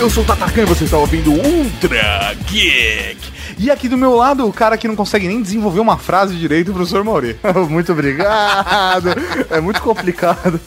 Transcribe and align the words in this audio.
eu 0.00 0.08
sou 0.08 0.22
o 0.22 0.26
Tatacan 0.26 0.62
e 0.62 0.64
você 0.64 0.84
está 0.84 0.96
ouvindo 0.96 1.30
Ultra 1.30 2.34
Geek. 2.46 3.18
E 3.62 3.70
aqui 3.70 3.90
do 3.90 3.98
meu 3.98 4.14
lado, 4.14 4.46
o 4.48 4.52
cara 4.54 4.78
que 4.78 4.88
não 4.88 4.96
consegue 4.96 5.28
nem 5.28 5.42
desenvolver 5.42 5.80
uma 5.80 5.98
frase 5.98 6.34
direito, 6.34 6.70
o 6.70 6.74
professor 6.74 7.04
Mauri. 7.04 7.36
Muito 7.68 7.92
obrigado. 7.92 9.10
É 9.50 9.60
muito 9.60 9.82
complicado. 9.82 10.58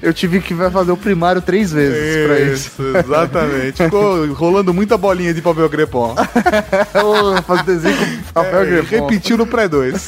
Eu 0.00 0.14
tive 0.14 0.40
que 0.40 0.54
fazer 0.54 0.92
o 0.92 0.96
primário 0.96 1.42
três 1.42 1.72
vezes 1.72 2.24
pra 2.26 2.38
isso. 2.40 2.70
exatamente. 3.04 3.82
Ficou 3.82 4.32
rolando 4.32 4.72
muita 4.72 4.96
bolinha 4.96 5.34
de 5.34 5.42
papel 5.42 5.68
crepom. 5.68 6.14
Fazer 7.46 7.62
desenho 7.64 7.96
com 7.96 8.32
papel 8.32 8.60
É, 8.60 8.66
crepom. 8.66 9.06
repetiu 9.08 9.36
no 9.36 9.46
pré-2. 9.46 9.94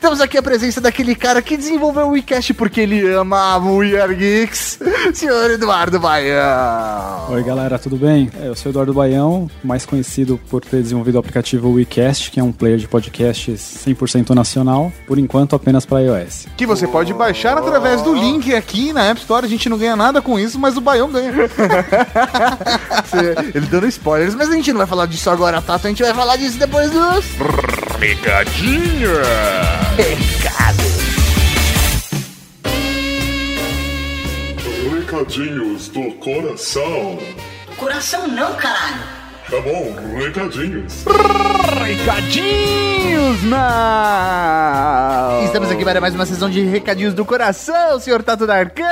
Temos 0.00 0.20
aqui 0.20 0.36
a 0.36 0.42
presença 0.42 0.80
daquele 0.82 1.14
cara 1.14 1.40
que 1.40 1.56
desenvolveu 1.56 2.08
o 2.08 2.10
WeCast 2.10 2.52
porque 2.54 2.80
ele 2.82 3.14
amava 3.14 3.66
o 3.66 3.76
We 3.78 3.98
Are 4.00 4.14
Geeks, 4.14 4.78
senhor 5.14 5.50
Eduardo 5.50 5.98
Baião. 5.98 7.26
Oi 7.30 7.42
galera, 7.42 7.78
tudo 7.78 7.96
bem? 7.96 8.30
É, 8.40 8.48
Eu 8.48 8.54
sou 8.56 8.70
o 8.70 8.72
Eduardo 8.72 8.92
Baião, 8.92 9.48
mais 9.66 9.84
conhecido 9.86 10.40
por 10.50 10.60
ter 10.64 10.82
desenvolvido 10.82 11.16
o 11.16 11.18
aplicativo 11.18 11.70
WeCast, 11.70 12.30
que 12.30 12.38
é 12.40 12.42
um 12.42 12.52
player 12.52 12.78
de 12.78 12.88
podcasts 12.88 13.60
100% 13.86 14.30
nacional, 14.30 14.92
por 15.06 15.18
enquanto 15.18 15.54
apenas 15.56 15.84
para 15.86 16.00
iOS. 16.02 16.46
Que 16.56 16.66
você 16.66 16.86
pode 16.86 17.12
baixar 17.14 17.56
através 17.58 18.02
do 18.02 18.14
link 18.14 18.54
aqui 18.54 18.92
na 18.92 19.04
App 19.04 19.20
Store. 19.20 19.46
A 19.46 19.48
gente 19.48 19.68
não 19.68 19.78
ganha 19.78 19.96
nada 19.96 20.20
com 20.22 20.38
isso, 20.38 20.58
mas 20.58 20.76
o 20.76 20.80
Baião 20.80 21.10
ganha. 21.10 21.32
Ele 23.54 23.66
dando 23.66 23.86
spoilers, 23.88 24.34
mas 24.34 24.48
a 24.50 24.54
gente 24.54 24.72
não 24.72 24.78
vai 24.78 24.86
falar 24.86 25.06
disso 25.06 25.28
agora, 25.30 25.60
Tato. 25.62 25.86
A 25.86 25.90
gente 25.90 26.02
vai 26.02 26.14
falar 26.14 26.36
disso 26.36 26.58
depois 26.58 26.90
dos 26.90 27.24
Pegadinha! 27.98 29.08
recados. 29.96 30.92
Recadinhos 34.90 35.88
do 35.88 36.12
coração. 36.14 37.18
Coração 37.76 38.26
não, 38.28 38.54
caralho. 38.54 39.21
Tá 39.52 39.60
bom, 39.60 39.94
recadinhos. 40.16 41.04
Recadinhos, 41.84 43.42
não! 43.42 45.44
Estamos 45.44 45.70
aqui 45.70 45.84
para 45.84 46.00
mais 46.00 46.14
uma 46.14 46.24
sessão 46.24 46.48
de 46.48 46.62
recadinhos 46.62 47.12
do 47.12 47.22
coração, 47.22 48.00
senhor 48.00 48.22
Tato 48.22 48.46
Darkan. 48.46 48.82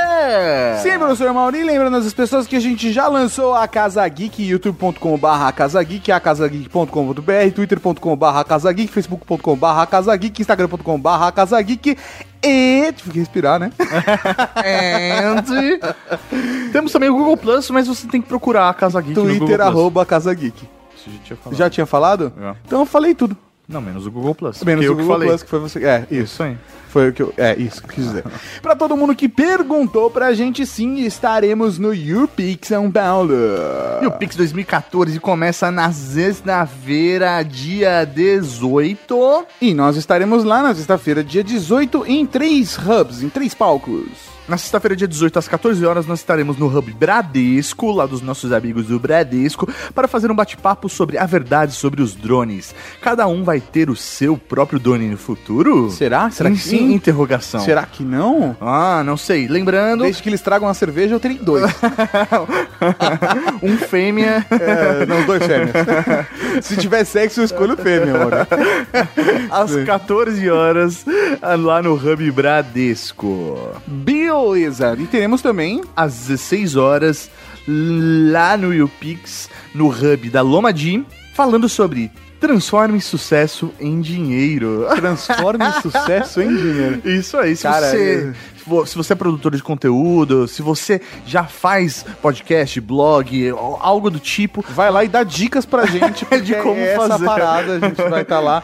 Sim, 0.83 0.98
professor 0.98 1.33
Mauri, 1.33 1.64
lembrando 1.64 1.97
as 1.97 2.12
pessoas 2.12 2.47
que 2.47 2.56
a 2.56 2.61
gente 2.61 2.92
já 2.92 3.08
lançou 3.08 3.55
a 3.55 3.67
Casa 3.67 4.06
Geek, 4.06 4.47
youtube.com.br 4.47 5.52
Casa 5.56 5.83
Geek, 5.83 6.12
a 6.12 6.20
casageek.com.br, 6.20 7.55
twitter.com.br 7.55 8.45
Casa 8.47 8.70
Geek, 8.70 8.92
facebook.com.br 8.92 9.86
Casa 9.91 10.14
Geek, 10.14 10.42
instagram.com.br 10.42 11.33
Casa 11.34 11.62
Geek 11.62 11.97
e... 12.42 12.92
Tive 12.92 13.10
que 13.10 13.19
respirar, 13.19 13.58
né? 13.58 13.72
And... 14.56 15.42
Temos 16.72 16.92
também 16.92 17.08
o 17.08 17.16
Google 17.16 17.36
Plus, 17.36 17.70
mas 17.70 17.86
você 17.86 18.06
tem 18.06 18.20
que 18.22 18.28
procurar 18.28 18.69
a 18.69 18.74
Casa 18.74 19.00
Geek 19.00 19.14
Twitter, 19.14 19.60
arroba 19.60 20.06
Casa 20.06 20.33
Geek. 20.33 20.68
Gente 21.06 21.20
tinha 21.24 21.36
falado. 21.36 21.58
Já 21.58 21.70
tinha 21.70 21.86
falado? 21.86 22.33
Já. 22.38 22.56
Então 22.66 22.80
eu 22.80 22.86
falei 22.86 23.14
tudo. 23.14 23.36
Não, 23.70 23.80
menos 23.80 24.04
o 24.04 24.10
Google 24.10 24.34
Plus. 24.34 24.64
Menos 24.64 24.84
o 24.84 24.88
que 24.88 24.94
Google 24.94 25.06
falei. 25.06 25.28
Plus, 25.28 25.42
que 25.44 25.48
foi 25.48 25.60
você. 25.60 25.84
É, 25.84 26.06
isso. 26.10 26.24
Isso 26.24 26.42
aí. 26.42 26.58
Foi 26.88 27.10
o 27.10 27.12
que 27.12 27.22
eu. 27.22 27.32
É, 27.36 27.54
isso 27.56 27.80
que 27.80 27.88
eu 27.88 27.94
quis 27.94 28.04
dizer. 28.04 28.24
pra 28.60 28.74
todo 28.74 28.96
mundo 28.96 29.14
que 29.14 29.28
perguntou 29.28 30.10
pra 30.10 30.32
gente, 30.34 30.66
sim, 30.66 30.98
estaremos 31.04 31.78
no 31.78 31.94
YouPix 31.94 32.66
São 32.66 32.90
Paulo. 32.90 33.32
E 34.02 34.06
o 34.06 34.10
Pix 34.10 34.34
2014 34.34 35.20
começa 35.20 35.70
na 35.70 35.92
sexta-feira, 35.92 37.44
dia 37.44 38.05
18. 38.05 39.46
E 39.61 39.72
nós 39.72 39.96
estaremos 39.96 40.42
lá 40.42 40.64
na 40.64 40.74
sexta-feira, 40.74 41.22
dia 41.22 41.45
18, 41.45 42.05
em 42.08 42.27
três 42.27 42.77
hubs, 42.77 43.22
em 43.22 43.28
três 43.28 43.55
palcos. 43.55 44.39
Na 44.50 44.58
sexta-feira, 44.58 44.96
dia 44.96 45.06
18, 45.06 45.38
às 45.38 45.46
14 45.46 45.86
horas, 45.86 46.08
nós 46.08 46.18
estaremos 46.18 46.56
no 46.56 46.66
Hub 46.66 46.92
Bradesco, 46.92 47.92
lá 47.92 48.05
dos 48.05 48.20
nossos 48.20 48.50
amigos 48.50 48.86
do 48.86 48.98
Bradesco, 48.98 49.72
para 49.94 50.08
fazer 50.08 50.28
um 50.28 50.34
bate-papo 50.34 50.88
sobre 50.88 51.16
a 51.18 51.24
verdade 51.24 51.72
sobre 51.72 52.02
os 52.02 52.16
drones. 52.16 52.74
Cada 53.00 53.28
um 53.28 53.44
vai 53.44 53.60
ter 53.60 53.89
o 53.89 53.94
seu 53.94 54.36
próprio 54.36 54.80
drone 54.80 55.06
no 55.06 55.16
futuro? 55.16 55.89
Será? 55.92 56.28
Será 56.33 56.50
que 56.50 56.58
sim? 56.58 56.78
em 56.78 56.94
Interrogação. 56.94 57.60
Será 57.60 57.84
que 57.84 58.02
não? 58.02 58.56
Ah, 58.60 59.05
não 59.06 59.16
sei. 59.16 59.46
Lembrando, 59.46 60.02
Desde 60.02 60.20
que 60.20 60.28
eles 60.28 60.40
tragam 60.40 60.66
uma 60.66 60.74
cerveja, 60.74 61.14
eu 61.14 61.20
terei 61.20 61.39
dois. 61.39 61.70
um 63.62 63.77
fêmea. 63.78 64.44
é, 64.50 65.06
não, 65.06 65.24
dois 65.27 65.44
fêmeas. 65.46 65.70
Se 66.66 66.77
tiver 66.77 67.05
sexo, 67.05 67.40
eu 67.40 67.44
escolho 67.44 67.77
fêmea, 67.77 68.16
amor. 68.16 68.33
às 69.48 69.77
14 69.84 70.50
horas, 70.50 71.06
lá 71.40 71.80
no 71.80 71.94
Hub 71.94 72.33
Bradesco. 72.33 73.80
Beleza. 74.30 74.96
E 74.98 75.07
teremos 75.07 75.42
também 75.42 75.83
às 75.96 76.14
16 76.27 76.77
horas, 76.77 77.30
lá 77.67 78.57
no 78.57 78.73
YouPix, 78.73 79.48
no 79.74 79.89
hub 79.89 80.30
da 80.30 80.42
Lomadi, 80.42 81.05
falando 81.35 81.68
sobre 81.68 82.11
transforme 82.40 83.01
sucesso 83.01 83.73
em 83.79 84.01
dinheiro. 84.01 84.86
Transforme 84.96 85.64
Sucesso 85.83 86.40
em 86.40 86.57
Dinheiro. 86.57 87.02
Isso 87.08 87.36
aí, 87.36 87.55
se 87.55 87.64
Cara, 87.64 87.90
você 87.90 88.33
se 88.86 88.97
você 88.97 89.13
é 89.13 89.17
produtor 89.17 89.55
de 89.57 89.63
conteúdo, 89.63 90.47
se 90.48 90.63
você 90.63 91.01
já 91.27 91.45
faz 91.45 92.05
podcast, 92.23 92.81
blog, 92.81 93.51
algo 93.81 94.11
do 94.11 94.19
tipo, 94.19 94.64
Vai 94.70 94.91
lá 94.91 95.05
e 95.05 95.08
dá 95.08 95.23
dicas 95.23 95.64
pra 95.67 95.86
gente 95.91 96.25
De 96.42 96.55
como 96.57 96.79
é 96.81 96.95
essa 96.95 97.08
fazer. 97.08 97.25
parada. 97.25 97.73
A 97.77 97.79
gente 97.81 98.03
vai 98.08 98.23
estar 98.23 98.41
lá 98.41 98.63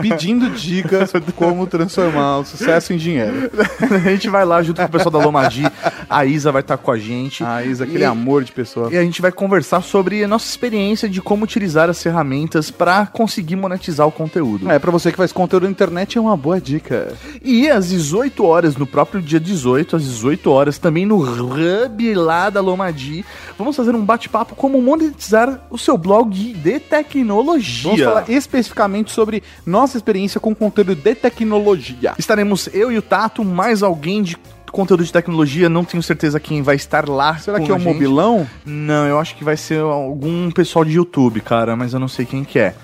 pedindo 0.00 0.50
dicas 0.50 1.12
como 1.36 1.66
transformar 1.66 2.38
o 2.38 2.44
sucesso 2.44 2.92
em 2.92 2.96
dinheiro. 2.96 3.50
a 4.04 4.10
gente 4.10 4.28
vai 4.28 4.44
lá 4.44 4.62
junto 4.62 4.80
com 4.80 4.86
o 4.86 4.90
pessoal 4.90 5.10
da 5.10 5.18
Lomadi, 5.18 5.64
a 6.08 6.24
Isa 6.24 6.52
vai 6.52 6.60
estar 6.62 6.76
com 6.76 6.90
a 6.90 6.98
gente. 6.98 7.42
A 7.44 7.64
Isa, 7.64 7.84
aquele 7.84 8.02
E- 8.02 8.04
amor 8.04 8.44
de 8.44 8.52
pessoa. 8.52 8.92
E 8.92 8.96
a 8.96 9.02
gente 9.02 9.20
vai 9.22 9.32
conversar 9.32 9.82
sobre 9.82 10.22
a 10.22 10.28
nossa 10.28 10.46
experiência 10.48 11.08
de 11.08 11.20
como 11.20 11.44
utilizar 11.44 11.88
as 11.90 12.02
ferramentas 12.02 12.70
para 12.70 13.06
conseguir 13.06 13.56
monetizar 13.56 14.06
o 14.06 14.12
conteúdo. 14.12 14.70
É, 14.70 14.78
pra 14.78 14.90
você 14.90 15.10
que 15.10 15.16
faz 15.16 15.32
conteúdo 15.32 15.64
na 15.64 15.70
internet 15.70 16.18
é 16.18 16.20
uma 16.20 16.36
boa 16.36 16.60
dica. 16.60 17.12
E 17.42 17.68
às 17.68 17.88
18 17.88 18.44
horas, 18.44 18.76
no 18.76 18.86
próprio 18.86 19.20
dia 19.22 19.40
18, 19.46 19.96
às 19.96 20.02
18 20.02 20.50
horas, 20.50 20.78
também 20.78 21.06
no 21.06 21.18
Hub 21.18 22.14
lá 22.14 22.50
da 22.50 22.60
Lomadi, 22.60 23.24
vamos 23.56 23.76
fazer 23.76 23.94
um 23.94 24.04
bate-papo 24.04 24.54
como 24.54 24.80
monetizar 24.82 25.66
o 25.70 25.78
seu 25.78 25.96
blog 25.96 26.30
de 26.52 26.80
tecnologia. 26.80 27.90
Vamos 27.90 28.02
falar 28.02 28.28
especificamente 28.28 29.10
sobre 29.10 29.42
nossa 29.64 29.96
experiência 29.96 30.40
com 30.40 30.54
conteúdo 30.54 30.94
de 30.94 31.14
tecnologia. 31.14 32.14
Estaremos 32.18 32.68
eu 32.74 32.92
e 32.92 32.98
o 32.98 33.02
Tato, 33.02 33.44
mais 33.44 33.82
alguém 33.82 34.22
de 34.22 34.36
conteúdo 34.72 35.04
de 35.04 35.12
tecnologia, 35.12 35.70
não 35.70 35.84
tenho 35.84 36.02
certeza 36.02 36.38
quem 36.38 36.60
vai 36.60 36.76
estar 36.76 37.08
lá. 37.08 37.38
Será 37.38 37.58
que 37.58 37.70
é 37.70 37.74
um 37.74 37.78
gente. 37.78 37.92
mobilão? 37.92 38.46
Não, 38.64 39.06
eu 39.06 39.18
acho 39.18 39.34
que 39.34 39.42
vai 39.42 39.56
ser 39.56 39.80
algum 39.80 40.50
pessoal 40.50 40.84
de 40.84 40.92
YouTube, 40.92 41.40
cara, 41.40 41.74
mas 41.74 41.94
eu 41.94 42.00
não 42.00 42.08
sei 42.08 42.26
quem 42.26 42.44
que 42.44 42.58
é. 42.58 42.74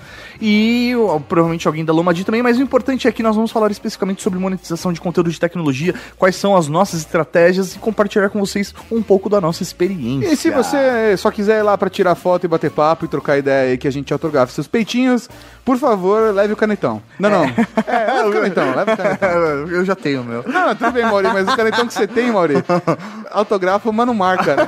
E 0.41 0.93
provavelmente 1.27 1.67
alguém 1.67 1.85
da 1.85 1.93
Lomadi 1.93 2.23
também, 2.23 2.41
mas 2.41 2.57
o 2.57 2.61
importante 2.61 3.07
é 3.07 3.11
que 3.11 3.23
nós 3.23 3.35
vamos 3.35 3.51
falar 3.51 3.71
especificamente 3.71 4.21
sobre 4.21 4.39
monetização 4.39 4.91
de 4.91 4.99
conteúdo 4.99 5.31
de 5.31 5.39
tecnologia, 5.39 5.93
quais 6.17 6.35
são 6.35 6.55
as 6.55 6.67
nossas 6.67 7.01
estratégias 7.01 7.75
e 7.75 7.79
compartilhar 7.79 8.29
com 8.29 8.39
vocês 8.39 8.73
um 8.91 9.01
pouco 9.01 9.29
da 9.29 9.39
nossa 9.39 9.63
experiência. 9.63 10.31
E 10.31 10.35
se 10.35 10.49
você 10.49 11.15
só 11.17 11.31
quiser 11.31 11.59
ir 11.59 11.63
lá 11.63 11.77
pra 11.77 11.89
tirar 11.89 12.15
foto 12.15 12.45
e 12.45 12.47
bater 12.47 12.71
papo 12.71 13.05
e 13.05 13.07
trocar 13.07 13.37
ideia 13.37 13.71
aí 13.71 13.77
que 13.77 13.87
a 13.87 13.91
gente 13.91 14.11
autografa 14.11 14.51
seus 14.51 14.67
peitinhos, 14.67 15.29
por 15.63 15.77
favor, 15.77 16.33
leve 16.33 16.53
o 16.53 16.57
canetão. 16.57 17.01
Não, 17.17 17.29
não. 17.29 17.43
É, 17.87 18.13
leve 18.13 18.29
o 18.29 18.33
canetão, 18.33 18.75
leve 18.75 18.91
o 18.91 18.97
canetão. 18.97 19.29
eu 19.69 19.85
já 19.85 19.95
tenho 19.95 20.21
o 20.21 20.23
meu. 20.23 20.43
Não, 20.45 20.67
não, 20.67 20.75
tudo 20.75 20.91
bem, 20.91 21.05
Mauri, 21.05 21.27
mas 21.27 21.47
o 21.47 21.55
canetão 21.55 21.87
que 21.87 21.93
você 21.93 22.07
tem, 22.07 22.31
Mauri, 22.31 22.55
autografa, 23.31 23.91
mas 23.91 24.07
não 24.07 24.13
marca, 24.13 24.55
né? 24.55 24.67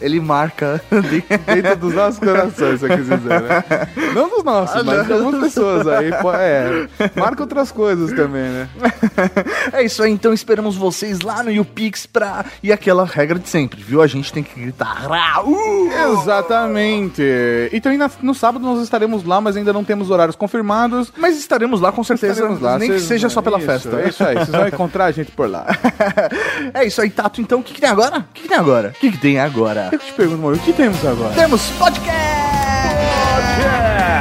Ele 0.00 0.20
marca. 0.20 0.80
Dentro 1.46 1.76
dos 1.76 1.94
nossos 1.94 2.18
corações, 2.18 2.80
se 2.80 2.86
eu 2.86 2.96
quis 2.96 3.08
dizer, 3.08 3.40
né? 3.42 3.64
Não 4.14 4.23
dos 4.28 4.44
nossos, 4.44 4.82
mas 4.82 5.06
de 5.06 5.12
algumas 5.12 5.40
pessoas 5.40 5.86
aí. 5.86 6.10
pô, 6.20 6.32
É, 6.32 6.88
marca 7.16 7.42
outras 7.42 7.70
coisas 7.72 8.12
também, 8.12 8.42
né? 8.42 8.68
é 9.72 9.82
isso 9.84 10.02
aí, 10.02 10.10
então 10.12 10.32
esperamos 10.32 10.76
vocês 10.76 11.20
lá 11.20 11.42
no 11.42 11.50
YouPix 11.50 12.06
pra. 12.06 12.44
E 12.62 12.72
aquela 12.72 13.04
regra 13.04 13.38
de 13.38 13.48
sempre, 13.48 13.82
viu? 13.82 14.02
A 14.02 14.06
gente 14.06 14.32
tem 14.32 14.42
que 14.42 14.58
gritar. 14.60 15.06
"Raul!" 15.08 15.90
Exatamente. 16.12 17.22
E 17.72 17.80
também 17.80 17.98
na- 17.98 18.10
no 18.22 18.34
sábado 18.34 18.64
nós 18.64 18.80
estaremos 18.82 19.24
lá, 19.24 19.40
mas 19.40 19.56
ainda 19.56 19.72
não 19.72 19.84
temos 19.84 20.10
horários 20.10 20.36
confirmados. 20.36 21.12
Mas 21.16 21.36
estaremos 21.38 21.80
lá 21.80 21.92
com 21.92 22.02
certeza, 22.04 22.32
Estaremos 22.34 22.60
lá. 22.60 22.78
nem 22.78 22.88
que 22.90 22.94
Vocês- 22.96 23.08
seja 23.08 23.28
só 23.28 23.40
pela 23.42 23.58
isso, 23.58 23.66
festa. 23.66 24.00
É 24.00 24.08
isso 24.08 24.24
aí, 24.24 24.34
vocês 24.34 24.48
vão 24.48 24.66
encontrar 24.68 25.04
a 25.06 25.10
gente 25.12 25.30
por 25.30 25.48
lá. 25.50 25.66
É 26.74 26.84
isso 26.84 27.00
aí, 27.00 27.10
Tato. 27.10 27.40
Então, 27.40 27.60
o 27.60 27.62
que, 27.62 27.74
que 27.74 27.80
tem 27.80 27.90
agora? 27.90 28.18
O 28.18 28.24
que, 28.32 28.42
que 28.42 28.48
tem 28.48 28.56
agora? 28.58 28.88
O 28.88 28.92
que, 29.00 29.10
que 29.12 29.18
tem 29.18 29.38
agora? 29.38 29.88
Eu 29.92 29.98
te 29.98 30.12
pergunto, 30.12 30.42
Mauri, 30.42 30.58
o 30.58 30.60
que 30.62 30.72
temos 30.72 31.04
agora? 31.04 31.34
Temos 31.34 31.62
podcast! 31.78 32.23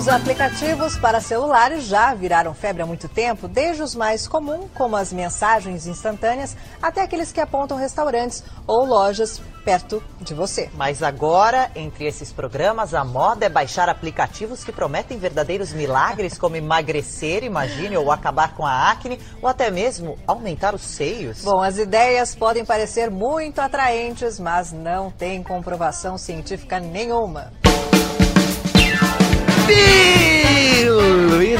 Os 0.00 0.08
aplicativos 0.08 0.96
para 0.96 1.20
celulares 1.20 1.84
já 1.84 2.14
viraram 2.14 2.54
febre 2.54 2.80
há 2.80 2.86
muito 2.86 3.06
tempo, 3.06 3.46
desde 3.46 3.82
os 3.82 3.94
mais 3.94 4.26
comuns, 4.26 4.70
como 4.74 4.96
as 4.96 5.12
mensagens 5.12 5.86
instantâneas, 5.86 6.56
até 6.80 7.02
aqueles 7.02 7.30
que 7.30 7.38
apontam 7.38 7.76
restaurantes 7.76 8.42
ou 8.66 8.86
lojas 8.86 9.42
perto 9.62 10.02
de 10.18 10.32
você. 10.32 10.70
Mas 10.72 11.02
agora, 11.02 11.70
entre 11.76 12.06
esses 12.06 12.32
programas, 12.32 12.94
a 12.94 13.04
moda 13.04 13.44
é 13.44 13.48
baixar 13.50 13.90
aplicativos 13.90 14.64
que 14.64 14.72
prometem 14.72 15.18
verdadeiros 15.18 15.70
milagres, 15.70 16.38
como 16.38 16.56
emagrecer, 16.56 17.44
imagine, 17.44 17.94
ou 17.98 18.10
acabar 18.10 18.54
com 18.54 18.64
a 18.64 18.90
acne, 18.90 19.20
ou 19.42 19.50
até 19.50 19.70
mesmo 19.70 20.18
aumentar 20.26 20.74
os 20.74 20.80
seios. 20.80 21.44
Bom, 21.44 21.60
as 21.60 21.76
ideias 21.76 22.34
podem 22.34 22.64
parecer 22.64 23.10
muito 23.10 23.58
atraentes, 23.58 24.40
mas 24.40 24.72
não 24.72 25.10
tem 25.10 25.42
comprovação 25.42 26.16
científica 26.16 26.80
nenhuma. 26.80 27.52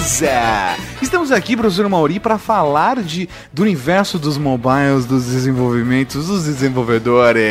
Beleza! 0.01 0.77
Estamos 1.01 1.31
aqui, 1.31 1.57
professor 1.57 1.89
Mauri, 1.89 2.19
para 2.19 2.39
falar 2.39 3.03
de, 3.03 3.29
do 3.53 3.62
universo 3.62 4.19
dos 4.19 4.37
mobiles, 4.37 5.05
dos 5.07 5.27
desenvolvimentos, 5.27 6.27
dos 6.27 6.45
desenvolvedores. 6.45 7.43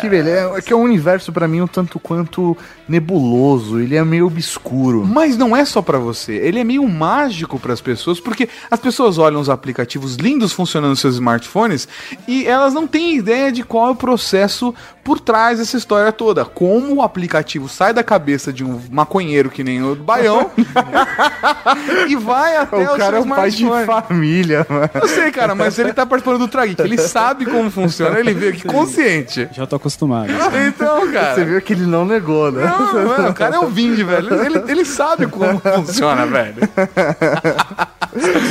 Que 0.00 0.08
beleza. 0.08 0.52
É 0.56 0.62
que 0.62 0.72
é 0.72 0.76
um 0.76 0.82
universo 0.82 1.32
pra 1.32 1.46
mim 1.46 1.60
um 1.60 1.66
tanto 1.66 2.00
quanto 2.00 2.56
nebuloso, 2.88 3.80
ele 3.80 3.96
é 3.96 4.04
meio 4.04 4.26
obscuro. 4.26 5.04
Mas 5.04 5.36
não 5.36 5.56
é 5.56 5.64
só 5.64 5.82
pra 5.82 5.98
você, 5.98 6.34
ele 6.34 6.58
é 6.60 6.64
meio 6.64 6.86
mágico 6.88 7.58
pras 7.58 7.80
pessoas, 7.80 8.20
porque 8.20 8.48
as 8.70 8.80
pessoas 8.80 9.18
olham 9.18 9.40
os 9.40 9.50
aplicativos 9.50 10.16
lindos 10.16 10.52
funcionando 10.52 10.90
nos 10.90 11.00
seus 11.00 11.14
smartphones 11.14 11.88
e 12.26 12.46
elas 12.46 12.72
não 12.72 12.86
têm 12.86 13.16
ideia 13.16 13.50
de 13.50 13.62
qual 13.62 13.88
é 13.88 13.90
o 13.90 13.96
processo 13.96 14.74
por 15.02 15.20
trás 15.20 15.58
dessa 15.58 15.76
história 15.76 16.10
toda. 16.10 16.44
Como 16.44 16.96
o 16.96 17.02
aplicativo 17.02 17.68
sai 17.68 17.92
da 17.92 18.02
cabeça 18.02 18.52
de 18.52 18.64
um 18.64 18.80
maconheiro 18.90 19.50
que 19.50 19.62
nem 19.62 19.82
o 19.82 19.94
Baião 19.94 20.50
e 22.08 22.16
vai 22.16 22.56
até 22.56 22.76
o 22.76 22.94
o 22.94 22.96
cara 22.96 23.18
é 23.18 23.22
seu 23.22 23.30
um 23.30 23.34
pai 23.34 23.50
de 23.50 23.62
smartphone. 23.62 24.02
família, 24.02 24.66
mano. 24.68 24.90
Eu 24.94 25.08
sei, 25.08 25.30
cara, 25.30 25.54
mas 25.54 25.78
ele 25.78 25.92
tá 25.92 26.04
participando 26.04 26.38
do 26.38 26.48
Trageek. 26.48 26.80
Ele 26.82 26.98
sabe 27.06 27.44
como 27.46 27.70
funciona, 27.70 28.18
ele 28.18 28.34
veio 28.34 28.52
aqui 28.52 28.64
consciente. 28.64 29.48
Já 29.52 29.66
tô 29.66 29.76
acostumado. 29.76 30.28
Então, 30.66 31.10
cara. 31.12 31.34
Você 31.34 31.44
viu 31.44 31.60
que 31.60 31.72
ele 31.72 31.86
não 31.86 32.04
negou, 32.04 32.50
né? 32.50 32.64
Não, 32.64 32.75
mano, 33.06 33.28
o 33.30 33.34
cara 33.34 33.56
é 33.56 33.58
o 33.58 33.66
Ving, 33.68 33.94
velho. 34.04 34.44
Ele, 34.44 34.62
ele 34.70 34.84
sabe 34.84 35.26
como 35.26 35.58
funciona, 35.74 36.26
velho. 36.26 36.56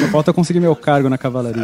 Só 0.02 0.08
falta 0.12 0.34
conseguir 0.34 0.60
meu 0.60 0.76
cargo 0.76 1.10
na 1.10 1.18
cavalaria. 1.18 1.64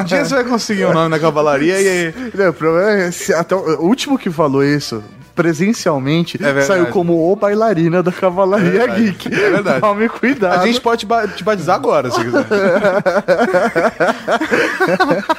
Um 0.00 0.04
dia 0.04 0.24
você 0.24 0.34
vai 0.36 0.44
conseguir 0.44 0.86
um 0.86 0.92
nome 0.92 1.08
na 1.08 1.18
cavalaria 1.18 1.80
e 1.80 1.88
aí. 1.88 2.14
Não, 2.34 2.50
o 2.50 2.52
problema 2.52 2.90
é 2.92 3.10
se 3.10 3.32
até 3.34 3.54
o 3.54 3.58
o 3.78 3.82
último 3.86 4.18
que 4.18 4.30
falou 4.30 4.62
isso 4.64 5.02
presencialmente 5.34 6.36
verdade. 6.36 6.66
saiu 6.66 6.86
como 6.86 7.30
o 7.30 7.36
bailarina 7.36 8.02
da 8.02 8.10
Cavalaria 8.10 8.82
É. 8.82 8.88
Geek. 8.88 9.28
É 9.32 9.50
verdade. 9.50 9.80
Tome 9.80 10.08
cuidado. 10.08 10.62
A 10.62 10.66
gente 10.66 10.80
pode 10.80 11.00
te 11.00 11.06
ba- 11.06 11.28
te 11.28 11.44
batizar 11.44 11.76
agora, 11.76 12.10
se 12.10 12.20
quiser. 12.24 12.44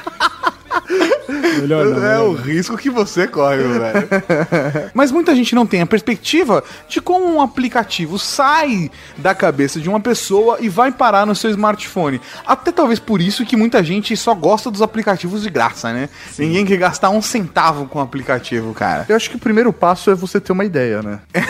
Melhor 1.58 1.84
não. 1.86 1.92
É 1.92 2.00
melhor 2.00 2.28
o 2.28 2.32
não. 2.32 2.42
risco 2.42 2.76
que 2.76 2.90
você 2.90 3.26
corre, 3.26 3.62
velho. 3.62 4.08
Mas 4.94 5.10
muita 5.10 5.34
gente 5.34 5.54
não 5.54 5.66
tem 5.66 5.80
a 5.80 5.86
perspectiva 5.86 6.62
de 6.88 7.00
como 7.00 7.26
um 7.26 7.40
aplicativo 7.40 8.18
sai 8.18 8.90
da 9.16 9.34
cabeça 9.34 9.80
de 9.80 9.88
uma 9.88 10.00
pessoa 10.00 10.58
e 10.60 10.68
vai 10.68 10.92
parar 10.92 11.26
no 11.26 11.34
seu 11.34 11.50
smartphone. 11.50 12.20
Até 12.46 12.72
talvez 12.72 12.98
por 12.98 13.20
isso 13.20 13.44
que 13.44 13.56
muita 13.56 13.82
gente 13.82 14.16
só 14.16 14.34
gosta 14.34 14.70
dos 14.70 14.82
aplicativos 14.82 15.42
de 15.42 15.50
graça, 15.50 15.92
né? 15.92 16.08
Ninguém 16.38 16.64
quer 16.64 16.76
gastar 16.76 17.10
um 17.10 17.22
centavo 17.22 17.86
com 17.86 17.98
o 17.98 18.02
aplicativo, 18.02 18.72
cara. 18.74 19.06
Eu 19.08 19.16
acho 19.16 19.30
que 19.30 19.36
o 19.36 19.40
primeiro 19.40 19.72
passo 19.72 20.10
é 20.10 20.14
você 20.14 20.40
ter 20.40 20.52
uma 20.52 20.64
ideia, 20.64 21.02
né? 21.02 21.20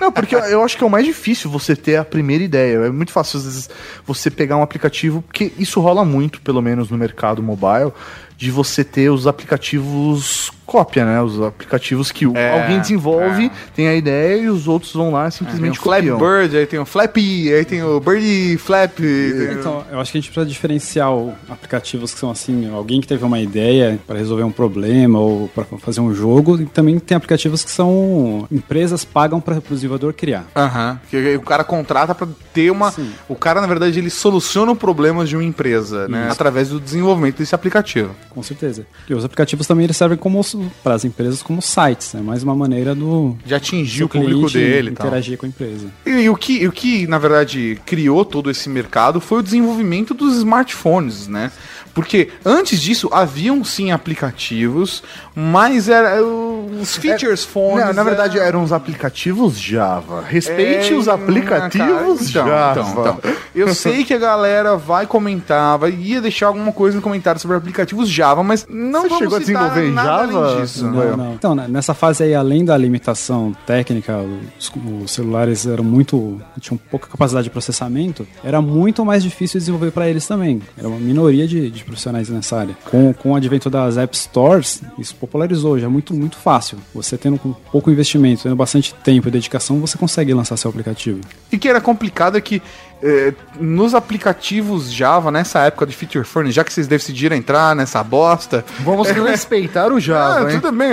Não, 0.00 0.12
porque 0.12 0.34
eu, 0.34 0.40
eu 0.40 0.64
acho 0.64 0.76
que 0.76 0.84
é 0.84 0.86
o 0.86 0.90
mais 0.90 1.06
difícil 1.06 1.50
você 1.50 1.74
ter 1.74 1.96
a 1.96 2.04
primeira 2.04 2.42
ideia. 2.44 2.76
É 2.86 2.90
muito 2.90 3.12
fácil, 3.12 3.38
às 3.38 3.44
vezes, 3.44 3.70
você 4.06 4.30
pegar 4.30 4.56
um 4.56 4.62
aplicativo, 4.62 5.22
porque 5.22 5.52
isso 5.58 5.80
rola 5.80 6.04
muito, 6.04 6.40
pelo 6.40 6.60
menos 6.60 6.90
no 6.90 6.98
mercado 6.98 7.42
mobile, 7.42 7.92
de 8.36 8.50
você 8.50 8.82
ter 8.84 9.10
os 9.10 9.26
aplicativos 9.26 10.50
cópia, 10.66 11.04
né? 11.04 11.20
Os 11.22 11.40
aplicativos 11.40 12.10
que 12.10 12.26
o- 12.26 12.36
É, 12.36 12.60
alguém 12.62 12.80
desenvolve, 12.80 13.46
é. 13.46 13.50
tem 13.74 13.88
a 13.88 13.94
ideia 13.94 14.36
e 14.42 14.48
os 14.48 14.66
outros 14.68 14.92
vão 14.92 15.10
lá 15.12 15.20
e 15.20 15.22
Tem 15.22 15.28
o 15.28 15.32
simplesmente 15.38 15.78
Flappy 15.78 16.10
copiam. 16.10 16.18
Bird, 16.18 16.56
aí 16.56 16.66
tem 16.66 16.78
o 16.78 16.84
Flappy, 16.86 17.52
aí 17.52 17.64
tem 17.64 17.82
o 17.82 18.00
Birdie 18.00 18.56
Flap. 18.58 18.96
tem- 18.98 19.52
Então, 19.58 19.84
eu 19.90 20.00
acho 20.00 20.10
que 20.12 20.18
a 20.18 20.20
gente 20.20 20.30
precisa 20.30 20.46
diferenciar 20.46 21.12
o- 21.12 21.34
aplicativos 21.48 22.12
que 22.14 22.20
são 22.20 22.30
assim, 22.30 22.70
alguém 22.72 23.00
que 23.00 23.06
teve 23.06 23.24
uma 23.24 23.40
ideia 23.40 23.98
para 24.06 24.18
resolver 24.18 24.42
um 24.42 24.50
problema 24.52 25.18
ou 25.18 25.48
para 25.48 25.64
fazer 25.78 26.00
um 26.00 26.14
jogo, 26.14 26.60
e 26.60 26.66
também 26.66 26.98
tem 26.98 27.16
aplicativos 27.16 27.64
que 27.64 27.70
são 27.70 28.46
empresas 28.50 29.04
pagam 29.04 29.40
para 29.40 29.58
o 29.58 29.60
desenvolvedor 29.74 30.12
criar. 30.14 30.44
Aham. 30.56 31.00
Que 31.10 31.36
o 31.36 31.40
cara 31.42 31.64
contrata 31.64 32.14
pra 32.14 32.26
ter 32.52 32.70
uma. 32.70 32.90
Sim. 32.90 33.10
O 33.28 33.34
cara, 33.34 33.60
na 33.60 33.66
verdade, 33.66 33.98
ele 33.98 34.10
soluciona 34.10 34.72
o 34.72 34.76
problema 34.76 35.24
de 35.24 35.36
uma 35.36 35.44
empresa, 35.44 36.08
né? 36.08 36.28
Através 36.30 36.68
do 36.68 36.80
desenvolvimento 36.80 37.38
desse 37.38 37.54
aplicativo. 37.54 38.10
Com 38.30 38.42
certeza. 38.42 38.86
E 39.08 39.14
os 39.14 39.24
aplicativos 39.24 39.66
também 39.66 39.84
eles 39.84 39.96
servem 39.96 40.16
como 40.18 40.38
para 40.82 40.94
as 40.94 41.04
empresas 41.04 41.42
como 41.42 41.60
sites, 41.60 42.14
é 42.14 42.20
mais 42.20 42.42
uma 42.42 42.54
maneira 42.54 42.94
do 42.94 43.36
De 43.44 43.54
atingir 43.54 44.04
o 44.04 44.08
público 44.08 44.50
dele 44.50 44.90
e 44.90 44.92
tal. 44.92 45.06
interagir 45.06 45.38
com 45.38 45.46
a 45.46 45.48
empresa. 45.48 45.86
E, 46.06 46.10
e 46.10 46.30
o, 46.30 46.36
que, 46.36 46.62
e 46.62 46.68
o 46.68 46.72
que, 46.72 47.06
na 47.06 47.18
verdade, 47.18 47.80
criou 47.84 48.24
todo 48.24 48.50
esse 48.50 48.68
mercado 48.68 49.20
foi 49.20 49.38
o 49.38 49.42
desenvolvimento 49.42 50.14
dos 50.14 50.36
smartphones, 50.36 51.28
né? 51.28 51.50
Porque 51.94 52.28
antes 52.44 52.80
disso 52.80 53.08
haviam 53.12 53.62
sim 53.64 53.92
aplicativos, 53.92 55.02
mas 55.34 55.88
era 55.88 56.20
os 56.24 56.96
features 56.96 57.44
phones. 57.44 57.86
Não, 57.86 57.92
na 57.94 58.02
verdade, 58.04 58.36
era- 58.38 58.48
eram 58.48 58.62
os 58.64 58.72
aplicativos 58.72 59.58
Java. 59.58 60.22
Respeite 60.26 60.92
É, 60.92 60.96
os 60.96 61.08
aplicativos 61.08 62.30
cara, 62.32 62.48
Java. 62.74 62.80
então, 62.80 62.90
então, 62.90 63.18
então. 63.22 63.32
Eu 63.54 63.72
sei 63.74 64.04
que 64.04 64.12
a 64.12 64.18
galera 64.18 64.76
vai 64.76 65.06
comentar, 65.06 65.78
vai 65.78 65.92
ia 65.92 66.20
deixar 66.20 66.48
alguma 66.48 66.72
coisa 66.72 66.96
no 66.96 67.02
comentário 67.02 67.40
sobre 67.40 67.56
aplicativos 67.56 68.08
Java, 68.08 68.42
mas 68.42 68.66
não 68.68 69.02
Você 69.02 69.08
vamos 69.08 69.18
chegou 69.18 69.38
a 69.38 69.40
citar 69.40 69.62
desenvolver 69.70 69.88
em 69.88 69.92
nada 69.92 70.26
Java? 70.26 70.46
além 70.48 70.60
disso. 70.62 70.84
Não, 70.84 71.16
não. 71.16 71.34
Então, 71.34 71.54
nessa 71.54 71.94
fase 71.94 72.24
aí, 72.24 72.34
além 72.34 72.64
da 72.64 72.76
limitação 72.76 73.54
técnica, 73.66 74.18
os, 74.58 74.72
os 75.02 75.10
celulares 75.12 75.66
eram 75.66 75.84
muito. 75.84 76.40
tinham 76.60 76.78
pouca 76.90 77.08
capacidade 77.08 77.44
de 77.44 77.50
processamento, 77.50 78.26
era 78.42 78.60
muito 78.60 79.04
mais 79.04 79.22
difícil 79.22 79.60
desenvolver 79.60 79.90
para 79.92 80.08
eles 80.08 80.26
também. 80.26 80.60
Era 80.76 80.88
uma 80.88 80.98
minoria 80.98 81.46
de, 81.46 81.70
de 81.70 81.83
profissionais 81.84 82.28
nessa 82.28 82.58
área. 82.58 82.76
Com, 82.84 83.12
com 83.12 83.32
o 83.32 83.36
advento 83.36 83.70
das 83.70 83.96
App 83.96 84.16
Stores, 84.16 84.82
isso 84.98 85.14
popularizou, 85.14 85.78
já 85.78 85.86
é 85.86 85.88
muito, 85.88 86.14
muito 86.14 86.36
fácil. 86.36 86.78
Você 86.94 87.16
tendo 87.16 87.38
com 87.38 87.52
pouco 87.52 87.90
investimento, 87.90 88.42
tendo 88.42 88.56
bastante 88.56 88.94
tempo 88.94 89.28
e 89.28 89.30
dedicação, 89.30 89.80
você 89.80 89.96
consegue 89.96 90.32
lançar 90.34 90.56
seu 90.56 90.70
aplicativo. 90.70 91.20
E 91.52 91.58
que 91.58 91.68
era 91.68 91.80
complicado 91.80 92.36
é 92.36 92.40
que 92.40 92.62
eh, 93.06 93.34
nos 93.60 93.94
aplicativos 93.94 94.90
Java, 94.90 95.30
nessa 95.30 95.60
época 95.60 95.84
de 95.84 95.94
Feature 95.94 96.24
Phone, 96.24 96.50
já 96.50 96.64
que 96.64 96.72
vocês 96.72 96.86
decidiram 96.86 97.36
entrar 97.36 97.76
nessa 97.76 98.02
bosta, 98.02 98.64
Vamos 98.80 99.10
respeitar 99.12 99.92
o 99.92 100.00
Java, 100.00 100.48
ah, 100.48 100.52
hein? 100.52 100.58
tudo 100.58 100.72
bem, 100.72 100.90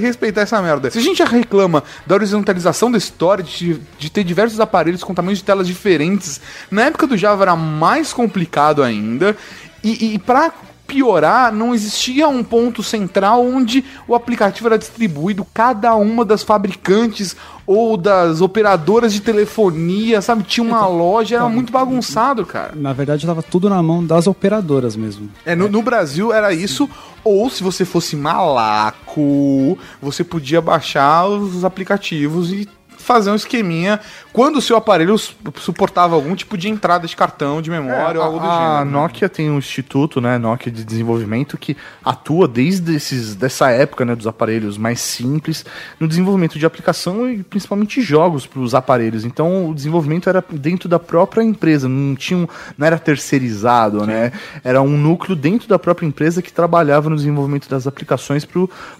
respeitar 0.00 0.40
essa 0.40 0.60
merda. 0.60 0.90
Se 0.90 0.98
a 0.98 1.00
gente 1.00 1.18
já 1.18 1.24
reclama 1.24 1.84
da 2.04 2.16
horizontalização 2.16 2.90
da 2.90 2.98
história, 2.98 3.44
de, 3.44 3.78
de 3.96 4.10
ter 4.10 4.24
diversos 4.24 4.58
aparelhos 4.58 5.04
com 5.04 5.14
tamanhos 5.14 5.38
de 5.38 5.44
telas 5.44 5.68
diferentes, 5.68 6.40
na 6.68 6.82
época 6.86 7.06
do 7.06 7.16
Java 7.16 7.44
era 7.44 7.54
mais 7.54 8.12
complicado 8.12 8.82
ainda. 8.82 9.36
E, 9.82 10.14
e 10.14 10.18
para 10.18 10.52
piorar, 10.92 11.50
não 11.52 11.74
existia 11.74 12.28
um 12.28 12.44
ponto 12.44 12.82
central 12.82 13.42
onde 13.42 13.82
o 14.06 14.14
aplicativo 14.14 14.68
era 14.68 14.78
distribuído, 14.78 15.46
cada 15.54 15.94
uma 15.94 16.22
das 16.22 16.42
fabricantes 16.42 17.34
ou 17.66 17.96
das 17.96 18.42
operadoras 18.42 19.12
de 19.12 19.20
telefonia, 19.20 20.20
sabe? 20.20 20.42
Tinha 20.42 20.66
uma 20.66 20.86
loja, 20.86 21.36
era 21.36 21.48
muito 21.48 21.72
bagunçado, 21.72 22.44
cara. 22.44 22.72
Na 22.76 22.92
verdade, 22.92 23.22
estava 23.22 23.42
tudo 23.42 23.70
na 23.70 23.82
mão 23.82 24.04
das 24.04 24.26
operadoras 24.26 24.94
mesmo. 24.94 25.30
É, 25.46 25.54
no, 25.56 25.66
no 25.66 25.80
Brasil 25.80 26.30
era 26.30 26.52
isso, 26.52 26.88
ou 27.24 27.48
se 27.48 27.62
você 27.62 27.86
fosse 27.86 28.14
malaco, 28.14 29.78
você 30.00 30.22
podia 30.22 30.60
baixar 30.60 31.26
os 31.26 31.64
aplicativos 31.64 32.52
e 32.52 32.68
fazer 33.02 33.30
um 33.30 33.34
esqueminha 33.34 34.00
quando 34.32 34.56
o 34.56 34.62
seu 34.62 34.76
aparelho 34.76 35.16
su- 35.18 35.34
suportava 35.56 36.14
algum 36.14 36.34
tipo 36.34 36.56
de 36.56 36.68
entrada 36.68 37.06
de 37.06 37.14
cartão, 37.16 37.60
de 37.60 37.70
memória 37.70 38.20
ou 38.20 38.26
algo 38.26 38.38
do 38.38 38.44
É, 38.46 38.48
a, 38.48 38.52
gênero. 38.52 38.72
a 38.80 38.84
né? 38.84 38.90
Nokia 38.90 39.28
tem 39.28 39.50
um 39.50 39.58
instituto, 39.58 40.20
né, 40.20 40.38
Nokia 40.38 40.70
de 40.72 40.84
desenvolvimento 40.84 41.58
que 41.58 41.76
atua 42.04 42.46
desde 42.48 42.94
esses, 42.94 43.34
dessa 43.34 43.70
época, 43.70 44.04
né, 44.04 44.14
dos 44.14 44.26
aparelhos 44.26 44.78
mais 44.78 45.00
simples 45.00 45.64
no 46.00 46.06
desenvolvimento 46.06 46.58
de 46.58 46.64
aplicação 46.64 47.28
e 47.28 47.42
principalmente 47.42 48.00
jogos 48.00 48.46
para 48.46 48.60
os 48.60 48.74
aparelhos. 48.74 49.24
Então 49.24 49.68
o 49.68 49.74
desenvolvimento 49.74 50.28
era 50.28 50.42
dentro 50.50 50.88
da 50.88 50.98
própria 50.98 51.42
empresa, 51.42 51.88
não 51.88 52.14
tinha, 52.14 52.38
um- 52.38 52.46
não 52.78 52.86
era 52.86 52.98
terceirizado, 52.98 54.06
né? 54.06 54.32
Era 54.62 54.80
um 54.82 54.96
núcleo 54.96 55.34
dentro 55.34 55.68
da 55.68 55.78
própria 55.78 56.06
empresa 56.06 56.40
que 56.42 56.52
trabalhava 56.52 57.10
no 57.10 57.16
desenvolvimento 57.16 57.68
das 57.68 57.86
aplicações 57.86 58.46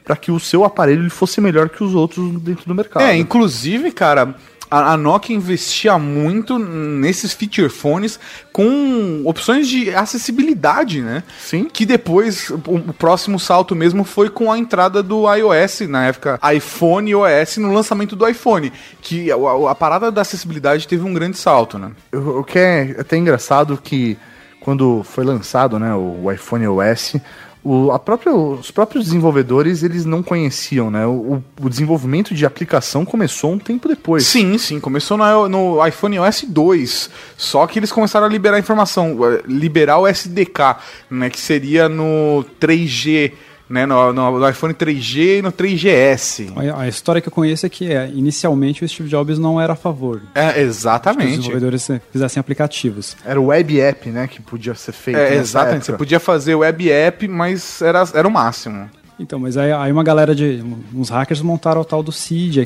para 0.05 0.17
que 0.17 0.31
o 0.33 0.41
seu 0.41 0.65
aparelho 0.65 1.09
fosse 1.11 1.41
melhor 1.41 1.69
que 1.69 1.85
os 1.85 1.95
outros 1.95 2.33
dentro 2.41 2.67
do 2.67 2.75
mercado. 2.75 3.03
É, 3.03 3.17
inclusive, 3.17 3.92
cara, 3.93 4.35
a, 4.73 4.97
Nokia 4.97 5.37
investia 5.37 5.99
muito 5.99 6.59
nesses 6.59 7.35
feature 7.35 7.69
phones 7.69 8.19
com 8.51 9.23
opções 9.27 9.69
de 9.69 9.95
acessibilidade, 9.95 11.03
né? 11.03 11.23
Sim. 11.39 11.69
Que 11.71 11.85
depois, 11.85 12.49
o, 12.49 12.93
próximo 12.95 13.39
salto 13.39 13.75
mesmo 13.75 14.03
foi 14.03 14.31
com 14.31 14.51
a 14.51 14.59
entrada 14.59 15.03
do 15.03 15.31
iOS, 15.35 15.81
na 15.83 16.07
época 16.07 16.41
iPhone 16.55 17.15
OS, 17.15 17.59
no 17.59 17.73
lançamento 17.73 18.17
do 18.17 18.27
iPhone. 18.27 18.73
Que 19.03 19.31
a, 19.31 19.37
a- 19.71 19.75
parada 19.75 20.11
da 20.11 20.23
acessibilidade 20.23 20.89
teve 20.89 21.05
um 21.05 21.13
grande 21.13 21.37
salto, 21.37 21.79
né? 21.79 21.91
O 22.13 22.43
que 22.43 22.59
é 22.59 22.97
até 22.99 23.17
engraçado 23.19 23.79
que 23.83 24.17
quando 24.61 25.03
foi 25.05 25.25
lançado 25.25 25.79
né, 25.79 25.93
o 25.95 26.31
iPhone 26.33 26.67
OS, 26.69 27.17
o, 27.65 27.93
a 27.93 27.99
própria, 27.99 28.35
os 28.35 28.73
próprios 28.73 29.05
desenvolvedores 29.05 29.85
eles 29.85 30.05
não 30.05 30.23
conheciam, 30.23 30.91
né? 30.91 31.07
O, 31.07 31.43
o 31.61 31.69
desenvolvimento 31.69 32.35
de 32.35 32.45
aplicação 32.45 33.05
começou 33.05 33.53
um 33.53 33.59
tempo 33.59 33.89
depois. 33.89 34.27
Sim, 34.27 34.59
sim, 34.59 34.81
começou 34.81 35.17
no, 35.17 35.49
no 35.49 35.87
iPhone 35.87 36.19
OS 36.19 36.45
2. 36.49 37.11
Só 37.37 37.67
que 37.69 37.79
eles 37.79 37.93
começaram 37.93 38.27
a 38.27 38.29
liberar 38.29 38.59
informação, 38.59 39.17
eh, 39.25 39.43
liberar 39.47 39.99
o 39.99 40.09
SDK, 40.09 40.77
né? 41.09 41.31
Que 41.31 41.39
seria 41.39 41.89
no 41.89 42.45
3G, 42.61 43.33
né? 43.69 43.87
No, 43.87 44.13
no- 44.13 44.49
iPhone 44.49 44.75
3G 44.75 45.39
e 45.39 45.43
no 45.43 45.51
3GS. 45.53 46.53
A, 46.75 46.83
a 46.83 46.89
história 46.89 47.21
que 47.21 47.29
eu 47.29 47.33
conheço 47.33 47.65
é 47.67 47.69
que 47.69 47.93
é, 47.93 48.09
inicialmente 48.09 48.85
o 48.85 48.89
Steve 48.89 49.09
Jobs 49.09 49.39
não 49.39 49.61
era 49.61 49.73
a 49.73 49.77
favor 49.77 50.21
É, 50.35 50.53
que 50.53 50.61
os 50.61 50.67
exatamente. 50.67 51.31
desenvolvedores 51.37 51.89
fizessem 52.11 52.41
aplicativos. 52.41 53.17
Era 53.25 53.41
o 53.41 53.47
web 53.47 53.81
app, 53.81 54.09
né, 54.11 54.27
que 54.27 54.41
podia 54.43 54.75
ser 54.75 54.93
feito. 54.93 55.19
É, 55.19 55.35
exatamente. 55.37 55.87
Você 55.87 55.91
época. 55.93 55.99
podia 56.05 56.21
fazer 56.21 56.55
web 56.55 56.91
app, 56.91 57.29
mas 57.29 57.81
era, 57.83 58.05
era 58.15 58.27
o 58.29 58.31
máximo. 58.31 58.91
Então, 59.23 59.39
mas 59.39 59.57
aí, 59.57 59.73
aí 59.73 59.93
uma 59.93 60.03
galera 60.03 60.35
de. 60.35 60.63
uns 60.93 61.09
hackers 61.09 61.41
montaram 61.41 61.81
o 61.81 61.85
tal 61.85 62.03
do 62.03 62.11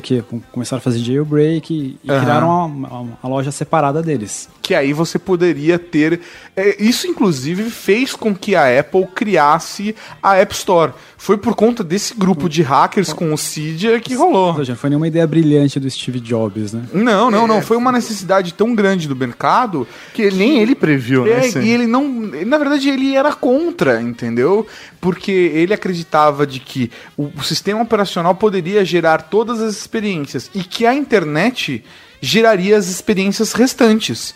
que 0.01 0.21
com- 0.23 0.39
começaram 0.51 0.79
a 0.79 0.81
fazer 0.81 0.99
jailbreak 0.99 1.73
e, 1.73 1.97
e 2.03 2.11
Aham. 2.11 2.21
criaram 2.21 2.49
uma 2.49 3.29
loja 3.29 3.51
separada 3.51 4.01
deles. 4.01 4.49
Que 4.61 4.73
aí 4.73 4.91
você 4.91 5.19
poderia 5.19 5.77
ter. 5.77 6.19
é, 6.55 6.81
isso, 6.83 7.05
inclusive, 7.07 7.69
fez 7.69 8.13
com 8.15 8.35
que 8.35 8.55
a 8.55 8.79
Apple 8.79 9.05
criasse 9.13 9.95
a 10.21 10.35
App 10.37 10.53
Store. 10.53 10.93
Foi 11.19 11.35
por 11.35 11.55
conta 11.55 11.83
desse 11.83 12.13
grupo 12.13 12.47
de 12.47 12.61
hackers 12.61 13.11
com 13.11 13.33
o 13.33 13.37
Cydia 13.37 13.99
que 13.99 14.13
rolou. 14.13 14.55
Não 14.65 14.75
foi 14.75 14.89
nenhuma 14.89 15.07
ideia 15.07 15.25
brilhante 15.25 15.79
do 15.79 15.89
Steve 15.89 16.19
Jobs, 16.19 16.73
né? 16.73 16.83
Não, 16.93 17.31
não, 17.31 17.47
não. 17.47 17.61
Foi 17.61 17.75
uma 17.75 17.91
necessidade 17.91 18.53
tão 18.53 18.75
grande 18.75 19.07
do 19.07 19.15
mercado 19.15 19.87
Que 20.13 20.29
nem 20.29 20.59
ele 20.61 20.75
previu, 20.75 21.25
né? 21.25 21.31
É, 21.31 21.45
esse- 21.47 21.59
e 21.59 21.69
ele 21.69 21.87
não. 21.87 22.07
Na 22.45 22.57
verdade, 22.59 22.87
ele 22.89 23.15
era 23.15 23.33
contra, 23.33 23.99
entendeu? 24.01 24.65
Porque 25.01 25.31
ele 25.31 25.73
acreditava 25.73 26.45
de 26.45 26.59
que 26.59 26.91
o 27.17 27.31
sistema 27.43 27.81
operacional 27.81 28.35
poderia 28.35 28.85
gerar 28.85 29.23
todas 29.23 29.59
as 29.59 29.75
experiências 29.75 30.51
e 30.53 30.63
que 30.63 30.85
a 30.85 30.93
internet 30.93 31.83
geraria 32.21 32.77
as 32.77 32.87
experiências 32.87 33.53
restantes. 33.53 34.35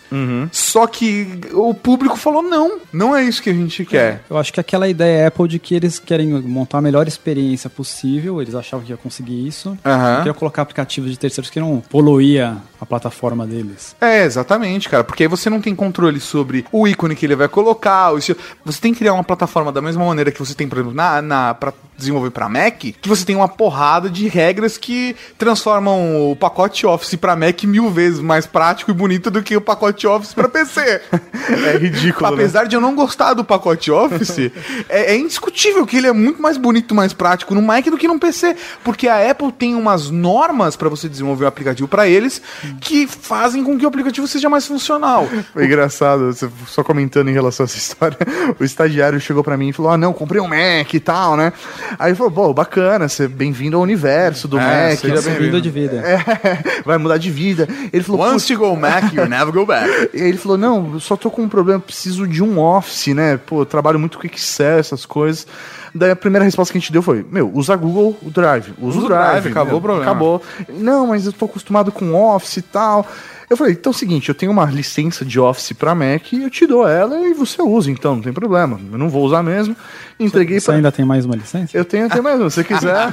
Só 0.52 0.88
que 0.88 1.28
o 1.54 1.74
público 1.74 2.18
falou: 2.18 2.42
não, 2.42 2.80
não 2.92 3.16
é 3.16 3.24
isso 3.24 3.42
que 3.42 3.50
a 3.50 3.54
gente 3.54 3.86
quer. 3.86 4.24
Eu 4.30 4.38
acho 4.38 4.52
que 4.54 4.60
aquela 4.60 4.88
ideia 4.88 5.28
Apple 5.28 5.48
de 5.48 5.60
que 5.60 5.76
eles 5.76 6.00
querem 6.00 6.30
montar 6.30 6.80
a 6.80 6.82
melhor 6.82 7.08
experiência 7.08 7.70
possível, 7.70 8.42
eles 8.42 8.56
achavam 8.56 8.86
que 8.86 8.92
ia 8.92 8.98
conseguir 8.98 9.48
isso. 9.48 9.78
Aham. 9.86 10.18
Queriam 10.18 10.36
colocar 10.36 10.62
aplicativos 10.62 11.12
de 11.12 11.18
terceiros 11.18 11.50
que 11.50 11.60
não 11.60 11.82
poluía 11.90 12.58
a 12.80 12.86
plataforma 12.86 13.46
deles. 13.46 13.96
É, 14.02 14.24
exatamente, 14.24 14.90
cara. 14.90 15.04
Porque 15.04 15.24
aí 15.24 15.30
você 15.30 15.50
não 15.50 15.62
tem 15.62 15.76
controle 15.76 16.20
sobre 16.20 16.66
o 16.72 16.88
ícone 16.88 17.16
que 17.16 17.26
ele 17.26 17.36
vai 17.36 17.48
colocar. 17.48 18.12
Você 18.12 18.36
tem 18.82 18.94
que 18.94 19.00
criar 19.00 19.14
uma 19.14 19.24
plataforma 19.24 19.72
da 19.72 19.82
mesma 19.82 20.06
maneira 20.06 20.32
que 20.32 20.40
você 20.40 20.54
tem, 20.54 20.68
por 20.68 20.78
exemplo, 20.78 20.96
na, 20.96 21.22
na, 21.22 21.54
pra 21.54 21.74
desenvolver 21.98 22.32
pra 22.32 22.50
Mac, 22.50 22.80
que 22.80 23.08
você 23.08 23.24
tem 23.24 23.36
uma 23.36 23.48
porrada 23.48 24.10
de 24.10 24.28
regras 24.28 24.78
que 24.78 25.16
transformam 25.38 26.32
o 26.32 26.36
pacote 26.36 26.86
Office 26.86 27.16
pra 27.16 27.36
Mac 27.36 27.64
mil 27.72 27.90
vezes 27.90 28.20
mais 28.20 28.46
prático 28.46 28.92
e 28.92 28.94
bonito 28.94 29.32
do 29.32 29.42
que 29.42 29.56
o 29.56 29.62
pacote 29.62 30.06
Office 30.06 30.34
pra 30.34 30.48
PC. 30.50 31.02
É 31.52 31.78
ridículo, 31.78 32.30
né? 32.32 32.44
Apesar 32.44 32.66
de 32.66 32.76
eu 32.76 32.82
não 32.82 32.96
gostar 32.96 33.34
do 33.34 33.44
pacote 33.44 33.92
Office, 33.92 34.38
é, 34.88 35.14
é 35.14 35.18
indiscutível 35.18 35.86
que 35.86 35.98
ele 35.98 36.08
é 36.08 36.14
muito 36.14 36.42
mais 36.42 36.56
bonito, 36.56 36.94
mais 36.96 37.14
prático 37.14 37.54
no 37.56 37.62
Mac 37.62 37.86
do 37.86 37.98
que 37.98 38.08
no 38.08 38.20
PC, 38.20 38.56
porque 38.84 39.08
a 39.08 39.30
Apple 39.30 39.52
tem 39.52 39.76
umas 39.76 40.10
normas 40.10 40.76
pra 40.76 40.88
você 40.88 41.10
desenvolver 41.10 41.46
o 41.46 41.48
aplicativo 41.48 41.88
pra 41.88 42.08
eles 42.08 42.42
que 42.80 43.08
fazem 43.08 43.64
com 43.64 43.78
que 43.78 43.86
o 43.86 43.88
aplicativo 43.88 44.28
seja 44.28 44.50
mais 44.50 44.66
funcional. 44.66 45.28
Foi 45.52 45.66
engraçado, 45.66 46.32
só 46.68 46.84
comentando 46.84 47.30
em 47.30 47.34
relação 47.34 47.64
a 47.64 47.66
essa 47.66 47.78
história, 47.78 48.18
o 48.60 48.64
estagiário 48.64 49.20
chegou 49.20 49.44
pra 49.44 49.58
mim 49.58 49.70
e 49.70 49.74
falou: 49.74 49.92
Ah, 49.92 49.98
não, 49.98 50.14
comprei 50.14 50.40
um 50.42 50.48
Mac 50.48 50.94
e 50.94 51.00
tal, 51.00 51.36
né? 51.36 51.52
Aí 52.00 52.12
ele 52.12 52.16
falou: 52.16 52.32
Pô, 52.32 52.54
bacana, 52.54 53.10
você 53.10 53.28
bem-vindo 53.28 53.76
ao 53.78 53.84
universo 53.84 54.48
do 54.48 54.58
É, 54.60 54.90
Mac. 54.92 55.00
seja 55.00 55.16
né? 55.16 55.22
bem-vindo. 55.22 55.62
De 55.62 55.70
vida. 55.70 55.98
É, 55.98 56.82
vai 56.86 56.98
mudar 56.98 57.18
de 57.18 57.30
vida. 57.30 57.61
Ele 57.92 58.04
falou: 58.04 58.22
Once 58.22 58.52
you 58.52 58.60
go 58.60 58.76
Mac, 58.76 59.14
you 59.14 59.28
never 59.28 59.52
go 59.52 59.66
back. 59.66 59.90
Ele 60.14 60.38
falou, 60.38 60.58
não, 60.58 60.94
eu 60.94 61.00
só 61.00 61.16
tô 61.16 61.30
com 61.30 61.44
um 61.44 61.50
problema, 61.50 61.80
preciso 61.80 62.28
de 62.28 62.44
um 62.44 62.60
Office, 62.60 63.08
né? 63.08 63.38
Pô, 63.38 63.62
eu 63.62 63.66
trabalho 63.66 64.00
muito 64.00 64.18
com 64.18 64.28
Excel, 64.28 64.80
essas 64.80 65.06
coisas. 65.06 65.48
Daí 65.94 66.12
a 66.12 66.16
primeira 66.16 66.46
resposta 66.46 66.72
que 66.72 66.78
a 66.78 66.82
gente 66.82 66.92
deu 66.92 67.02
foi, 67.02 67.26
meu, 67.30 67.52
usa 67.54 67.76
Google 67.76 68.18
o 68.22 68.30
Drive. 68.30 68.74
Usa, 68.80 69.00
o 69.00 69.08
Drive, 69.08 69.48
acabou 69.48 69.66
meu, 69.68 69.78
o 69.78 69.82
problema. 69.82 70.10
Acabou. 70.10 70.42
Não, 70.70 71.08
mas 71.08 71.26
eu 71.26 71.34
tô 71.34 71.46
acostumado 71.46 71.92
com 71.92 72.14
Office 72.14 72.58
e 72.58 72.62
tal. 72.62 73.06
Eu 73.52 73.58
falei, 73.58 73.74
então 73.74 73.92
é 73.92 73.94
o 73.94 73.98
seguinte, 73.98 74.30
eu 74.30 74.34
tenho 74.34 74.50
uma 74.50 74.64
licença 74.64 75.26
de 75.26 75.38
Office 75.38 75.74
pra 75.74 75.94
Mac 75.94 76.32
eu 76.32 76.50
te 76.50 76.66
dou 76.66 76.88
ela 76.88 77.20
e 77.28 77.34
você 77.34 77.62
usa, 77.62 77.92
então, 77.92 78.16
não 78.16 78.22
tem 78.24 78.32
problema. 78.32 78.80
Eu 78.90 78.98
não 78.98 79.10
vou 79.10 79.26
usar 79.26 79.44
mesmo. 79.44 79.76
Entreguei 80.18 80.58
Você 80.58 80.68
pra... 80.68 80.76
ainda 80.76 80.90
tem 80.90 81.04
mais 81.04 81.26
uma 81.26 81.36
licença? 81.36 81.78
Eu 81.78 81.84
tenho 81.84 82.06
até 82.06 82.22
mais, 82.22 82.38
se 82.38 82.44
você 82.44 82.64
quiser. 82.64 82.96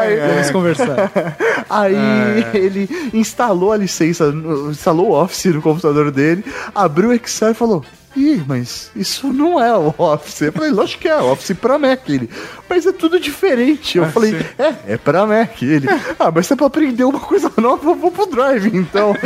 Aí- 0.00 0.16
Vamos 0.26 0.50
conversar. 0.50 1.12
Aí 1.68 1.94
ele 2.54 2.88
instalou 3.12 3.72
a 3.72 3.76
licença, 3.76 4.32
instalou 4.70 5.10
o 5.10 5.22
Office 5.22 5.52
no 5.52 5.60
computador 5.60 6.10
dele, 6.10 6.42
abriu 6.74 7.10
o 7.10 7.12
Excel 7.12 7.50
e 7.50 7.54
falou: 7.54 7.84
Ih, 8.16 8.42
mas 8.46 8.90
isso 8.94 9.32
não 9.32 9.62
é 9.62 9.76
o 9.76 9.94
Office. 9.96 10.42
Eu 10.42 10.52
falei, 10.52 10.70
lógico 10.70 11.02
que 11.02 11.08
é, 11.08 11.16
Office 11.16 11.56
pra 11.56 11.78
Mac. 11.78 12.08
Ele, 12.08 12.28
mas 12.68 12.86
é 12.86 12.92
tudo 12.92 13.18
diferente. 13.18 13.98
Eu 13.98 14.06
falei, 14.10 14.34
é, 14.58 14.94
é 14.94 14.96
pra 14.96 15.26
Mac. 15.26 15.62
Ele, 15.62 15.88
ah, 16.18 16.30
mas 16.30 16.46
se 16.46 16.52
é 16.52 16.56
pra 16.56 16.66
aprender 16.66 17.04
uma 17.04 17.20
coisa 17.20 17.50
nova, 17.56 17.90
eu 17.90 17.94
vou 17.94 18.10
pro 18.10 18.26
Drive, 18.26 18.66
então. 18.76 19.14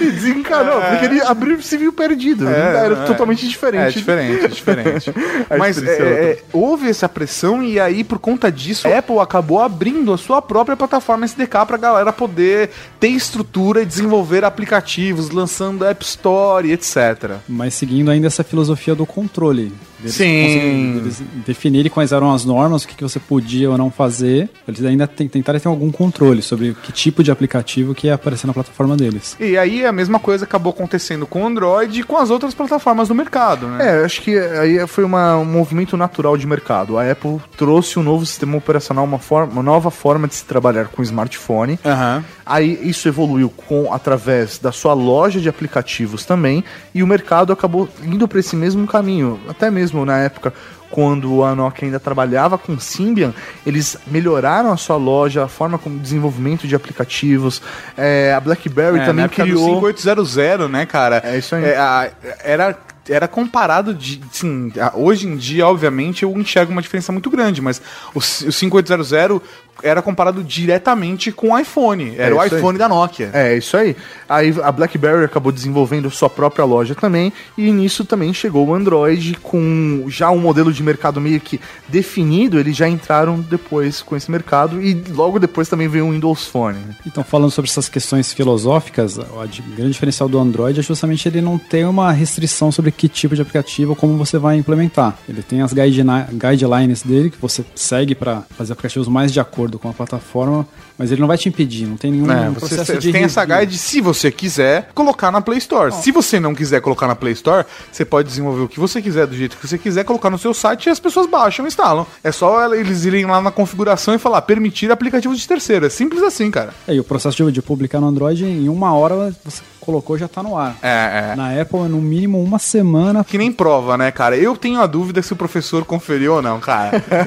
e 0.00 0.10
desencanou, 0.10 0.80
porque 0.80 1.04
ele 1.06 1.20
abriu 1.20 1.56
e 1.56 1.62
se 1.62 1.76
viu 1.76 1.92
perdido. 1.92 2.48
Era 2.48 2.94
é. 2.94 3.04
totalmente 3.04 3.46
diferente. 3.48 3.88
É 3.88 3.90
diferente, 3.90 4.44
é 4.46 4.48
diferente. 4.48 5.14
Mas 5.58 5.82
é 5.82 5.88
é, 5.88 6.30
é, 6.30 6.38
houve 6.52 6.88
essa 6.88 7.08
pressão 7.08 7.62
e 7.62 7.78
aí, 7.80 8.04
por 8.04 8.18
conta 8.18 8.50
disso, 8.50 8.86
a 8.86 8.98
Apple 8.98 9.18
acabou 9.18 9.60
abrindo 9.60 10.12
a 10.12 10.18
sua 10.18 10.40
própria 10.40 10.76
plataforma 10.76 11.24
SDK 11.24 11.66
pra 11.66 11.76
galera 11.76 12.12
poder 12.12 12.70
ter 13.00 13.08
estrutura 13.08 13.82
e 13.82 13.86
desenvolver 13.86 14.44
aplicativos, 14.44 15.30
lançando 15.30 15.84
App 15.84 16.04
Store 16.04 16.70
etc. 16.78 17.38
Mas 17.48 17.74
seguindo 17.74 18.10
ainda 18.10 18.28
essa 18.28 18.44
filosofia 18.44 18.94
do 18.94 19.04
controle. 19.04 19.72
Deles 19.98 20.14
Sim. 20.14 20.96
Eles 20.98 21.22
definirem 21.46 21.90
quais 21.90 22.12
eram 22.12 22.32
as 22.32 22.44
normas, 22.44 22.84
o 22.84 22.88
que, 22.88 22.94
que 22.94 23.02
você 23.02 23.18
podia 23.18 23.70
ou 23.70 23.76
não 23.78 23.90
fazer. 23.90 24.48
Eles 24.66 24.84
ainda 24.84 25.06
tentaram 25.06 25.58
ter 25.58 25.68
algum 25.68 25.90
controle 25.90 26.40
sobre 26.42 26.74
que 26.82 26.92
tipo 26.92 27.22
de 27.22 27.30
aplicativo 27.30 27.94
que 27.94 28.06
ia 28.06 28.14
aparecer 28.14 28.46
na 28.46 28.52
plataforma 28.52 28.96
deles. 28.96 29.36
E 29.40 29.56
aí 29.58 29.84
a 29.84 29.92
mesma 29.92 30.18
coisa 30.18 30.44
acabou 30.44 30.70
acontecendo 30.72 31.26
com 31.26 31.42
o 31.42 31.46
Android 31.46 32.00
e 32.00 32.02
com 32.04 32.16
as 32.16 32.30
outras 32.30 32.54
plataformas 32.54 33.08
do 33.08 33.14
mercado, 33.14 33.66
né? 33.66 34.00
É, 34.00 34.04
acho 34.04 34.20
que 34.22 34.38
aí 34.38 34.86
foi 34.86 35.04
uma- 35.04 35.36
um 35.36 35.44
movimento 35.44 35.96
natural 35.96 36.36
de 36.36 36.46
mercado. 36.46 36.98
A 36.98 37.10
Apple 37.10 37.38
trouxe 37.56 37.98
um 37.98 38.02
novo 38.02 38.24
sistema 38.24 38.56
operacional, 38.56 39.04
uma, 39.04 39.18
forma, 39.18 39.52
uma 39.52 39.62
nova 39.62 39.90
forma 39.90 40.28
de 40.28 40.34
se 40.34 40.44
trabalhar 40.44 40.86
com 40.88 41.02
smartphone. 41.02 41.78
Aham. 41.84 42.24
Aí 42.46 42.78
isso 42.82 43.08
evoluiu 43.08 43.50
com 43.50 43.92
através 43.92 44.58
da 44.58 44.72
sua 44.72 44.94
loja 44.94 45.40
de 45.40 45.48
aplicativos 45.48 46.24
também, 46.24 46.64
e 46.94 47.02
o 47.02 47.06
mercado 47.06 47.52
acabou 47.52 47.88
indo 48.04 48.26
para 48.26 48.40
esse 48.40 48.56
mesmo 48.56 48.86
caminho. 48.86 49.38
Até 49.48 49.70
mesmo 49.70 49.87
na 49.92 50.18
época 50.18 50.52
quando 50.90 51.44
a 51.44 51.54
Nokia 51.54 51.86
ainda 51.86 52.00
trabalhava 52.00 52.56
com 52.56 52.78
Symbian, 52.78 53.34
eles 53.66 53.98
melhoraram 54.06 54.72
a 54.72 54.76
sua 54.78 54.96
loja, 54.96 55.44
a 55.44 55.48
forma 55.48 55.76
como 55.76 55.98
desenvolvimento 55.98 56.66
de 56.66 56.74
aplicativos. 56.74 57.60
É, 57.96 58.32
a 58.34 58.40
BlackBerry 58.40 58.96
É, 58.96 59.00
na 59.00 59.04
também 59.06 59.26
do 59.26 59.30
criou. 59.30 59.66
5800, 59.66 60.70
né, 60.70 60.86
cara? 60.86 61.20
É 61.24 61.36
isso 61.36 61.54
aí. 61.54 61.64
É, 61.64 61.76
a- 61.76 62.10
era, 62.42 62.78
era 63.06 63.28
comparado 63.28 63.92
de. 63.92 64.18
Sim, 64.32 64.72
hoje 64.94 65.26
em 65.26 65.36
dia, 65.36 65.66
obviamente, 65.66 66.22
eu 66.22 66.32
enxergo 66.38 66.72
uma 66.72 66.80
diferença 66.80 67.12
muito 67.12 67.28
grande, 67.28 67.60
mas 67.60 67.82
o, 68.14 68.18
o 68.18 68.22
5800 68.22 69.42
era 69.82 70.02
comparado 70.02 70.42
diretamente 70.42 71.30
com 71.32 71.50
o 71.52 71.58
iPhone. 71.58 72.14
Era 72.16 72.34
É 72.34 72.38
o 72.38 72.44
isso 72.44 72.54
aí. 72.54 72.60
iPhone 72.60 72.78
da 72.78 72.88
Nokia. 72.88 73.30
É, 73.32 73.56
isso 73.56 73.76
aí. 73.76 73.96
Aí 74.28 74.54
a 74.62 74.70
BlackBerry 74.72 75.24
acabou 75.24 75.50
desenvolvendo 75.52 76.10
sua 76.10 76.28
própria 76.28 76.64
loja 76.64 76.94
também, 76.94 77.32
e 77.56 77.70
nisso 77.70 78.04
também 78.04 78.32
chegou 78.34 78.66
o 78.66 78.74
Android 78.74 79.36
com 79.42 80.04
já 80.08 80.30
um 80.30 80.38
modelo 80.38 80.72
de 80.72 80.82
mercado 80.82 81.20
meio 81.20 81.40
que 81.40 81.60
definido, 81.88 82.58
eles 82.58 82.76
já 82.76 82.88
entraram 82.88 83.40
depois 83.40 84.02
com 84.02 84.14
esse 84.16 84.30
mercado, 84.30 84.80
e 84.82 84.94
logo 85.10 85.38
depois 85.38 85.68
também 85.68 85.88
veio 85.88 86.06
o 86.06 86.10
Windows 86.12 86.46
Phone. 86.46 86.78
né? 86.78 86.96
Então, 87.06 87.24
falando 87.24 87.50
sobre 87.50 87.70
essas 87.70 87.88
questões 87.88 88.32
filosóficas, 88.32 89.18
o 89.18 89.74
grande 89.76 89.92
diferencial 89.92 90.28
do 90.28 90.38
Android 90.38 90.78
é 90.78 90.82
justamente 90.82 91.28
ele 91.28 91.40
não 91.40 91.58
ter 91.58 91.84
uma 91.86 92.12
restrição 92.12 92.70
sobre 92.70 92.90
que 92.92 93.08
tipo 93.08 93.34
de 93.34 93.42
aplicativo 93.42 93.90
ou 93.90 93.96
como 93.96 94.16
você 94.16 94.38
vai 94.38 94.56
implementar. 94.56 95.16
Ele 95.28 95.42
tem 95.42 95.60
as 95.62 95.72
guideli- 95.72 96.02
guidelines 96.32 97.02
dele 97.02 97.30
que 97.30 97.38
você 97.40 97.64
segue 97.74 98.14
para 98.14 98.42
fazer 98.56 98.72
aplicativos 98.72 99.08
mais 99.08 99.32
de 99.32 99.40
acordo 99.40 99.67
acordo 99.68 99.78
com 99.78 99.88
a 99.88 99.92
plataforma, 99.92 100.66
mas 100.96 101.12
ele 101.12 101.20
não 101.20 101.28
vai 101.28 101.36
te 101.36 101.48
impedir, 101.48 101.86
não 101.86 101.96
tem 101.96 102.10
nenhum 102.10 102.30
É, 102.30 102.50
você, 102.50 102.76
você 102.76 103.12
tem 103.12 103.24
essa 103.24 103.42
review. 103.42 103.60
guide, 103.60 103.78
se 103.78 104.00
você 104.00 104.30
quiser, 104.32 104.90
colocar 104.94 105.30
na 105.30 105.40
Play 105.40 105.58
Store. 105.58 105.92
Se 105.92 106.10
você 106.10 106.40
não 106.40 106.54
quiser 106.54 106.80
colocar 106.80 107.06
na 107.06 107.14
Play 107.14 107.34
Store, 107.34 107.64
você 107.92 108.04
pode 108.04 108.28
desenvolver 108.28 108.62
o 108.62 108.68
que 108.68 108.80
você 108.80 109.00
quiser, 109.00 109.26
do 109.26 109.36
jeito 109.36 109.56
que 109.56 109.66
você 109.68 109.78
quiser, 109.78 110.04
colocar 110.04 110.30
no 110.30 110.38
seu 110.38 110.54
site 110.54 110.86
e 110.86 110.90
as 110.90 110.98
pessoas 110.98 111.26
baixam 111.26 111.64
e 111.64 111.68
instalam. 111.68 112.06
É 112.24 112.32
só 112.32 112.74
eles 112.74 113.04
irem 113.04 113.26
lá 113.26 113.40
na 113.40 113.50
configuração 113.50 114.14
e 114.14 114.18
falar 114.18 114.42
permitir 114.42 114.90
aplicativos 114.90 115.38
de 115.38 115.46
terceiro. 115.46 115.86
É 115.86 115.90
simples 115.90 116.22
assim, 116.22 116.50
cara. 116.50 116.72
É, 116.86 116.94
e 116.94 117.00
o 117.00 117.04
processo 117.04 117.44
de, 117.44 117.52
de 117.52 117.62
publicar 117.62 118.00
no 118.00 118.08
Android, 118.08 118.44
em 118.44 118.68
uma 118.68 118.92
hora 118.94 119.34
você 119.44 119.62
colocou 119.88 120.18
já 120.18 120.28
tá 120.28 120.42
no 120.42 120.54
ar. 120.54 120.76
É, 120.82 121.30
é. 121.32 121.34
Na 121.34 121.58
Apple, 121.58 121.88
no 121.88 121.96
mínimo 122.02 122.42
uma 122.42 122.58
semana. 122.58 123.24
Que 123.24 123.38
nem 123.38 123.50
prova, 123.50 123.96
né, 123.96 124.10
cara? 124.10 124.36
Eu 124.36 124.54
tenho 124.54 124.82
a 124.82 124.86
dúvida 124.86 125.22
se 125.22 125.32
o 125.32 125.36
professor 125.36 125.82
conferiu 125.86 126.34
ou 126.34 126.42
não, 126.42 126.60
cara. 126.60 126.96
é 127.10 127.24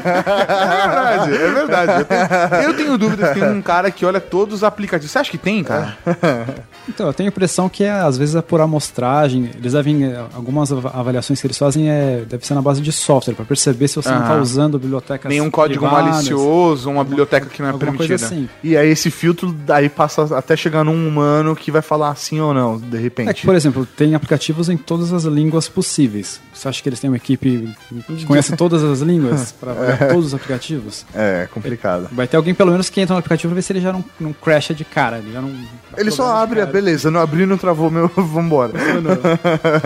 verdade, 0.88 1.34
é 1.34 1.52
verdade. 1.52 1.92
Eu 2.02 2.06
tenho, 2.06 2.64
eu 2.64 2.74
tenho 2.78 2.98
dúvida 3.00 3.34
se 3.34 3.40
tem 3.40 3.50
um 3.50 3.62
cara 3.64 3.90
que 3.90 4.06
olha 4.06 4.20
todos 4.22 4.56
os 4.58 4.64
aplicativos. 4.64 5.12
Você 5.12 5.18
acha 5.18 5.32
que 5.32 5.38
tem, 5.40 5.64
cara? 5.64 5.98
Então, 6.90 7.06
eu 7.06 7.14
tenho 7.14 7.30
a 7.30 7.32
impressão 7.32 7.70
que 7.70 7.84
é, 7.84 7.92
às 7.92 8.18
vezes 8.18 8.34
é 8.36 8.42
por 8.42 8.60
amostragem. 8.60 9.52
Eles 9.56 9.74
devem. 9.74 10.04
é, 10.04 10.26
Algumas 10.34 10.72
av- 10.72 10.88
avaliações 10.88 11.40
que 11.40 11.46
eles 11.46 11.58
fazem 11.58 11.88
é, 11.90 12.24
deve 12.28 12.46
ser 12.46 12.56
na 12.56 12.62
base 12.62 12.82
de 12.82 12.92
software, 12.92 13.36
para 13.36 13.46
perceber 13.46 13.88
se 13.88 13.98
você 13.98 14.10
não 14.10 14.22
está 14.22 14.34
Aham. 14.34 14.42
usando 14.42 14.80
bibliotecas. 14.80 15.30
Nenhum 15.30 15.52
código 15.52 15.86
privadas, 15.86 16.10
malicioso, 16.16 16.90
uma 16.90 17.04
biblioteca 17.04 17.46
que 17.46 17.62
não 17.62 17.70
é 17.70 17.74
permitida. 17.74 18.08
coisa 18.08 18.26
assim. 18.26 18.50
E 18.64 18.76
aí 18.76 18.90
esse 18.90 19.12
filtro 19.12 19.52
daí 19.54 19.90
passa 19.90 20.36
até 20.36 20.58
chegar 20.58 20.84
num 20.84 21.08
humano 21.08 21.56
que 21.56 21.70
vai 21.72 21.84
falar 21.84 22.16
sim 22.16 22.40
ou 22.52 22.56
não, 22.56 22.78
de 22.78 22.98
É 22.98 23.00
repente. 23.00 23.34
que, 23.34 23.46
por 23.46 23.56
exemplo, 23.56 23.86
tem 23.86 24.16
aplicativos 24.16 24.70
em 24.70 24.78
todas 24.78 25.12
as 25.14 25.24
línguas 25.24 25.68
possíveis. 25.68 26.40
Você 26.54 26.68
acha 26.68 26.82
que 26.84 26.90
eles 26.90 27.00
têm 27.00 27.10
uma 27.10 27.18
equipe 27.18 27.74
que 28.18 28.26
conhece 28.26 28.56
todas 28.56 28.84
as 28.84 29.00
línguas 29.00 29.52
para 29.60 29.74
todos 30.10 30.28
os 30.28 30.34
aplicativos? 30.34 31.06
É, 31.16 31.48
complicado. 31.54 32.08
Vai 32.12 32.28
ter 32.28 32.38
alguém 32.38 32.54
pelo 32.54 32.72
menos 32.72 32.90
que 32.90 33.02
entra 33.02 33.14
no 33.14 33.20
aplicativo 33.20 33.50
pra 33.52 33.56
ver 33.56 33.62
se 33.62 33.74
ele 33.74 33.82
já 33.82 33.92
não, 33.92 34.04
não 34.20 34.34
crasha 34.34 34.74
de 34.74 34.86
cara. 34.86 35.18
Ele 35.18 35.32
já 35.34 35.42
não. 35.42 35.52
Ele 35.98 36.12
só 36.12 36.36
abre, 36.36 36.60
a 36.62 36.64
cara. 36.66 36.74
beleza, 36.74 37.10
não 37.10 37.20
abriu, 37.20 37.46
não 37.48 37.58
travou, 37.58 37.90
meu, 37.90 38.08
vambora. 38.16 38.74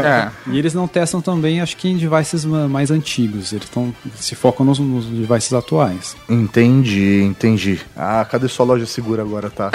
É. 0.03 0.29
E 0.51 0.57
eles 0.59 0.73
não 0.73 0.87
testam 0.87 1.21
também, 1.21 1.61
acho 1.61 1.77
que 1.77 1.87
em 1.87 1.97
devices 1.97 2.45
ma- 2.45 2.67
mais 2.67 2.91
antigos. 2.91 3.53
Eles 3.53 3.69
tão, 3.69 3.93
se 4.15 4.35
focam 4.35 4.65
nos, 4.65 4.79
nos 4.79 5.05
devices 5.05 5.53
atuais. 5.53 6.15
Entendi, 6.29 7.21
entendi. 7.23 7.79
Ah, 7.95 8.25
cadê 8.29 8.47
sua 8.47 8.65
loja 8.65 8.85
segura 8.85 9.21
agora, 9.23 9.49
tá? 9.49 9.71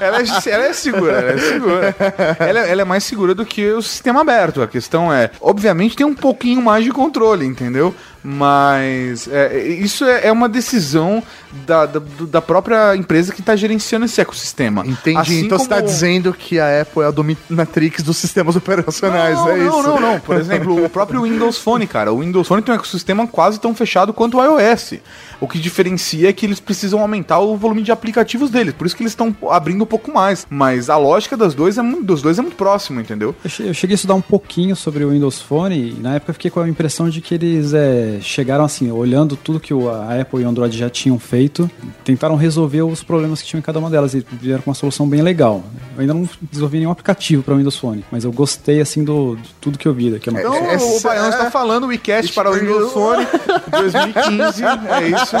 ela, 0.00 0.20
é, 0.20 0.24
ela 0.50 0.64
é 0.66 0.72
segura, 0.74 1.12
ela 1.20 1.32
é 1.32 1.38
segura. 1.38 1.96
Ela, 2.38 2.60
ela 2.60 2.82
é 2.82 2.84
mais 2.84 3.04
segura 3.04 3.34
do 3.34 3.44
que 3.44 3.70
o 3.72 3.82
sistema 3.82 4.20
aberto. 4.20 4.62
A 4.62 4.68
questão 4.68 5.12
é, 5.12 5.30
obviamente, 5.40 5.96
tem 5.96 6.06
um 6.06 6.14
pouquinho 6.14 6.62
mais 6.62 6.84
de 6.84 6.90
controle, 6.90 7.46
entendeu? 7.46 7.94
Mas 8.24 9.28
é, 9.28 9.58
isso 9.68 10.04
é, 10.06 10.28
é 10.28 10.32
uma 10.32 10.48
decisão 10.48 11.22
da, 11.66 11.84
da, 11.84 12.00
da 12.30 12.42
própria 12.42 12.96
empresa 12.96 13.32
que 13.32 13.40
está 13.40 13.54
gerenciando 13.54 14.06
esse 14.06 14.18
ecossistema. 14.20 14.84
Entendi. 14.86 15.18
Assim 15.18 15.40
então 15.44 15.58
você 15.58 15.68
tá 15.68 15.76
como- 15.76 15.88
dizendo 15.88 16.32
que 16.32 16.58
a 16.58 16.80
Apple 16.80 17.02
é 17.02 17.06
a 17.06 17.10
dominatrix 17.10 18.02
dos 18.02 18.16
sistemas 18.16 18.56
operacionais, 18.56 19.36
não, 19.36 19.48
é 19.50 19.56
não, 19.58 19.66
isso? 19.68 19.82
Não, 19.88 20.00
não, 20.00 20.20
Por 20.20 20.36
exemplo, 20.36 20.84
o 20.84 20.88
próprio 20.88 21.22
Windows 21.22 21.58
Phone, 21.58 21.86
cara. 21.86 22.12
O 22.12 22.20
Windows 22.20 22.48
Phone 22.48 22.62
tem 22.62 22.72
um 22.74 22.76
ecossistema 22.76 23.26
quase 23.26 23.60
tão 23.60 23.74
fechado 23.74 24.12
quanto 24.12 24.38
o 24.38 24.42
iOS. 24.42 24.94
O 25.40 25.46
que 25.46 25.58
diferencia 25.58 26.30
é 26.30 26.32
que 26.32 26.46
eles 26.46 26.58
precisam 26.60 27.00
aumentar 27.00 27.40
o 27.40 27.56
volume 27.56 27.82
de 27.82 27.92
aplicativos 27.92 28.48
deles. 28.50 28.72
Por 28.72 28.86
isso 28.86 28.96
que 28.96 29.02
eles 29.02 29.12
estão 29.12 29.36
abrindo 29.50 29.82
um 29.82 29.86
pouco 29.86 30.10
mais. 30.12 30.46
Mas 30.48 30.88
a 30.88 30.96
lógica 30.96 31.36
das 31.36 31.54
dois 31.54 31.76
é 31.76 31.82
muito, 31.82 32.04
dos 32.04 32.22
dois 32.22 32.38
é 32.38 32.42
muito 32.42 32.56
próximo, 32.56 33.00
entendeu? 33.00 33.34
Eu 33.60 33.74
cheguei 33.74 33.94
a 33.94 33.96
estudar 33.96 34.14
um 34.14 34.22
pouquinho 34.22 34.74
sobre 34.74 35.04
o 35.04 35.10
Windows 35.10 35.42
Phone 35.42 35.90
e 35.90 36.00
na 36.00 36.14
época 36.14 36.30
eu 36.30 36.34
fiquei 36.34 36.50
com 36.50 36.60
a 36.60 36.68
impressão 36.68 37.08
de 37.10 37.20
que 37.20 37.34
eles 37.34 37.74
é, 37.74 38.13
chegaram 38.20 38.64
assim, 38.64 38.90
olhando 38.90 39.36
tudo 39.36 39.58
que 39.60 39.72
a 39.72 40.20
Apple 40.20 40.42
e 40.42 40.44
o 40.44 40.48
Android 40.48 40.76
já 40.76 40.88
tinham 40.90 41.18
feito, 41.18 41.70
tentaram 42.04 42.36
resolver 42.36 42.82
os 42.82 43.02
problemas 43.02 43.40
que 43.42 43.48
tinham 43.48 43.58
em 43.60 43.62
cada 43.62 43.78
uma 43.78 43.90
delas 43.90 44.14
e 44.14 44.24
vieram 44.40 44.62
com 44.62 44.70
uma 44.70 44.74
solução 44.74 45.08
bem 45.08 45.22
legal. 45.22 45.62
Eu 45.94 46.00
ainda 46.00 46.14
não 46.14 46.28
desenvolvi 46.50 46.78
nenhum 46.78 46.90
aplicativo 46.90 47.42
para 47.42 47.54
o 47.54 47.56
Windows 47.56 47.76
Phone, 47.76 48.04
mas 48.10 48.24
eu 48.24 48.32
gostei 48.32 48.80
assim 48.80 49.04
do, 49.04 49.36
de 49.36 49.48
tudo 49.60 49.78
que 49.78 49.86
eu 49.86 49.94
vi 49.94 50.10
daqui. 50.10 50.30
Então, 50.30 50.54
É, 50.54 50.76
o 50.76 51.00
Baiano 51.00 51.28
está 51.30 51.50
falando 51.50 51.84
o 51.84 51.86
WeCast 51.88 52.32
para 52.32 52.50
o 52.50 52.54
Windows 52.54 52.92
Phone 52.92 53.26
2015. 53.70 54.62
É 54.64 55.08
isso. 55.08 55.36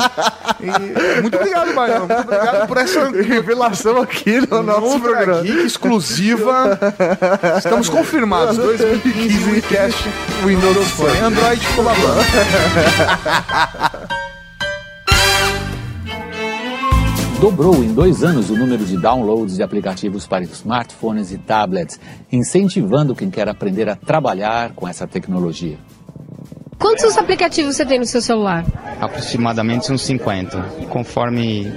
E 0.60 1.20
muito 1.22 1.36
obrigado, 1.36 1.74
Baiano. 1.74 2.06
Muito 2.06 2.20
obrigado 2.20 2.66
por 2.68 2.76
essa 2.76 3.10
Revelação 3.22 4.00
aqui 4.00 4.40
no 4.50 4.62
nosso 4.62 4.86
Ultra 4.86 5.10
programa. 5.12 5.42
Geek 5.42 5.64
exclusiva. 5.66 6.78
Estamos 7.58 7.88
confirmados. 7.88 8.56
2015 8.56 9.50
WeCast 9.50 10.08
Windows 10.44 10.88
Phone. 10.90 11.18
Android 11.18 11.66
colabora. 11.74 12.20
Dobrou 17.40 17.82
em 17.84 17.92
dois 17.92 18.22
anos 18.24 18.48
o 18.50 18.56
número 18.56 18.84
de 18.84 18.96
downloads 18.96 19.56
de 19.56 19.62
aplicativos 19.62 20.26
para 20.26 20.44
smartphones 20.44 21.30
e 21.32 21.38
tablets, 21.38 22.00
incentivando 22.32 23.14
quem 23.14 23.30
quer 23.30 23.48
aprender 23.48 23.88
a 23.88 23.96
trabalhar 23.96 24.72
com 24.72 24.88
essa 24.88 25.06
tecnologia. 25.06 25.78
Quantos 26.78 27.16
aplicativos 27.18 27.76
você 27.76 27.84
tem 27.84 27.98
no 27.98 28.06
seu 28.06 28.22
celular? 28.22 28.64
aproximadamente 29.00 29.92
uns 29.92 30.02
50. 30.02 30.62
Conforme 30.88 31.72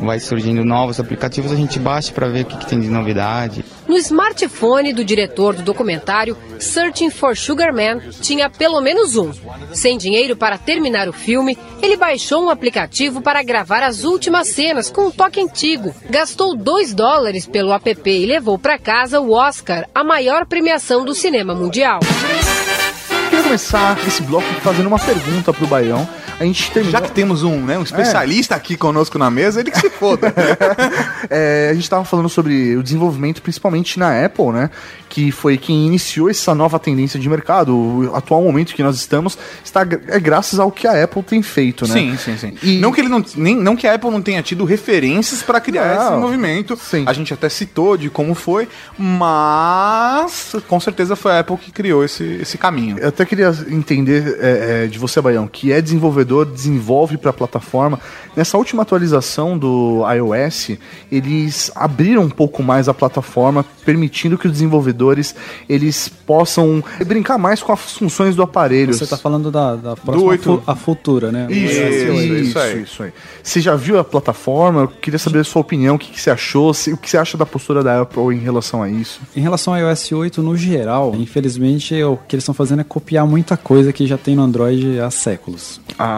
vai 0.00 0.18
surgindo 0.20 0.64
novos 0.64 1.00
aplicativos, 1.00 1.52
a 1.52 1.56
gente 1.56 1.78
baixa 1.78 2.12
para 2.12 2.28
ver 2.28 2.42
o 2.42 2.46
que, 2.46 2.58
que 2.58 2.66
tem 2.66 2.80
de 2.80 2.88
novidade. 2.88 3.64
No 3.94 4.00
smartphone 4.00 4.92
do 4.92 5.04
diretor 5.04 5.54
do 5.54 5.62
documentário 5.62 6.36
Searching 6.58 7.10
for 7.10 7.36
Sugar 7.36 7.72
Man 7.72 8.00
tinha 8.20 8.50
pelo 8.50 8.80
menos 8.80 9.14
um. 9.14 9.30
Sem 9.72 9.96
dinheiro 9.96 10.34
para 10.34 10.58
terminar 10.58 11.08
o 11.08 11.12
filme, 11.12 11.56
ele 11.80 11.96
baixou 11.96 12.42
um 12.42 12.50
aplicativo 12.50 13.22
para 13.22 13.40
gravar 13.44 13.84
as 13.84 14.02
últimas 14.02 14.48
cenas 14.48 14.90
com 14.90 15.02
um 15.06 15.10
toque 15.12 15.40
antigo. 15.40 15.94
Gastou 16.10 16.56
2 16.56 16.92
dólares 16.92 17.46
pelo 17.46 17.72
app 17.72 18.10
e 18.10 18.26
levou 18.26 18.58
para 18.58 18.80
casa 18.80 19.20
o 19.20 19.30
Oscar, 19.30 19.88
a 19.94 20.02
maior 20.02 20.44
premiação 20.44 21.04
do 21.04 21.14
cinema 21.14 21.54
mundial. 21.54 22.00
Eu 22.02 23.30
queria 23.30 23.44
começar 23.44 23.96
esse 24.08 24.22
bloco 24.24 24.48
fazendo 24.54 24.88
uma 24.88 24.98
pergunta 24.98 25.52
pro 25.52 25.68
Baião. 25.68 26.04
A 26.38 26.44
gente 26.44 26.70
terminou... 26.70 26.92
Já 26.92 27.00
que 27.00 27.12
temos 27.12 27.42
um, 27.42 27.60
né, 27.64 27.78
um 27.78 27.82
especialista 27.82 28.54
aqui 28.54 28.76
conosco 28.76 29.18
na 29.18 29.30
mesa, 29.30 29.60
ele 29.60 29.70
que 29.70 29.78
se 29.78 29.90
foda. 29.90 30.32
É, 31.30 31.68
a 31.70 31.74
gente 31.74 31.84
estava 31.84 32.04
falando 32.04 32.28
sobre 32.28 32.76
o 32.76 32.82
desenvolvimento, 32.82 33.40
principalmente 33.40 33.98
na 33.98 34.24
Apple, 34.26 34.48
né? 34.52 34.68
Que 35.08 35.32
foi 35.32 35.56
quem 35.56 35.86
iniciou 35.86 36.28
essa 36.28 36.54
nova 36.54 36.78
tendência 36.78 37.18
de 37.18 37.28
mercado. 37.30 37.74
O 37.74 38.14
atual 38.14 38.42
momento 38.42 38.74
que 38.74 38.82
nós 38.82 38.96
estamos 38.96 39.38
está 39.64 39.86
é 40.08 40.20
graças 40.20 40.60
ao 40.60 40.70
que 40.70 40.86
a 40.86 41.02
Apple 41.02 41.22
tem 41.22 41.42
feito, 41.42 41.88
né? 41.88 41.94
Sim, 41.94 42.16
sim, 42.18 42.36
sim. 42.36 42.54
E- 42.62 42.78
Não, 42.78 42.92
que 42.92 43.00
ele 43.00 43.08
não, 43.08 43.24
nem, 43.36 43.56
não 43.56 43.74
que 43.74 43.86
a 43.86 43.94
Apple 43.94 44.10
não 44.10 44.20
tenha 44.20 44.42
tido 44.42 44.64
referências 44.66 45.42
para 45.42 45.60
criar 45.60 45.94
Não, 45.96 46.02
esse 46.02 46.20
movimento. 46.20 46.76
sim. 46.76 47.04
A 47.06 47.12
gente 47.14 47.32
até 47.32 47.48
citou 47.48 47.96
de 47.96 48.10
como 48.10 48.34
foi, 48.34 48.68
mas 48.98 50.54
com 50.68 50.78
certeza 50.78 51.16
foi 51.16 51.32
a 51.32 51.38
Apple 51.40 51.56
que 51.56 51.72
criou 51.72 52.04
esse, 52.04 52.22
esse 52.42 52.58
caminho. 52.58 52.98
Eu 52.98 53.08
até 53.08 53.24
queria 53.24 53.48
entender 53.68 54.36
é, 54.40 54.84
é, 54.84 54.86
de 54.88 54.98
você, 54.98 55.20
Baião, 55.20 55.48
que 55.48 55.72
é 55.72 55.80
desenvolvedor, 55.80 56.23
desenvolve 56.24 57.16
para 57.16 57.30
a 57.30 57.32
plataforma. 57.32 58.00
Nessa 58.36 58.56
última 58.58 58.82
atualização 58.82 59.56
do 59.58 60.02
iOS, 60.12 60.72
eles 61.10 61.70
abriram 61.74 62.22
um 62.22 62.30
pouco 62.30 62.62
mais 62.62 62.88
a 62.88 62.94
plataforma, 62.94 63.64
permitindo 63.84 64.36
que 64.38 64.46
os 64.46 64.52
desenvolvedores 64.52 65.34
eles 65.68 66.08
possam 66.08 66.82
brincar 67.06 67.38
mais 67.38 67.62
com 67.62 67.72
as 67.72 67.92
funções 67.92 68.34
do 68.34 68.42
aparelho. 68.42 68.92
Você 68.94 69.04
está 69.04 69.16
falando 69.16 69.50
da, 69.50 69.76
da 69.76 69.96
próxima 69.96 70.38
fu- 70.38 70.62
a 70.66 70.74
futura, 70.74 71.30
né? 71.30 71.46
Isso, 71.50 71.74
isso, 71.74 72.12
S8. 72.12 72.40
isso 72.42 72.58
aí. 72.58 72.82
isso 72.82 73.02
aí. 73.02 73.12
Você 73.42 73.60
já 73.60 73.76
viu 73.76 73.98
a 73.98 74.04
plataforma? 74.04 74.82
Eu 74.82 74.88
queria 74.88 75.18
saber 75.18 75.40
a 75.40 75.44
sua 75.44 75.60
opinião, 75.60 75.96
o 75.96 75.98
que, 75.98 76.10
que 76.10 76.20
você 76.20 76.30
achou, 76.30 76.72
se- 76.72 76.92
o 76.92 76.96
que 76.96 77.10
você 77.10 77.18
acha 77.18 77.36
da 77.36 77.44
postura 77.46 77.82
da 77.82 78.00
Apple 78.00 78.34
em 78.34 78.38
relação 78.40 78.82
a 78.82 78.88
isso. 78.88 79.20
Em 79.36 79.40
relação 79.40 79.74
ao 79.74 79.80
iOS 79.80 80.12
8, 80.12 80.42
no 80.42 80.56
geral, 80.56 81.14
infelizmente, 81.14 82.02
o 82.02 82.16
que 82.28 82.34
eles 82.36 82.42
estão 82.42 82.54
fazendo 82.54 82.80
é 82.80 82.84
copiar 82.84 83.26
muita 83.26 83.56
coisa 83.56 83.92
que 83.92 84.06
já 84.06 84.16
tem 84.16 84.34
no 84.34 84.42
Android 84.42 84.98
há 85.00 85.10
séculos. 85.10 85.80
Ah, 85.98 86.13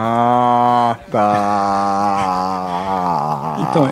tá. 1.11 1.67
Então, 3.69 3.89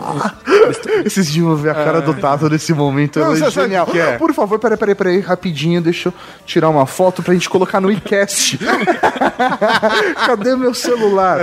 Esses 1.06 1.32
dias 1.32 1.46
eu 1.46 1.56
ver 1.56 1.70
a 1.72 1.76
cara 1.76 2.02
do 2.02 2.13
Tato 2.13 2.50
nesse 2.50 2.74
momento. 2.74 3.20
Não, 3.20 3.34
é 3.34 3.38
sabe 3.38 3.52
genial. 3.52 3.86
que 3.86 4.00
é? 4.00 4.18
Por 4.18 4.34
favor, 4.34 4.58
peraí, 4.60 4.78
peraí, 4.78 4.96
peraí, 4.96 5.20
rapidinho, 5.20 5.82
deixa 5.82 6.10
eu 6.10 6.13
tirar 6.46 6.70
uma 6.70 6.86
foto 6.86 7.22
pra 7.24 7.34
gente 7.34 7.50
colocar 7.50 7.80
no 7.82 7.91
iCast. 7.91 8.60
Cadê 10.26 10.56
meu 10.56 10.74
celular? 10.74 11.39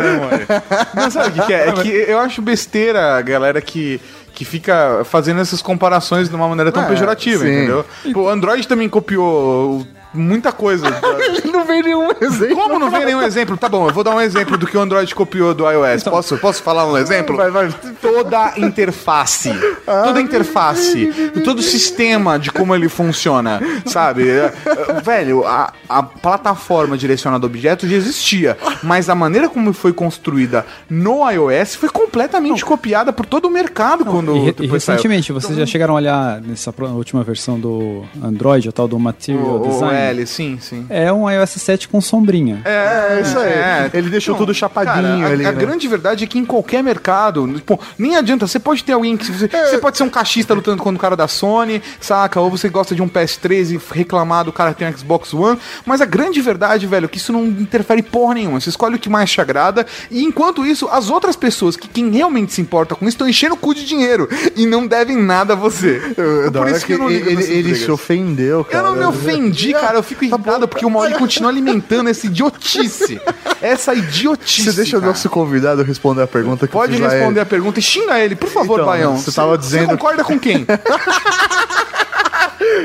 Não, 0.94 1.10
sabe 1.10 1.28
o 1.28 1.32
que, 1.32 1.42
que 1.46 1.52
é? 1.54 1.68
É 1.68 1.72
que 1.72 1.88
eu 1.88 2.18
acho 2.18 2.42
besteira 2.42 3.16
a 3.16 3.22
galera 3.22 3.60
que, 3.60 4.00
que 4.34 4.44
fica 4.44 5.02
fazendo 5.04 5.40
essas 5.40 5.62
comparações 5.62 6.28
de 6.28 6.34
uma 6.34 6.48
maneira 6.48 6.72
tão 6.72 6.82
É, 6.84 6.86
pejorativa, 6.86 7.44
sim. 7.44 7.50
entendeu? 7.50 7.84
O 8.14 8.28
Android 8.28 8.66
também 8.66 8.88
copiou 8.88 9.80
o 9.80 9.86
muita 10.14 10.52
coisa. 10.52 10.86
não 11.52 11.64
veio 11.64 11.82
nenhum 11.82 12.08
exemplo. 12.20 12.56
Como 12.56 12.78
não 12.78 12.90
vem 12.90 13.04
nenhum 13.04 13.22
exemplo? 13.22 13.56
Tá 13.56 13.68
bom, 13.68 13.88
eu 13.88 13.94
vou 13.94 14.04
dar 14.04 14.14
um 14.14 14.20
exemplo 14.20 14.56
do 14.56 14.66
que 14.66 14.76
o 14.76 14.80
Android 14.80 15.14
copiou 15.14 15.54
do 15.54 15.68
iOS. 15.70 16.02
Posso, 16.04 16.36
posso 16.38 16.62
falar 16.62 16.86
um 16.86 16.96
exemplo? 16.96 17.36
Vai, 17.36 17.50
vai. 17.50 17.74
Toda 18.00 18.54
interface, 18.58 19.50
toda 19.84 20.20
interface, 20.20 21.30
todo 21.44 21.62
sistema 21.62 22.38
de 22.38 22.50
como 22.50 22.74
ele 22.74 22.88
funciona, 22.88 23.60
sabe? 23.86 24.28
É, 24.28 24.52
é, 24.66 25.00
Velho, 25.00 25.46
a, 25.46 25.72
a 25.88 26.02
plataforma 26.02 26.96
direcionada 26.96 27.46
a 27.46 27.48
objetos 27.48 27.88
já 27.88 27.96
existia, 27.96 28.58
mas 28.82 29.08
a 29.08 29.14
maneira 29.14 29.48
como 29.48 29.72
foi 29.72 29.92
construída 29.92 30.64
no 30.88 31.28
iOS 31.30 31.74
foi 31.74 31.88
completamente 31.88 32.64
copiada 32.64 33.12
por 33.12 33.26
todo 33.26 33.46
o 33.46 33.50
mercado 33.50 34.04
quando 34.04 34.36
E, 34.36 34.48
e 34.48 34.52
depois 34.52 34.82
saiu. 34.82 34.96
recentemente, 34.96 35.32
vocês 35.32 35.56
já 35.56 35.66
chegaram 35.66 35.94
a 35.94 35.96
olhar 35.96 36.40
nessa 36.40 36.72
última 36.94 37.22
versão 37.22 37.58
do 37.58 38.04
Android, 38.22 38.68
o 38.68 38.72
tal 38.72 38.88
do 38.88 38.98
Material 38.98 39.60
O, 39.60 39.68
Design? 39.68 40.01
L, 40.10 40.26
sim, 40.26 40.58
sim. 40.60 40.86
É 40.90 41.12
um 41.12 41.28
iOS 41.30 41.50
7 41.50 41.88
com 41.88 42.00
sombrinha. 42.00 42.60
É, 42.64 43.20
isso 43.22 43.38
aí. 43.38 43.52
É. 43.52 43.90
Ele 43.94 44.10
deixou 44.10 44.32
Não, 44.34 44.38
tudo 44.40 44.54
chapadinho 44.54 44.94
cara, 45.20 45.26
a, 45.26 45.32
ali. 45.32 45.46
a 45.46 45.52
né? 45.52 45.58
grande 45.58 45.86
verdade 45.88 46.24
é 46.24 46.26
que 46.26 46.38
em 46.38 46.44
qualquer 46.44 46.82
mercado, 46.82 47.60
pô, 47.66 47.78
nem 47.98 48.16
adianta, 48.16 48.46
você 48.46 48.58
pode 48.58 48.82
ter 48.84 48.92
alguém 48.92 49.16
que. 49.16 49.30
Você, 49.30 49.48
É. 49.52 49.66
você 49.70 49.78
pode 49.78 49.96
ser 49.96 50.02
um 50.04 50.10
cachista 50.10 50.54
lutando 50.54 50.82
contra 50.82 50.96
o 50.98 51.00
cara 51.00 51.16
da 51.16 51.28
Sony, 51.28 51.82
saca? 52.00 52.40
Ou 52.40 52.50
você 52.50 52.68
gosta 52.68 52.94
de 52.94 53.02
um 53.02 53.08
PS3 53.08 53.70
e 53.74 53.80
reclamar 53.94 54.44
do 54.44 54.52
cara 54.52 54.72
que 54.72 54.78
tem 54.78 54.88
um 54.88 54.96
Xbox 54.96 55.32
One. 55.34 55.58
Mas 55.86 56.00
a 56.00 56.04
grande 56.06 56.40
verdade, 56.40 56.86
velho, 56.86 57.06
é 57.06 57.08
que 57.08 57.18
isso 57.18 57.32
não 57.32 57.44
interfere 57.46 58.02
porra 58.02 58.34
nenhuma. 58.34 58.60
Você 58.60 58.70
escolhe 58.70 58.96
o 58.96 58.98
que 58.98 59.08
mais 59.08 59.30
te 59.30 59.40
agrada. 59.40 59.86
E 60.10 60.22
enquanto 60.24 60.64
isso, 60.66 60.88
as 60.90 61.10
outras 61.10 61.36
pessoas, 61.36 61.76
que 61.76 61.88
quem 61.88 62.10
realmente 62.10 62.52
se 62.52 62.60
importa 62.60 62.94
com 62.94 63.04
isso, 63.06 63.14
estão 63.14 63.28
enchendo 63.28 63.54
o 63.54 63.58
cu 63.58 63.74
de 63.74 63.84
dinheiro 63.84 64.28
e 64.56 64.66
não 64.66 64.86
devem 64.86 65.16
nada 65.16 65.52
a 65.52 65.56
você. 65.56 66.00
Eu- 66.16 66.50
Por 66.52 66.68
isso 66.68 66.84
que 66.86 66.92
eu 66.92 66.98
não 66.98 67.08
ligo 67.08 67.28
ele, 67.28 67.42
ele 67.44 67.74
se 67.74 67.90
ofendeu, 67.90 68.64
cara. 68.64 68.84
Eu 68.88 68.90
não 68.90 68.96
me 68.98 69.04
ofendi, 69.04 69.72
cara. 69.72 69.91
Eu 69.98 70.02
fico 70.02 70.24
irritado 70.24 70.66
porque 70.68 70.84
o 70.84 70.90
Mauri 70.90 71.14
continua 71.14 71.50
alimentando 71.50 72.08
essa 72.10 72.26
idiotice. 72.26 73.20
Essa 73.60 73.94
idiotice. 73.94 74.64
Você 74.64 74.72
deixa 74.72 74.96
o 74.96 75.00
cara. 75.00 75.12
nosso 75.12 75.28
convidado 75.30 75.82
responder 75.82 76.22
a 76.22 76.26
pergunta 76.26 76.66
que 76.66 76.72
Pode 76.72 76.92
responder 77.00 77.30
ele. 77.30 77.40
a 77.40 77.46
pergunta 77.46 77.78
e 77.78 77.82
xinga 77.82 78.18
ele, 78.18 78.34
por 78.34 78.48
favor, 78.50 78.74
Então, 78.74 78.86
Baião. 78.86 79.16
você 79.16 79.30
tava 79.32 79.56
dizendo- 79.58 79.86
Você 79.86 79.92
concorda 79.96 80.24
com 80.24 80.38
quem? 80.38 80.66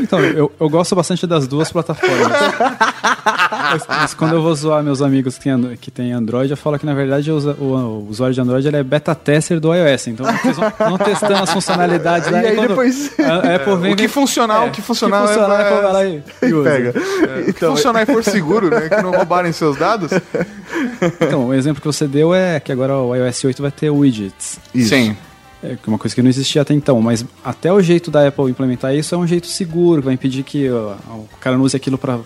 Então, 0.02 0.20
eu, 0.20 0.52
eu 0.60 0.70
gosto 0.70 0.96
bastante 0.96 1.26
das 1.28 1.48
duas 1.48 1.72
plataformas. 1.72 2.28
mas, 3.72 3.84
mas 3.88 4.14
quando 4.14 4.34
eu 4.34 4.42
vou 4.42 4.54
zoar 4.56 4.84
meus 4.84 5.02
amigos 5.02 5.38
que 5.38 5.44
têm, 5.44 5.76
que 5.78 5.92
têm 5.92 6.12
Android, 6.14 6.50
eu 6.52 6.58
falo 6.58 6.78
que 6.78 6.86
na 6.86 6.94
verdade 6.94 7.32
o, 7.32 7.36
usa- 7.36 7.56
o- 7.60 7.74
o 7.74 8.08
usuário 8.10 8.34
de 8.34 8.42
Android 8.42 8.68
ele 8.68 8.78
é 8.78 8.84
beta 8.84 9.14
tester 9.16 9.60
do 9.60 9.74
iOS. 9.74 10.08
Então 10.08 10.26
eles 10.44 10.58
vão, 10.58 10.72
vão 10.78 10.98
testando 10.98 11.36
as 11.44 11.52
funcionalidades 11.52 12.30
lá. 12.32 12.44
E 12.44 12.48
aí 12.48 12.56
quando 12.56 12.68
depois- 12.70 13.12
a 13.20 13.56
Apple 13.56 13.76
vem, 13.78 13.94
o 13.94 13.96
que 13.96 14.08
funcionar, 14.08 14.66
o 14.66 14.72
que 14.72 14.82
funcionar, 14.82 15.24
o 15.24 15.28
que 15.28 15.34
funcionar, 15.34 15.60
é- 15.60 15.64
a 15.64 15.68
Apple 15.68 15.82
vai 15.82 15.94
lá 15.94 16.06
e, 16.06 16.24
e. 16.44 16.64
Pega. 16.64 16.94
Se 17.48 17.54
funcionar 17.54 18.02
e 18.04 18.06
for 18.06 18.24
seguro, 18.24 18.70
né? 18.70 18.90
Que 18.90 19.02
não 19.02 19.12
roubarem 19.12 19.52
seus 19.52 19.78
dados. 19.78 20.12
Então, 21.22 21.48
o 21.48 21.54
exemplo 21.54 21.82
que 21.82 21.88
você 21.88 22.08
deu 22.08 22.34
é 22.34 22.60
que 22.60 22.72
agora 22.72 22.96
o 22.98 23.16
iOS 23.16 23.44
8 23.46 23.62
vai 23.62 23.72
ter 23.72 23.90
widgets. 23.90 24.60
Sim. 24.76 25.16
É 25.64 25.70
que 25.70 25.88
é 25.88 25.90
uma 25.90 25.98
coisa 25.98 26.14
que 26.16 26.22
não 26.22 26.30
existia 26.30 26.62
até 26.62 26.74
então, 26.74 27.02
mas 27.02 27.26
até 27.44 27.74
o 27.74 27.82
jeito 27.82 28.12
da 28.12 28.28
Apple 28.28 28.46
implementar 28.50 28.94
isso 28.96 29.16
é 29.16 29.18
um 29.18 29.26
jeito 29.26 29.48
seguro, 29.48 30.04
vai 30.04 30.14
impedir 30.14 30.44
que 30.44 30.70
ó, 30.70 30.94
o 31.10 31.28
cara 31.40 31.58
não 31.58 31.64
use 31.64 31.76
aquilo 31.76 31.98
para 31.98 32.20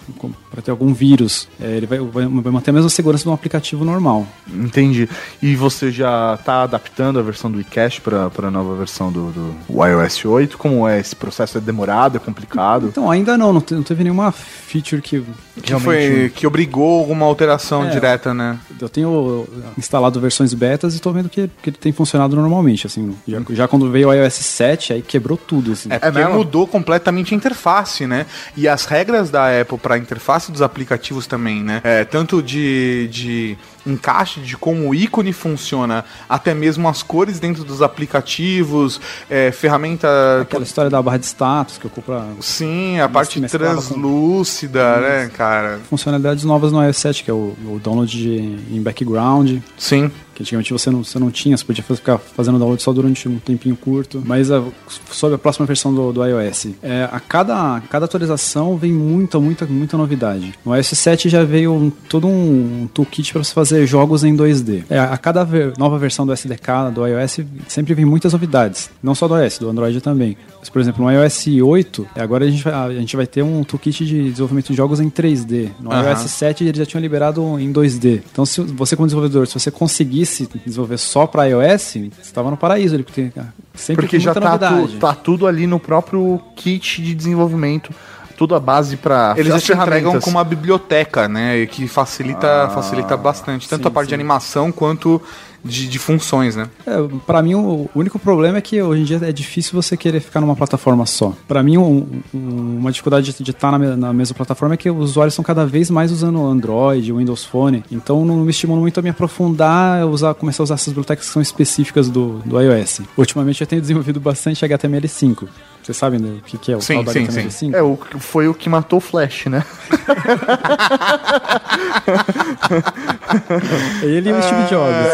ter 0.63 0.70
algum 0.72 0.94
vírus. 0.94 1.48
É, 1.60 1.78
ele 1.78 1.86
vai, 1.86 2.00
vai, 2.00 2.26
vai 2.26 2.52
manter 2.52 2.72
a 2.72 2.74
mesma 2.74 2.89
segurança 2.89 3.24
de 3.24 3.30
um 3.30 3.34
aplicativo 3.34 3.86
normal. 3.86 4.28
Entendi. 4.54 5.08
E 5.41 5.56
você 5.56 5.89
já 5.91 6.38
tá 6.44 6.63
adaptando 6.63 7.20
a 7.20 7.22
versão 7.22 7.50
do 7.50 7.62
iCache 7.62 8.02
para 8.02 8.30
a 8.48 8.52
nova 8.52 8.76
versão 8.76 9.12
do, 9.12 9.32
do 9.32 9.56
iOS 9.86 10.26
8? 10.26 10.58
Como 10.58 10.88
é 10.88 11.00
esse 11.00 11.15
processo? 11.15 11.58
É 11.58 11.62
demorado? 11.62 12.17
É 12.17 12.20
complicado? 12.20 12.88
Então, 12.88 13.10
ainda 13.10 13.38
não, 13.38 13.54
não, 13.54 13.62
te- 13.62 13.74
não 13.74 13.84
teve 13.84 14.04
nenhuma 14.04 14.32
feature 14.32 15.02
que. 15.02 15.24
Que, 15.63 15.80
foi, 15.80 16.32
que 16.36 16.46
obrigou 16.48 17.00
alguma 17.00 17.26
alteração 17.26 17.86
É. 17.86 17.89
direta, 17.91 18.34
né? 18.34 18.58
Eu 18.80 18.89
tenho 18.89 19.48
instalado 19.78 20.20
versões 20.20 20.54
betas 20.54 20.96
e 20.96 21.00
tô 21.00 21.12
vendo 21.12 21.30
que, 21.30 21.50
que 21.62 21.70
ele 21.70 21.78
tem 21.78 21.91
funcionado 21.91 22.36
normalmente. 22.36 22.88
Assim, 22.88 23.15
já, 23.27 23.39
já 23.51 23.67
quando 23.67 23.89
veio 23.91 24.10
o 24.10 24.13
iOS 24.13 24.34
7, 24.34 24.93
aí 24.93 25.01
quebrou 25.01 25.38
tudo. 25.38 25.73
Assim. 25.73 25.89
É 25.91 25.99
porque 25.99 26.25
mudou 26.25 26.67
completamente 26.67 27.34
a 27.34 27.38
interface, 27.38 28.05
né? 28.07 28.25
E 28.57 28.67
as 28.67 28.86
regras 28.86 29.29
da 29.29 29.62
Apple 29.62 29.77
para 29.77 29.95
a 29.95 29.97
interface 29.97 30.51
dos 30.51 30.62
aplicativos 30.62 31.27
também, 31.27 31.63
né? 31.63 31.81
É, 31.84 32.03
tanto 32.03 32.41
de, 32.41 33.07
de 33.12 33.57
encaixe 33.86 34.39
de 34.41 34.55
como 34.57 34.89
o 34.89 34.95
ícone 34.95 35.34
funciona, 35.34 36.05
até 36.29 36.53
mesmo 36.53 36.88
as 36.88 37.01
cores 37.03 37.39
dentro 37.39 37.63
dos 37.63 37.81
aplicativos, 37.81 38.99
é, 39.29 39.51
ferramenta. 39.51 40.07
Aquela 40.41 40.63
história 40.63 40.89
da 40.89 41.01
barra 41.01 41.17
de 41.17 41.25
status 41.25 41.77
que 41.77 41.88
ocupa. 41.88 42.25
Sim, 42.39 42.99
a 42.99 43.10
parte 43.10 43.39
mesclava 43.39 43.75
com- 43.75 43.81
translúcida, 43.81 44.97
né, 44.99 45.31
cara? 45.36 45.79
Funcionalidades 45.89 46.43
novas 46.43 46.71
no 46.71 46.84
iOS 46.84 46.97
7, 46.97 47.23
que 47.23 47.31
é 47.31 47.34
o, 47.34 47.55
o 47.65 47.79
download 47.84 48.12
de, 48.12 48.75
em 48.75 48.81
background. 48.81 49.60
Sim. 49.77 50.12
Que 50.41 50.56
antigamente 50.56 50.73
você 50.73 50.89
não, 50.89 51.04
você 51.04 51.19
não 51.19 51.30
tinha, 51.30 51.56
você 51.56 51.63
podia 51.63 51.84
ficar 51.84 52.17
fazendo 52.17 52.58
download 52.58 52.82
só 52.82 52.91
durante 52.91 53.27
um 53.30 53.38
tempinho 53.38 53.75
curto. 53.75 54.21
Mas 54.25 54.49
a, 54.51 54.63
sobre 55.12 55.36
a 55.36 55.38
próxima 55.38 55.65
versão 55.65 55.93
do, 55.93 56.12
do 56.12 56.25
iOS, 56.25 56.67
é, 56.82 57.08
a 57.12 57.19
cada, 57.19 57.82
cada 57.89 58.06
atualização 58.06 58.77
vem 58.77 58.91
muita, 58.91 59.39
muita, 59.39 59.65
muita 59.65 59.97
novidade. 59.97 60.54
No 60.65 60.75
iOS 60.75 60.88
7 60.88 61.30
já 61.30 61.43
veio 61.43 61.73
um- 61.73 61.89
todo 61.89 62.27
um 62.27 62.88
toolkit 62.93 63.32
para 63.34 63.43
você 63.43 63.54
fazer 63.54 63.86
jogos 63.86 64.23
em 64.23 64.36
2D. 64.36 64.84
É, 64.89 64.99
a 64.99 65.17
cada 65.17 65.43
ver- 65.43 65.73
nova 65.77 65.97
versão 65.97 66.25
do 66.25 66.34
SDK, 66.34 66.91
do 66.93 67.06
iOS, 67.08 67.39
sempre 67.67 67.93
vem 67.93 68.06
muitas 68.06 68.34
novidades. 68.34 68.89
Não 69.01 69.13
só 69.15 69.27
do 69.27 69.38
iOS, 69.38 69.60
do 69.60 69.69
Android 69.69 70.01
também. 70.01 70.38
Mas, 70.60 70.69
por 70.69 70.80
exemplo, 70.82 71.04
no 71.04 71.12
iOS 71.12 71.47
8, 71.63 72.08
agora 72.15 72.45
a 72.45 72.49
gente, 72.49 72.63
vai, 72.63 72.73
a 72.73 72.99
gente 72.99 73.15
vai 73.15 73.25
ter 73.25 73.41
um 73.43 73.63
toolkit 73.63 74.06
de 74.06 74.23
desenvolvimento 74.30 74.67
de 74.67 74.75
jogos 74.75 74.99
em 74.99 75.10
3D. 75.10 75.69
No 75.80 75.91
Aham. 75.91 76.10
iOS 76.12 76.30
7 76.32 76.63
eles 76.63 76.77
já 76.77 76.86
tinham 76.86 77.01
liberado 77.01 77.41
em 77.60 77.71
2D. 77.71 78.21
Então, 78.32 78.45
se 78.45 78.62
você 78.62 78.95
como 78.95 79.08
desenvolvedor, 79.08 79.47
se 79.47 79.54
você 79.56 79.71
conseguisse 79.71 80.31
desenvolver 80.65 80.98
só 80.98 81.28
para 81.28 81.46
iOS, 81.46 81.82
você 81.82 82.12
estava 82.22 82.50
no 82.52 82.58
paraíso 82.58 82.96
ali, 82.96 83.04
porque 83.04 83.30
cara, 83.30 83.54
sempre 83.76 84.04
Porque 84.06 84.17
tem 84.17 84.24
já 84.26 84.34
tá, 84.34 84.58
tu- 84.58 84.88
tá 85.00 85.13
tudo 85.13 85.46
ali 85.48 85.67
no 85.67 85.80
próprio 85.80 86.41
kit 86.56 87.02
de 87.02 87.13
desenvolvimento. 87.13 87.94
Tudo 88.38 88.56
a 88.56 88.60
base 88.60 88.98
para 88.98 89.36
Eles 89.38 89.54
já 89.54 89.60
te 89.60 89.72
entregam 89.72 90.20
com 90.20 90.30
uma 90.32 90.44
biblioteca, 90.44 91.28
né? 91.28 91.60
e 91.60 91.67
Que 91.67 91.88
facilita, 91.88 92.63
Ah, 92.65 92.70
facilita 92.70 93.15
bastante, 93.15 93.70
tanto 93.70 93.84
sim, 93.84 93.88
a 93.88 93.91
parte 93.91 94.08
de 94.08 94.12
sim. 94.12 94.15
animação 94.15 94.72
quanto 94.72 95.22
de, 95.63 95.88
de 95.88 96.00
funções, 96.00 96.56
né? 96.56 96.67
É, 96.86 96.91
para 97.26 97.41
mim, 97.41 97.56
o 97.56 97.89
único 97.95 98.17
problema 98.17 98.58
é 98.58 98.62
que 98.62 98.82
hoje 98.82 99.02
em 99.02 99.06
dia 99.06 99.19
é 99.24 99.32
difícil 99.32 99.74
você 99.82 99.95
querer 99.95 100.19
ficar 100.19 100.41
numa 100.41 100.56
plataforma 100.56 101.06
só. 101.06 101.34
Para 101.47 101.62
mim, 101.62 101.78
um- 101.78 102.08
um- 102.34 102.78
uma 102.80 102.91
dificuldade 102.91 103.34
de 103.39 103.52
estar 103.52 103.71
na, 103.71 103.78
me- 103.80 103.95
na 103.95 104.12
mesma 104.13 104.36
plataforma 104.36 104.74
é 104.74 104.78
que 104.78 104.89
os 104.89 105.12
usuários 105.12 105.34
estão 105.34 105.43
cada 105.43 105.65
vez 105.65 105.89
mais 105.89 106.12
usando 106.12 106.43
Android, 106.45 107.12
Windows 107.13 107.45
Phone. 107.45 107.84
Então, 107.91 108.26
não 108.26 108.38
me 108.38 108.52
estimula 108.52 108.80
muito 108.80 109.00
a 109.00 109.04
me 109.04 109.10
aprofundar, 109.10 110.02
a 110.02 110.06
usar, 110.06 110.34
começar 110.34 110.63
a 110.63 110.65
usar 110.65 110.74
essas 110.76 110.88
bibliotecas 110.89 111.28
que 111.28 111.34
são 111.34 111.41
específicas 111.41 112.10
do, 112.10 112.39
do 112.45 112.60
iOS. 112.60 113.02
Ultimamente, 113.17 113.62
eu 113.62 113.67
tenho 113.67 113.82
desenvolvido 113.82 114.19
bastante 114.19 114.65
HTML5. 114.65 115.47
Vocês 115.84 115.98
sabem 115.98 116.20
né, 116.20 116.39
o 116.39 116.44
que, 116.44 116.58
que 116.58 116.72
é 116.72 116.78
o 116.78 116.82
Sim, 116.82 116.96
tal 116.96 117.04
do 117.06 117.12
sim, 117.12 117.26
HTML5? 117.26 117.74
É, 117.74 117.82
o, 117.82 117.98
foi 118.20 118.48
o 118.48 118.54
que 118.54 118.70
matou 118.70 118.98
o 118.98 119.02
Flash, 119.02 119.48
né? 119.48 119.65
Ele 124.04 124.30
e 124.30 124.34
o 124.34 124.44
Steve 124.44 124.70
Jobs. 124.70 125.08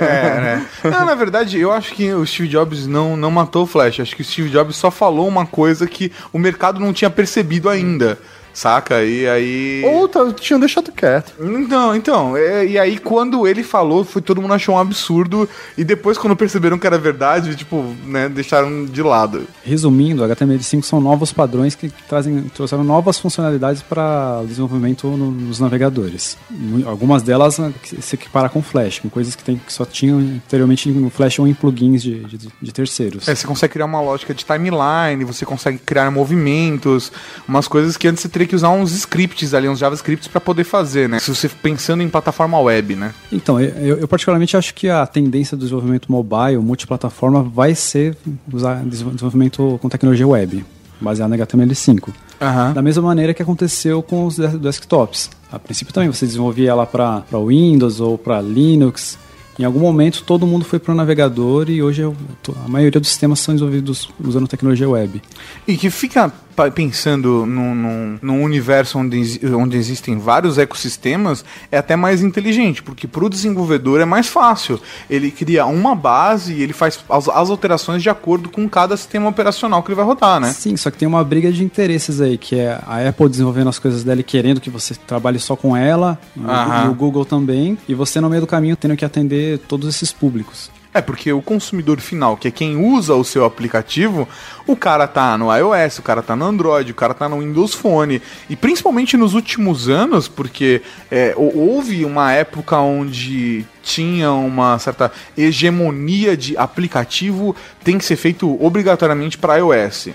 É, 0.00 0.40
né? 0.40 0.66
Não, 0.84 1.04
na 1.04 1.14
verdade, 1.14 1.58
eu 1.58 1.72
acho 1.72 1.92
que 1.92 2.12
o 2.12 2.24
Steve 2.24 2.48
Jobs 2.48 2.86
não, 2.86 3.16
não 3.16 3.30
matou 3.30 3.64
o 3.64 3.66
Flash. 3.66 4.00
Acho 4.00 4.14
que 4.14 4.22
o 4.22 4.24
Steve 4.24 4.50
Jobs 4.50 4.76
só 4.76 4.90
falou 4.90 5.26
uma 5.26 5.46
coisa 5.46 5.86
que 5.86 6.12
o 6.32 6.38
mercado 6.38 6.78
não 6.78 6.92
tinha 6.92 7.10
percebido 7.10 7.68
ainda. 7.68 8.18
Saca? 8.56 9.04
E 9.04 9.28
aí. 9.28 9.82
Ou 9.84 10.08
tá, 10.08 10.32
tinham 10.32 10.58
deixado 10.58 10.90
quieto. 10.90 11.34
Então, 11.38 11.94
então, 11.94 12.34
é, 12.34 12.64
e 12.66 12.78
aí 12.78 12.96
quando 12.98 13.46
ele 13.46 13.62
falou, 13.62 14.02
foi 14.02 14.22
todo 14.22 14.40
mundo 14.40 14.54
achou 14.54 14.74
um 14.74 14.78
absurdo, 14.78 15.46
e 15.76 15.84
depois 15.84 16.16
quando 16.16 16.34
perceberam 16.34 16.78
que 16.78 16.86
era 16.86 16.96
verdade, 16.96 17.54
tipo, 17.54 17.94
né, 18.06 18.30
deixaram 18.30 18.86
de 18.86 19.02
lado. 19.02 19.46
Resumindo, 19.62 20.22
HTML5 20.24 20.82
são 20.84 21.02
novos 21.02 21.34
padrões 21.34 21.74
que 21.74 21.90
trazem, 22.08 22.44
trouxeram 22.44 22.82
novas 22.82 23.18
funcionalidades 23.18 23.82
para 23.82 24.40
o 24.42 24.46
desenvolvimento 24.46 25.06
no- 25.06 25.30
nos 25.30 25.60
navegadores. 25.60 26.38
Algumas 26.86 27.22
delas 27.22 27.58
né, 27.58 27.74
se 28.00 28.14
equiparam 28.14 28.48
com 28.48 28.62
Flash, 28.62 29.00
com 29.00 29.10
coisas 29.10 29.34
que, 29.36 29.44
tem, 29.44 29.58
que 29.58 29.70
só 29.70 29.84
tinham 29.84 30.18
anteriormente 30.18 30.88
no 30.88 31.10
Flash 31.10 31.38
ou 31.40 31.46
em 31.46 31.52
plugins 31.52 32.02
de, 32.02 32.20
de- 32.24 32.48
de 32.62 32.72
terceiros. 32.72 33.28
É, 33.28 33.34
você 33.34 33.46
consegue 33.46 33.74
criar 33.74 33.84
uma 33.84 34.00
lógica 34.00 34.32
de 34.32 34.46
timeline, 34.46 35.24
você 35.26 35.44
consegue 35.44 35.76
criar 35.76 36.10
movimentos, 36.10 37.12
umas 37.46 37.68
coisas 37.68 37.98
que 37.98 38.08
antes 38.08 38.22
você 38.22 38.28
teria 38.30 38.45
que 38.46 38.54
usar 38.56 38.70
uns 38.70 38.92
scripts 38.92 39.52
ali, 39.54 39.68
uns 39.68 39.78
JavaScripts 39.78 40.28
pra 40.28 40.40
poder 40.40 40.64
fazer, 40.64 41.08
né? 41.08 41.18
Se 41.18 41.34
você 41.34 41.48
pensando 41.48 42.02
em 42.02 42.08
plataforma 42.08 42.58
web, 42.60 42.94
né? 42.96 43.12
Então, 43.32 43.60
eu, 43.60 43.98
eu 43.98 44.08
particularmente 44.08 44.56
acho 44.56 44.74
que 44.74 44.88
a 44.88 45.06
tendência 45.06 45.56
do 45.56 45.60
desenvolvimento 45.60 46.10
mobile, 46.10 46.58
multiplataforma, 46.58 47.42
vai 47.42 47.74
ser 47.74 48.16
usar 48.52 48.82
desenvol- 48.84 49.12
desenvolvimento 49.14 49.78
com 49.82 49.88
tecnologia 49.88 50.26
web, 50.26 50.64
baseado 51.00 51.34
em 51.34 51.38
HTML5. 51.38 52.08
Aham. 52.40 52.72
Da 52.72 52.82
mesma 52.82 53.02
maneira 53.02 53.32
que 53.34 53.42
aconteceu 53.42 54.02
com 54.02 54.26
os 54.26 54.36
de- 54.36 54.58
desktops. 54.58 55.30
A 55.50 55.58
princípio 55.58 55.94
também 55.94 56.10
você 56.10 56.26
desenvolvia 56.26 56.70
ela 56.70 56.84
para 56.86 57.22
Windows 57.46 58.00
ou 58.00 58.18
para 58.18 58.40
Linux. 58.40 59.18
Em 59.58 59.64
algum 59.64 59.80
momento 59.80 60.22
todo 60.22 60.46
mundo 60.46 60.66
foi 60.66 60.78
para 60.78 60.92
o 60.92 60.94
navegador 60.94 61.70
e 61.70 61.82
hoje 61.82 62.02
tô- 62.42 62.54
a 62.64 62.68
maioria 62.68 63.00
dos 63.00 63.08
sistemas 63.08 63.40
são 63.40 63.54
desenvolvidos 63.54 64.06
usando 64.22 64.46
tecnologia 64.46 64.86
web. 64.88 65.22
E 65.66 65.76
que 65.78 65.88
fica 65.88 66.30
pensando 66.74 67.44
num, 67.46 67.74
num, 67.74 68.18
num 68.20 68.42
universo 68.42 68.98
onde, 68.98 69.40
onde 69.54 69.76
existem 69.76 70.18
vários 70.18 70.58
ecossistemas, 70.58 71.44
é 71.70 71.78
até 71.78 71.96
mais 71.96 72.22
inteligente, 72.22 72.82
porque 72.82 73.06
para 73.06 73.24
o 73.24 73.30
desenvolvedor 73.30 74.00
é 74.00 74.04
mais 74.04 74.26
fácil. 74.26 74.80
Ele 75.08 75.30
cria 75.30 75.66
uma 75.66 75.94
base 75.94 76.54
e 76.54 76.62
ele 76.62 76.72
faz 76.72 76.98
as, 77.08 77.28
as 77.28 77.50
alterações 77.50 78.02
de 78.02 78.10
acordo 78.10 78.48
com 78.48 78.68
cada 78.68 78.96
sistema 78.96 79.28
operacional 79.28 79.82
que 79.82 79.88
ele 79.88 79.96
vai 79.96 80.04
rodar, 80.04 80.40
né? 80.40 80.52
Sim, 80.52 80.76
só 80.76 80.90
que 80.90 80.98
tem 80.98 81.06
uma 81.06 81.22
briga 81.22 81.52
de 81.52 81.62
interesses 81.62 82.20
aí, 82.20 82.38
que 82.38 82.56
é 82.56 82.80
a 82.86 83.08
Apple 83.08 83.28
desenvolvendo 83.28 83.68
as 83.68 83.78
coisas 83.78 84.02
dela 84.02 84.20
e 84.20 84.24
querendo 84.24 84.60
que 84.60 84.70
você 84.70 84.94
trabalhe 85.06 85.38
só 85.38 85.54
com 85.56 85.76
ela, 85.76 86.18
e 86.36 86.88
o 86.88 86.94
Google 86.94 87.24
também, 87.24 87.78
e 87.88 87.94
você 87.94 88.20
no 88.20 88.28
meio 88.28 88.42
do 88.42 88.46
caminho 88.46 88.76
tendo 88.76 88.96
que 88.96 89.04
atender 89.04 89.58
todos 89.60 89.88
esses 89.88 90.12
públicos. 90.12 90.70
É, 90.96 91.02
porque 91.02 91.30
o 91.32 91.42
consumidor 91.42 92.00
final, 92.00 92.36
que 92.36 92.48
é 92.48 92.50
quem 92.50 92.76
usa 92.76 93.14
o 93.14 93.22
seu 93.22 93.44
aplicativo, 93.44 94.26
o 94.66 94.74
cara 94.74 95.06
tá 95.06 95.36
no 95.36 95.54
iOS, 95.54 95.98
o 95.98 96.02
cara 96.02 96.22
tá 96.22 96.34
no 96.34 96.44
Android, 96.46 96.90
o 96.90 96.94
cara 96.94 97.12
tá 97.12 97.28
no 97.28 97.40
Windows 97.40 97.74
Phone. 97.74 98.22
E 98.48 98.56
principalmente 98.56 99.16
nos 99.16 99.34
últimos 99.34 99.88
anos, 99.88 100.26
porque 100.26 100.80
é, 101.10 101.34
hou- 101.36 101.54
houve 101.56 102.04
uma 102.04 102.32
época 102.32 102.78
onde 102.78 103.66
tinha 103.82 104.32
uma 104.32 104.78
certa 104.78 105.12
hegemonia 105.36 106.36
de 106.36 106.56
aplicativo 106.56 107.54
tem 107.84 107.98
que 107.98 108.04
ser 108.04 108.16
feito 108.16 108.56
obrigatoriamente 108.64 109.38
para 109.38 109.56
iOS. 109.58 110.08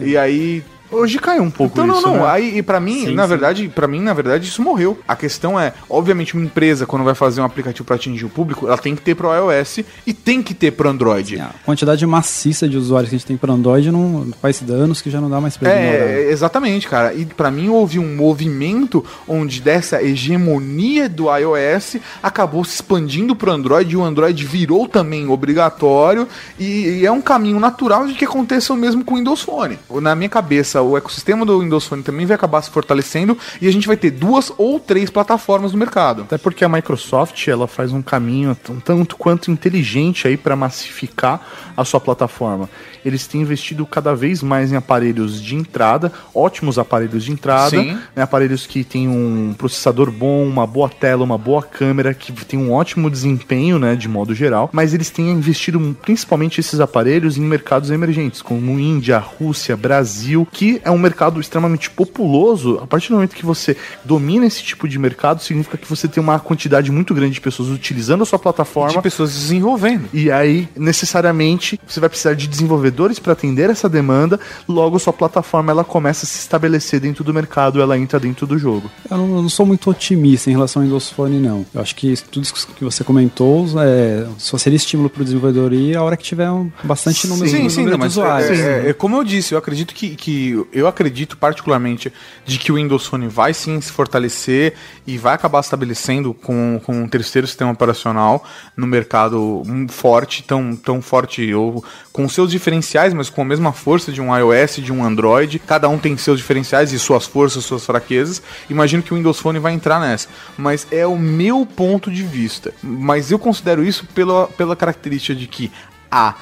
E 0.00 0.16
aí 0.16 0.62
Hoje 0.90 1.18
caiu 1.18 1.42
um 1.42 1.50
pouco 1.50 1.72
então, 1.74 1.86
não, 1.86 1.98
isso, 1.98 2.06
não. 2.06 2.16
né? 2.16 2.26
Aí, 2.28 2.58
e 2.58 2.62
pra 2.62 2.80
mim, 2.80 3.06
Sim, 3.06 3.14
na 3.14 3.24
sim. 3.24 3.28
verdade, 3.28 3.68
para 3.68 3.86
mim, 3.86 4.00
na 4.00 4.12
verdade, 4.12 4.48
isso 4.48 4.62
morreu. 4.62 4.98
A 5.06 5.14
questão 5.14 5.58
é, 5.58 5.72
obviamente, 5.88 6.34
uma 6.34 6.44
empresa 6.44 6.86
quando 6.86 7.04
vai 7.04 7.14
fazer 7.14 7.40
um 7.40 7.44
aplicativo 7.44 7.84
pra 7.84 7.96
atingir 7.96 8.24
o 8.24 8.28
público, 8.28 8.66
ela 8.66 8.78
tem 8.78 8.94
que 8.94 9.02
ter 9.02 9.14
pro 9.14 9.28
iOS 9.34 9.80
e 10.06 10.12
tem 10.14 10.42
que 10.42 10.54
ter 10.54 10.72
pro 10.72 10.88
Android. 10.88 11.38
A 11.40 11.50
quantidade 11.64 12.06
maciça 12.06 12.68
de 12.68 12.76
usuários 12.76 13.10
que 13.10 13.16
a 13.16 13.18
gente 13.18 13.26
tem 13.26 13.36
para 13.36 13.52
Android 13.52 13.90
não 13.90 14.28
faz 14.40 14.60
danos 14.60 15.02
que 15.02 15.10
já 15.10 15.20
não 15.20 15.28
dá 15.30 15.40
mais 15.40 15.56
pra 15.56 15.70
ignorar. 15.70 16.04
É, 16.04 16.30
exatamente, 16.30 16.88
cara. 16.88 17.14
E 17.14 17.24
pra 17.26 17.50
mim 17.50 17.68
houve 17.68 17.98
um 17.98 18.16
movimento 18.16 19.04
onde 19.26 19.60
dessa 19.60 20.02
hegemonia 20.02 21.08
do 21.08 21.24
iOS 21.34 21.96
acabou 22.22 22.64
se 22.64 22.74
expandindo 22.76 23.36
pro 23.36 23.50
Android 23.50 23.92
e 23.92 23.96
o 23.96 24.04
Android 24.04 24.44
virou 24.44 24.88
também 24.88 25.28
obrigatório 25.28 26.26
e, 26.58 27.00
e 27.00 27.06
é 27.06 27.12
um 27.12 27.20
caminho 27.20 27.60
natural 27.60 28.06
de 28.06 28.14
que 28.14 28.24
aconteça 28.24 28.72
o 28.72 28.76
mesmo 28.76 29.04
com 29.04 29.14
o 29.14 29.16
Windows 29.18 29.42
Phone. 29.42 29.78
Na 30.00 30.14
minha 30.14 30.28
cabeça, 30.28 30.77
o 30.82 30.96
ecossistema 30.96 31.44
do 31.44 31.60
Windows 31.60 31.86
Phone 31.86 32.02
também 32.02 32.26
vai 32.26 32.34
acabar 32.34 32.62
se 32.62 32.70
fortalecendo 32.70 33.36
e 33.60 33.68
a 33.68 33.72
gente 33.72 33.86
vai 33.86 33.96
ter 33.96 34.10
duas 34.10 34.52
ou 34.56 34.78
três 34.78 35.10
plataformas 35.10 35.72
no 35.72 35.78
mercado. 35.78 36.22
Até 36.22 36.38
porque 36.38 36.64
a 36.64 36.68
Microsoft 36.68 37.46
ela 37.48 37.66
faz 37.66 37.92
um 37.92 38.02
caminho 38.02 38.56
tanto 38.84 39.16
quanto 39.16 39.50
inteligente 39.50 40.26
aí 40.26 40.36
para 40.36 40.56
massificar 40.56 41.40
a 41.76 41.84
sua 41.84 42.00
plataforma. 42.00 42.68
Eles 43.08 43.26
têm 43.26 43.40
investido 43.40 43.84
cada 43.86 44.14
vez 44.14 44.42
mais 44.42 44.70
em 44.70 44.76
aparelhos 44.76 45.42
de 45.42 45.56
entrada, 45.56 46.12
ótimos 46.34 46.78
aparelhos 46.78 47.24
de 47.24 47.32
entrada, 47.32 47.82
né, 47.82 48.22
aparelhos 48.22 48.66
que 48.66 48.84
têm 48.84 49.08
um 49.08 49.54
processador 49.56 50.10
bom, 50.10 50.46
uma 50.46 50.66
boa 50.66 50.88
tela, 50.88 51.24
uma 51.24 51.38
boa 51.38 51.62
câmera, 51.62 52.14
que 52.14 52.32
tem 52.44 52.58
um 52.58 52.72
ótimo 52.72 53.10
desempenho, 53.10 53.78
né, 53.78 53.96
de 53.96 54.08
modo 54.08 54.34
geral. 54.34 54.68
Mas 54.72 54.94
eles 54.94 55.10
têm 55.10 55.30
investido 55.30 55.96
principalmente 56.02 56.60
esses 56.60 56.80
aparelhos 56.80 57.36
em 57.36 57.42
mercados 57.42 57.90
emergentes, 57.90 58.42
como 58.42 58.78
Índia, 58.78 59.18
Rússia, 59.18 59.76
Brasil, 59.76 60.46
que 60.50 60.80
é 60.84 60.90
um 60.90 60.98
mercado 60.98 61.40
extremamente 61.40 61.90
populoso. 61.90 62.78
A 62.82 62.86
partir 62.86 63.08
do 63.08 63.14
momento 63.14 63.34
que 63.34 63.46
você 63.46 63.76
domina 64.04 64.46
esse 64.46 64.62
tipo 64.62 64.86
de 64.88 64.98
mercado, 64.98 65.42
significa 65.42 65.76
que 65.76 65.88
você 65.88 66.06
tem 66.06 66.22
uma 66.22 66.38
quantidade 66.38 66.90
muito 66.90 67.14
grande 67.14 67.34
de 67.34 67.40
pessoas 67.40 67.68
utilizando 67.68 68.22
a 68.22 68.26
sua 68.26 68.38
plataforma. 68.38 68.92
De 68.92 69.02
pessoas 69.02 69.32
desenvolvendo. 69.32 70.08
E 70.12 70.30
aí, 70.30 70.68
necessariamente, 70.76 71.80
você 71.86 72.00
vai 72.00 72.08
precisar 72.08 72.34
de 72.34 72.46
desenvolvedores 72.46 72.97
para 73.20 73.32
atender 73.32 73.70
essa 73.70 73.88
demanda. 73.88 74.38
Logo, 74.68 74.98
sua 74.98 75.12
plataforma 75.12 75.70
ela 75.70 75.84
começa 75.84 76.24
a 76.24 76.28
se 76.28 76.38
estabelecer 76.38 77.00
dentro 77.00 77.22
do 77.22 77.32
mercado, 77.32 77.80
ela 77.80 77.96
entra 77.98 78.18
dentro 78.18 78.46
do 78.46 78.58
jogo. 78.58 78.90
Eu 79.10 79.16
não, 79.16 79.36
eu 79.36 79.42
não 79.42 79.48
sou 79.48 79.64
muito 79.64 79.88
otimista 79.90 80.50
em 80.50 80.52
relação 80.54 80.82
ao 80.82 80.86
Windows 80.86 81.10
Phone, 81.10 81.38
não. 81.38 81.64
Eu 81.74 81.80
acho 81.80 81.94
que 81.94 82.14
tudo 82.30 82.42
isso 82.44 82.66
que 82.76 82.84
você 82.84 83.04
comentou 83.04 83.66
é, 83.80 84.26
só 84.38 84.58
seria 84.58 84.76
estímulo 84.76 85.08
para 85.08 85.22
o 85.22 85.24
desenvolvedor 85.24 85.72
ir 85.72 85.96
a 85.96 86.02
hora 86.02 86.16
que 86.16 86.24
tiver 86.24 86.50
um, 86.50 86.70
bastante 86.82 87.26
número, 87.26 87.48
sim, 87.48 87.56
número 87.56 87.70
sim, 87.70 87.84
de 87.84 87.90
não, 87.90 87.98
mas 87.98 88.12
usuários. 88.12 88.50
é, 88.58 88.86
é- 88.86 88.90
é 88.90 88.92
como 88.92 89.16
eu 89.16 89.24
disse, 89.24 89.52
eu 89.54 89.58
acredito 89.58 89.94
que, 89.94 90.16
que 90.16 90.64
eu 90.72 90.86
acredito 90.86 91.36
particularmente 91.36 92.12
de 92.44 92.58
que 92.58 92.72
o 92.72 92.74
Windows 92.76 93.06
Phone 93.06 93.28
vai 93.28 93.54
sim 93.54 93.80
se 93.80 93.92
fortalecer 93.92 94.74
e 95.06 95.16
vai 95.18 95.34
acabar 95.34 95.60
estabelecendo 95.60 96.34
com, 96.34 96.80
com 96.84 97.02
um 97.02 97.08
terceiro 97.08 97.46
sistema 97.46 97.70
operacional 97.70 98.44
no 98.76 98.86
mercado 98.86 99.62
um, 99.66 99.86
forte, 99.88 100.42
tão, 100.42 100.74
tão 100.76 101.00
forte 101.02 101.52
ou 101.54 101.84
com 102.12 102.28
seus 102.28 102.50
diferenciais, 102.78 103.12
mas 103.12 103.28
com 103.28 103.42
a 103.42 103.44
mesma 103.44 103.72
força 103.72 104.10
de 104.10 104.20
um 104.20 104.36
iOS, 104.36 104.76
de 104.76 104.92
um 104.92 105.04
Android. 105.04 105.58
Cada 105.58 105.88
um 105.88 105.98
tem 105.98 106.16
seus 106.16 106.38
diferenciais 106.38 106.92
e 106.92 106.98
suas 106.98 107.26
forças, 107.26 107.64
suas 107.64 107.84
fraquezas. 107.84 108.42
Imagino 108.70 109.02
que 109.02 109.12
o 109.12 109.16
Windows 109.16 109.38
Phone 109.38 109.58
vai 109.58 109.72
entrar 109.72 110.00
nessa, 110.00 110.28
mas 110.56 110.86
é 110.90 111.06
o 111.06 111.18
meu 111.18 111.66
ponto 111.66 112.10
de 112.10 112.22
vista. 112.22 112.72
Mas 112.82 113.30
eu 113.30 113.38
considero 113.38 113.84
isso 113.84 114.06
pela, 114.14 114.46
pela 114.48 114.76
característica 114.76 115.34
de 115.34 115.46
que 115.46 115.70
a 116.10 116.34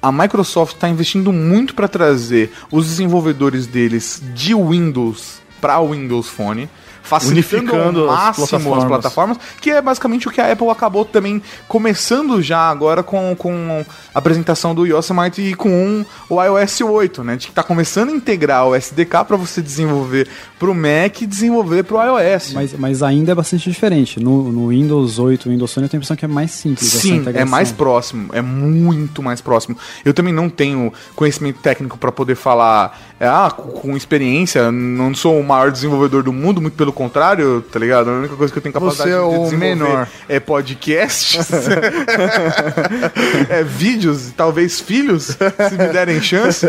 a 0.00 0.10
Microsoft 0.10 0.74
está 0.74 0.88
investindo 0.88 1.32
muito 1.32 1.76
para 1.76 1.86
trazer 1.86 2.50
os 2.72 2.88
desenvolvedores 2.88 3.68
deles 3.68 4.20
de 4.34 4.52
Windows 4.52 5.40
para 5.60 5.78
o 5.78 5.92
Windows 5.92 6.26
Phone, 6.26 6.68
facilitando 7.02 7.62
Unificando 7.62 8.00
ao 8.04 8.10
as 8.10 8.38
máximo 8.38 8.44
as 8.44 8.50
plataformas. 8.50 8.86
plataformas, 8.86 9.38
que 9.60 9.70
é 9.70 9.82
basicamente 9.82 10.28
o 10.28 10.30
que 10.30 10.40
a 10.40 10.52
Apple 10.52 10.68
acabou 10.68 11.04
também 11.04 11.42
começando 11.68 12.40
já 12.40 12.70
agora 12.70 13.02
com, 13.02 13.34
com 13.36 13.84
a 14.14 14.18
apresentação 14.18 14.74
do 14.74 14.86
Yosemite 14.86 15.42
e 15.42 15.54
com 15.54 16.04
o 16.28 16.42
iOS 16.42 16.80
8, 16.80 17.24
né? 17.24 17.36
De 17.36 17.48
que 17.48 17.52
tá 17.52 17.62
começando 17.62 18.10
a 18.10 18.12
integrar 18.12 18.66
o 18.66 18.74
SDK 18.74 19.24
para 19.26 19.36
você 19.36 19.60
desenvolver 19.60 20.28
para 20.58 20.70
o 20.70 20.74
Mac 20.74 21.20
e 21.20 21.26
desenvolver 21.26 21.82
para 21.82 21.96
o 21.96 22.20
iOS. 22.20 22.52
Mas, 22.52 22.72
mas 22.78 23.02
ainda 23.02 23.32
é 23.32 23.34
bastante 23.34 23.68
diferente. 23.68 24.20
No, 24.20 24.52
no 24.52 24.68
Windows 24.68 25.18
8, 25.18 25.48
Windows 25.48 25.72
Phone, 25.72 25.86
eu 25.86 25.88
tenho 25.88 25.98
a 25.98 26.00
impressão 26.00 26.16
que 26.16 26.24
é 26.24 26.28
mais 26.28 26.50
simples 26.52 26.92
Sim, 26.92 27.24
é 27.34 27.44
mais 27.44 27.72
próximo, 27.72 28.30
é 28.32 28.40
muito 28.40 29.22
mais 29.22 29.40
próximo. 29.40 29.76
Eu 30.04 30.14
também 30.14 30.32
não 30.32 30.48
tenho 30.48 30.92
conhecimento 31.16 31.58
técnico 31.60 31.98
para 31.98 32.12
poder 32.12 32.36
falar, 32.36 32.98
ah, 33.20 33.50
com, 33.50 33.70
com 33.70 33.96
experiência, 33.96 34.70
não 34.70 35.14
sou 35.14 35.38
o 35.38 35.44
maior 35.44 35.70
desenvolvedor 35.70 36.22
do 36.22 36.32
mundo, 36.32 36.60
muito 36.60 36.74
pelo 36.74 36.91
contrário, 36.92 37.62
tá 37.62 37.78
ligado? 37.78 38.10
A 38.10 38.14
única 38.14 38.36
coisa 38.36 38.52
que 38.52 38.58
eu 38.58 38.62
tenho 38.62 38.72
capacidade 38.72 39.10
Você 39.10 39.46
é 39.46 39.50
de 39.50 39.56
menor. 39.56 40.08
é 40.28 40.40
podcasts, 40.40 41.48
é 43.48 43.62
vídeos, 43.62 44.32
talvez 44.36 44.80
filhos, 44.80 45.24
se 45.24 45.74
me 45.78 45.88
derem 45.92 46.20
chance. 46.20 46.66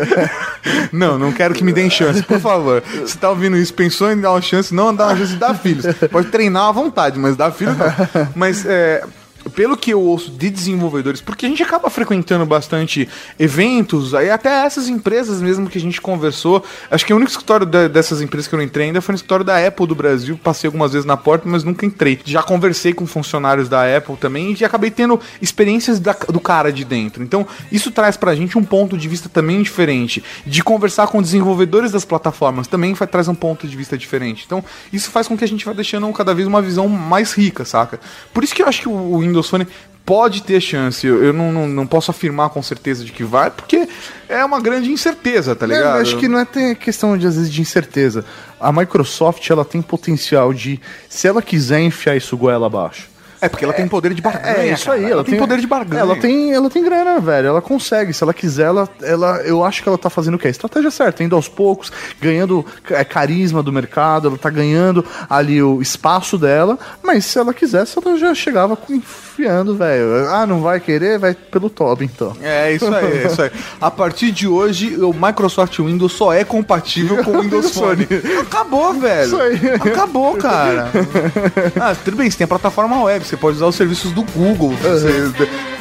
Não, 0.91 1.17
não 1.17 1.31
quero 1.31 1.53
que 1.53 1.63
me 1.63 1.73
deem 1.73 1.89
chance, 1.89 2.21
por 2.23 2.39
favor. 2.39 2.83
Se 3.05 3.17
tá 3.17 3.29
ouvindo 3.29 3.57
isso, 3.57 3.73
pensou 3.73 4.11
em 4.11 4.19
dar 4.19 4.31
uma 4.31 4.41
chance, 4.41 4.73
não 4.73 4.93
dar 4.93 5.07
uma 5.07 5.17
chance 5.17 5.33
de 5.33 5.39
dar 5.39 5.53
filhos. 5.55 5.85
Pode 6.11 6.27
treinar 6.27 6.69
à 6.69 6.71
vontade, 6.71 7.19
mas 7.19 7.35
dar 7.35 7.51
filhos 7.51 7.77
não. 7.77 7.85
Mas 8.35 8.65
é. 8.65 9.03
Pelo 9.55 9.75
que 9.77 9.91
eu 9.91 10.01
ouço 10.01 10.31
de 10.31 10.49
desenvolvedores, 10.49 11.21
porque 11.21 11.45
a 11.45 11.49
gente 11.49 11.61
acaba 11.61 11.89
frequentando 11.89 12.45
bastante 12.45 13.07
eventos, 13.37 14.13
aí 14.15 14.29
até 14.29 14.65
essas 14.65 14.87
empresas 14.87 15.41
mesmo 15.41 15.69
que 15.69 15.77
a 15.77 15.81
gente 15.81 15.99
conversou. 15.99 16.63
Acho 16.89 17.05
que 17.05 17.13
o 17.13 17.15
único 17.17 17.29
escritório 17.31 17.65
da- 17.65 17.87
dessas 17.87 18.21
empresas 18.21 18.47
que 18.47 18.55
eu 18.55 18.57
não 18.57 18.63
entrei 18.63 18.87
ainda 18.87 19.01
foi 19.01 19.13
no 19.13 19.17
escritório 19.17 19.43
da 19.45 19.65
Apple 19.67 19.85
do 19.85 19.93
Brasil. 19.95 20.39
Passei 20.41 20.67
algumas 20.67 20.93
vezes 20.93 21.05
na 21.05 21.17
porta, 21.17 21.47
mas 21.47 21.63
nunca 21.63 21.85
entrei. 21.85 22.19
Já 22.23 22.41
conversei 22.41 22.93
com 22.93 23.05
funcionários 23.05 23.67
da 23.67 23.83
Apple 23.97 24.15
também 24.17 24.55
e 24.59 24.65
acabei 24.65 24.89
tendo 24.89 25.19
experiências 25.41 25.99
da- 25.99 26.13
do 26.29 26.39
cara 26.39 26.71
de 26.71 26.85
dentro. 26.85 27.21
Então, 27.21 27.45
isso 27.71 27.91
traz 27.91 28.15
pra 28.15 28.33
gente 28.35 28.57
um 28.57 28.63
ponto 28.63 28.97
de 28.97 29.07
vista 29.07 29.27
também 29.29 29.61
diferente. 29.61 30.23
De 30.45 30.63
conversar 30.63 31.07
com 31.07 31.21
desenvolvedores 31.21 31.91
das 31.91 32.05
plataformas 32.05 32.67
também 32.67 32.93
traz 32.95 33.27
um 33.27 33.35
ponto 33.35 33.67
de 33.67 33.75
vista 33.75 33.97
diferente. 33.97 34.43
Então, 34.45 34.63
isso 34.91 35.11
faz 35.11 35.27
com 35.27 35.37
que 35.37 35.43
a 35.43 35.47
gente 35.47 35.65
vá 35.65 35.73
deixando 35.73 36.11
cada 36.13 36.33
vez 36.33 36.47
uma 36.47 36.61
visão 36.61 36.87
mais 36.87 37.33
rica, 37.33 37.65
saca? 37.65 37.99
Por 38.33 38.43
isso 38.43 38.55
que 38.55 38.61
eu 38.63 38.67
acho 38.67 38.81
que 38.81 38.87
o 38.89 39.23
Windows 39.33 39.49
Phone 39.49 39.67
pode 40.05 40.43
ter 40.43 40.59
chance. 40.61 41.05
Eu, 41.07 41.23
eu 41.23 41.33
não, 41.33 41.51
não, 41.51 41.67
não 41.67 41.87
posso 41.87 42.11
afirmar 42.11 42.49
com 42.49 42.61
certeza 42.61 43.03
de 43.05 43.11
que 43.11 43.23
vai, 43.23 43.49
porque 43.49 43.87
é 44.27 44.43
uma 44.43 44.59
grande 44.59 44.91
incerteza, 44.91 45.55
tá 45.55 45.65
É, 45.65 45.69
ligado? 45.69 45.95
eu 45.95 46.01
acho 46.01 46.17
que 46.17 46.27
não 46.27 46.39
é 46.39 46.75
questão 46.75 47.17
de 47.17 47.25
às 47.25 47.35
vezes 47.35 47.51
de 47.51 47.61
incerteza. 47.61 48.25
A 48.59 48.71
Microsoft 48.71 49.49
ela 49.49 49.63
tem 49.65 49.81
potencial 49.81 50.53
de, 50.53 50.79
se 51.09 51.27
ela 51.27 51.41
quiser 51.41 51.79
enfiar 51.81 52.15
isso 52.15 52.35
goela 52.37 52.67
abaixo. 52.67 53.12
É 53.43 53.49
porque 53.49 53.65
ela 53.65 53.73
tem 53.73 53.85
poder 53.89 54.13
de 54.13 54.21
barganha. 54.21 54.55
É 54.55 54.71
isso 54.71 54.85
cara. 54.85 54.97
aí, 54.97 55.11
ela, 55.11 55.21
tem, 55.21 55.37
poder 55.37 55.59
de 55.59 55.67
barganha. 55.67 55.99
Ela 55.99 56.15
tem, 56.15 56.53
ela 56.53 56.69
tem 56.69 56.81
grana, 56.81 57.19
velho. 57.19 57.49
Ela 57.49 57.61
consegue. 57.61 58.13
Se 58.13 58.23
ela 58.23 58.33
quiser, 58.33 58.67
ela, 58.67 58.87
ela, 59.01 59.41
eu 59.41 59.65
acho 59.65 59.83
que 59.83 59.89
ela 59.89 59.97
tá 59.97 60.09
fazendo 60.09 60.35
o 60.35 60.39
quê? 60.39 60.47
A 60.47 60.51
estratégia 60.51 60.89
certa, 60.89 61.25
indo 61.25 61.35
aos 61.35 61.49
poucos, 61.49 61.91
ganhando 62.21 62.65
é, 62.89 63.03
carisma 63.03 63.61
do 63.61 63.69
mercado, 63.69 64.29
ela 64.29 64.37
tá 64.37 64.49
ganhando 64.49 65.03
ali 65.29 65.61
o 65.61 65.81
espaço 65.81 66.37
dela. 66.37 66.79
Mas 67.03 67.25
se 67.25 67.37
ela 67.37 67.53
quisesse, 67.53 67.99
ela 68.01 68.17
já 68.17 68.33
chegava 68.33 68.77
enfiando, 68.89 69.75
velho. 69.75 70.29
Ah, 70.29 70.45
não 70.45 70.61
vai 70.61 70.79
querer? 70.79 71.19
Vai 71.19 71.33
pelo 71.33 71.69
top, 71.69 72.05
então. 72.05 72.37
É 72.41 72.71
isso 72.71 72.87
aí, 72.95 73.23
é 73.23 73.27
isso 73.27 73.41
aí. 73.41 73.51
A 73.81 73.91
partir 73.91 74.31
de 74.31 74.47
hoje, 74.47 74.95
o 75.03 75.13
Microsoft 75.13 75.77
Windows 75.79 76.13
só 76.13 76.31
é 76.31 76.45
compatível 76.45 77.21
com 77.25 77.31
o 77.31 77.41
Windows 77.41 77.65
Isso 77.71 77.79
Phone. 77.81 78.07
Acabou, 78.41 78.93
velho. 78.93 79.25
Isso 79.25 79.41
aí. 79.41 79.91
Acabou, 79.91 80.37
cara. 80.37 80.89
Ah, 81.79 81.95
tudo 81.95 82.17
bem, 82.17 82.29
você 82.29 82.37
tem 82.37 82.45
a 82.45 82.47
plataforma 82.47 83.03
web, 83.03 83.25
você 83.33 83.37
pode 83.37 83.55
usar 83.57 83.65
os 83.67 83.75
serviços 83.75 84.11
do 84.11 84.21
Google. 84.23 84.71
você- 84.75 85.31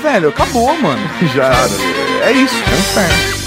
Velho, 0.00 0.30
acabou, 0.30 0.74
mano. 0.80 1.00
Já. 1.34 1.52
É 2.24 2.32
isso, 2.32 2.54
é 2.54 2.74
um 2.74 2.78
inferno. 2.78 3.42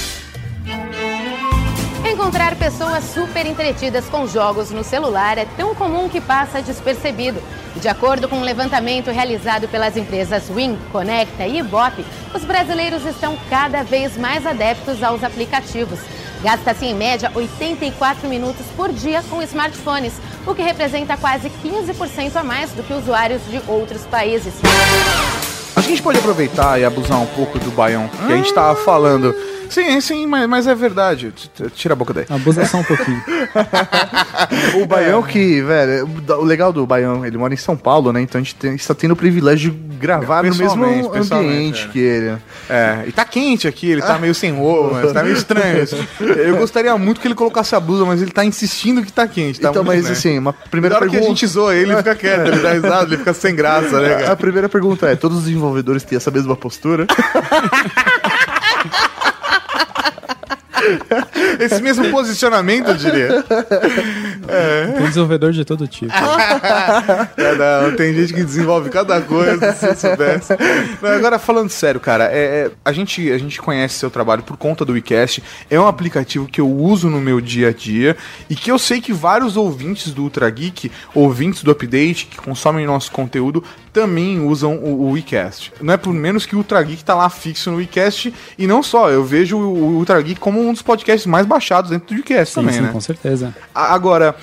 Encontrar 2.08 2.56
pessoas 2.56 3.04
super 3.04 3.46
entretidas 3.46 4.06
com 4.06 4.28
jogos 4.28 4.70
no 4.72 4.84
celular 4.84 5.38
é 5.38 5.46
tão 5.58 5.74
comum 5.76 6.08
que 6.08 6.22
passa 6.22 6.62
despercebido. 6.62 7.42
E 7.76 7.80
De 7.80 7.88
acordo 7.88 8.28
com 8.30 8.38
um 8.38 8.44
levantamento 8.44 9.10
realizado 9.12 9.68
pelas 9.68 9.98
empresas 9.98 10.44
Win, 10.54 10.78
Conecta 10.92 11.46
e 11.46 11.58
Ibope, 11.60 12.06
os 12.34 12.44
brasileiros 12.46 13.06
estão 13.06 13.38
cada 13.50 13.84
vez 13.84 14.16
mais 14.18 14.46
adeptos 14.46 15.04
aos 15.04 15.24
aplicativos. 15.24 16.00
Gasta-se 16.46 16.86
em 16.86 16.94
média 16.94 17.32
84 17.34 18.30
minutos 18.30 18.68
por 18.78 18.94
dia 18.94 19.24
com 19.32 19.42
smartphones, 19.42 20.14
o 20.46 20.54
que 20.54 20.62
representa 20.62 21.18
quase 21.18 21.50
15% 21.50 22.36
a 22.36 22.44
mais 22.44 22.70
do 22.70 22.84
que 22.84 22.94
usuários 22.94 23.42
de 23.50 23.60
outros 23.68 24.04
países. 24.04 24.54
Acho 25.76 25.88
que 25.88 25.94
a 25.94 25.96
gente 25.96 26.04
pode 26.04 26.20
aproveitar 26.20 26.80
e 26.80 26.86
abusar 26.86 27.20
um 27.20 27.26
pouco 27.26 27.58
do 27.58 27.72
Baião, 27.72 28.08
que 28.08 28.32
a 28.32 28.38
gente 28.38 28.54
tava 28.54 28.76
falando. 28.76 29.36
Sim, 29.70 30.00
sim, 30.02 30.26
mas, 30.26 30.48
mas 30.48 30.68
é 30.68 30.76
verdade. 30.76 31.34
Tira 31.76 31.94
a 31.94 31.96
boca 31.96 32.14
daí. 32.14 32.26
Abusa 32.30 32.66
só 32.66 32.78
um 32.78 32.84
pouquinho. 32.84 33.22
O 34.82 34.86
Baião 34.86 35.24
que, 35.24 35.62
velho, 35.62 36.08
o 36.38 36.44
legal 36.44 36.72
do 36.72 36.86
Baião, 36.86 37.26
ele 37.26 37.38
mora 37.38 37.54
em 37.54 37.58
São 37.58 37.76
Paulo, 37.76 38.12
né? 38.12 38.22
Então 38.22 38.40
a 38.40 38.44
gente 38.44 38.54
tem- 38.56 38.76
está 38.76 38.94
tendo 38.94 39.12
o 39.12 39.16
privilégio 39.16 39.72
de 39.72 39.78
gravar 39.98 40.44
no 40.44 40.54
mesmo 40.56 40.84
ambiente 40.86 41.86
é. 41.86 41.92
que 41.92 42.00
ele. 42.00 42.38
É, 42.70 43.04
e 43.08 43.12
tá 43.12 43.24
quente 43.26 43.68
aqui, 43.68 43.90
ele 43.90 44.02
tá 44.02 44.18
meio 44.20 44.36
sem 44.36 44.52
roupa, 44.58 45.00
mas 45.02 45.14
tá 45.14 45.24
meio 45.24 45.36
estranho. 45.36 45.84
isso. 45.84 45.96
Eu 46.20 46.58
gostaria 46.58 46.96
muito 46.98 47.20
que 47.22 47.28
ele 47.28 47.34
colocasse 47.36 47.74
a 47.76 47.80
blusa, 47.80 48.06
mas 48.06 48.22
ele 48.22 48.32
tá 48.32 48.44
insistindo 48.46 49.02
que 49.04 49.12
tá 49.12 49.28
quente. 49.28 49.60
Tá 49.60 49.70
então, 49.70 49.84
muito 49.84 49.96
mas 49.98 50.10
estranho. 50.10 50.36
assim, 50.36 50.40
uma 50.40 50.52
Na 50.52 50.70
primeira 50.70 50.96
hora 50.98 51.06
que 51.06 51.12
pergunta. 51.12 51.32
a 51.32 51.36
gente 51.36 51.48
zoa 51.48 51.74
ele, 51.76 51.92
ele 51.92 51.98
fica 51.98 52.16
quieto, 52.16 52.48
ele 52.48 52.60
dá 52.60 52.74
risada, 52.74 53.06
ele 53.06 53.18
fica 53.18 53.34
sem 53.34 53.56
graça, 53.56 54.00
né, 54.02 54.16
A 54.16 54.20
cara? 54.20 54.36
primeira 54.36 54.70
pergunta 54.70 55.08
é: 55.08 55.16
todos 55.16 55.38
os 55.40 55.44
desenvolvedores 55.46 56.04
têm 56.04 56.18
essa 56.18 56.30
mesma 56.30 56.56
postura? 56.56 57.08
Esse 61.60 61.82
mesmo 61.82 62.10
posicionamento, 62.10 62.90
eu 62.90 62.96
diria. 62.96 63.44
Tem 64.98 65.06
desenvolvedor 65.08 65.52
de 65.52 65.66
todo 65.66 65.88
tipo. 65.88 66.14
É, 67.38 67.56
não, 67.56 67.96
tem 67.96 68.14
gente 68.14 68.34
que 68.34 68.44
desenvolve 68.44 68.90
cada 68.90 69.22
coisa, 69.22 69.74
se 69.74 69.88
eu 69.88 69.96
soubesse. 69.96 70.54
Não, 71.02 71.10
agora, 71.10 71.38
falando 71.38 71.70
sério, 71.70 72.00
cara, 72.00 72.26
é, 72.26 72.38
é, 72.38 72.72
a, 72.84 72.92
gente, 72.92 73.32
a 73.32 73.38
gente 73.38 73.62
conhece 73.62 73.96
seu 73.96 74.10
trabalho 74.10 74.44
por 74.44 74.58
conta 74.58 74.86
do 74.86 74.94
WeCast. 74.94 75.44
É 75.70 75.80
um 75.80 75.88
aplicativo 75.88 76.48
que 76.48 76.62
eu 76.62 76.70
uso 76.70 77.10
no 77.10 77.20
meu 77.20 77.40
dia 77.42 77.70
a 77.70 77.74
dia 77.74 78.16
e 78.50 78.56
que 78.56 78.72
eu 78.72 78.80
sei 78.80 79.02
que 79.02 79.14
vários 79.14 79.58
ouvintes 79.58 80.14
do 80.14 80.24
Ultra 80.24 80.50
Geek, 80.50 80.92
ouvintes 81.14 81.64
do 81.64 81.72
Update, 81.72 82.28
que 82.28 82.38
consomem 82.38 82.86
nosso 82.86 83.12
conteúdo, 83.12 83.64
também 83.96 84.42
usam 84.42 84.76
o, 84.76 85.04
o 85.04 85.12
WeCast. 85.12 85.72
Não 85.82 85.94
é 85.94 85.98
por 85.98 86.14
menos 86.14 86.46
que 86.46 86.54
o 86.54 86.58
Ultra 86.58 86.84
Geek 86.84 87.02
tá 87.02 87.16
lá 87.16 87.30
fixo 87.30 87.72
no 87.72 87.78
WeCast 87.78 88.34
e 88.58 88.68
não 88.68 88.84
só, 88.84 89.10
eu 89.10 89.24
vejo 89.24 89.58
o, 89.58 89.96
Ultra 89.96 90.22
Geek 90.22 90.38
como 90.38 90.60
um 90.60 90.74
dos 90.74 90.82
podcasts 90.82 91.26
mais 91.26 91.46
baixados 91.46 91.92
dentro 91.92 92.08
do 92.08 92.16
WeCast 92.16 92.54
Sim, 92.54 92.60
também, 92.60 92.76
sim, 92.76 92.82
né? 92.82 92.90
com 92.92 93.00
certeza. 93.00 93.56
Agora, 93.74 94.36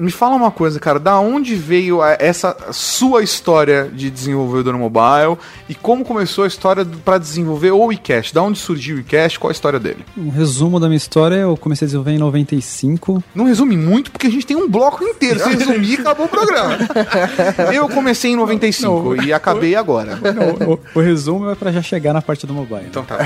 me 0.00 0.10
fala 0.10 0.34
uma 0.34 0.50
coisa, 0.50 0.80
cara, 0.80 0.98
da 0.98 1.18
onde 1.20 1.54
veio 1.54 2.00
essa 2.18 2.56
sua 2.72 3.22
história 3.22 3.88
de 3.92 4.10
desenvolvedor 4.10 4.76
mobile 4.78 5.36
e 5.68 5.74
como 5.74 6.04
começou 6.04 6.44
a 6.44 6.46
história 6.46 6.84
para 7.04 7.18
desenvolver 7.18 7.70
o 7.72 7.92
eCash? 7.92 8.32
Da 8.32 8.42
onde 8.42 8.58
surgiu 8.58 8.96
o 8.96 9.00
eCash? 9.00 9.36
Qual 9.36 9.48
a 9.50 9.52
história 9.52 9.78
dele? 9.78 10.04
Um 10.16 10.30
resumo 10.30 10.80
da 10.80 10.86
minha 10.88 10.96
história, 10.96 11.36
eu 11.36 11.56
comecei 11.56 11.84
a 11.84 11.88
desenvolver 11.88 12.12
em 12.12 12.18
95. 12.18 13.22
Não 13.34 13.44
resume 13.44 13.76
muito, 13.76 14.10
porque 14.10 14.26
a 14.26 14.30
gente 14.30 14.46
tem 14.46 14.56
um 14.56 14.68
bloco 14.68 15.04
inteiro. 15.04 15.38
Se 15.40 15.48
resumir, 15.50 16.00
acabou 16.00 16.26
o 16.26 16.28
programa. 16.28 16.78
Eu 17.72 17.88
comecei 17.88 18.32
em 18.32 18.36
95 18.36 19.22
e 19.22 19.32
acabei 19.32 19.74
agora. 19.74 20.16
Não, 20.16 20.74
o, 20.74 20.80
o 20.94 21.00
resumo 21.00 21.50
é 21.50 21.54
pra 21.54 21.70
já 21.72 21.82
chegar 21.82 22.12
na 22.12 22.22
parte 22.22 22.46
do 22.46 22.54
mobile. 22.54 22.84
Então 22.88 23.04
tá. 23.04 23.18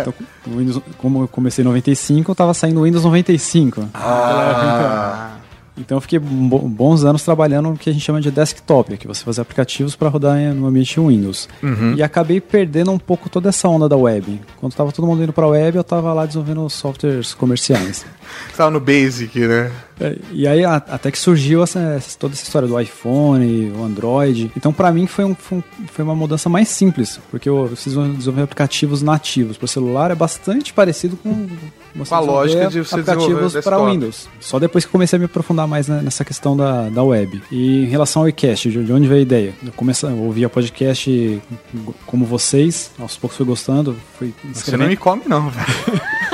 Então, 0.00 0.14
o 0.46 0.58
Windows- 0.58 0.82
como 0.98 1.22
eu 1.22 1.28
comecei 1.28 1.62
em 1.62 1.66
95, 1.68 2.34
tava 2.34 2.52
saindo 2.54 2.80
o 2.80 2.84
Windows 2.84 3.04
95. 3.04 3.88
Ah. 3.94 5.30
Então 5.76 5.96
eu 5.96 6.00
fiquei 6.00 6.18
bo- 6.20 6.60
bons 6.68 7.04
anos 7.04 7.22
trabalhando 7.24 7.70
no 7.70 7.76
que 7.76 7.90
a 7.90 7.92
gente 7.92 8.04
chama 8.04 8.20
de 8.20 8.30
desktop, 8.30 8.96
que 8.96 9.08
você 9.08 9.24
faz 9.24 9.38
aplicativos 9.40 9.96
para 9.96 10.08
rodar 10.08 10.38
em- 10.38 10.52
no 10.54 10.66
ambiente 10.68 11.00
Windows. 11.00 11.48
Uhum. 11.62 11.94
E 11.96 12.02
acabei 12.02 12.40
perdendo 12.40 12.92
um 12.92 12.98
pouco 12.98 13.28
toda 13.28 13.48
essa 13.48 13.68
onda 13.68 13.88
da 13.88 13.96
web. 13.96 14.40
Quando 14.60 14.72
tava 14.74 14.92
todo 14.92 15.04
mundo 15.06 15.22
indo 15.22 15.32
para 15.32 15.46
web, 15.48 15.76
eu 15.76 15.82
tava 15.82 16.12
lá 16.12 16.26
desenvolvendo 16.26 16.68
softwares 16.70 17.34
comerciais. 17.34 18.06
Tava 18.56 18.70
no 18.70 18.80
Basic, 18.80 19.38
né? 19.46 19.70
É, 20.00 20.16
E 20.32 20.46
aí 20.48 20.64
a- 20.64 20.76
até 20.76 21.10
que 21.10 21.18
surgiu 21.18 21.62
essa, 21.62 22.00
toda 22.18 22.32
essa 22.34 22.42
história 22.42 22.66
do 22.66 22.80
iPhone, 22.80 23.70
o 23.76 23.84
Android. 23.84 24.50
Então 24.56 24.72
pra 24.72 24.90
mim 24.92 25.06
foi, 25.06 25.24
um- 25.24 25.34
foi 25.34 25.58
um- 25.58 26.08
uma 26.08 26.14
mudança 26.16 26.48
mais 26.48 26.68
simples, 26.68 27.20
porque 27.30 27.48
eu 27.48 27.66
preciso 27.70 28.02
desenvolver 28.12 28.42
aplicativos 28.42 29.02
nativos 29.02 29.56
para 29.58 29.68
celular 29.68 30.10
é 30.10 30.14
bastante 30.14 30.72
parecido 30.72 31.16
com 31.16 31.46
Com 31.96 32.14
a 32.14 32.20
lógica 32.20 32.68
de 32.68 32.80
você 32.80 33.00
aplicativos 33.00 33.54
para. 33.56 33.84
Windows. 33.84 34.28
Só 34.40 34.58
depois 34.58 34.84
que 34.84 34.90
comecei 34.90 35.16
a 35.16 35.20
me 35.20 35.26
aprofundar 35.26 35.66
mais 35.66 35.88
nessa 35.88 36.24
questão 36.24 36.56
da, 36.56 36.88
da 36.88 37.02
web. 37.02 37.42
E 37.50 37.84
em 37.84 37.86
relação 37.86 38.22
ao 38.22 38.28
iCast, 38.28 38.70
de 38.70 38.84
de 38.84 38.92
onde 38.92 39.06
veio 39.06 39.20
a 39.20 39.22
ideia? 39.22 39.54
Eu 39.64 39.72
comecei, 39.72 40.08
eu 40.08 40.18
ouvia 40.18 40.48
podcast 40.48 41.42
como 42.06 42.24
vocês, 42.24 42.90
aos 42.98 43.16
poucos 43.16 43.36
fui 43.36 43.46
gostando, 43.46 43.96
fui 44.18 44.34
Você 44.52 44.76
não 44.76 44.86
me 44.86 44.96
come, 44.96 45.22
não, 45.26 45.50
velho. 45.50 45.66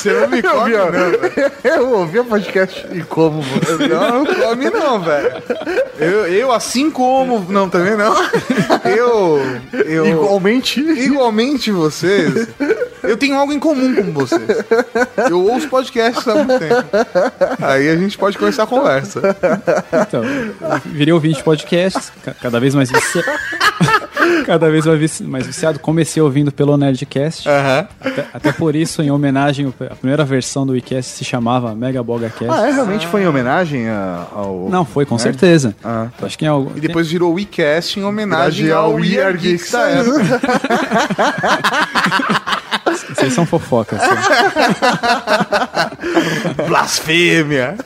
Você 0.00 0.12
não 0.12 0.28
me 0.28 0.42
come, 0.42 0.72
Eu, 0.72 0.84
não, 0.84 0.90
velho. 0.92 1.52
eu 1.64 1.90
ouvia 1.90 2.24
podcast 2.24 2.86
e 2.92 3.02
como. 3.02 3.42
Não, 3.88 4.24
não 4.24 4.34
come 4.34 4.70
não, 4.70 5.00
velho. 5.00 5.42
Eu, 5.98 6.26
eu, 6.26 6.52
assim 6.52 6.90
como. 6.90 7.44
Não, 7.52 7.68
também 7.68 7.96
não. 7.96 8.14
Eu. 8.84 9.40
eu 9.84 10.06
Igualmente. 10.06 10.80
Igualmente 10.80 11.70
vocês. 11.70 12.48
Eu 13.10 13.16
tenho 13.16 13.34
algo 13.36 13.52
em 13.52 13.58
comum 13.58 13.94
com 13.94 14.12
vocês. 14.12 14.42
Eu 15.28 15.44
ouço 15.44 15.68
podcasts 15.68 16.26
há 16.28 16.34
muito 16.36 16.58
tempo. 16.58 16.84
Aí 17.60 17.88
a 17.88 17.96
gente 17.96 18.16
pode 18.16 18.38
começar 18.38 18.62
a 18.62 18.66
conversa. 18.66 19.20
Então, 20.06 20.22
virei 20.86 21.12
ouvinte 21.12 21.38
de 21.38 21.42
podcasts, 21.42 22.12
ca- 22.24 22.34
cada 22.40 22.60
vez 22.60 22.74
mais 22.74 22.90
viciado. 22.90 23.26
cada 24.46 24.70
vez 24.70 24.86
mais 24.86 24.98
vici- 24.98 25.24
mais 25.24 25.46
viciado. 25.46 25.78
Comecei 25.80 26.22
ouvindo 26.22 26.52
pelo 26.52 26.76
Nerdcast. 26.76 27.48
Até, 27.48 28.26
até 28.32 28.52
por 28.52 28.76
isso, 28.76 29.02
em 29.02 29.10
homenagem, 29.10 29.72
a 29.90 29.94
primeira 29.96 30.24
versão 30.24 30.64
do 30.66 30.72
WeCast 30.72 31.10
se 31.18 31.24
chamava 31.24 31.74
Mega 31.74 32.02
Bogacast. 32.02 32.48
Ah, 32.48 32.68
é? 32.68 32.72
Realmente 32.72 33.06
foi 33.08 33.22
em 33.22 33.26
homenagem 33.26 33.88
a- 33.88 34.26
ao. 34.32 34.68
Não, 34.70 34.84
foi, 34.84 35.04
com 35.04 35.16
né? 35.16 35.20
certeza. 35.20 35.74
Ah, 35.82 36.08
tá. 36.18 36.26
Acho 36.26 36.38
que 36.38 36.44
em 36.44 36.48
algo. 36.48 36.72
E 36.76 36.80
depois 36.80 37.08
virou 37.08 37.34
WeCast 37.34 37.98
em 37.98 38.04
homenagem 38.04 38.70
ao 38.70 38.94
We 38.94 39.18
Are 39.20 39.36
Geeks 39.36 39.72
da 39.72 39.88
época. 39.88 40.40
Vocês 43.14 43.32
são 43.32 43.46
fofocas. 43.46 44.00
assim. 44.00 44.20
Blasfêmia. 46.68 47.76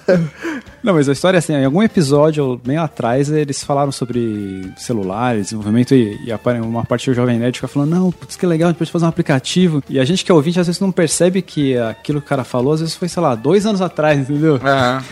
Não, 0.83 0.93
mas 0.93 1.09
a 1.09 1.13
história 1.13 1.39
é 1.39 1.41
assim, 1.41 1.55
em 1.55 1.65
algum 1.65 1.83
episódio, 1.83 2.61
bem 2.63 2.77
atrás, 2.77 3.31
eles 3.31 3.65
falaram 3.65 3.91
sobre 3.91 4.71
celulares, 4.77 5.45
desenvolvimento 5.45 5.95
e, 5.95 6.19
e 6.27 6.61
uma 6.61 6.85
parte 6.85 7.09
do 7.09 7.15
Jovem 7.15 7.39
Nerd 7.39 7.57
fica 7.57 7.69
falando, 7.69 7.91
não, 7.91 8.13
putz, 8.13 8.37
que 8.37 8.45
legal, 8.45 8.69
a 8.69 8.73
gente 8.73 8.79
pode 8.79 8.93
fazer 8.93 9.07
um 9.07 9.09
aplicativo. 9.09 9.83
E 9.89 9.99
a 9.99 10.05
gente 10.05 10.25
que 10.25 10.31
é 10.31 10.35
ouvinte, 10.35 10.61
às 10.61 10.67
vezes 10.67 10.81
não 10.81 10.93
percebe 10.93 11.41
que 11.41 11.77
aquilo 11.79 12.21
que 12.21 12.27
o 12.27 12.29
cara 12.29 12.45
falou, 12.45 12.75
às 12.75 12.81
vezes 12.81 12.95
foi, 12.95 13.09
sei 13.09 13.23
lá, 13.23 13.35
dois 13.35 13.65
anos 13.65 13.81
atrás, 13.81 14.19
entendeu? 14.19 14.61
Aham. 14.63 15.03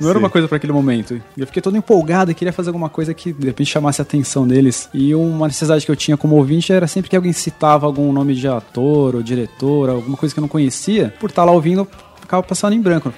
Não 0.00 0.08
era 0.08 0.18
Sim. 0.18 0.24
uma 0.24 0.30
coisa 0.30 0.46
para 0.46 0.56
aquele 0.56 0.72
momento. 0.72 1.20
Eu 1.36 1.46
fiquei 1.46 1.60
todo 1.60 1.76
empolgado 1.76 2.30
e 2.30 2.34
queria 2.34 2.52
fazer 2.52 2.68
alguma 2.68 2.88
coisa 2.88 3.12
que 3.12 3.32
de 3.32 3.46
repente 3.46 3.70
chamasse 3.70 4.00
a 4.00 4.04
atenção 4.04 4.46
deles. 4.46 4.88
E 4.94 5.14
uma 5.14 5.46
necessidade 5.46 5.84
que 5.84 5.90
eu 5.90 5.96
tinha 5.96 6.16
como 6.16 6.36
ouvinte 6.36 6.72
era 6.72 6.86
sempre 6.86 7.10
que 7.10 7.16
alguém 7.16 7.32
citava 7.32 7.86
algum 7.86 8.12
nome 8.12 8.34
de 8.34 8.46
ator 8.46 9.16
ou 9.16 9.22
diretor, 9.22 9.90
alguma 9.90 10.16
coisa 10.16 10.34
que 10.34 10.38
eu 10.38 10.42
não 10.42 10.48
conhecia, 10.48 11.12
por 11.18 11.30
estar 11.30 11.44
lá 11.44 11.52
ouvindo, 11.52 11.80
eu 11.80 11.88
ficava 12.20 12.42
passando 12.42 12.74
em 12.74 12.80
branco. 12.80 13.12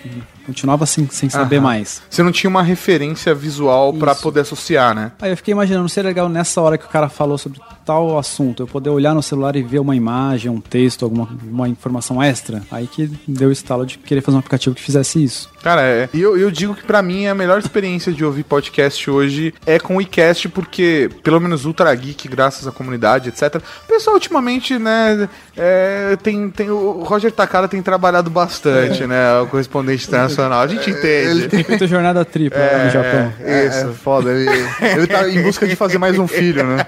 Continuava 0.51 0.85
sem, 0.85 1.09
sem 1.09 1.31
saber 1.31 1.57
Aham. 1.57 1.65
mais. 1.65 2.03
Você 2.11 2.25
não 2.25 2.33
tinha 2.33 2.51
uma 2.51 2.63
referência 2.63 3.33
visual 3.35 3.93
pra 3.95 4.13
Isso. 4.13 4.23
poder 4.23 4.41
associar, 4.41 4.95
né? 4.95 5.13
Aí 5.21 5.31
eu 5.31 5.37
fiquei 5.37 5.53
imaginando, 5.53 5.89
seria 5.89 6.09
legal 6.09 6.29
nessa 6.29 6.61
hora 6.61 6.77
que 6.77 6.85
o 6.85 6.89
cara 6.89 7.09
falou 7.09 7.39
sobre 7.39 7.61
tal 7.85 8.19
assunto, 8.19 8.63
eu 8.63 8.67
poder 8.67 8.91
olhar 8.91 9.15
no 9.15 9.23
celular 9.23 9.57
e 9.57 9.63
ver 9.63 9.79
uma 9.79 9.95
imagem, 9.97 10.51
um 10.51 10.61
texto, 10.61 11.05
alguma 11.05 11.29
uma 11.43 11.69
informação 11.69 12.23
extra. 12.23 12.63
Aí 12.71 12.87
que 12.87 13.11
deu 13.27 13.49
o 13.49 13.53
estalo 13.53 13.87
de 13.87 13.99
querer 13.99 14.21
fazer 14.21 14.37
um 14.37 14.41
aplicativo 14.41 14.75
que 14.75 14.83
fizesse 14.83 15.23
isso. 15.23 15.49
Cara, 15.63 15.83
é, 15.83 16.09
e 16.13 16.21
eu, 16.21 16.37
eu 16.39 16.51
digo 16.51 16.75
que 16.75 16.85
pra 16.85 17.03
mim 17.03 17.27
a 17.27 17.35
melhor 17.35 17.59
experiência 17.59 18.13
de 18.13 18.25
ouvir 18.25 18.45
podcast 18.45 19.11
hoje 19.11 19.55
é 19.67 19.79
com 19.79 19.97
o 19.97 20.01
iCast, 20.01 20.49
porque, 20.49 21.11
pelo 21.23 21.39
menos 21.39 21.65
Ultra 21.65 21.95
Geek, 21.95 22.29
graças 22.29 22.67
à 22.67 22.73
comunidade, 22.73 23.29
etc. 23.29 23.57
O 23.85 23.89
pessoal 23.89 24.15
ultimamente, 24.15 24.79
né, 24.79 25.29
é, 25.57 26.17
tem, 26.23 26.49
tem, 26.51 26.71
o 26.71 27.03
Roger 27.03 27.31
Takara 27.31 27.69
tem 27.69 27.83
trabalhado 27.83 28.31
bastante, 28.31 29.07
né, 29.07 29.41
o 29.41 29.47
correspondente 29.49 30.07
internacional, 30.07 30.40
a 30.43 30.67
gente 30.67 30.91
entende. 30.91 31.49
Tem 31.49 31.65
feito 31.65 31.87
jornada 31.87 32.25
tripla 32.25 32.59
lá 32.59 32.85
no 32.85 32.91
Japão. 32.91 33.33
É, 33.41 33.67
é 33.67 33.89
foda. 34.03 34.31
Ele, 34.31 34.49
ele 34.97 35.07
tá 35.07 35.29
em 35.29 35.43
busca 35.43 35.67
de 35.67 35.77
fazer 35.77 35.99
mais 35.99 36.19
um 36.19 36.27
filho, 36.27 36.65
né? 36.65 36.87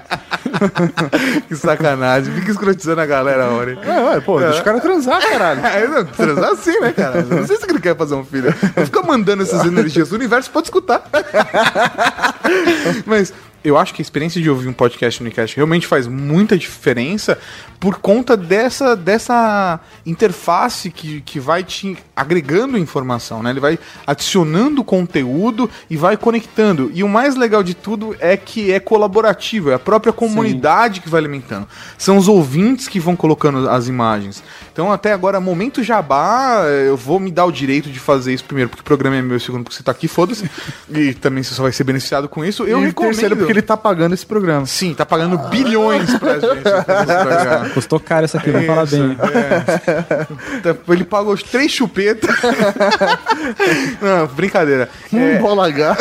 que 1.49 1.57
sacanagem, 1.57 2.33
fica 2.35 2.51
escrotizando 2.51 3.01
a 3.01 3.07
galera, 3.07 3.49
Rony. 3.49 3.79
É, 3.83 4.21
pô, 4.21 4.41
deixa 4.41 4.61
o 4.61 4.65
cara 4.65 4.81
transar, 4.81 5.21
caralho. 5.21 5.63
É, 5.73 5.87
não, 5.87 6.05
transar 6.05 6.51
assim, 6.51 6.79
né, 6.81 6.93
cara? 6.93 7.23
Não 7.23 7.47
sei 7.47 7.57
se 7.57 7.65
ele 7.69 7.81
quer 7.81 7.97
fazer 7.97 8.15
um 8.15 8.25
filho. 8.25 8.55
Não 8.77 8.85
fica 8.85 9.03
mandando 9.03 9.43
essas 9.43 9.65
energias. 9.65 10.13
O 10.13 10.15
universo 10.15 10.51
pode 10.51 10.67
escutar. 10.67 11.03
Mas, 13.07 13.33
eu 13.65 13.79
acho 13.79 13.95
que 13.95 14.03
a 14.03 14.05
experiência 14.05 14.41
de 14.41 14.51
ouvir 14.51 14.69
um 14.69 14.73
podcast 14.73 15.21
no 15.21 15.27
Unicast 15.27 15.57
realmente 15.57 15.87
faz 15.87 16.07
muita 16.07 16.57
diferença 16.59 17.39
por 17.79 17.99
conta 17.99 18.37
dessa, 18.37 18.95
dessa 18.95 19.81
interface 20.07 20.91
que, 20.91 21.21
que 21.23 21.41
vai 21.41 21.65
te 21.65 21.97
agregando 22.15 22.79
informação, 22.79 23.43
né? 23.43 23.51
Ele 23.51 23.61
vai 23.61 23.79
adicionando 24.07 24.85
conteúdo 24.85 25.69
e 25.91 25.97
vai 25.97 26.17
conectando. 26.17 26.91
E 26.95 27.03
o 27.03 27.09
mais 27.09 27.37
legal 27.37 27.63
de 27.63 27.75
tudo 27.75 28.17
é 28.21 28.37
que 28.37 28.73
é 28.73 28.79
colaborativo, 28.79 29.71
é 29.71 29.75
a 29.75 29.79
própria 29.79 30.13
comunidade 30.13 31.01
que 31.01 31.09
vai 31.09 31.21
alimentando. 31.21 31.67
São 31.99 32.17
os 32.17 32.29
ouvintes 32.29 32.89
que 32.89 33.01
vão 33.01 33.17
colocando 33.17 33.69
as 33.69 33.89
imagens. 33.89 34.43
Então, 34.73 34.91
até 34.91 35.13
agora, 35.13 35.39
momento 35.39 35.83
jabá, 35.83 36.65
eu 36.87 36.97
vou 36.97 37.21
me 37.21 37.31
dar 37.31 37.45
o 37.45 37.53
direito 37.53 37.91
de 37.91 38.01
fazer 38.01 38.33
isso 38.33 38.45
primeiro, 38.45 38.71
porque 38.71 38.81
o 38.81 38.85
programa 38.85 39.17
é 39.17 39.23
meu, 39.23 39.39
segundo, 39.39 39.65
porque 39.65 39.77
você 39.77 39.83
tá 39.83 39.93
aqui, 39.93 40.09
foda-se. 40.09 40.51
e 40.89 41.13
também 41.13 41.43
você 41.43 41.55
só 41.55 41.63
vai 41.63 41.73
ser 41.73 41.85
beneficiado 41.85 42.27
com 42.27 42.43
isso. 42.43 42.65
Eu 42.65 42.81
e 42.81 42.87
recomendo. 42.87 43.13
terceiro, 43.13 43.37
porque 43.37 43.53
ele 43.53 43.61
tá 43.61 43.77
pagando 43.77 44.15
esse 44.15 44.25
programa. 44.25 44.65
Sim, 44.65 44.95
tá 44.95 45.05
pagando 45.05 45.37
bilhões 45.51 46.17
pra 46.19 46.39
gente. 46.39 46.63
Custou 47.75 48.01
caro 48.01 48.25
essa 48.25 48.39
aqui, 48.39 48.51
vamos 48.51 48.67
falar 48.67 48.87
bem. 48.87 49.17
é. 49.21 50.93
Ele 50.93 51.05
pagou 51.05 51.35
os 51.35 51.43
três 51.43 51.71
chupetas. 51.71 52.31
Não, 54.01 54.27
brincadeira. 54.29 54.89
Um 55.13 55.39
bola 55.39 55.67
H. 55.67 55.97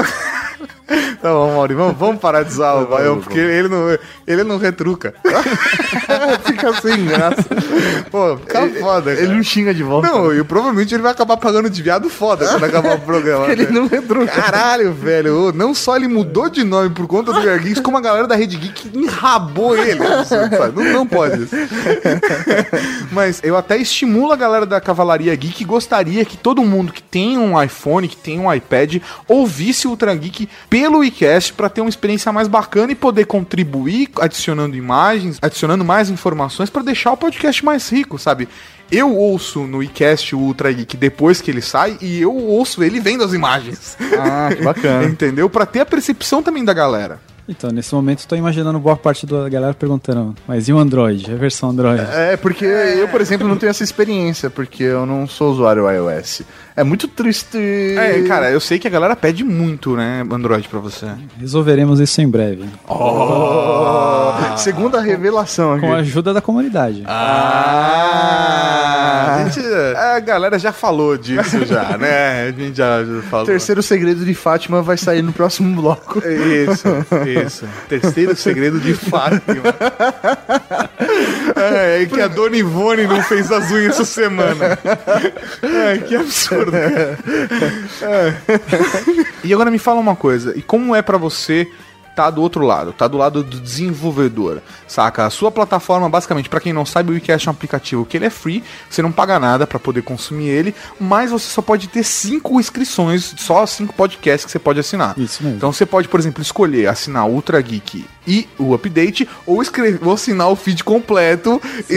Tá 1.21 1.31
bom, 1.31 1.55
Mauri, 1.55 1.73
vamos, 1.73 1.97
vamos 1.97 2.19
parar 2.19 2.43
de 2.43 2.49
usar 2.49 2.73
o 2.73 2.87
Baião, 2.87 3.19
porque 3.19 3.39
ele 3.39 3.67
não, 3.69 3.97
ele 4.27 4.43
não 4.43 4.57
retruca. 4.57 5.13
Fica 6.43 6.73
sem 6.81 7.05
graça. 7.05 7.45
Pô, 8.09 8.37
fica 8.67 8.79
foda, 8.81 9.11
Ele 9.11 9.21
cara. 9.21 9.33
não 9.33 9.43
xinga 9.43 9.73
de 9.73 9.83
volta. 9.83 10.07
Não, 10.07 10.33
e 10.33 10.43
provavelmente 10.43 10.93
ele 10.93 11.03
vai 11.03 11.11
acabar 11.11 11.37
pagando 11.37 11.69
de 11.69 11.81
viado 11.81 12.09
foda 12.09 12.47
quando 12.47 12.63
acabar 12.63 12.95
o 12.95 12.99
programa. 13.01 13.47
Ele 13.51 13.65
cara. 13.65 13.79
não 13.79 13.87
retruca. 13.87 14.31
Caralho, 14.31 14.93
velho. 14.93 15.51
Não 15.53 15.73
só 15.73 15.95
ele 15.95 16.07
mudou 16.07 16.49
de 16.49 16.63
nome 16.63 16.89
por 16.89 17.07
conta 17.07 17.31
do 17.33 17.41
Geek 17.41 17.59
Geeks, 17.59 17.79
como 17.81 17.97
a 17.97 18.01
galera 18.01 18.27
da 18.27 18.35
Rede 18.35 18.57
Geek 18.57 18.91
enrabou 18.97 19.77
ele. 19.77 19.99
Não, 19.99 20.93
não 20.93 21.07
pode 21.07 21.43
isso. 21.43 21.55
Mas 23.11 23.39
eu 23.43 23.55
até 23.57 23.77
estimulo 23.77 24.31
a 24.31 24.35
galera 24.35 24.65
da 24.65 24.79
Cavalaria 24.79 25.35
Geek 25.35 25.61
e 25.61 25.65
gostaria 25.65 26.23
que 26.25 26.37
todo 26.37 26.63
mundo 26.63 26.91
que 26.91 27.01
tem 27.01 27.37
um 27.37 27.61
iPhone, 27.61 28.07
que 28.07 28.15
tem 28.15 28.39
um 28.39 28.51
iPad, 28.53 28.97
ouvisse 29.27 29.87
o 29.87 29.91
Ultra 29.91 30.13
Geek 30.15 30.47
pelo 30.69 31.03
iCast 31.03 31.53
para 31.53 31.69
ter 31.69 31.81
uma 31.81 31.89
experiência 31.89 32.31
mais 32.31 32.47
bacana 32.47 32.91
e 32.91 32.95
poder 32.95 33.25
contribuir 33.25 34.09
adicionando 34.19 34.75
imagens, 34.75 35.37
adicionando 35.41 35.83
mais 35.83 36.09
informações 36.09 36.69
para 36.69 36.83
deixar 36.83 37.11
o 37.11 37.17
podcast 37.17 37.63
mais 37.63 37.89
rico, 37.89 38.17
sabe? 38.17 38.47
Eu 38.91 39.15
ouço 39.15 39.61
no 39.61 39.81
iCast 39.81 40.35
o 40.35 40.39
Ultra 40.39 40.71
Geek 40.71 40.97
depois 40.97 41.39
que 41.41 41.49
ele 41.49 41.61
sai 41.61 41.97
e 42.01 42.21
eu 42.21 42.35
ouço 42.35 42.83
ele 42.83 42.99
vendo 42.99 43.23
as 43.23 43.33
imagens. 43.33 43.97
Ah, 44.19 44.49
que 44.53 44.61
bacana. 44.61 45.05
Entendeu? 45.09 45.49
Pra 45.49 45.65
ter 45.65 45.79
a 45.79 45.85
percepção 45.85 46.43
também 46.43 46.65
da 46.65 46.73
galera. 46.73 47.19
Então, 47.47 47.69
nesse 47.71 47.93
momento, 47.93 48.19
estou 48.19 48.37
imaginando 48.37 48.79
boa 48.79 48.95
parte 48.95 49.25
da 49.25 49.49
galera 49.49 49.73
perguntando, 49.73 50.35
mas 50.47 50.69
e 50.69 50.73
o 50.73 50.77
Android? 50.77 51.29
A 51.31 51.35
versão 51.35 51.71
Android? 51.71 52.01
É, 52.13 52.37
porque 52.37 52.63
eu, 52.63 53.07
por 53.09 53.19
exemplo, 53.19 53.47
não 53.47 53.57
tenho 53.57 53.71
essa 53.71 53.83
experiência, 53.83 54.49
porque 54.49 54.83
eu 54.83 55.05
não 55.05 55.27
sou 55.27 55.51
usuário 55.51 55.89
iOS. 55.89 56.43
É 56.75 56.83
muito 56.83 57.07
triste. 57.09 57.57
É, 57.97 58.21
cara, 58.21 58.49
eu 58.51 58.59
sei 58.59 58.79
que 58.79 58.87
a 58.87 58.91
galera 58.91 59.15
pede 59.15 59.43
muito, 59.43 59.95
né, 59.97 60.25
Android 60.31 60.67
pra 60.69 60.79
você. 60.79 61.07
Resolveremos 61.37 61.99
isso 61.99 62.21
em 62.21 62.29
breve. 62.29 62.63
Oh, 62.87 64.31
segunda 64.57 65.01
revelação 65.01 65.73
aqui. 65.73 65.81
Com 65.85 65.93
a 65.93 65.97
ajuda 65.97 66.33
da 66.33 66.41
comunidade. 66.41 67.03
Ah, 67.05 68.80
a, 69.41 69.49
gente, 69.49 69.67
a 69.95 70.19
galera 70.19 70.59
já 70.59 70.71
falou 70.71 71.17
disso 71.17 71.65
já, 71.65 71.97
né? 71.97 72.47
A 72.47 72.51
gente 72.51 72.77
já, 72.77 73.03
já 73.03 73.21
falou. 73.23 73.45
Terceiro 73.45 73.81
segredo 73.83 74.23
de 74.25 74.33
Fátima 74.33 74.81
vai 74.81 74.97
sair 74.97 75.21
no 75.21 75.33
próximo 75.33 75.75
bloco. 75.81 76.19
Isso, 76.19 76.87
isso. 77.45 77.65
Terceiro 77.87 78.35
segredo 78.35 78.79
de 78.79 78.93
Fátima. 78.93 79.41
É, 81.55 82.03
é 82.03 82.05
que 82.05 82.19
a 82.21 82.27
Dona 82.27 82.57
Ivone 82.57 83.07
não 83.07 83.21
fez 83.23 83.51
as 83.51 83.71
unhas 83.71 83.95
essa 83.95 84.05
semana. 84.05 84.77
É, 85.61 85.97
que 85.97 86.15
absurdo. 86.15 86.75
É. 86.75 88.33
E 89.43 89.53
agora 89.53 89.71
me 89.71 89.79
fala 89.79 89.99
uma 89.99 90.15
coisa, 90.15 90.53
e 90.55 90.61
como 90.61 90.95
é 90.95 91.01
pra 91.01 91.17
você 91.17 91.67
tá 92.15 92.29
do 92.29 92.41
outro 92.41 92.65
lado, 92.65 92.91
tá 92.93 93.07
do 93.07 93.17
lado 93.17 93.43
do 93.43 93.59
desenvolvedor, 93.59 94.61
saca? 94.87 95.25
A 95.25 95.29
sua 95.29 95.49
plataforma, 95.51 96.09
basicamente, 96.09 96.49
pra 96.49 96.59
quem 96.59 96.73
não 96.73 96.85
sabe, 96.85 97.11
o 97.11 97.13
WeCast 97.13 97.47
é 97.47 97.51
um 97.51 97.53
aplicativo 97.53 98.05
que 98.05 98.17
ele 98.17 98.25
é 98.25 98.29
free, 98.29 98.63
você 98.89 99.01
não 99.01 99.11
paga 99.11 99.39
nada 99.39 99.65
pra 99.65 99.79
poder 99.79 100.01
consumir 100.01 100.47
ele, 100.49 100.75
mas 100.99 101.31
você 101.31 101.47
só 101.49 101.61
pode 101.61 101.87
ter 101.87 102.03
cinco 102.03 102.59
inscrições, 102.59 103.33
só 103.37 103.65
cinco 103.65 103.93
podcasts 103.93 104.45
que 104.45 104.51
você 104.51 104.59
pode 104.59 104.79
assinar. 104.79 105.17
Isso 105.17 105.41
mesmo. 105.43 105.57
Então 105.57 105.71
você 105.71 105.85
pode, 105.85 106.07
por 106.07 106.19
exemplo, 106.19 106.41
escolher 106.41 106.87
assinar 106.87 107.25
o 107.27 107.31
Ultra 107.31 107.61
Geek 107.61 108.05
e 108.27 108.47
o 108.57 108.73
Update, 108.73 109.27
ou 109.45 109.61
escrever, 109.61 109.99
ou 110.05 110.13
assinar 110.13 110.49
o 110.49 110.55
feed 110.55 110.83
completo 110.83 111.61
e, 111.89 111.93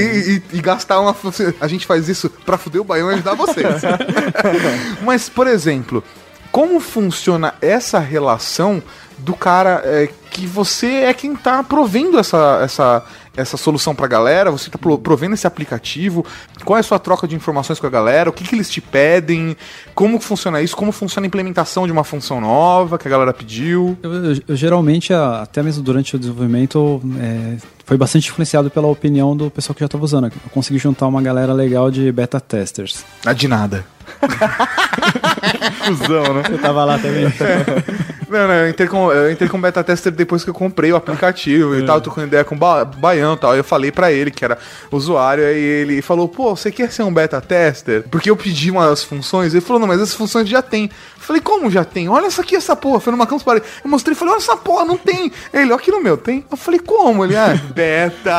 e- 0.52 0.56
e 0.58 0.60
gastar 0.62 1.00
uma. 1.00 1.14
A 1.60 1.66
gente 1.68 1.86
faz 1.86 2.08
isso 2.08 2.30
pra 2.46 2.56
fuder 2.56 2.80
o 2.80 2.84
Baião 2.84 3.10
e 3.10 3.14
ajudar 3.14 3.34
vocês. 3.34 3.82
Mas, 5.02 5.28
por 5.28 5.46
exemplo, 5.46 6.02
como 6.50 6.78
funciona 6.80 7.54
essa 7.60 7.98
relação 7.98 8.82
do 9.24 9.34
cara 9.34 9.80
é, 9.84 10.08
que 10.30 10.46
você 10.46 10.86
é 11.04 11.14
quem 11.14 11.34
tá 11.34 11.62
provendo 11.62 12.18
essa, 12.18 12.60
essa, 12.62 13.02
essa 13.36 13.56
solução 13.56 13.94
pra 13.94 14.06
galera, 14.06 14.50
você 14.50 14.68
tá 14.68 14.76
pro- 14.76 14.98
provendo 14.98 15.34
esse 15.34 15.46
aplicativo, 15.46 16.24
qual 16.64 16.76
é 16.76 16.80
a 16.80 16.82
sua 16.82 16.98
troca 16.98 17.26
de 17.26 17.34
informações 17.34 17.78
com 17.80 17.86
a 17.86 17.90
galera, 17.90 18.28
o 18.28 18.32
que, 18.32 18.44
que 18.44 18.54
eles 18.54 18.68
te 18.68 18.80
pedem, 18.80 19.56
como 19.94 20.20
funciona 20.20 20.60
isso, 20.60 20.76
como 20.76 20.92
funciona 20.92 21.26
a 21.26 21.28
implementação 21.28 21.86
de 21.86 21.92
uma 21.92 22.04
função 22.04 22.40
nova 22.40 22.98
que 22.98 23.06
a 23.08 23.10
galera 23.10 23.32
pediu. 23.32 23.96
Eu, 24.02 24.12
eu- 24.12 24.42
eu 24.48 24.56
geralmente, 24.56 25.12
até 25.14 25.62
mesmo 25.62 25.82
durante 25.82 26.14
o 26.16 26.18
desenvolvimento, 26.18 27.00
é, 27.20 27.56
foi 27.86 27.96
bastante 27.96 28.28
influenciado 28.28 28.70
pela 28.70 28.86
opinião 28.88 29.36
do 29.36 29.50
pessoal 29.50 29.74
que 29.74 29.80
já 29.80 29.86
estava 29.86 30.04
usando. 30.04 30.24
Eu 30.26 30.32
consegui 30.50 30.78
juntar 30.78 31.06
uma 31.06 31.22
galera 31.22 31.52
legal 31.52 31.90
de 31.90 32.10
beta 32.12 32.40
testers. 32.40 33.04
Ah, 33.24 33.32
de 33.32 33.46
nada. 33.48 33.84
Fusão, 35.84 36.34
né? 36.34 36.42
Eu 36.50 36.58
tava 36.58 36.84
lá 36.84 36.98
também. 36.98 37.24
Não, 38.28 38.48
não, 38.48 38.54
eu 38.54 38.68
entrei 38.68 38.88
com, 38.88 39.12
eu 39.12 39.30
entrei 39.30 39.48
com 39.48 39.60
beta 39.60 39.82
tester 39.82 40.12
depois 40.12 40.44
que 40.44 40.50
eu 40.50 40.54
comprei 40.54 40.92
o 40.92 40.96
aplicativo 40.96 41.76
e 41.76 41.84
tal, 41.84 42.00
tô 42.00 42.10
com 42.10 42.22
ideia 42.22 42.44
com 42.44 42.54
o 42.54 42.58
ba 42.58 42.84
Baião 42.84 43.34
e 43.34 43.38
tal. 43.38 43.56
Eu 43.56 43.64
falei 43.64 43.90
pra 43.90 44.12
ele 44.12 44.30
que 44.30 44.44
era 44.44 44.58
usuário, 44.90 45.44
aí 45.44 45.58
ele 45.58 46.02
falou, 46.02 46.28
pô, 46.28 46.54
você 46.54 46.70
quer 46.70 46.90
ser 46.90 47.02
um 47.02 47.12
beta 47.12 47.40
tester? 47.40 48.04
Porque 48.10 48.30
eu 48.30 48.36
pedi 48.36 48.70
umas 48.70 49.02
funções, 49.02 49.52
ele 49.54 49.60
falou, 49.60 49.80
não, 49.80 49.88
mas 49.88 50.00
essas 50.00 50.14
funções 50.14 50.48
já 50.48 50.62
tem. 50.62 50.90
Falei, 51.24 51.40
como 51.40 51.70
já 51.70 51.84
tem? 51.84 52.06
Olha 52.06 52.26
essa 52.26 52.42
aqui, 52.42 52.54
essa 52.54 52.76
porra. 52.76 53.00
Foi 53.00 53.10
numa 53.10 53.26
Campus 53.26 53.42
Party. 53.42 53.66
Eu 53.82 53.90
mostrei, 53.90 54.14
falei, 54.14 54.34
olha 54.34 54.40
essa 54.42 54.56
porra, 54.58 54.84
não 54.84 54.98
tem. 54.98 55.32
Ele, 55.54 55.72
ó, 55.72 55.76
aqui 55.76 55.90
no 55.90 56.02
meu, 56.02 56.18
tem. 56.18 56.44
Eu 56.50 56.56
falei, 56.56 56.78
como? 56.78 57.24
Ele, 57.24 57.34
ah, 57.34 57.58
beta. 57.74 58.30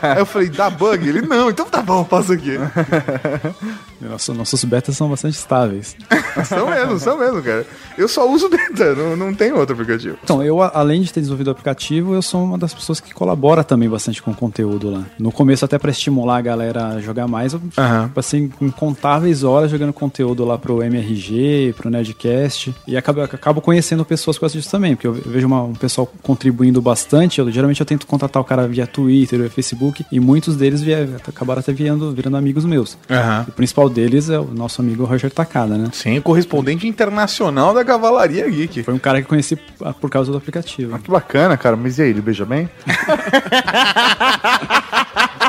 aí 0.00 0.18
eu 0.20 0.26
falei, 0.26 0.48
dá 0.48 0.70
bug? 0.70 1.08
Ele, 1.08 1.22
não, 1.22 1.50
então 1.50 1.66
tá 1.66 1.82
bom, 1.82 2.04
passa 2.04 2.34
aqui. 2.34 2.52
Nossa, 4.00 4.34
nossos 4.34 4.62
betas 4.64 4.96
são 4.96 5.08
bastante 5.08 5.34
estáveis. 5.34 5.96
são 6.46 6.68
mesmo, 6.68 6.98
são 6.98 7.18
mesmo, 7.18 7.42
cara. 7.42 7.66
Eu 7.96 8.08
só 8.08 8.28
uso 8.28 8.48
beta, 8.48 8.94
não, 8.94 9.16
não 9.16 9.34
tem 9.34 9.52
outro 9.52 9.74
aplicativo. 9.74 10.18
Então, 10.22 10.42
eu, 10.42 10.60
além 10.62 11.02
de 11.02 11.12
ter 11.12 11.20
desenvolvido 11.20 11.48
o 11.48 11.50
aplicativo, 11.50 12.14
eu 12.14 12.22
sou 12.22 12.42
uma 12.42 12.58
das 12.58 12.74
pessoas 12.74 13.00
que 13.00 13.12
colabora 13.14 13.62
também 13.62 13.88
bastante 13.88 14.22
com 14.22 14.30
o 14.32 14.34
conteúdo 14.34 14.90
lá. 14.90 15.04
No 15.18 15.30
começo, 15.30 15.64
até 15.64 15.78
pra 15.78 15.90
estimular 15.90 16.38
a 16.38 16.40
galera 16.40 16.86
a 16.88 17.00
jogar 17.00 17.28
mais, 17.28 17.52
eu 17.52 17.62
Aham. 17.78 18.10
passei 18.14 18.50
incontáveis 18.60 19.44
horas 19.44 19.70
jogando 19.70 19.92
conteúdo 19.92 20.44
lá 20.44 20.58
pro 20.58 20.82
MRG, 20.82 21.71
pro 21.72 21.90
Nerdcast, 21.90 22.74
e 22.86 22.96
acabo, 22.96 23.22
acabo 23.22 23.60
conhecendo 23.60 24.04
pessoas 24.04 24.38
com 24.38 24.46
disso 24.46 24.70
também, 24.70 24.94
porque 24.94 25.06
eu 25.06 25.12
ve- 25.12 25.22
vejo 25.24 25.46
uma- 25.46 25.62
um 25.62 25.74
pessoal 25.74 26.10
contribuindo 26.22 26.82
bastante, 26.82 27.38
eu, 27.38 27.50
geralmente 27.50 27.80
eu 27.80 27.86
tento 27.86 28.06
contatar 28.06 28.42
o 28.42 28.44
cara 28.44 28.66
via 28.68 28.86
Twitter 28.86 29.48
Facebook, 29.48 30.04
e 30.10 30.20
muitos 30.20 30.56
deles 30.56 30.82
acabaram 31.26 31.60
até 31.60 31.72
virando, 31.72 32.12
virando 32.12 32.36
amigos 32.36 32.64
meus. 32.64 32.98
Aham. 33.08 33.46
O 33.48 33.52
principal 33.52 33.88
deles 33.88 34.28
é 34.28 34.38
o 34.38 34.44
nosso 34.52 34.82
amigo 34.82 35.04
Roger 35.04 35.30
Takada, 35.30 35.78
né? 35.78 35.88
Sim, 35.92 36.20
correspondente 36.20 36.86
internacional 36.86 37.72
da 37.72 37.84
Cavalaria 37.84 38.48
Geek. 38.48 38.82
Foi 38.82 38.92
um 38.94 38.98
cara 38.98 39.20
que 39.20 39.24
eu 39.26 39.28
conheci 39.28 39.58
ah, 39.82 39.92
por 39.92 40.10
causa 40.10 40.30
do 40.30 40.36
aplicativo. 40.38 40.98
Que 40.98 41.10
bacana, 41.10 41.56
cara. 41.56 41.76
Mas 41.76 41.98
e 41.98 42.02
aí, 42.02 42.10
ele 42.10 42.20
beija 42.20 42.44
bem? 42.44 42.68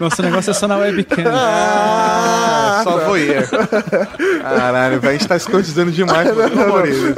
Nosso 0.00 0.22
negócio 0.22 0.50
é 0.50 0.54
só 0.54 0.66
na 0.68 0.76
webcam. 0.78 1.24
Ah, 1.26 2.80
só 2.84 2.98
voyeur. 3.06 3.44
Caralho, 4.42 5.00
velho, 5.00 5.08
a 5.08 5.12
gente 5.12 5.28
tá 5.28 5.36
escrotizando 5.36 5.90
demais. 5.90 6.28
Não, 6.36 6.48
não, 6.48 6.68
Maurício. 6.68 7.14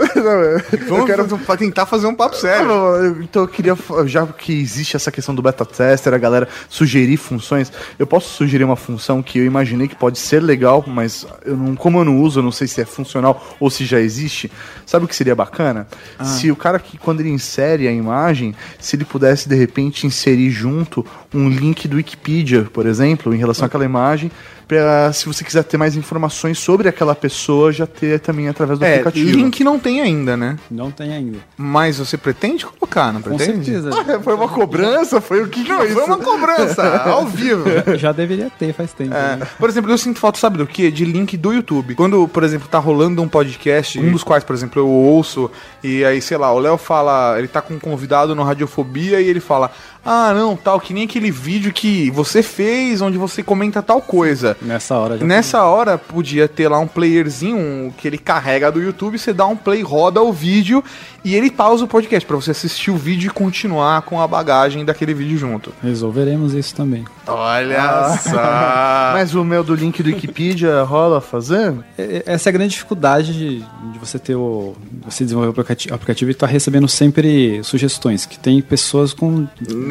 Vamos 0.89 0.99
eu 1.01 1.05
quero 1.07 1.39
pra 1.39 1.57
tentar 1.57 1.87
fazer 1.87 2.07
um 2.07 2.15
papo 2.15 2.35
Ah, 2.37 2.39
sério. 2.39 2.67
não, 2.67 3.23
Então 3.23 3.43
eu 3.43 3.49
queria, 3.49 3.77
já 4.07 4.27
que 4.27 4.53
existe 4.61 4.97
essa 4.97 5.11
questão 5.11 5.35
do 5.35 5.43
beta 5.43 5.65
tester, 5.65 6.13
a 6.15 6.19
galera 6.19 6.49
sugerir 6.69 7.17
funções, 7.17 7.73
eu 7.99 8.07
posso 8.07 8.29
sugerir 8.31 8.65
uma 8.65 8.77
função 8.77 9.23
que 9.23 9.39
eu 9.39 9.45
imaginei 9.45 9.89
que 9.89 9.97
pode 9.97 10.19
ser 10.19 10.41
legal, 10.43 10.85
mas 10.87 11.27
eu 11.45 11.57
não, 11.57 11.75
como 11.77 11.99
eu 12.01 12.05
não 12.05 12.21
uso, 12.21 12.41
eu 12.41 12.45
não 12.45 12.53
sei 12.53 12.67
se 12.67 12.81
é 12.81 12.85
funcional 12.85 13.45
ou 13.59 13.71
se 13.71 13.85
já 13.85 14.01
existe. 14.01 14.51
Sabe 14.87 15.05
o 15.05 15.09
que 15.09 15.15
seria 15.17 15.35
bacana? 15.35 15.87
Se 16.23 16.51
o 16.51 16.57
cara 16.57 16.79
que 16.79 16.99
quando 16.99 17.21
ele 17.21 17.31
insere 17.31 17.87
a 17.87 17.93
imagem, 17.93 18.55
se 18.79 18.97
ele 18.97 19.05
pudesse 19.05 19.49
de 19.49 19.55
repente 19.55 20.07
inserir 20.07 20.51
junto 20.51 21.05
um 21.33 21.49
link 21.49 21.87
do 21.87 21.97
Wikipedia, 21.97 22.69
por 22.73 22.87
exemplo, 22.87 23.35
em 23.35 23.39
relação 23.39 23.67
àquela 23.67 23.85
imagem, 23.85 24.31
pra 24.67 25.13
se 25.13 25.27
você 25.27 25.43
quiser 25.45 25.65
ter 25.65 25.77
mais 25.77 25.97
informações 25.97 26.57
sobre 26.59 26.89
aquela 26.89 27.15
pessoa, 27.15 27.73
já 27.73 27.87
ter 27.89 28.21
também 28.21 28.49
através 28.49 28.79
do 28.79 28.85
É, 28.85 28.93
aplicativo. 29.01 29.37
link 29.37 29.65
não 29.65 29.79
tem 29.81 30.01
ainda, 30.01 30.37
né? 30.37 30.57
Não 30.71 30.91
tem 30.93 31.13
ainda. 31.13 31.39
Mas 31.57 31.99
você 31.99 32.17
pretende 32.17 32.65
colocar, 32.65 33.13
não 33.13 33.21
Com 33.21 33.37
pretende? 33.37 33.65
certeza. 33.65 33.91
Ah, 33.93 34.21
foi 34.21 34.35
uma 34.35 34.49
cobrança? 34.49 35.21
Foi 35.21 35.43
o 35.43 35.49
que, 35.49 35.65
que 35.65 35.69
Não, 35.69 35.81
foi 35.89 36.05
uma 36.05 36.19
cobrança, 36.19 36.83
ao 37.03 37.27
vivo. 37.27 37.65
Já 37.99 38.13
deveria 38.13 38.49
ter 38.59 38.73
faz 38.73 38.93
tempo. 38.93 39.13
É, 39.15 39.37
né? 39.37 39.47
por 39.59 39.69
exemplo, 39.69 39.91
eu 39.91 39.99
sinto 39.99 40.21
falta, 40.21 40.39
sabe 40.39 40.59
do 40.59 40.67
quê? 40.67 40.89
De 40.91 41.05
link 41.05 41.37
do 41.37 41.53
YouTube. 41.53 41.97
Quando, 41.97 42.29
por 42.29 42.45
exemplo, 42.45 42.69
tá 42.69 42.79
rolando 42.79 43.21
um 43.23 43.29
podcast, 43.29 43.99
um 43.99 44.13
dos 44.13 44.23
quais, 44.23 44.45
por 44.45 44.55
exemplo, 44.55 44.81
eu 44.81 44.89
ouço, 44.89 45.51
e 45.83 46.05
aí, 46.05 46.21
sei 46.23 46.37
lá, 46.37 46.53
o 46.53 46.59
Léo 46.61 46.77
fala, 46.77 47.37
ele 47.39 47.49
tá 47.49 47.61
com 47.61 47.75
um 47.75 47.79
convidado 47.81 48.35
no 48.37 48.45
Radiofobia 48.45 49.21
e 49.21 49.29
ele 49.29 49.41
fala, 49.41 49.73
ah, 50.05 50.33
não, 50.35 50.57
tal, 50.57 50.81
que 50.81 50.95
nem 50.95 51.05
aquele 51.05 51.31
vídeo 51.31 51.73
que 51.73 52.11
você 52.11 52.43
fez, 52.43 53.01
onde 53.01 53.19
você 53.19 53.43
comenta 53.43 53.83
tal 53.83 54.01
coisa. 54.01 54.57
Nessa 54.63 54.97
hora 54.97 55.19
já 55.19 55.25
Nessa 55.27 55.63
hora 55.65 55.99
podia 55.99 56.49
ter 56.49 56.69
lá 56.69 56.79
um 56.79 56.87
playerzinho 56.87 57.57
um, 57.57 57.91
que 57.97 58.07
ele 58.09 58.19
carrega 58.19 58.71
do 58.73 58.81
YouTube, 58.81 59.19
você 59.19 59.33
dá 59.33 59.47
um 59.47 59.57
play, 59.57 59.83
roda 59.83 60.21
o 60.23 60.33
vídeo 60.33 60.83
e 61.25 61.35
ele 61.35 61.51
pausa 61.51 61.85
o 61.85 61.89
podcast 61.89 62.27
pra 62.27 62.37
você 62.37 62.51
assistir 62.51 62.91
o 62.91 62.97
vídeo 62.97 63.29
e 63.29 63.31
continuar 63.31 64.03
com 64.03 64.21
a 64.21 64.27
bagagem 64.27 64.85
daquele 64.85 65.13
vídeo 65.13 65.37
junto. 65.37 65.73
resolveremos 65.83 66.55
isso 66.55 66.75
também. 66.75 67.05
Olha 67.27 68.17
só. 68.19 68.33
Mas 69.13 69.35
o 69.35 69.45
meu 69.45 69.63
do 69.63 69.75
link 69.75 70.03
do 70.03 70.09
Wikipedia 70.09 70.83
rola 70.83 71.21
fazer? 71.21 71.75
É- 71.99 72.23
Essa 72.27 72.49
é 72.49 72.51
a 72.51 72.53
grande 72.53 72.73
dificuldade 72.73 73.33
de, 73.35 73.59
de 73.93 73.99
você 74.01 74.19
ter 74.19 74.35
o. 74.35 74.75
Você 75.05 75.25
desenvolver 75.25 75.49
o 75.49 75.51
aplicati- 75.53 75.93
aplicativo 75.93 76.31
e 76.31 76.33
estar 76.33 76.47
recebendo 76.47 76.89
sempre 76.89 77.63
sugestões, 77.63 78.25
que 78.27 78.39
tem 78.39 78.61
pessoas 78.63 79.13
com. 79.13 79.47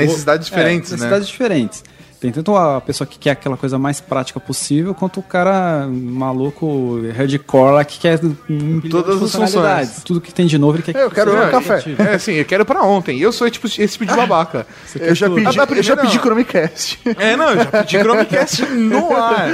Necessidades 0.06 0.48
diferentes, 0.48 0.90
é, 0.90 0.92
né? 0.92 0.98
necessidades 0.98 1.28
diferentes. 1.28 1.84
Tem 2.20 2.32
tanto 2.32 2.54
a 2.56 2.82
pessoa 2.82 3.08
que 3.08 3.18
quer 3.18 3.32
aquela 3.32 3.56
coisa 3.56 3.80
mais 3.80 4.02
prática 4.02 4.40
possível, 4.42 4.94
quanto 4.94 5.22
o 5.22 5.24
cara 5.24 5.88
maluco 5.90 7.00
hardcore 7.16 7.74
lá 7.76 7.86
que 7.86 7.98
quer 7.98 8.20
um 8.50 8.82
Todas 8.82 9.16
as 9.16 9.20
funcionalidades. 9.22 9.90
funções. 9.90 10.04
Tudo 10.04 10.20
que 10.20 10.34
tem 10.34 10.46
de 10.46 10.58
novo 10.58 10.76
ele 10.78 10.84
quer 10.84 10.96
Eu 10.98 11.10
quero 11.10 11.34
um 11.34 11.50
café. 11.50 11.82
É, 11.98 12.16
assim, 12.16 12.34
eu 12.34 12.44
quero 12.46 12.66
pra 12.66 12.84
ontem. 12.84 13.18
Eu 13.20 13.32
sou 13.32 13.50
tipo, 13.50 13.68
esse 13.68 13.88
tipo 13.88 14.06
de 14.06 14.14
babaca. 14.14 14.68
Eu 15.00 15.16
já 15.16 15.28
tudo. 15.28 15.36
pedi, 15.36 15.48
Ah, 15.48 15.66
eu 15.74 15.84
já 15.84 15.96
pedi 15.96 16.16
não. 16.18 16.24
Chromecast. 16.24 17.00
É, 17.18 17.36
não, 17.38 17.52
eu 17.52 17.58
já 17.58 17.66
pedi 17.66 17.98
Chromecast 18.00 18.66
no 18.66 19.16
ar. 19.16 19.50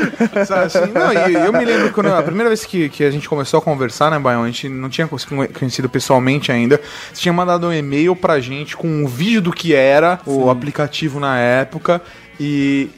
Sabe, 0.46 0.66
assim, 0.66 0.92
não, 0.92 1.14
e 1.14 1.34
eu 1.46 1.54
me 1.54 1.66
lembro 1.66 1.92
quando 1.94 2.08
a 2.08 2.24
primeira 2.24 2.50
vez 2.50 2.66
que, 2.66 2.90
que 2.90 3.04
a 3.04 3.12
gente 3.12 3.30
começou 3.30 3.60
a 3.60 3.62
conversar, 3.62 4.10
né, 4.10 4.18
Baião? 4.18 4.44
A 4.44 4.48
gente 4.48 4.68
não 4.70 4.90
tinha 4.90 5.08
conhecido 5.08 5.88
pessoalmente 5.88 6.52
ainda. 6.52 6.82
Você 7.14 7.22
tinha 7.22 7.34
mandado 7.34 7.68
um 7.68 7.74
e-mail 7.74 8.16
pra 8.16 8.40
gente 8.40 8.76
com 8.76 8.88
um 8.88 9.08
vídeo 9.08 9.42
do 9.42 9.52
que 9.54 9.74
era 9.76 10.20
o 10.26 10.50
aplicativo 10.50 11.20
na 11.20 11.38
época. 11.38 12.02
E 12.38 12.55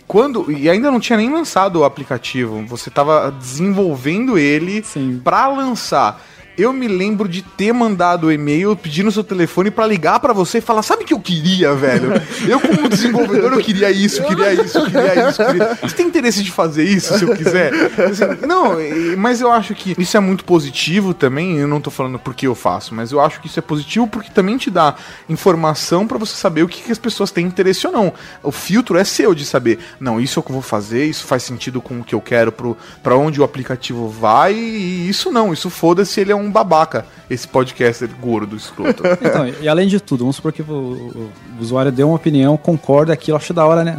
quando. 0.07 0.51
E 0.51 0.69
ainda 0.69 0.91
não 0.91 0.99
tinha 0.99 1.17
nem 1.17 1.31
lançado 1.31 1.79
o 1.79 1.83
aplicativo. 1.83 2.65
Você 2.67 2.89
tava 2.89 3.31
desenvolvendo 3.31 4.37
ele 4.37 4.83
pra 5.23 5.47
lançar. 5.47 6.21
Eu 6.57 6.73
me 6.73 6.87
lembro 6.87 7.27
de 7.29 7.41
ter 7.41 7.71
mandado 7.71 8.27
o 8.27 8.31
e-mail 8.31 8.75
pedindo 8.75 9.11
seu 9.11 9.23
telefone 9.23 9.69
pra 9.69 9.85
ligar 9.85 10.19
pra 10.19 10.33
você 10.33 10.57
e 10.57 10.61
falar: 10.61 10.81
Sabe 10.81 11.03
o 11.03 11.05
que 11.05 11.13
eu 11.13 11.19
queria, 11.19 11.73
velho? 11.75 12.13
Eu, 12.47 12.59
como 12.59 12.89
desenvolvedor, 12.89 13.53
eu 13.53 13.59
queria 13.59 13.91
isso, 13.91 14.23
queria 14.23 14.53
isso, 14.53 14.83
queria 14.85 15.29
isso. 15.29 15.45
Queria... 15.45 15.77
Você 15.81 15.95
tem 15.95 16.07
interesse 16.07 16.43
de 16.43 16.51
fazer 16.51 16.83
isso 16.83 17.17
se 17.17 17.23
eu 17.23 17.35
quiser? 17.35 17.71
Assim, 17.73 18.45
não, 18.47 18.75
mas 19.17 19.41
eu 19.41 19.51
acho 19.51 19.75
que 19.75 19.95
isso 19.97 20.17
é 20.17 20.19
muito 20.19 20.43
positivo 20.43 21.13
também. 21.13 21.57
Eu 21.57 21.67
não 21.67 21.79
tô 21.79 21.91
falando 21.91 22.17
porque 22.17 22.47
eu 22.47 22.55
faço, 22.55 22.95
mas 22.95 23.11
eu 23.11 23.19
acho 23.19 23.39
que 23.39 23.47
isso 23.47 23.59
é 23.59 23.61
positivo 23.61 24.07
porque 24.07 24.31
também 24.31 24.57
te 24.57 24.71
dá 24.71 24.95
informação 25.29 26.07
pra 26.07 26.17
você 26.17 26.35
saber 26.35 26.63
o 26.63 26.67
que, 26.67 26.81
que 26.81 26.91
as 26.91 26.97
pessoas 26.97 27.31
têm 27.31 27.45
interesse 27.45 27.85
ou 27.85 27.93
não. 27.93 28.13
O 28.41 28.51
filtro 28.51 28.97
é 28.97 29.03
seu 29.03 29.35
de 29.35 29.45
saber, 29.45 29.79
não, 29.99 30.19
isso 30.19 30.39
é 30.39 30.41
o 30.41 30.43
que 30.43 30.49
eu 30.49 30.53
vou 30.53 30.61
fazer, 30.61 31.05
isso 31.05 31.25
faz 31.25 31.43
sentido 31.43 31.81
com 31.81 31.99
o 31.99 32.03
que 32.03 32.15
eu 32.15 32.21
quero 32.21 32.51
pro, 32.51 32.77
pra 33.03 33.15
onde 33.15 33.39
o 33.39 33.43
aplicativo 33.43 34.07
vai, 34.07 34.53
e 34.53 35.07
isso 35.09 35.31
não, 35.31 35.53
isso 35.53 35.69
foda-se, 35.69 36.19
ele 36.19 36.31
é 36.31 36.35
um 36.35 36.46
babaca, 36.51 37.05
esse 37.29 37.47
podcaster 37.47 38.09
gordo, 38.21 38.55
escroto. 38.55 39.03
Então, 39.21 39.47
e 39.61 39.67
além 39.67 39.87
de 39.87 39.99
tudo, 39.99 40.19
vamos 40.21 40.35
supor 40.37 40.51
que 40.53 40.61
o, 40.61 40.65
o- 40.73 41.31
o 41.57 41.61
usuário 41.61 41.91
deu 41.91 42.07
uma 42.07 42.15
opinião, 42.15 42.55
concorda 42.57 43.13
aquilo, 43.13 43.37
acha 43.37 43.53
da 43.53 43.65
hora, 43.65 43.83
né? 43.83 43.97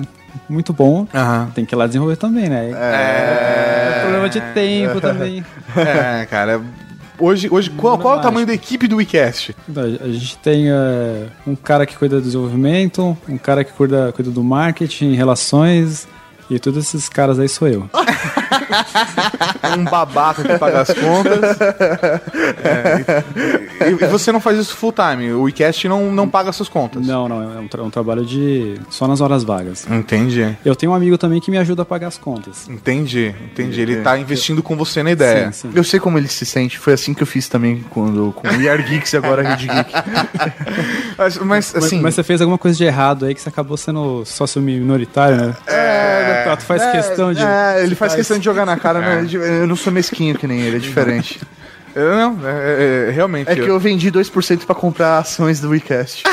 Muito 0.48 0.72
bom. 0.72 1.06
Aham. 1.14 1.50
Tem 1.54 1.64
que 1.64 1.74
ir 1.74 1.76
lá 1.76 1.86
desenvolver 1.86 2.16
também, 2.16 2.48
né? 2.48 2.70
É. 2.72 4.00
problema 4.02 4.28
de 4.28 4.40
tempo 4.52 5.00
também. 5.00 5.44
É, 5.76 6.26
cara. 6.26 6.60
Hoje, 7.20 7.48
hoje 7.50 7.68
qual, 7.70 7.98
qual 7.98 8.14
é 8.14 8.18
o 8.18 8.22
tamanho 8.22 8.46
da 8.46 8.52
equipe 8.54 8.86
do 8.86 8.96
WeCast? 8.96 9.54
Então, 9.68 9.82
a 9.82 10.08
gente 10.08 10.38
tem 10.38 10.70
é, 10.70 11.26
um 11.46 11.56
cara 11.56 11.84
que 11.84 11.96
cuida 11.96 12.16
do 12.16 12.22
desenvolvimento, 12.22 13.16
um 13.28 13.36
cara 13.36 13.64
que 13.64 13.72
cuida, 13.72 14.12
cuida 14.14 14.30
do 14.30 14.44
marketing, 14.44 15.14
relações, 15.14 16.06
e 16.48 16.58
todos 16.60 16.78
esses 16.86 17.08
caras 17.08 17.40
aí 17.40 17.48
sou 17.48 17.66
eu. 17.66 17.90
Um 19.76 19.84
babaca 19.84 20.42
que 20.42 20.58
paga 20.58 20.80
as 20.82 20.88
contas. 20.92 21.58
É, 22.64 23.24
e, 23.90 24.04
e- 24.04 24.06
você 24.08 24.32
não 24.32 24.40
faz 24.40 24.58
isso 24.58 24.76
full 24.76 24.92
time. 24.92 25.32
O 25.32 25.42
WeCast 25.42 25.88
não, 25.88 26.10
não 26.12 26.28
paga 26.28 26.52
suas 26.52 26.68
contas. 26.68 27.06
Não, 27.06 27.28
não, 27.28 27.42
é 27.42 27.60
um, 27.60 27.68
tra- 27.68 27.82
um 27.82 27.90
trabalho 27.90 28.24
de. 28.24 28.74
só 28.90 29.06
nas 29.06 29.20
horas 29.20 29.44
vagas. 29.44 29.86
Entendi. 29.90 30.56
Eu 30.64 30.74
tenho 30.76 30.92
um 30.92 30.94
amigo 30.94 31.16
também 31.18 31.40
que 31.40 31.50
me 31.50 31.58
ajuda 31.58 31.82
a 31.82 31.84
pagar 31.84 32.08
as 32.08 32.18
contas. 32.18 32.68
Entendi, 32.68 33.34
entendi. 33.52 33.80
Ele 33.80 33.96
tá 34.02 34.18
investindo 34.18 34.62
com 34.62 34.76
você 34.76 35.02
na 35.02 35.10
ideia. 35.12 35.52
Sim, 35.52 35.68
sim. 35.68 35.72
Eu 35.74 35.84
sei 35.84 36.00
como 36.00 36.18
ele 36.18 36.28
se 36.28 36.44
sente. 36.46 36.78
Foi 36.78 36.92
assim 36.92 37.14
que 37.14 37.22
eu 37.22 37.26
fiz 37.26 37.48
também 37.48 37.84
quando, 37.90 38.32
com 38.32 38.46
o 38.48 38.60
ER 38.62 38.82
Geeks 38.86 39.12
e 39.12 39.16
agora 39.16 39.42
a 39.46 39.50
Rede 39.54 39.66
Geek. 39.68 39.92
Mas, 41.18 41.36
mas, 41.38 41.46
Mas, 41.74 41.74
assim. 41.84 42.00
mas 42.00 42.14
você 42.14 42.22
fez 42.22 42.40
alguma 42.40 42.56
coisa 42.58 42.76
de 42.78 42.84
errado 42.84 43.24
aí 43.26 43.34
que 43.34 43.40
você 43.40 43.48
acabou 43.48 43.76
sendo 43.76 44.24
sócio 44.24 44.62
minoritário, 44.62 45.36
né? 45.36 45.56
É, 45.66 46.54
tu 46.56 46.62
faz 46.64 46.84
questão 46.92 47.32
de. 47.32 47.42
É, 47.42 47.82
ele 47.82 47.96
faz 47.96 48.14
questão 48.14 48.38
de 48.38 48.44
jogar 48.44 48.57
na 48.66 48.76
cara. 48.76 49.00
né? 49.00 49.26
Eu 49.32 49.66
não 49.66 49.76
sou 49.76 49.92
mesquinho 49.92 50.36
que 50.36 50.46
nem 50.46 50.60
ele, 50.60 50.76
é 50.76 50.80
diferente. 50.80 51.40
eu 51.94 52.16
não, 52.16 52.38
é, 52.48 53.08
é, 53.08 53.10
realmente. 53.10 53.50
É 53.50 53.54
que 53.54 53.62
eu 53.62 53.78
vendi 53.78 54.10
2% 54.10 54.64
pra 54.64 54.74
comprar 54.74 55.18
ações 55.18 55.60
do 55.60 55.70
WeCast. 55.70 56.24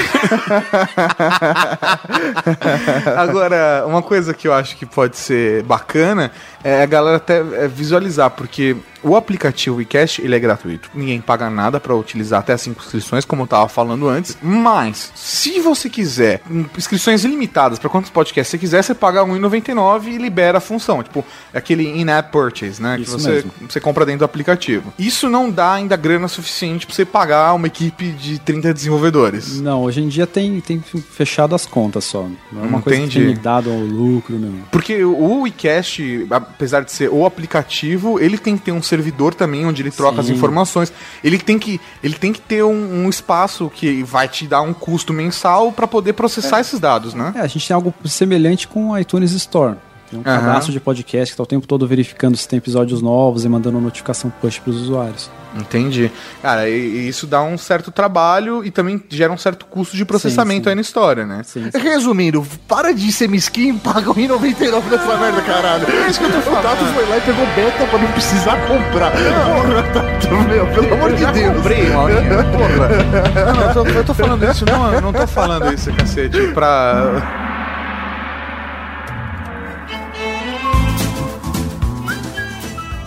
Agora, 3.17 3.85
uma 3.87 4.01
coisa 4.01 4.33
que 4.33 4.47
eu 4.47 4.53
acho 4.53 4.75
que 4.77 4.85
pode 4.85 5.17
ser 5.17 5.63
bacana 5.63 6.31
é 6.65 6.81
a 6.81 6.85
galera 6.87 7.17
até 7.17 7.37
é, 7.37 7.67
visualizar, 7.67 8.31
porque 8.31 8.75
o 9.03 9.15
aplicativo 9.15 9.75
WeCast, 9.75 10.19
ele 10.19 10.35
é 10.35 10.39
gratuito. 10.39 10.89
Ninguém 10.91 11.21
paga 11.21 11.47
nada 11.47 11.79
pra 11.79 11.95
utilizar 11.95 12.39
até 12.39 12.53
as 12.53 12.65
inscrições, 12.65 13.23
como 13.23 13.43
eu 13.43 13.47
tava 13.47 13.69
falando 13.69 14.09
antes. 14.09 14.35
Mas, 14.41 15.11
se 15.13 15.59
você 15.59 15.87
quiser 15.87 16.41
hum, 16.49 16.65
inscrições 16.75 17.23
ilimitadas 17.23 17.77
pra 17.77 17.87
quantos 17.87 18.09
podcasts 18.09 18.49
você 18.49 18.57
quiser, 18.57 18.81
você 18.81 18.95
paga 18.95 19.23
R$1,99 19.23 20.07
e 20.07 20.17
libera 20.17 20.57
a 20.57 20.61
função. 20.61 21.03
Tipo, 21.03 21.23
é 21.53 21.59
aquele 21.59 21.87
in-app 21.87 22.31
purchase, 22.31 22.81
né? 22.81 22.99
Isso 22.99 23.15
que 23.15 23.21
você, 23.21 23.29
mesmo. 23.29 23.51
você 23.69 23.79
compra 23.79 24.07
dentro 24.07 24.19
do 24.19 24.25
aplicativo. 24.25 24.91
Isso 24.97 25.29
não 25.29 25.51
dá 25.51 25.73
ainda 25.73 25.95
grana 25.95 26.27
suficiente 26.27 26.87
pra 26.87 26.95
você 26.95 27.05
pagar 27.05 27.53
uma 27.53 27.67
equipe 27.67 28.09
de 28.09 28.39
30 28.39 28.73
desenvolvedores. 28.73 29.61
Não, 29.61 29.83
hoje 29.83 30.01
em 30.01 30.07
dia 30.07 30.25
tem, 30.25 30.59
tem 30.61 30.81
fechado 30.81 31.53
as 31.53 31.67
contas 31.67 32.05
só. 32.05 32.27
Não 32.51 32.63
é 32.63 32.67
uma 32.67 32.81
coisa 32.81 32.99
que 33.01 33.05
Entendi. 33.05 33.33
tem 33.35 33.43
dado 33.43 33.69
ao 33.69 33.77
lucro, 33.77 34.39
não. 34.39 34.63
Porque 34.71 35.03
o 35.03 35.41
WeCast, 35.41 36.25
apesar 36.55 36.81
de 36.81 36.91
ser 36.91 37.09
o 37.09 37.25
aplicativo, 37.25 38.19
ele 38.19 38.37
tem 38.37 38.57
que 38.57 38.63
ter 38.63 38.71
um 38.71 38.81
servidor 38.81 39.33
também 39.33 39.65
onde 39.65 39.81
ele 39.81 39.91
troca 39.91 40.21
as 40.21 40.27
Sim. 40.27 40.33
informações. 40.33 40.91
Ele 41.23 41.37
tem 41.37 41.59
que, 41.59 41.79
ele 42.03 42.15
tem 42.15 42.31
que 42.31 42.41
ter 42.41 42.63
um, 42.63 43.05
um 43.05 43.09
espaço 43.09 43.69
que 43.73 44.01
vai 44.03 44.27
te 44.27 44.47
dar 44.47 44.61
um 44.61 44.73
custo 44.73 45.13
mensal 45.13 45.71
para 45.71 45.85
poder 45.85 46.13
processar 46.13 46.61
esses 46.61 46.79
dados, 46.79 47.13
né? 47.13 47.33
É, 47.35 47.41
a 47.41 47.47
gente 47.47 47.67
tem 47.67 47.75
algo 47.75 47.93
semelhante 48.05 48.67
com 48.67 48.91
o 48.91 48.97
iTunes 48.97 49.31
Store. 49.31 49.75
Tem 50.09 50.19
um 50.19 50.23
Aham. 50.25 50.39
cadastro 50.39 50.71
de 50.71 50.79
podcast 50.79 51.33
que 51.33 51.37
tá 51.37 51.43
o 51.43 51.47
tempo 51.47 51.67
todo 51.67 51.87
verificando 51.87 52.37
se 52.37 52.47
tem 52.47 52.57
episódios 52.57 53.01
novos 53.01 53.43
e 53.43 53.49
mandando 53.49 53.79
notificação 53.81 54.31
push 54.41 54.59
pros 54.59 54.77
usuários. 54.77 55.29
Entendi. 55.55 56.11
Cara, 56.41 56.67
e, 56.69 56.73
e 56.73 57.07
isso 57.07 57.25
dá 57.25 57.41
um 57.41 57.57
certo 57.57 57.91
trabalho 57.91 58.63
e 58.65 58.69
também 58.71 59.01
gera 59.09 59.31
um 59.31 59.37
certo 59.37 59.65
custo 59.65 59.95
de 59.95 60.03
processamento 60.03 60.59
Sim, 60.59 60.63
sim. 60.63 60.69
aí 60.69 60.75
na 60.75 60.81
história, 60.81 61.25
né? 61.25 61.41
Sim, 61.43 61.69
sim. 61.71 61.77
Resumindo, 61.77 62.45
para 62.67 62.93
de 62.93 63.11
ser 63.11 63.29
mesquinho 63.29 63.75
e 63.75 63.79
paga 63.79 64.11
o 64.11 64.15
1,99 64.15 64.83
nessa 64.91 65.17
merda, 65.17 65.41
caralho. 65.41 65.85
É 65.89 66.09
isso 66.09 66.19
que 66.19 66.25
eu 66.25 66.31
tô 66.33 66.41
falando. 66.41 66.59
O 66.59 66.63
Tato 66.69 66.85
foi 66.93 67.05
lá 67.07 67.17
e 67.17 67.21
pegou 67.21 67.45
beta 67.55 67.85
pra 67.87 67.99
não 67.99 68.11
precisar 68.11 68.57
comprar. 68.67 69.11
Porra, 69.11 69.83
Tato, 69.93 70.35
meu, 70.49 70.67
pelo 70.67 70.93
amor 70.93 71.13
de 71.13 71.21
já 71.21 71.31
Deus. 71.31 71.55
comprei, 71.55 71.89
Maurinho. 71.89 72.21
Porra. 72.21 73.45
Não, 73.45 73.53
não, 73.55 73.61
eu 73.67 73.73
tô, 73.73 73.85
eu 73.99 74.03
tô 74.03 74.13
falando 74.13 74.43
isso, 74.51 74.65
não, 74.65 74.93
eu 74.93 75.01
não 75.01 75.13
tô 75.13 75.25
falando 75.27 75.73
isso, 75.73 75.91
cacete, 75.93 76.47
pra. 76.53 77.45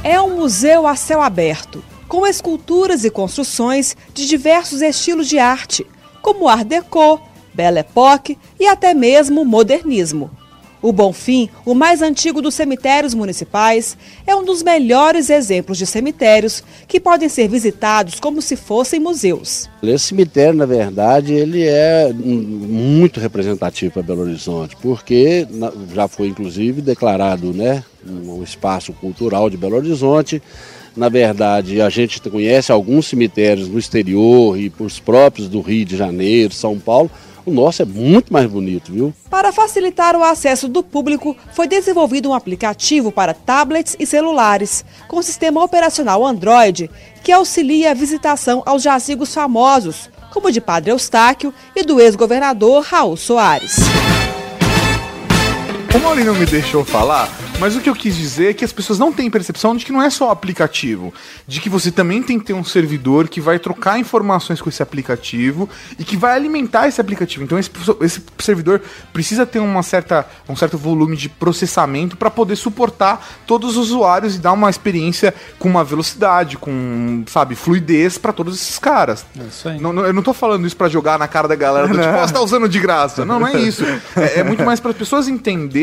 É 0.03 0.20
um 0.20 0.36
museu 0.36 0.86
a 0.86 0.96
céu 0.96 1.20
aberto, 1.20 1.82
com 2.09 2.26
esculturas 2.26 3.04
e 3.04 3.11
construções 3.11 3.96
de 4.14 4.26
diversos 4.26 4.80
estilos 4.80 5.28
de 5.28 5.38
arte, 5.38 5.86
como 6.22 6.48
Art 6.48 6.66
Deco, 6.66 7.20
Belle 7.52 7.80
Époque 7.80 8.38
e 8.59 8.66
até 8.66 8.94
mesmo 8.94 9.44
modernismo. 9.44 10.30
O 10.80 10.92
Bonfim, 10.92 11.48
o 11.66 11.74
mais 11.74 12.02
antigo 12.02 12.40
dos 12.40 12.54
cemitérios 12.54 13.12
municipais, 13.12 13.98
é 14.24 14.34
um 14.36 14.44
dos 14.44 14.62
melhores 14.62 15.28
exemplos 15.28 15.76
de 15.76 15.84
cemitérios 15.84 16.62
que 16.86 17.00
podem 17.00 17.28
ser 17.28 17.48
visitados 17.48 18.20
como 18.20 18.40
se 18.40 18.54
fossem 18.54 19.00
museus. 19.00 19.68
Esse 19.82 20.06
cemitério, 20.06 20.54
na 20.54 20.66
verdade, 20.66 21.34
ele 21.34 21.64
é 21.64 22.12
muito 22.14 23.18
representativo 23.18 23.94
para 23.94 24.02
Belo 24.02 24.22
Horizonte, 24.22 24.76
porque 24.80 25.48
já 25.92 26.06
foi 26.06 26.28
inclusive 26.28 26.80
declarado, 26.80 27.52
né, 27.52 27.82
um 28.06 28.40
espaço 28.44 28.92
cultural 28.92 29.50
de 29.50 29.56
Belo 29.56 29.76
Horizonte. 29.76 30.40
Na 30.99 31.09
verdade, 31.09 31.80
a 31.80 31.88
gente 31.88 32.20
conhece 32.28 32.72
alguns 32.72 33.07
cemitérios 33.07 33.68
no 33.68 33.78
exterior 33.78 34.59
e 34.59 34.72
os 34.80 34.99
próprios 34.99 35.49
do 35.49 35.61
Rio 35.61 35.84
de 35.84 35.96
Janeiro, 35.96 36.53
São 36.53 36.76
Paulo, 36.76 37.09
o 37.46 37.53
nosso 37.53 37.82
é 37.82 37.84
muito 37.84 38.32
mais 38.32 38.51
bonito, 38.51 38.92
viu? 38.92 39.14
Para 39.30 39.53
facilitar 39.53 40.16
o 40.16 40.24
acesso 40.24 40.66
do 40.66 40.82
público, 40.82 41.36
foi 41.53 41.68
desenvolvido 41.68 42.28
um 42.28 42.34
aplicativo 42.34 43.12
para 43.12 43.32
tablets 43.32 43.94
e 43.96 44.05
celulares, 44.05 44.84
com 45.07 45.22
sistema 45.22 45.62
operacional 45.62 46.26
Android, 46.26 46.90
que 47.22 47.30
auxilia 47.30 47.92
a 47.92 47.94
visitação 47.94 48.64
aos 48.66 48.82
jazigos 48.82 49.32
famosos, 49.32 50.11
como 50.32 50.49
o 50.49 50.53
de 50.53 50.61
Padre 50.61 50.90
Eustáquio 50.90 51.55
e 51.76 51.84
do 51.84 52.01
ex-governador 52.01 52.82
Raul 52.82 53.16
Soares. 53.16 53.76
O 55.95 55.99
Mauri 56.01 56.22
não 56.22 56.34
me 56.34 56.45
deixou 56.45 56.84
falar, 56.84 57.30
mas 57.59 57.74
o 57.74 57.80
que 57.80 57.89
eu 57.89 57.95
quis 57.95 58.14
dizer 58.14 58.51
é 58.51 58.55
que 58.55 58.64
as 58.64 58.72
pessoas 58.72 58.99
não 58.99 59.11
têm 59.11 59.30
percepção 59.30 59.74
de 59.74 59.86
que 59.86 59.93
não 59.93 60.03
é 60.03 60.11
só 60.11 60.28
o 60.28 60.30
aplicativo, 60.30 61.14
de 61.47 61.62
que 61.62 61.70
você 61.70 61.91
também 61.91 62.22
tem 62.22 62.39
que 62.39 62.45
ter 62.45 62.53
um 62.53 62.62
servidor 62.62 63.26
que 63.26 63.41
vai 63.41 63.59
trocar 63.59 63.99
informações 63.99 64.61
com 64.61 64.68
esse 64.68 64.82
aplicativo 64.82 65.66
e 65.99 66.05
que 66.05 66.14
vai 66.14 66.36
alimentar 66.36 66.89
esse 66.89 67.01
aplicativo. 67.01 67.43
Então 67.43 67.59
esse, 67.59 67.70
esse 68.03 68.22
servidor 68.39 68.82
precisa 69.14 69.47
ter 69.47 69.61
uma 69.61 69.82
certa, 69.82 70.26
um 70.47 70.55
certo 70.55 70.76
volume 70.76 71.16
de 71.16 71.30
processamento 71.30 72.18
para 72.18 72.30
poder 72.30 72.57
suportar 72.57 73.26
todos 73.47 73.70
os 73.70 73.89
usuários 73.89 74.34
e 74.34 74.39
dar 74.39 74.53
uma 74.53 74.68
experiência 74.68 75.34
com 75.59 75.70
uma 75.70 75.82
velocidade, 75.82 76.59
com, 76.59 77.24
sabe, 77.28 77.55
fluidez 77.55 78.18
para 78.18 78.32
todos 78.32 78.61
esses 78.61 78.78
caras. 78.78 79.24
É 79.39 79.45
isso 79.45 79.68
aí. 79.68 79.80
Não, 79.80 79.95
não, 79.95 80.05
eu 80.05 80.12
não 80.12 80.22
tô 80.22 80.34
falando 80.34 80.66
isso 80.66 80.76
para 80.76 80.89
jogar 80.91 81.18
na 81.18 81.26
cara 81.26 81.49
da 81.49 81.57
galera 81.57 81.89
do 81.89 81.99
tipo, 81.99 82.14
oh, 82.14 82.26
você 82.26 82.34
tá 82.34 82.43
usando 82.43 82.68
de 82.68 82.78
graça. 82.78 83.24
Não, 83.24 83.41
não 83.41 83.47
é 83.47 83.59
isso. 83.59 83.84
É, 84.14 84.41
é 84.41 84.45
muito 84.45 84.62
mais 84.64 84.80
para 84.80 84.91
as 84.91 84.97
pessoas 84.97 85.28
entenderem 85.28 85.77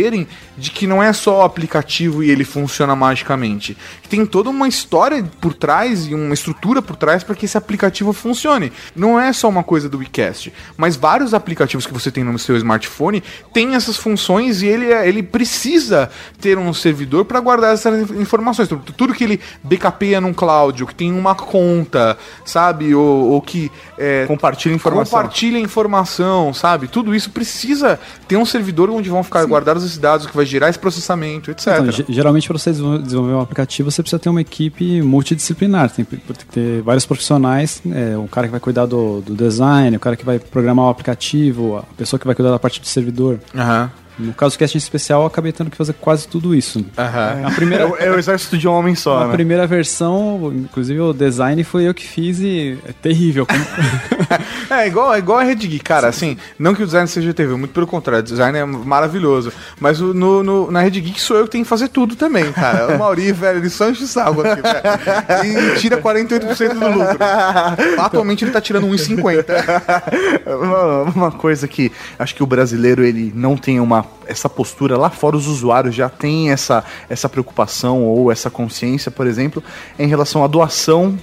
de 0.58 0.72
que 0.72 0.88
não 0.88 1.02
é 1.02 1.12
só 1.14 1.40
o 1.40 1.42
aplicativo 1.44 2.24
e 2.24 2.30
ele 2.30 2.44
funciona 2.44 2.96
magicamente. 2.96 3.78
Tem 4.10 4.26
toda 4.26 4.50
uma 4.50 4.68
história 4.68 5.24
por 5.42 5.54
trás 5.54 6.08
e 6.08 6.14
uma 6.14 6.34
estrutura 6.34 6.82
por 6.82 6.96
trás 6.96 7.24
para 7.24 7.36
que 7.36 7.46
esse 7.46 7.58
aplicativo 7.58 8.14
funcione. 8.14 8.72
Não 8.96 9.20
é 9.20 9.34
só 9.34 9.50
uma 9.50 9.64
coisa 9.64 9.90
do 9.90 9.98
WeCast, 9.98 10.54
mas 10.78 10.96
vários 10.96 11.34
aplicativos 11.34 11.86
que 11.86 11.94
você 11.94 12.12
tem 12.12 12.24
no 12.24 12.38
seu 12.40 12.56
smartphone 12.58 13.24
têm 13.54 13.76
essas 13.76 13.98
funções 13.98 14.62
e 14.62 14.68
ele, 14.68 14.92
é, 14.92 15.08
ele 15.08 15.24
precisa 15.24 16.10
ter 16.40 16.58
um 16.58 16.74
servidor 16.74 17.26
para 17.26 17.40
guardar 17.40 17.74
essas 17.74 18.12
informações. 18.12 18.70
Tudo 18.96 19.14
que 19.14 19.24
ele 19.24 19.40
backupia 19.64 20.22
num 20.22 20.34
cloud, 20.34 20.84
ou 20.84 20.88
que 20.88 20.96
tem 20.96 21.12
uma 21.12 21.36
conta, 21.36 22.18
sabe? 22.46 22.94
Ou, 22.94 23.32
ou 23.32 23.42
que 23.42 23.72
é, 23.98 24.26
compartilha 24.28 24.74
informação. 24.74 25.20
Compartilha 25.20 25.60
informação, 25.60 26.54
sabe? 26.54 26.88
Tudo 26.88 27.14
isso 27.16 27.30
precisa 27.32 28.00
ter 28.28 28.38
um 28.38 28.46
servidor 28.46 28.90
onde 28.90 29.10
vão 29.10 29.24
ficar 29.24 29.42
Sim. 29.42 29.46
Esses 29.86 29.98
dados, 29.98 30.26
que 30.26 30.36
vai 30.36 30.46
gerar 30.46 30.70
esse 30.70 30.80
processamento, 30.80 31.52
etc. 31.52 31.68
Então, 31.68 32.06
geralmente, 32.10 32.48
para 32.48 32.58
você 32.58 32.72
desenvolver 32.72 33.34
um 33.34 33.42
aplicativo, 33.42 33.92
você 33.92 34.02
precisa 34.02 34.20
ter 34.20 34.30
uma 34.30 34.42
equipe 34.42 35.02
multidisciplinar. 35.02 35.90
Tem, 35.90 36.06
que 36.06 36.46
ter 36.52 36.82
vários 36.82 37.06
profissionais, 37.06 37.82
é, 37.92 38.18
o 38.18 38.28
cara 38.28 38.48
que 38.48 38.52
vai 38.52 38.60
cuidar 38.60 38.86
do, 38.86 39.22
do 39.22 39.36
design, 39.36 39.96
o 39.96 40.00
cara 40.00 40.16
que 40.16 40.26
vai 40.26 40.40
programar 40.40 40.86
o 40.86 40.90
aplicativo, 40.90 41.78
a 41.78 41.84
pessoa 41.98 42.20
que 42.20 42.26
vai 42.26 42.36
cuidar 42.36 42.52
da 42.52 42.60
parte 42.60 42.80
do 42.80 42.88
servidor. 42.88 43.40
Uhum. 43.54 43.90
No 44.18 44.34
caso 44.34 44.56
do 44.56 44.60
casting 44.60 44.78
especial, 44.78 45.22
eu 45.22 45.28
acabei 45.28 45.52
tendo 45.52 45.70
que 45.70 45.78
fazer 45.78 45.94
quase 45.94 46.28
tudo 46.28 46.56
isso. 46.56 46.80
Uhum. 46.80 47.48
A 47.48 47.52
primeira... 47.52 47.84
é, 48.00 48.12
o 48.12 48.18
exército 48.18 48.58
de 48.58 48.68
um 48.68 48.72
homem 48.72 48.96
só, 48.96 49.24
A 49.24 49.28
né? 49.28 49.34
primeira 49.34 49.68
versão, 49.68 50.52
inclusive 50.56 51.00
o 51.00 51.14
design 51.14 51.64
foi 51.64 51.88
eu 51.88 51.94
que 51.94 52.06
fiz 52.06 52.40
e 52.40 52.78
é 52.88 52.94
terrível. 52.94 53.46
é, 54.70 54.88
igual, 54.88 55.14
é 55.14 55.20
igual 55.20 55.40
a 55.40 55.44
Red 55.44 55.56
Geek, 55.56 55.80
cara, 55.80 56.08
assim, 56.08 56.38
não 56.58 56.74
que 56.74 56.84
o 56.84 56.86
design 56.86 57.08
seja 57.08 57.34
terrível, 57.34 57.58
muito 57.58 57.74
pelo 57.74 57.88
contrário, 57.88 58.22
o 58.22 58.24
design 58.24 58.58
é 58.58 58.66
maravilhoso, 58.66 59.52
mas 59.80 60.00
no, 60.00 60.44
no, 60.44 60.72
na 60.72 60.82
Red 60.82 60.92
Geek 60.92 61.20
sou 61.20 61.38
eu 61.38 61.46
que 61.46 61.52
tenho 61.52 61.64
que 61.64 61.70
fazer 61.70 61.90
tudo 61.90 62.16
também, 62.16 62.52
cara. 62.52 62.96
O 62.96 63.00
Mauri, 63.00 63.32
velho, 63.34 63.60
ele 63.60 63.70
só 63.70 63.90
enche 63.90 64.04
o 64.04 64.08
saco 64.08 64.42
aqui, 64.42 64.62
velho. 64.62 65.76
E 65.76 65.80
tira 65.80 66.02
48% 66.02 66.74
do 66.74 66.88
lucro. 66.88 67.18
Atualmente 67.98 68.44
ele 68.46 68.52
tá 68.52 68.62
tirando 68.62 68.88
1,50. 68.88 69.46
uma, 70.46 71.02
uma 71.04 71.32
coisa 71.32 71.68
que 71.68 71.92
acho 72.18 72.36
que 72.36 72.44
o 72.44 72.46
brasileiro, 72.46 73.04
ele 73.04 73.32
não 73.36 73.58
tem 73.58 73.80
uma 73.80 74.05
essa 74.28 74.50
postura 74.50 74.98
lá 74.98 75.10
fora, 75.10 75.36
os 75.36 75.48
usuários 75.48 75.94
já 75.94 76.10
têm 76.10 76.52
essa, 76.52 76.84
essa 77.10 77.30
preocupação 77.30 78.04
ou 78.04 78.32
essa 78.32 78.50
consciência, 78.50 79.12
por 79.12 79.28
exemplo, 79.28 79.64
em 79.98 80.08
relação 80.08 80.44
à 80.44 80.48
doação 80.48 81.18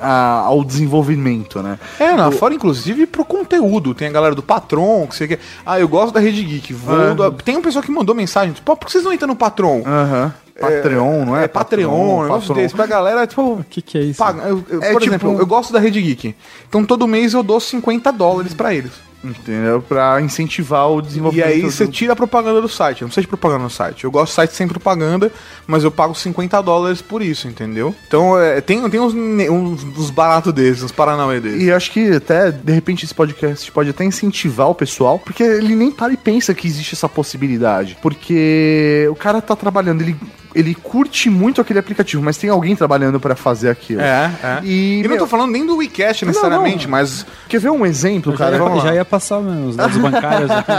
a, 0.00 0.40
ao 0.40 0.64
desenvolvimento, 0.64 1.62
né? 1.62 1.78
É, 1.98 2.12
lá 2.12 2.30
fora, 2.30 2.54
inclusive, 2.54 3.06
pro 3.06 3.24
conteúdo. 3.24 3.94
Tem 3.94 4.08
a 4.08 4.12
galera 4.12 4.34
do 4.34 4.42
Patron, 4.42 5.06
que 5.06 5.16
você 5.16 5.28
quer. 5.28 5.40
Ah, 5.64 5.78
eu 5.80 5.88
gosto 5.88 6.14
da 6.14 6.20
Rede 6.20 6.42
Geek. 6.44 6.72
Vou 6.72 6.94
uhum. 6.94 7.14
do... 7.14 7.32
Tem 7.32 7.56
um 7.56 7.62
pessoal 7.62 7.82
que 7.82 7.90
mandou 7.90 8.14
mensagem, 8.14 8.52
tipo, 8.52 8.76
por 8.76 8.86
que 8.86 8.92
vocês 8.92 9.04
não 9.04 9.12
entram 9.12 9.28
no 9.28 9.36
Patron? 9.36 9.82
Aham. 9.84 10.24
Uhum. 10.24 10.48
Patreon, 10.58 11.24
não 11.24 11.36
é? 11.36 11.44
É 11.44 11.48
Patreon, 11.48 11.88
Patreon, 11.88 12.28
Patreon. 12.28 12.54
Desse, 12.56 12.74
pra 12.74 12.86
galera, 12.86 13.26
tipo. 13.26 13.42
O 13.42 13.64
que, 13.70 13.80
que 13.80 13.96
é 13.96 14.02
isso? 14.02 14.18
Paga, 14.18 14.42
eu, 14.42 14.64
eu, 14.68 14.82
é 14.82 14.92
por 14.92 15.00
tipo... 15.00 15.14
exemplo, 15.14 15.38
eu 15.38 15.46
gosto 15.46 15.72
da 15.72 15.78
Rede 15.78 16.02
Geek. 16.02 16.34
Então 16.68 16.84
todo 16.84 17.06
mês 17.06 17.32
eu 17.32 17.44
dou 17.44 17.60
50 17.60 18.10
dólares 18.12 18.54
para 18.54 18.74
eles. 18.74 18.92
Entendeu? 19.22 19.82
Pra 19.82 20.20
incentivar 20.20 20.88
o 20.90 21.02
desenvolvimento. 21.02 21.48
E 21.48 21.52
aí 21.52 21.60
você 21.60 21.88
tira 21.88 22.12
a 22.12 22.16
propaganda 22.16 22.60
do 22.60 22.68
site. 22.68 23.00
não 23.00 23.08
precisa 23.08 23.22
de 23.22 23.28
propaganda 23.28 23.64
no 23.64 23.70
site. 23.70 24.04
Eu 24.04 24.10
gosto 24.10 24.30
de 24.30 24.34
site 24.36 24.54
sem 24.54 24.68
propaganda, 24.68 25.32
mas 25.66 25.82
eu 25.82 25.90
pago 25.90 26.14
50 26.14 26.60
dólares 26.62 27.02
por 27.02 27.20
isso, 27.20 27.48
entendeu? 27.48 27.94
Então 28.06 28.38
é, 28.38 28.60
tem, 28.60 28.88
tem 28.88 29.00
uns, 29.00 29.14
uns, 29.14 29.82
uns 29.82 30.10
baratos 30.10 30.52
desses, 30.52 30.84
uns 30.84 30.92
paranauê 30.92 31.40
desses. 31.40 31.62
E 31.62 31.72
acho 31.72 31.90
que 31.90 32.12
até, 32.12 32.52
de 32.52 32.72
repente, 32.72 33.04
esse 33.04 33.14
podcast 33.14 33.70
pode 33.72 33.90
até 33.90 34.04
incentivar 34.04 34.68
o 34.68 34.74
pessoal, 34.74 35.18
porque 35.18 35.42
ele 35.42 35.74
nem 35.74 35.90
para 35.90 36.12
e 36.12 36.16
pensa 36.16 36.54
que 36.54 36.68
existe 36.68 36.94
essa 36.94 37.08
possibilidade. 37.08 37.98
Porque 38.00 39.08
o 39.10 39.16
cara 39.16 39.42
tá 39.42 39.56
trabalhando, 39.56 40.02
ele 40.02 40.16
ele 40.54 40.74
curte 40.74 41.28
muito 41.30 41.60
aquele 41.60 41.78
aplicativo, 41.78 42.22
mas 42.22 42.36
tem 42.36 42.50
alguém 42.50 42.74
trabalhando 42.74 43.20
para 43.20 43.36
fazer 43.36 43.68
aquilo. 43.70 44.00
É, 44.00 44.30
é. 44.42 44.60
E, 44.64 45.02
e 45.04 45.08
não 45.08 45.18
tô 45.18 45.26
falando 45.26 45.52
nem 45.52 45.66
do 45.66 45.76
WeCast 45.76 46.24
necessariamente, 46.24 46.86
não, 46.86 46.92
não. 46.92 46.98
mas. 46.98 47.26
Quer 47.48 47.60
ver 47.60 47.70
um 47.70 47.84
exemplo, 47.84 48.32
eu 48.32 48.38
cara? 48.38 48.58
Já 48.58 48.74
ia, 48.74 48.80
já 48.80 48.94
ia 48.94 49.04
passar 49.04 49.38
os 49.38 49.76
dados 49.76 49.96
bancários 49.96 50.50
aqui. 50.50 50.72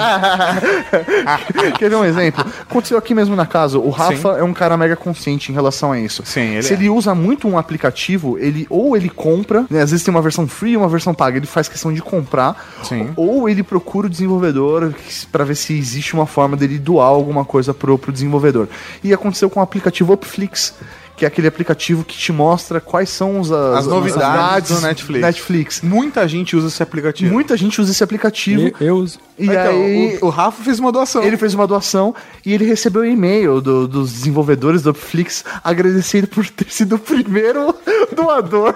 Quer 1.78 1.90
ver 1.90 1.96
um 1.96 2.06
exemplo? 2.06 2.46
Aconteceu 2.62 2.98
aqui 2.98 3.14
mesmo 3.14 3.36
na 3.36 3.46
casa. 3.46 3.80
O 3.80 3.90
Rafa 3.90 4.36
Sim. 4.36 4.40
é 4.40 4.44
um 4.44 4.54
cara 4.54 4.78
mega 4.78 4.96
consciente 4.96 5.52
em 5.52 5.56
relação 5.56 5.92
a 5.92 6.00
isso. 6.00 6.24
Sim, 6.26 6.54
ele 6.54 6.64
Se 6.64 6.74
é. 6.74 6.76
ele 6.76 6.90
usa 6.90 7.16
muito 7.16 7.48
um 7.48 7.58
aplicativo, 7.58 8.38
ele 8.38 8.66
ou 8.70 8.96
ele 8.96 9.10
compra, 9.10 9.66
né, 9.70 9.82
às 9.82 9.92
vezes 9.92 10.04
tem 10.04 10.14
uma 10.14 10.22
versão 10.22 10.48
free 10.48 10.72
e 10.72 10.78
uma 10.78 10.88
versão 10.88 11.14
paga, 11.14 11.38
ele 11.38 11.48
faz 11.48 11.68
questão 11.68 11.94
de 11.94 12.02
comprar, 12.02 12.56
Sim. 12.84 13.10
ou 13.16 13.50
ele 13.50 13.64
procura 13.64 14.08
o 14.08 14.10
desenvolvedor 14.10 14.94
para 15.32 15.44
ver 15.44 15.56
se 15.56 15.78
existe 15.78 16.14
uma 16.14 16.26
forma 16.26 16.56
dele 16.56 16.78
doar 16.78 17.08
alguma 17.08 17.46
coisa 17.46 17.74
pro, 17.74 17.98
pro 17.98 18.12
desenvolvedor. 18.12 18.68
E 19.04 19.14
aconteceu 19.14 19.50
com 19.50 19.59
o 19.60 19.64
aplicativo 19.64 20.14
Upflix 20.14 20.74
que 21.20 21.26
é 21.26 21.28
aquele 21.28 21.48
aplicativo 21.50 22.06
que 22.06 22.18
te 22.18 22.32
mostra 22.32 22.80
quais 22.80 23.10
são 23.10 23.42
as, 23.42 23.52
as, 23.52 23.80
as 23.80 23.88
novidades 23.88 24.72
do 24.72 24.80
Netflix. 24.80 25.22
Netflix. 25.22 25.82
Muita 25.82 26.26
gente 26.30 26.56
usa 26.56 26.70
esse 26.70 26.82
aplicativo. 26.82 27.34
Muita 27.34 27.58
gente 27.58 27.82
usa 27.82 27.92
esse 27.92 28.02
aplicativo. 28.02 28.72
Eu, 28.80 28.88
eu 28.88 28.96
uso. 28.96 29.20
E 29.40 29.46
então, 29.46 29.84
aí, 29.84 30.18
o, 30.22 30.26
o, 30.26 30.30
Rafa 30.30 30.64
fez 30.64 30.80
uma 30.80 30.92
doação. 30.92 31.24
Ele 31.24 31.38
fez 31.38 31.54
uma 31.54 31.68
doação 31.68 32.16
e 32.46 32.54
ele 32.54 32.66
recebeu 32.66 33.02
um 33.02 33.06
e-mail 33.06 33.62
do, 33.62 33.88
dos 33.88 34.12
desenvolvedores 34.12 34.82
do 34.82 34.90
Netflix 34.90 35.44
agradecendo 35.64 36.28
por 36.28 36.48
ter 36.50 36.72
sido 36.72 36.96
o 36.96 37.00
primeiro 37.00 37.76
doador 38.16 38.74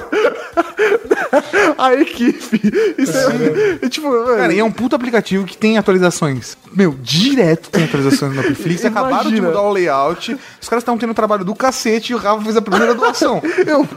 da 1.77 1.93
equipe. 1.95 2.61
Isso 2.97 3.17
é, 3.17 3.85
é, 3.85 3.89
tipo, 3.89 4.09
Cara, 4.35 4.53
e 4.53 4.59
é 4.59 4.63
um 4.63 4.71
puto 4.71 4.95
aplicativo 4.95 5.45
que 5.45 5.57
tem 5.57 5.77
atualizações. 5.77 6.57
Meu, 6.71 6.95
direto 7.01 7.69
tem 7.69 7.85
atualizações 7.85 8.35
no 8.35 8.41
Netflix. 8.41 8.83
Acabaram 8.85 9.31
de 9.31 9.41
mudar 9.41 9.61
o 9.61 9.71
layout. 9.71 10.37
Os 10.61 10.69
caras 10.69 10.81
estão 10.81 10.97
tendo 10.97 11.13
trabalho 11.13 11.45
do 11.45 11.55
cacete 11.55 12.11
e 12.11 12.15
o 12.15 12.17
Rafa 12.17 12.33
Rafa 12.33 12.43
fez 12.43 12.57
a 12.57 12.61
primeira 12.61 12.95
doação. 12.95 13.41
eu, 13.65 13.87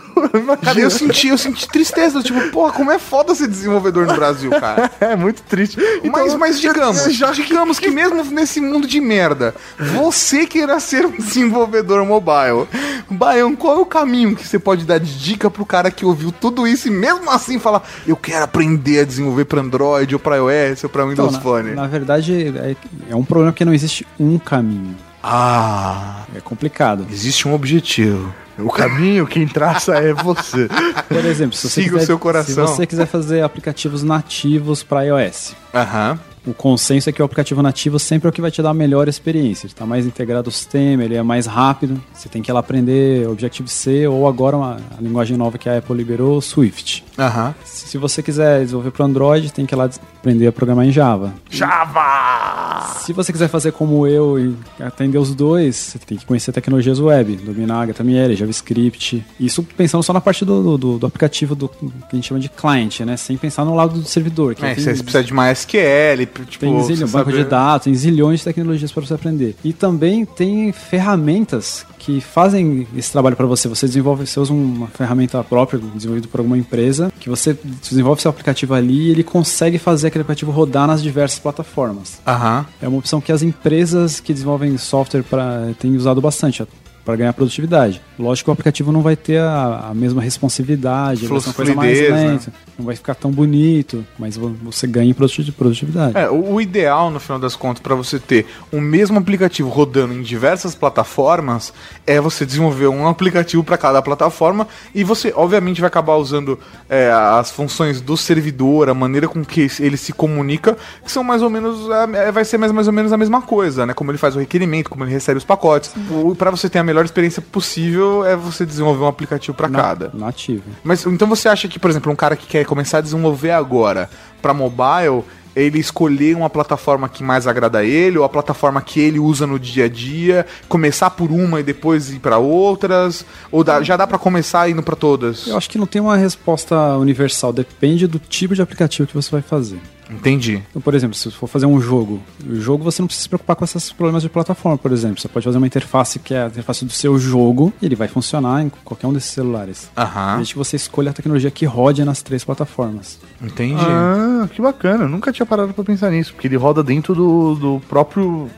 cara, 0.58 0.80
eu 0.80 0.90
senti, 0.90 1.28
eu 1.28 1.38
senti 1.38 1.68
tristeza. 1.68 2.22
Tipo, 2.22 2.50
porra, 2.50 2.72
como 2.72 2.90
é 2.90 2.98
foda 2.98 3.34
ser 3.34 3.48
desenvolvedor 3.48 4.06
no 4.06 4.14
Brasil, 4.14 4.50
cara. 4.50 4.90
é 5.00 5.16
muito 5.16 5.42
triste. 5.42 5.78
Então, 6.02 6.10
mas, 6.10 6.34
mas 6.34 6.55
digamos, 6.60 7.14
já 7.14 7.30
digamos 7.30 7.78
que 7.78 7.90
mesmo 7.90 8.24
nesse 8.24 8.60
mundo 8.60 8.86
de 8.86 9.00
merda, 9.00 9.54
você 9.78 10.46
queira 10.46 10.78
ser 10.80 11.06
um 11.06 11.12
desenvolvedor 11.18 12.04
mobile, 12.04 12.66
Baião, 13.10 13.54
qual 13.54 13.76
é 13.76 13.80
o 13.80 13.86
caminho 13.86 14.36
que 14.36 14.46
você 14.46 14.58
pode 14.58 14.84
dar 14.84 14.98
de 14.98 15.18
dica 15.18 15.50
pro 15.50 15.64
cara 15.64 15.90
que 15.90 16.04
ouviu 16.04 16.32
tudo 16.32 16.66
isso 16.66 16.88
e 16.88 16.90
mesmo 16.90 17.30
assim 17.30 17.58
falar, 17.58 17.82
eu 18.06 18.16
quero 18.16 18.44
aprender 18.44 19.00
a 19.00 19.04
desenvolver 19.04 19.44
para 19.44 19.60
Android 19.60 20.14
ou 20.14 20.18
para 20.18 20.36
iOS 20.36 20.84
ou 20.84 20.90
para 20.90 21.04
Windows 21.04 21.30
então, 21.30 21.40
Phone? 21.40 21.70
Na, 21.70 21.82
na 21.82 21.88
verdade, 21.88 22.54
é, 22.56 22.76
é 23.10 23.16
um 23.16 23.24
problema 23.24 23.52
que 23.52 23.64
não 23.64 23.72
existe 23.72 24.06
um 24.18 24.38
caminho. 24.38 24.96
Ah, 25.22 26.24
é 26.36 26.40
complicado. 26.40 27.06
Existe 27.10 27.48
um 27.48 27.54
objetivo. 27.54 28.32
O 28.58 28.70
caminho, 28.70 29.26
quem 29.26 29.46
traça 29.46 29.94
é 29.96 30.12
você. 30.14 30.68
Por 31.08 31.24
exemplo, 31.24 31.56
se 31.56 31.68
você, 31.68 31.82
Siga 31.82 31.90
quiser, 31.90 32.02
o 32.04 32.06
seu 32.06 32.18
coração. 32.18 32.66
se 32.66 32.72
você 32.74 32.86
quiser 32.86 33.06
fazer 33.06 33.42
aplicativos 33.42 34.02
nativos 34.02 34.82
para 34.82 35.02
iOS, 35.04 35.54
Aham. 35.74 36.18
O 36.46 36.54
consenso 36.54 37.08
é 37.08 37.12
que 37.12 37.20
o 37.20 37.24
aplicativo 37.24 37.60
nativo 37.62 37.98
sempre 37.98 38.28
é 38.28 38.30
o 38.30 38.32
que 38.32 38.40
vai 38.40 38.50
te 38.50 38.62
dar 38.62 38.70
a 38.70 38.74
melhor 38.74 39.08
experiência. 39.08 39.66
Ele 39.66 39.72
está 39.72 39.84
mais 39.84 40.06
integrado 40.06 40.48
ao 40.48 40.52
sistema, 40.52 41.02
ele 41.04 41.14
é 41.16 41.22
mais 41.22 41.46
rápido. 41.46 42.00
Você 42.14 42.28
tem 42.28 42.40
que 42.42 42.50
ir 42.50 42.54
lá 42.54 42.60
aprender 42.60 43.28
Objective-C 43.28 44.06
ou 44.06 44.26
agora 44.28 44.56
uma, 44.56 44.76
a 44.96 45.00
linguagem 45.00 45.36
nova 45.36 45.58
que 45.58 45.68
a 45.68 45.78
Apple 45.78 45.96
liberou, 45.96 46.40
Swift. 46.40 47.04
Aham. 47.18 47.54
Se 47.64 47.86
se 47.88 47.98
você 47.98 48.22
quiser 48.22 48.60
desenvolver 48.60 48.90
para 48.90 49.06
Android, 49.06 49.52
tem 49.52 49.64
que 49.64 49.74
ir 49.74 49.76
lá 49.76 49.88
aprender 50.18 50.46
a 50.46 50.52
programar 50.52 50.84
em 50.86 50.92
Java. 50.92 51.32
Java! 51.48 52.94
Se 53.00 53.12
você 53.12 53.32
quiser 53.32 53.48
fazer 53.48 53.72
como 53.72 54.06
eu 54.06 54.38
e 54.38 54.54
atender 54.82 55.18
os 55.18 55.34
dois, 55.34 55.76
você 55.76 55.98
tem 55.98 56.18
que 56.18 56.26
conhecer 56.26 56.52
tecnologias 56.52 56.98
web, 57.00 57.36
dominar 57.36 57.82
HTML, 57.82 58.34
JavaScript. 58.36 59.24
Isso 59.38 59.62
pensando 59.62 60.02
só 60.02 60.12
na 60.12 60.20
parte 60.20 60.44
do, 60.44 60.76
do, 60.76 60.98
do 60.98 61.06
aplicativo 61.06 61.54
do 61.54 61.68
que 61.68 61.86
a 62.12 62.16
gente 62.16 62.26
chama 62.28 62.40
de 62.40 62.48
client, 62.48 63.00
né? 63.00 63.16
Sem 63.16 63.36
pensar 63.36 63.64
no 63.64 63.74
lado 63.74 63.98
do 64.00 64.06
servidor. 64.06 64.54
Que 64.54 64.64
É, 64.64 64.74
tem- 64.74 64.84
você 64.84 65.02
precisa 65.02 65.22
de 65.24 65.32
MySQL, 65.32 66.26
tipo, 66.44 66.64
tem 66.64 66.74
você 66.74 66.94
banco 67.06 67.30
de 67.30 67.38
saber- 67.38 67.44
dados, 67.48 67.84
tem 67.84 67.94
zilhões 67.94 68.40
de 68.40 68.44
tecnologias 68.44 68.92
para 68.92 69.04
você 69.06 69.14
aprender. 69.14 69.56
E 69.64 69.72
também 69.72 70.24
tem 70.24 70.72
ferramentas 70.72 71.86
que 71.98 72.20
fazem 72.20 72.86
esse 72.96 73.10
trabalho 73.10 73.36
para 73.36 73.46
você. 73.46 73.68
Você 73.68 73.86
desenvolve, 73.86 74.26
você 74.26 74.38
usa 74.38 74.52
uma 74.52 74.86
ferramenta 74.88 75.42
própria, 75.42 75.80
desenvolvida 75.94 76.28
por 76.28 76.40
alguma 76.40 76.56
empresa, 76.58 77.12
que 77.18 77.28
você 77.28 77.56
desenvolve 77.82 78.22
seu 78.22 78.30
aplicativo 78.30 78.74
ali 78.74 79.08
e 79.08 79.10
ele 79.10 79.22
consegue 79.24 79.78
fazer 79.78 80.08
aquele 80.08 80.22
aplicativo 80.22 80.50
rodar 80.52 80.86
nas 80.86 81.02
diversas 81.02 81.38
plataformas. 81.38 82.20
Aham. 82.26 82.66
É 82.80 82.88
uma 82.88 82.98
opção 82.98 83.20
que 83.20 83.32
as 83.32 83.42
empresas 83.42 84.20
que 84.20 84.32
desenvolvem 84.32 84.76
software 84.78 85.22
pra, 85.22 85.70
têm 85.78 85.96
usado 85.96 86.20
bastante 86.20 86.62
para 87.06 87.16
ganhar 87.16 87.32
produtividade. 87.32 88.02
Lógico 88.18 88.46
que 88.46 88.50
o 88.50 88.52
aplicativo 88.52 88.90
não 88.92 89.00
vai 89.00 89.14
ter 89.16 89.38
a, 89.38 89.88
a 89.90 89.94
mesma 89.94 90.20
responsividade, 90.20 91.26
vai 91.26 91.40
ser 91.40 91.48
uma 91.48 91.54
coisa 91.54 91.74
mais 91.74 91.96
Fluidez, 91.98 92.14
né? 92.22 92.28
lenta, 92.30 92.52
não 92.78 92.84
vai 92.84 92.96
ficar 92.96 93.14
tão 93.14 93.30
bonito, 93.30 94.04
mas 94.18 94.36
vo- 94.36 94.54
você 94.62 94.86
ganha 94.86 95.08
em 95.10 95.14
produti- 95.14 95.52
produtividade. 95.52 96.18
É, 96.18 96.28
o, 96.28 96.54
o 96.54 96.60
ideal, 96.60 97.10
no 97.10 97.20
final 97.20 97.38
das 97.38 97.54
contas, 97.54 97.80
para 97.80 97.94
você 97.94 98.18
ter 98.18 98.46
o 98.72 98.80
mesmo 98.80 99.18
aplicativo 99.18 99.68
rodando 99.68 100.12
em 100.12 100.20
diversas 100.22 100.74
plataformas, 100.74 101.72
é 102.06 102.20
você 102.20 102.44
desenvolver 102.44 102.88
um 102.88 103.06
aplicativo 103.06 103.62
para 103.62 103.78
cada 103.78 104.02
plataforma 104.02 104.66
e 104.94 105.04
você, 105.04 105.32
obviamente, 105.36 105.80
vai 105.80 105.88
acabar 105.88 106.16
usando 106.16 106.58
é, 106.88 107.10
as 107.10 107.50
funções 107.52 108.00
do 108.00 108.16
servidor, 108.16 108.88
a 108.88 108.94
maneira 108.94 109.28
com 109.28 109.44
que 109.44 109.68
ele 109.78 109.96
se 109.96 110.12
comunica, 110.12 110.76
que 111.04 111.12
são 111.12 111.22
mais 111.22 111.40
ou 111.42 111.48
menos, 111.50 111.88
é, 112.14 112.32
vai 112.32 112.44
ser 112.44 112.58
mais, 112.58 112.72
mais 112.72 112.88
ou 112.88 112.92
menos 112.92 113.12
a 113.12 113.16
mesma 113.16 113.40
coisa, 113.40 113.86
né? 113.86 113.94
Como 113.94 114.10
ele 114.10 114.18
faz 114.18 114.34
o 114.34 114.38
requerimento, 114.40 114.90
como 114.90 115.04
ele 115.04 115.12
recebe 115.12 115.38
os 115.38 115.44
pacotes. 115.44 115.94
Para 116.36 116.50
você 116.50 116.68
ter 116.68 116.78
a 116.80 116.82
melhor 116.84 116.95
experiência 117.04 117.42
possível, 117.42 118.24
é 118.24 118.34
você 118.34 118.64
desenvolver 118.64 119.04
um 119.04 119.08
aplicativo 119.08 119.54
para 119.56 119.68
cada. 119.68 120.10
Nativo. 120.14 120.62
Mas 120.82 121.04
então 121.04 121.28
você 121.28 121.48
acha 121.48 121.68
que, 121.68 121.78
por 121.78 121.90
exemplo, 121.90 122.10
um 122.10 122.16
cara 122.16 122.34
que 122.36 122.46
quer 122.46 122.64
começar 122.64 122.98
a 122.98 123.00
desenvolver 123.02 123.50
agora 123.50 124.08
para 124.40 124.54
mobile, 124.54 125.22
ele 125.54 125.78
escolher 125.78 126.36
uma 126.36 126.50
plataforma 126.50 127.08
que 127.08 127.24
mais 127.24 127.46
agrada 127.46 127.78
a 127.78 127.84
ele, 127.84 128.18
ou 128.18 128.24
a 128.24 128.28
plataforma 128.28 128.80
que 128.82 129.00
ele 129.00 129.18
usa 129.18 129.46
no 129.46 129.58
dia 129.58 129.86
a 129.86 129.88
dia, 129.88 130.44
começar 130.68 131.08
por 131.10 131.30
uma 131.30 131.60
e 131.60 131.62
depois 131.62 132.10
ir 132.12 132.18
para 132.18 132.36
outras, 132.36 133.24
ou 133.50 133.64
dá- 133.64 133.82
já 133.82 133.96
dá 133.96 134.06
para 134.06 134.18
começar 134.18 134.68
indo 134.68 134.82
para 134.82 134.94
todas? 134.94 135.46
Eu 135.46 135.56
acho 135.56 135.70
que 135.70 135.78
não 135.78 135.86
tem 135.86 136.00
uma 136.02 136.16
resposta 136.16 136.76
universal, 136.98 137.52
depende 137.54 138.06
do 138.06 138.18
tipo 138.18 138.54
de 138.54 138.60
aplicativo 138.60 139.08
que 139.08 139.14
você 139.14 139.30
vai 139.30 139.40
fazer. 139.40 139.80
Entendi. 140.10 140.62
Então, 140.70 140.80
por 140.80 140.94
exemplo, 140.94 141.16
se 141.16 141.30
você 141.30 141.36
for 141.36 141.46
fazer 141.46 141.66
um 141.66 141.80
jogo, 141.80 142.20
o 142.48 142.54
jogo 142.56 142.84
você 142.84 143.02
não 143.02 143.06
precisa 143.06 143.24
se 143.24 143.28
preocupar 143.28 143.56
com 143.56 143.64
esses 143.64 143.92
problemas 143.92 144.22
de 144.22 144.28
plataforma, 144.28 144.78
por 144.78 144.92
exemplo. 144.92 145.20
Você 145.20 145.28
pode 145.28 145.44
fazer 145.44 145.58
uma 145.58 145.66
interface 145.66 146.18
que 146.18 146.34
é 146.34 146.44
a 146.44 146.46
interface 146.46 146.84
do 146.84 146.92
seu 146.92 147.18
jogo 147.18 147.72
e 147.80 147.86
ele 147.86 147.96
vai 147.96 148.08
funcionar 148.08 148.62
em 148.62 148.70
qualquer 148.84 149.06
um 149.06 149.12
desses 149.12 149.30
celulares. 149.30 149.90
Aham. 149.96 150.36
Desde 150.36 150.54
que 150.54 150.58
você 150.58 150.76
escolha 150.76 151.10
a 151.10 151.14
tecnologia 151.14 151.50
que 151.50 151.64
rode 151.64 152.04
nas 152.04 152.22
três 152.22 152.44
plataformas. 152.44 153.18
Entendi. 153.40 153.84
Ah, 153.84 154.48
que 154.52 154.60
bacana. 154.60 155.04
Eu 155.04 155.08
nunca 155.08 155.32
tinha 155.32 155.46
parado 155.46 155.74
pra 155.74 155.84
pensar 155.84 156.10
nisso, 156.10 156.32
porque 156.32 156.46
ele 156.46 156.56
roda 156.56 156.82
dentro 156.82 157.14
do, 157.14 157.54
do 157.54 157.80
próprio. 157.88 158.48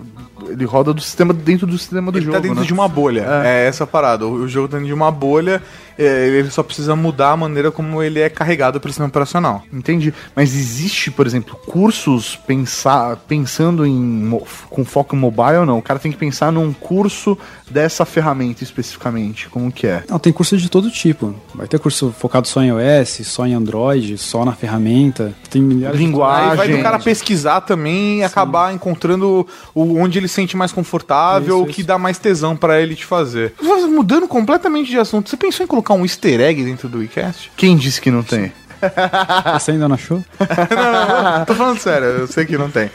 Ele 0.49 0.65
roda 0.65 0.93
do 0.93 1.01
sistema 1.01 1.33
dentro 1.33 1.67
do 1.67 1.79
sistema 1.79 2.11
do 2.11 2.19
Ele 2.19 2.25
jogo. 2.27 2.37
tá 2.37 2.43
dentro 2.43 2.61
né? 2.61 2.67
de 2.67 2.73
uma 2.73 2.89
bolha. 2.89 3.27
É. 3.45 3.67
essa 3.67 3.85
a 3.85 3.87
parada. 3.87 4.27
O 4.27 4.49
o 4.49 4.49
jogo 4.49 4.69
tá 4.69 4.77
dentro 4.77 4.89
de 4.89 4.95
uma 4.95 5.11
bolha, 5.11 5.63
é, 5.99 6.29
ele 6.29 6.51
só 6.51 6.63
precisa 6.63 6.95
mudar 6.95 7.33
a 7.33 7.37
maneira 7.37 7.71
como 7.71 8.03
ele 8.03 8.21
é 8.21 8.29
carregado 8.29 8.81
pelo 8.81 8.93
sistema 8.93 9.09
operacional. 9.09 9.63
Entendi. 9.73 10.15
Mas 10.35 10.55
existe, 10.55 11.11
por 11.11 11.27
exemplo, 11.27 11.57
cursos 11.67 12.37
pensar, 12.37 13.17
pensando 13.29 13.85
em 13.85 14.39
com 14.71 14.85
foco 14.85 15.17
em 15.17 15.19
mobile 15.19 15.59
ou 15.59 15.67
não? 15.67 15.79
O 15.79 15.83
cara 15.83 15.99
tem 15.99 16.13
que 16.13 16.19
pensar 16.19 16.53
num 16.53 16.73
curso 16.73 17.37
dessa 17.71 18.05
ferramenta 18.05 18.63
especificamente. 18.63 19.49
Como 19.49 19.71
que 19.73 19.87
é? 19.87 20.05
Não, 20.09 20.19
tem 20.19 20.33
curso 20.33 20.57
de 20.57 20.71
todo 20.71 20.91
tipo. 20.91 21.35
Vai 21.55 21.67
ter 21.67 21.79
curso 21.79 22.15
focado 22.17 22.47
só 22.47 22.63
em 22.63 22.69
iOS, 22.69 23.27
só 23.27 23.47
em 23.47 23.55
Android, 23.55 24.17
só 24.19 24.45
na 24.45 24.53
ferramenta. 24.53 25.35
Tem 25.51 25.61
milhares 25.61 25.99
Aí 25.99 26.57
vai 26.57 26.69
do 26.69 26.77
de 26.77 26.83
cara 26.83 26.99
pesquisar 26.99 27.61
também 27.63 28.21
e 28.21 28.23
acabar 28.23 28.73
encontrando 28.73 29.47
o, 29.75 29.99
onde 29.99 30.19
ele 30.19 30.29
se 30.29 30.38
sente 30.39 30.57
mais 30.57 30.71
confortável, 30.71 31.57
Isso, 31.57 31.65
o 31.65 31.67
que 31.67 31.83
dá 31.83 31.99
mais 31.99 32.17
tesão 32.17 32.57
pra 32.57 32.81
ele 32.81 32.95
te 32.95 33.05
fazer. 33.05 33.55
Mas 33.61 33.89
Mudando 33.89 34.29
completamente 34.29 34.89
de 34.89 34.99
assunto, 34.99 35.29
você 35.29 35.37
pensou 35.37 35.65
em 35.65 35.67
colocar 35.67 35.95
um 35.95 36.05
easter 36.05 36.41
egg 36.41 36.63
dentro 36.65 36.89
do 36.89 36.99
WeCast? 36.99 37.51
Quem 37.57 37.77
disse 37.77 38.01
que 38.01 38.11
não 38.11 38.23
tem? 38.23 38.53
Você 39.59 39.73
ainda 39.73 39.89
não 39.89 39.97
achou? 39.97 40.19
não, 40.39 41.39
não, 41.39 41.45
tô 41.45 41.53
falando 41.55 41.81
sério, 41.81 42.07
eu 42.07 42.27
sei 42.29 42.47
que 42.47 42.57
não 42.57 42.71
tem. 42.71 42.89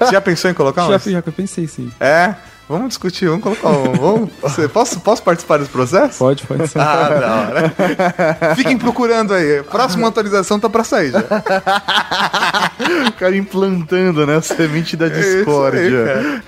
Você 0.00 0.10
já 0.10 0.20
pensou 0.20 0.50
em 0.50 0.54
colocar 0.54 0.84
um? 0.86 0.90
Já, 0.90 0.98
já 0.98 1.22
que 1.22 1.28
eu 1.28 1.32
pensei 1.32 1.68
sim. 1.68 1.92
É? 2.00 2.34
Vamos 2.68 2.88
discutir, 2.88 3.26
vamos 3.28 3.42
colocar 3.42 3.68
um. 3.70 3.92
Vamos, 3.94 4.30
você, 4.42 4.68
posso, 4.68 5.00
posso 5.00 5.22
participar 5.22 5.58
desse 5.58 5.70
processo? 5.70 6.18
Pode, 6.18 6.42
pode 6.46 6.68
ser. 6.68 6.78
Ah, 6.78 7.08
da 7.08 7.34
hora. 7.36 8.54
Fiquem 8.56 8.76
procurando 8.76 9.32
aí. 9.32 9.62
Próxima 9.62 10.06
atualização 10.08 10.60
tá 10.60 10.68
pra 10.68 10.84
sair 10.84 11.10
já. 11.12 11.20
o 13.08 13.12
cara 13.12 13.36
implantando, 13.36 14.26
né? 14.26 14.36
A 14.36 14.42
semente 14.42 14.96
da 14.96 15.08
discórdia. 15.08 16.42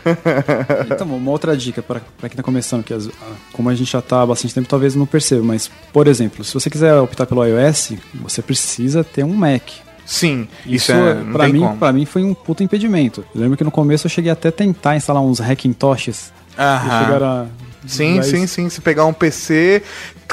Então, 0.90 1.06
uma 1.06 1.30
outra 1.30 1.56
dica 1.56 1.82
para 1.82 2.00
quem 2.20 2.26
está 2.28 2.42
começando, 2.42 2.82
que 2.84 2.92
as- 2.92 3.08
como 3.52 3.68
a 3.70 3.74
gente 3.74 3.90
já 3.90 4.00
está 4.00 4.22
há 4.22 4.26
bastante 4.26 4.52
tempo, 4.54 4.68
talvez 4.68 4.94
não 4.94 5.06
perceba, 5.06 5.42
mas, 5.42 5.70
por 5.92 6.06
exemplo, 6.06 6.44
se 6.44 6.52
você 6.52 6.68
quiser 6.68 6.94
optar 6.96 7.26
pelo 7.26 7.44
iOS, 7.44 7.92
você 8.14 8.42
precisa 8.42 9.02
ter 9.02 9.24
um 9.24 9.32
Mac. 9.34 9.62
Sim, 10.12 10.48
isso, 10.66 10.90
Isso, 10.90 10.92
é. 10.92 11.14
Não 11.14 11.32
para 11.32 11.48
mim, 11.48 11.76
para 11.78 11.92
mim 11.92 12.04
foi 12.04 12.24
um 12.24 12.34
puta 12.34 12.64
impedimento. 12.64 13.24
Eu 13.32 13.40
lembro 13.42 13.56
que 13.56 13.62
no 13.62 13.70
começo 13.70 14.06
eu 14.06 14.10
cheguei 14.10 14.30
até 14.32 14.48
a 14.48 14.52
tentar 14.52 14.96
instalar 14.96 15.22
uns 15.22 15.40
Hackintoshes. 15.40 16.32
Aham. 16.58 16.88
que 16.98 17.04
chegaram 17.04 17.26
a- 17.26 17.46
Sim, 17.86 18.16
mas- 18.16 18.26
sim, 18.26 18.46
sim. 18.46 18.68
Se 18.68 18.80
pegar 18.80 19.04
um 19.06 19.12
PC, 19.12 19.82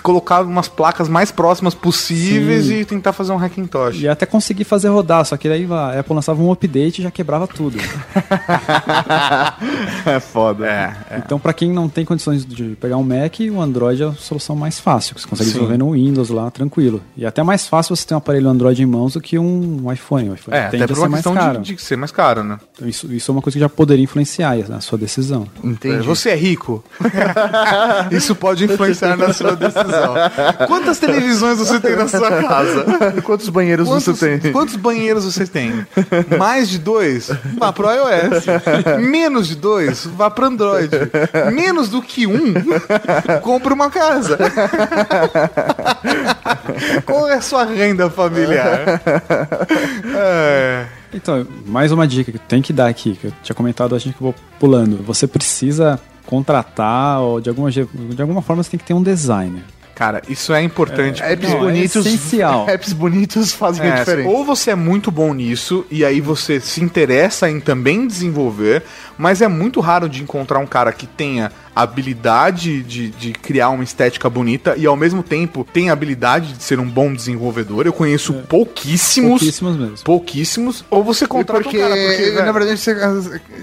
colocar 0.03 0.41
umas 0.41 0.67
placas 0.67 1.09
mais 1.09 1.31
próximas 1.31 1.73
possíveis 1.73 2.65
Sim. 2.65 2.79
e 2.81 2.85
tentar 2.85 3.13
fazer 3.13 3.31
um 3.33 3.37
Hackintosh. 3.43 3.99
E 3.99 4.07
até 4.07 4.25
consegui 4.27 4.63
fazer 4.63 4.89
rodar, 4.89 5.25
só 5.25 5.35
que 5.35 5.47
aí 5.47 5.67
a 5.71 5.99
Apple 5.99 6.13
lançava 6.13 6.39
um 6.41 6.51
update 6.51 6.99
e 6.99 7.03
já 7.03 7.09
quebrava 7.11 7.47
tudo. 7.47 7.77
é 10.05 10.19
foda. 10.19 10.65
É, 10.67 11.17
Então, 11.17 11.39
para 11.39 11.53
quem 11.53 11.71
não 11.71 11.89
tem 11.89 12.05
condições 12.05 12.45
de 12.45 12.75
pegar 12.79 12.97
um 12.97 13.03
Mac, 13.03 13.35
o 13.51 13.61
Android 13.61 14.03
é 14.03 14.05
a 14.07 14.13
solução 14.13 14.55
mais 14.55 14.79
fácil. 14.79 15.17
Você 15.17 15.27
consegue 15.27 15.49
Sim. 15.49 15.53
desenvolver 15.55 15.77
no 15.77 15.91
Windows 15.93 16.29
lá, 16.29 16.49
tranquilo. 16.51 17.01
E 17.15 17.25
até 17.25 17.41
mais 17.43 17.67
fácil 17.67 17.95
você 17.95 18.05
ter 18.05 18.13
um 18.13 18.17
aparelho 18.17 18.49
Android 18.49 18.81
em 18.81 18.85
mãos 18.85 19.13
do 19.13 19.21
que 19.21 19.37
um 19.39 19.91
iPhone. 19.91 20.29
O 20.29 20.33
iPhone 20.35 20.57
É, 20.57 20.67
tende 20.69 20.83
até 20.83 20.93
a 20.93 20.95
por 20.95 21.01
uma 21.01 21.07
ser 21.07 21.11
mais 21.11 21.23
questão 21.23 21.33
caro. 21.43 21.61
de, 21.61 21.75
de 21.75 21.81
ser 21.81 21.95
mais 21.97 22.11
caro, 22.11 22.43
né? 22.43 22.59
Então, 22.75 22.87
isso, 22.87 23.11
isso 23.11 23.29
é 23.29 23.33
uma 23.33 23.41
coisa 23.41 23.55
que 23.55 23.59
já 23.59 23.69
poderia 23.69 24.03
influenciar 24.03 24.57
na 24.69 24.79
sua 24.81 24.97
decisão. 24.97 25.47
Entendi. 25.63 26.05
Você 26.05 26.29
é 26.29 26.35
rico. 26.35 26.83
Isso 28.11 28.35
pode 28.35 28.65
influenciar 28.65 29.17
na 29.17 29.33
sua 29.33 29.55
decisão. 29.55 30.15
Quantas 30.67 30.99
televisões 30.99 31.57
você 31.57 31.79
tem 31.79 31.95
na 31.95 32.07
sua 32.07 32.29
casa? 32.43 32.85
Quantos 33.23 33.49
banheiros 33.49 33.87
Quantos, 33.87 34.17
você 34.17 34.37
tem? 34.37 34.51
quantos 34.51 34.75
banheiros 34.75 35.25
você 35.25 35.45
tem? 35.45 35.85
Mais 36.37 36.69
de 36.69 36.77
dois? 36.79 37.29
Vá 37.57 37.71
pro 37.73 37.87
iOS. 37.89 38.45
Menos 38.99 39.47
de 39.47 39.55
dois? 39.55 40.05
Vá 40.05 40.29
pro 40.29 40.45
Android. 40.45 40.89
Menos 41.51 41.89
do 41.89 42.01
que 42.01 42.25
um? 42.27 42.53
Compre 43.41 43.73
uma 43.73 43.89
casa. 43.89 44.37
Qual 47.05 47.27
é 47.29 47.35
a 47.35 47.41
sua 47.41 47.63
renda 47.65 48.09
familiar? 48.09 49.01
É. 50.15 50.85
Então, 51.13 51.47
mais 51.65 51.91
uma 51.91 52.07
dica 52.07 52.31
que 52.31 52.37
tem 52.39 52.61
que 52.61 52.73
dar 52.73 52.87
aqui, 52.87 53.15
que 53.15 53.27
eu 53.27 53.33
tinha 53.41 53.55
comentado, 53.55 53.95
acho 53.95 54.05
que 54.09 54.15
eu 54.15 54.15
vou 54.19 54.35
pulando. 54.59 55.01
Você 55.03 55.25
precisa 55.25 55.99
contratar, 56.27 57.21
ou 57.21 57.41
de 57.41 57.49
alguma, 57.49 57.71
de 57.71 57.81
alguma 58.21 58.41
forma 58.41 58.61
você 58.61 58.69
tem 58.71 58.77
que 58.79 58.85
ter 58.85 58.93
um 58.93 59.01
designer. 59.01 59.63
Cara, 59.95 60.21
isso 60.29 60.53
é 60.53 60.61
importante. 60.61 61.23
Apps 61.23 61.49
Não, 61.49 61.57
é 61.57 61.59
bonitos. 61.61 62.05
essencial. 62.05 62.65
Apps 62.69 62.93
bonitos 62.93 63.51
fazem 63.51 63.83
a 63.89 63.95
É, 63.95 63.99
diferença. 64.01 64.29
ou 64.29 64.45
você 64.45 64.69
é 64.69 64.75
muito 64.75 65.09
bom 65.09 65.33
nisso 65.33 65.87
e 65.89 66.05
aí 66.05 66.21
você 66.21 66.59
se 66.59 66.83
interessa 66.83 67.49
em 67.49 67.59
também 67.59 68.05
desenvolver, 68.05 68.83
mas 69.17 69.41
é 69.41 69.47
muito 69.47 69.79
raro 69.79 70.07
de 70.07 70.21
encontrar 70.21 70.59
um 70.59 70.67
cara 70.67 70.93
que 70.93 71.07
tenha 71.07 71.51
a 71.77 71.83
habilidade 71.83 72.81
de, 72.81 73.09
de 73.09 73.33
criar 73.33 73.69
uma 73.69 73.83
estética 73.83 74.27
bonita 74.27 74.73
e 74.75 74.87
ao 74.87 74.95
mesmo 74.95 75.21
tempo 75.21 75.63
tem 75.63 75.91
a 75.91 75.93
habilidade 75.93 76.53
de 76.53 76.63
ser 76.63 76.79
um 76.79 76.89
bom 76.89 77.13
desenvolvedor. 77.13 77.85
Eu 77.85 77.93
conheço 77.93 78.33
pouquíssimos. 78.49 79.41
Pouquíssimos 79.41 79.77
mesmo. 79.77 79.97
Pouquíssimos. 80.03 80.83
Ou 80.89 81.03
você 81.03 81.27
contrata 81.27 81.61
porque, 81.61 81.77
um 81.77 81.81
cara, 81.81 81.95
porque 81.95 82.31
na 82.31 82.51
verdade, 82.51 82.73
esse, 82.73 82.91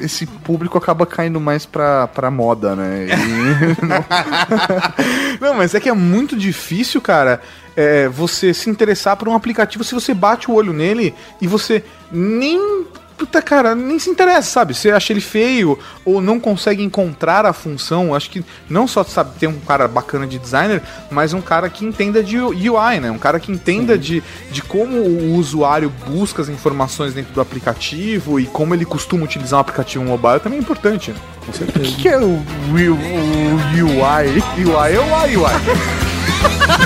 esse 0.01 0.27
público 0.27 0.79
acaba 0.79 1.05
caindo 1.05 1.41
mais 1.41 1.67
pra, 1.67 2.07
pra 2.07 2.31
moda, 2.31 2.77
né? 2.77 3.09
E- 3.09 3.11
Não, 5.43 5.55
mas 5.55 5.75
é 5.75 5.81
que 5.81 5.89
é 5.89 5.93
muito 5.93 6.37
difícil, 6.37 7.01
cara, 7.01 7.41
é, 7.77 8.09
você 8.09 8.55
se 8.55 8.71
interessar 8.71 9.17
por 9.17 9.29
um 9.29 9.35
aplicativo 9.35 9.83
se 9.83 9.93
você 9.93 10.15
bate 10.15 10.49
o 10.49 10.55
olho 10.55 10.73
nele 10.73 11.13
e 11.41 11.49
você 11.49 11.83
nem 12.13 12.87
puta, 13.17 13.41
cara, 13.41 13.75
nem 13.75 13.99
se 13.99 14.11
interessa, 14.11 14.51
sabe? 14.51 14.75
Você 14.75 14.91
acha 14.91 15.13
ele 15.13 15.21
feio 15.21 15.79
ou 16.05 16.21
não 16.21 16.39
consegue 16.39 16.83
encontrar 16.83 17.47
a 17.47 17.53
função. 17.53 18.15
Acho 18.15 18.31
que 18.31 18.45
não 18.69 18.87
só 18.87 19.05
sabe 19.05 19.39
ter 19.39 19.47
um 19.47 19.59
cara 19.61 19.87
bacana 19.89 20.27
de 20.27 20.39
designer, 20.39 20.83
mas 21.11 21.33
um 21.33 21.41
cara 21.41 21.69
que 21.69 21.85
entenda 21.85 22.23
de 22.23 22.39
UI, 22.39 23.01
né? 23.01 23.11
Um 23.11 23.19
cara 23.19 23.39
que 23.41 23.53
entenda 23.53 23.97
de, 23.97 24.23
de 24.51 24.63
como 24.63 24.99
o 24.99 25.35
usuário 25.35 25.93
busca 26.07 26.43
as 26.43 26.49
informações 26.49 27.15
dentro 27.15 27.33
do 27.33 27.41
aplicativo 27.41 28.39
e 28.39 28.47
como 28.47 28.75
ele 28.75 28.85
costuma 28.85 29.25
utilizar 29.25 29.59
um 29.59 29.63
aplicativo 29.63 30.05
mobile 30.05 30.41
também 30.41 30.59
é 30.59 30.63
importante, 30.63 31.11
né? 31.11 31.17
Com 31.45 31.53
certeza. 31.53 31.89
O 31.89 31.93
que, 31.93 32.03
que 32.03 32.09
é 32.09 32.19
o, 32.19 32.23
o, 32.23 32.35
o 32.35 33.85
UI? 33.85 34.43
UI 34.65 34.93
é 34.93 35.01
o 35.01 35.41
UI, 35.41 36.24
UI. 36.45 36.85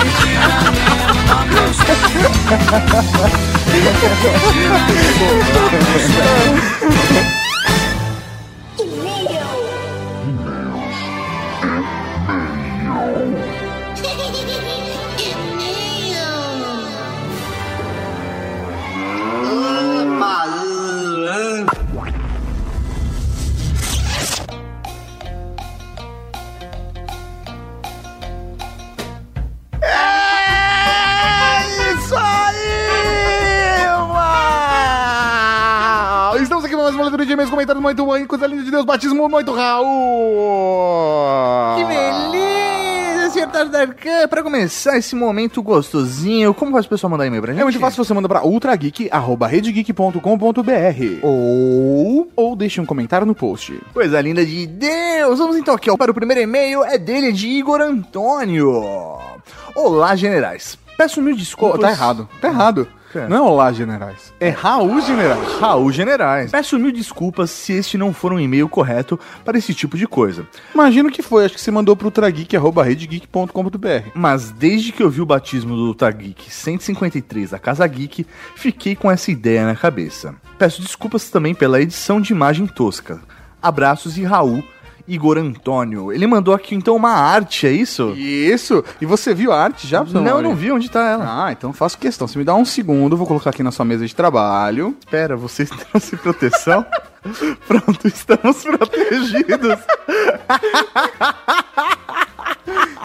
É 0.00 0.70
isso 5.20 6.20
aí, 6.20 6.28
Mal! 6.28 6.50
Estamos 6.50 6.60
aqui 6.60 6.78
com 6.78 6.84
mais 6.84 7.39
uma 37.00 37.06
leitura 37.06 37.24
de 37.24 37.32
e-mails, 37.32 37.50
comentários 37.50 37.82
muito 37.82 38.04
bom, 38.04 38.26
coisa 38.26 38.46
linda 38.46 38.62
de 38.62 38.70
Deus, 38.70 38.84
batismo 38.84 39.26
muito 39.28 39.52
Raul! 39.52 39.88
Que 41.76 41.84
beleza, 41.84 43.30
senhor 43.30 43.48
Tardarcan. 43.48 44.28
Pra 44.28 44.42
começar 44.42 44.98
esse 44.98 45.16
momento 45.16 45.62
gostosinho, 45.62 46.52
como 46.52 46.72
faz 46.72 46.84
o 46.84 46.88
pessoal 46.90 47.10
mandar 47.10 47.26
e-mail 47.26 47.42
pra 47.42 47.52
gente? 47.52 47.62
É 47.62 47.64
muito 47.64 47.80
fácil, 47.80 48.04
você 48.04 48.12
manda 48.12 48.28
pra 48.28 48.44
ultrageek.com.br 48.44 50.20
ou, 51.22 52.30
ou 52.36 52.54
deixe 52.56 52.80
um 52.80 52.86
comentário 52.86 53.26
no 53.26 53.34
post. 53.34 53.80
Coisa 53.94 54.20
linda 54.20 54.44
de 54.44 54.66
Deus! 54.66 55.38
Vamos 55.38 55.56
então 55.56 55.74
aqui 55.74 55.90
ó, 55.90 55.96
para 55.96 56.10
o 56.10 56.14
primeiro 56.14 56.42
e-mail, 56.42 56.84
é 56.84 56.98
dele, 56.98 57.32
de 57.32 57.48
Igor 57.48 57.80
Antônio. 57.80 59.18
Olá, 59.74 60.14
generais. 60.14 60.78
Peço 60.98 61.22
mil 61.22 61.34
desculpas. 61.34 61.80
Tá 61.80 61.90
errado, 61.90 62.28
tá 62.42 62.48
errado. 62.48 62.86
Não 63.28 63.36
é 63.36 63.40
olá, 63.40 63.72
generais. 63.72 64.32
É 64.38 64.50
Raul 64.50 65.00
Generais. 65.00 65.58
Raul 65.58 65.92
Generais. 65.92 66.50
Peço 66.50 66.78
mil 66.78 66.92
desculpas 66.92 67.50
se 67.50 67.72
este 67.72 67.98
não 67.98 68.12
for 68.12 68.32
um 68.32 68.38
e-mail 68.38 68.68
correto 68.68 69.18
para 69.44 69.58
esse 69.58 69.74
tipo 69.74 69.96
de 69.96 70.06
coisa. 70.06 70.46
Imagino 70.74 71.10
que 71.10 71.22
foi, 71.22 71.44
acho 71.44 71.54
que 71.54 71.60
você 71.60 71.70
mandou 71.70 71.96
pro 71.96 72.06
ultrageek.redgeek.com.br. 72.06 74.10
Mas 74.14 74.50
desde 74.50 74.92
que 74.92 75.02
eu 75.02 75.10
vi 75.10 75.20
o 75.20 75.26
batismo 75.26 75.74
do 75.74 75.86
Ultra 75.86 76.10
Geek 76.10 76.52
153 76.52 77.50
da 77.50 77.58
Casa 77.58 77.86
Geek, 77.86 78.26
fiquei 78.54 78.94
com 78.94 79.10
essa 79.10 79.30
ideia 79.30 79.66
na 79.66 79.74
cabeça. 79.74 80.34
Peço 80.58 80.82
desculpas 80.82 81.30
também 81.30 81.54
pela 81.54 81.80
edição 81.80 82.20
de 82.20 82.32
imagem 82.32 82.66
tosca. 82.66 83.20
Abraços 83.62 84.16
e 84.16 84.24
Raul, 84.24 84.64
Igor 85.06 85.38
Antônio. 85.38 86.12
Ele 86.12 86.26
mandou 86.26 86.54
aqui 86.54 86.74
então 86.74 86.96
uma 86.96 87.12
arte, 87.12 87.66
é 87.66 87.72
isso? 87.72 88.14
Isso! 88.16 88.84
E 89.00 89.06
você 89.06 89.34
viu 89.34 89.52
a 89.52 89.62
arte 89.62 89.86
já? 89.86 90.04
Não, 90.04 90.26
eu 90.26 90.42
não 90.42 90.54
vi. 90.54 90.70
Onde 90.70 90.90
tá 90.90 91.06
ela? 91.06 91.46
Ah, 91.46 91.52
então 91.52 91.72
faço 91.72 91.98
questão. 91.98 92.28
Se 92.28 92.38
me 92.38 92.44
dá 92.44 92.54
um 92.54 92.64
segundo, 92.64 93.16
vou 93.16 93.26
colocar 93.26 93.50
aqui 93.50 93.62
na 93.62 93.70
sua 93.70 93.84
mesa 93.84 94.06
de 94.06 94.14
trabalho. 94.14 94.96
Espera, 95.00 95.36
vocês 95.36 95.68
trouxe 95.90 96.16
proteção? 96.16 96.84
Pronto, 97.66 98.06
estamos 98.06 98.62
protegidos. 98.64 99.78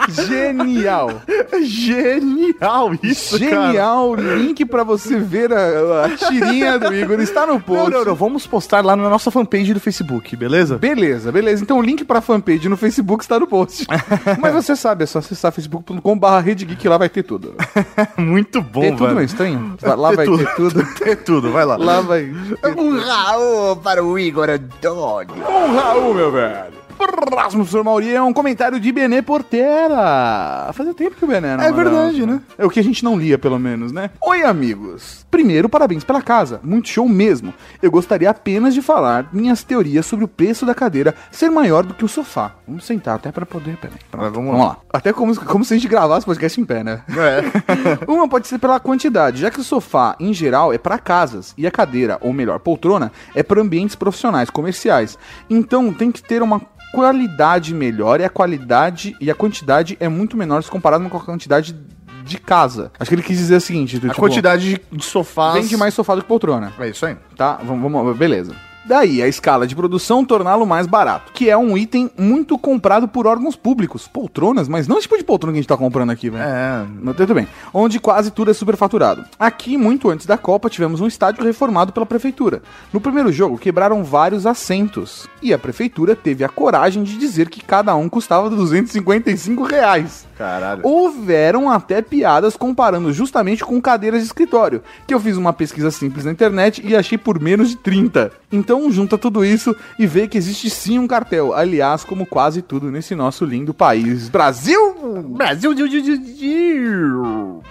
Genial! 0.08 1.22
Genial 1.62 2.94
isso, 3.02 3.38
Genial! 3.38 4.14
Link 4.14 4.64
pra 4.64 4.84
você 4.84 5.18
ver 5.18 5.52
a, 5.52 6.04
a 6.04 6.08
tirinha 6.16 6.78
do 6.78 6.94
Igor 6.94 7.20
está 7.20 7.46
no 7.46 7.60
post. 7.60 7.90
Não, 7.90 7.98
não, 7.98 8.04
não, 8.04 8.14
vamos 8.14 8.46
postar 8.46 8.84
lá 8.84 8.94
na 8.94 9.08
nossa 9.08 9.30
fanpage 9.30 9.72
do 9.74 9.80
Facebook, 9.80 10.36
beleza? 10.36 10.78
Beleza, 10.78 11.32
beleza. 11.32 11.62
Então 11.62 11.78
o 11.78 11.82
link 11.82 12.04
pra 12.04 12.20
fanpage 12.20 12.68
no 12.68 12.76
Facebook 12.76 13.24
está 13.24 13.38
no 13.40 13.46
post. 13.46 13.86
Mas 14.40 14.54
você 14.54 14.76
sabe, 14.76 15.04
é 15.04 15.06
só 15.06 15.18
acessar 15.18 15.50
facebook.com.br 15.52 16.26
redgeek 16.44 16.88
lá 16.88 16.98
vai 16.98 17.08
ter 17.08 17.22
tudo. 17.22 17.54
Muito 18.16 18.60
bom, 18.62 18.82
Tem 18.82 18.92
tudo, 18.92 19.04
velho. 19.04 19.16
meu 19.16 19.24
estranho. 19.24 19.76
Lá 19.82 20.10
Ter 20.10 20.16
vai 20.16 20.26
tudo. 20.26 20.44
ter 20.44 20.54
tudo. 20.54 20.86
Ter 20.98 21.16
tudo, 21.16 21.52
vai 21.52 21.64
lá. 21.64 21.76
Lá 21.76 22.00
vai. 22.00 22.32
Um 22.76 22.98
Raul 22.98 23.76
para 23.76 24.04
o 24.04 24.18
Igor 24.18 24.48
Antônio. 24.50 25.34
Um 25.36 25.74
Raul, 25.76 26.14
meu 26.14 26.30
velho. 26.30 26.75
Próximo, 26.96 27.62
professor 27.62 27.84
Mauri, 27.84 28.14
é 28.14 28.22
um 28.22 28.32
comentário 28.32 28.80
de 28.80 28.90
Benê 28.90 29.20
Portela. 29.20 30.70
Fazia 30.72 30.94
tempo 30.94 31.16
que 31.16 31.24
o 31.24 31.28
Benê 31.28 31.56
não 31.56 31.64
É 31.64 31.70
verdade, 31.70 32.24
né? 32.24 32.40
É 32.56 32.64
o 32.64 32.70
que 32.70 32.80
a 32.80 32.82
gente 32.82 33.04
não 33.04 33.18
lia, 33.18 33.38
pelo 33.38 33.58
menos, 33.58 33.92
né? 33.92 34.10
Oi, 34.20 34.42
amigos. 34.42 35.26
Primeiro, 35.30 35.68
parabéns 35.68 36.02
pela 36.02 36.22
casa. 36.22 36.60
Muito 36.62 36.88
show 36.88 37.08
mesmo. 37.08 37.52
Eu 37.82 37.90
gostaria 37.90 38.30
apenas 38.30 38.72
de 38.72 38.80
falar 38.80 39.28
minhas 39.32 39.62
teorias 39.62 40.06
sobre 40.06 40.24
o 40.24 40.28
preço 40.28 40.64
da 40.64 40.74
cadeira 40.74 41.14
ser 41.30 41.50
maior 41.50 41.84
do 41.84 41.92
que 41.92 42.04
o 42.04 42.08
sofá. 42.08 42.52
Vamos 42.66 42.84
sentar 42.84 43.16
até 43.16 43.30
pra 43.30 43.44
poder... 43.44 43.76
Peraí, 43.76 43.98
pronto, 44.10 44.32
vamos, 44.32 44.58
lá. 44.58 44.78
Até 44.92 45.12
como, 45.12 45.36
como 45.44 45.64
se 45.64 45.74
a 45.74 45.76
gente 45.76 45.88
gravasse 45.88 46.24
podcast 46.24 46.60
em 46.60 46.64
pé, 46.64 46.82
né? 46.82 47.02
É. 47.10 48.06
Uma 48.10 48.28
pode 48.28 48.48
ser 48.48 48.58
pela 48.58 48.80
quantidade, 48.80 49.40
já 49.42 49.50
que 49.50 49.60
o 49.60 49.64
sofá, 49.64 50.16
em 50.18 50.32
geral, 50.32 50.72
é 50.72 50.78
para 50.78 50.98
casas 50.98 51.52
e 51.58 51.66
a 51.66 51.70
cadeira, 51.70 52.16
ou 52.20 52.32
melhor, 52.32 52.58
poltrona, 52.60 53.12
é 53.34 53.42
para 53.42 53.60
ambientes 53.60 53.94
profissionais, 53.94 54.48
comerciais. 54.48 55.18
Então 55.50 55.92
tem 55.92 56.10
que 56.10 56.22
ter 56.22 56.42
uma 56.42 56.60
qualidade 56.96 57.74
melhor 57.74 58.20
e 58.20 58.24
a 58.24 58.30
qualidade 58.30 59.14
e 59.20 59.30
a 59.30 59.34
quantidade 59.34 59.98
é 60.00 60.08
muito 60.08 60.34
menor 60.34 60.62
se 60.62 60.70
comparado 60.70 61.06
com 61.10 61.16
a 61.18 61.20
quantidade 61.20 61.76
de 62.24 62.38
casa. 62.38 62.90
Acho 62.98 63.10
que 63.10 63.14
ele 63.14 63.22
quis 63.22 63.36
dizer 63.36 63.56
o 63.56 63.60
seguinte: 63.60 63.98
do 63.98 64.10
A 64.10 64.14
quantidade 64.14 64.80
de 64.90 65.04
sofás... 65.04 65.54
vende 65.54 65.76
mais 65.76 65.92
sofá 65.92 66.14
do 66.14 66.22
que 66.22 66.28
poltrona. 66.28 66.72
É 66.78 66.88
isso 66.88 67.04
aí. 67.04 67.14
Tá? 67.36 67.60
Vamos, 67.62 67.92
vamos 67.92 68.16
beleza. 68.16 68.56
Daí 68.86 69.20
a 69.20 69.26
escala 69.26 69.66
de 69.66 69.74
produção 69.74 70.24
torná-lo 70.24 70.64
mais 70.64 70.86
barato, 70.86 71.32
que 71.32 71.50
é 71.50 71.56
um 71.56 71.76
item 71.76 72.08
muito 72.16 72.56
comprado 72.56 73.08
por 73.08 73.26
órgãos 73.26 73.56
públicos. 73.56 74.06
Poltronas, 74.06 74.68
mas 74.68 74.86
não 74.86 74.96
esse 74.96 75.08
tipo 75.08 75.18
de 75.18 75.24
poltrona 75.24 75.52
que 75.52 75.58
a 75.58 75.62
gente 75.62 75.68
tá 75.68 75.76
comprando 75.76 76.10
aqui, 76.10 76.30
velho. 76.30 76.44
É. 76.44 76.86
Mas 77.02 77.16
tudo 77.16 77.34
bem. 77.34 77.48
Onde 77.74 77.98
quase 77.98 78.30
tudo 78.30 78.52
é 78.52 78.54
superfaturado. 78.54 79.24
Aqui, 79.40 79.76
muito 79.76 80.08
antes 80.08 80.24
da 80.24 80.38
Copa, 80.38 80.70
tivemos 80.70 81.00
um 81.00 81.06
estádio 81.08 81.42
reformado 81.42 81.92
pela 81.92 82.06
prefeitura. 82.06 82.62
No 82.92 83.00
primeiro 83.00 83.32
jogo, 83.32 83.58
quebraram 83.58 84.04
vários 84.04 84.46
assentos. 84.46 85.26
E 85.42 85.52
a 85.52 85.58
prefeitura 85.58 86.14
teve 86.14 86.44
a 86.44 86.48
coragem 86.48 87.02
de 87.02 87.18
dizer 87.18 87.48
que 87.48 87.64
cada 87.64 87.92
um 87.96 88.08
custava 88.08 88.48
255 88.48 89.64
reais. 89.64 90.26
Caralho. 90.38 90.82
Houveram 90.84 91.70
até 91.70 92.02
piadas 92.02 92.56
comparando 92.56 93.12
justamente 93.12 93.64
com 93.64 93.80
cadeiras 93.80 94.20
de 94.20 94.26
escritório, 94.26 94.82
que 95.06 95.14
eu 95.14 95.18
fiz 95.18 95.36
uma 95.36 95.52
pesquisa 95.52 95.90
simples 95.90 96.24
na 96.24 96.30
internet 96.30 96.86
e 96.86 96.94
achei 96.94 97.16
por 97.16 97.40
menos 97.40 97.70
de 97.70 97.76
30. 97.76 98.30
Então 98.52 98.75
junta 98.90 99.18
tudo 99.18 99.44
isso 99.44 99.74
e 99.98 100.06
vê 100.06 100.26
que 100.26 100.38
existe 100.38 100.70
sim 100.70 100.98
um 100.98 101.06
cartel, 101.06 101.54
aliás, 101.54 102.04
como 102.04 102.26
quase 102.26 102.62
tudo 102.62 102.90
nesse 102.90 103.14
nosso 103.14 103.44
lindo 103.44 103.74
país. 103.74 104.28
Brasil! 104.28 104.96
Brasil. 105.36 105.72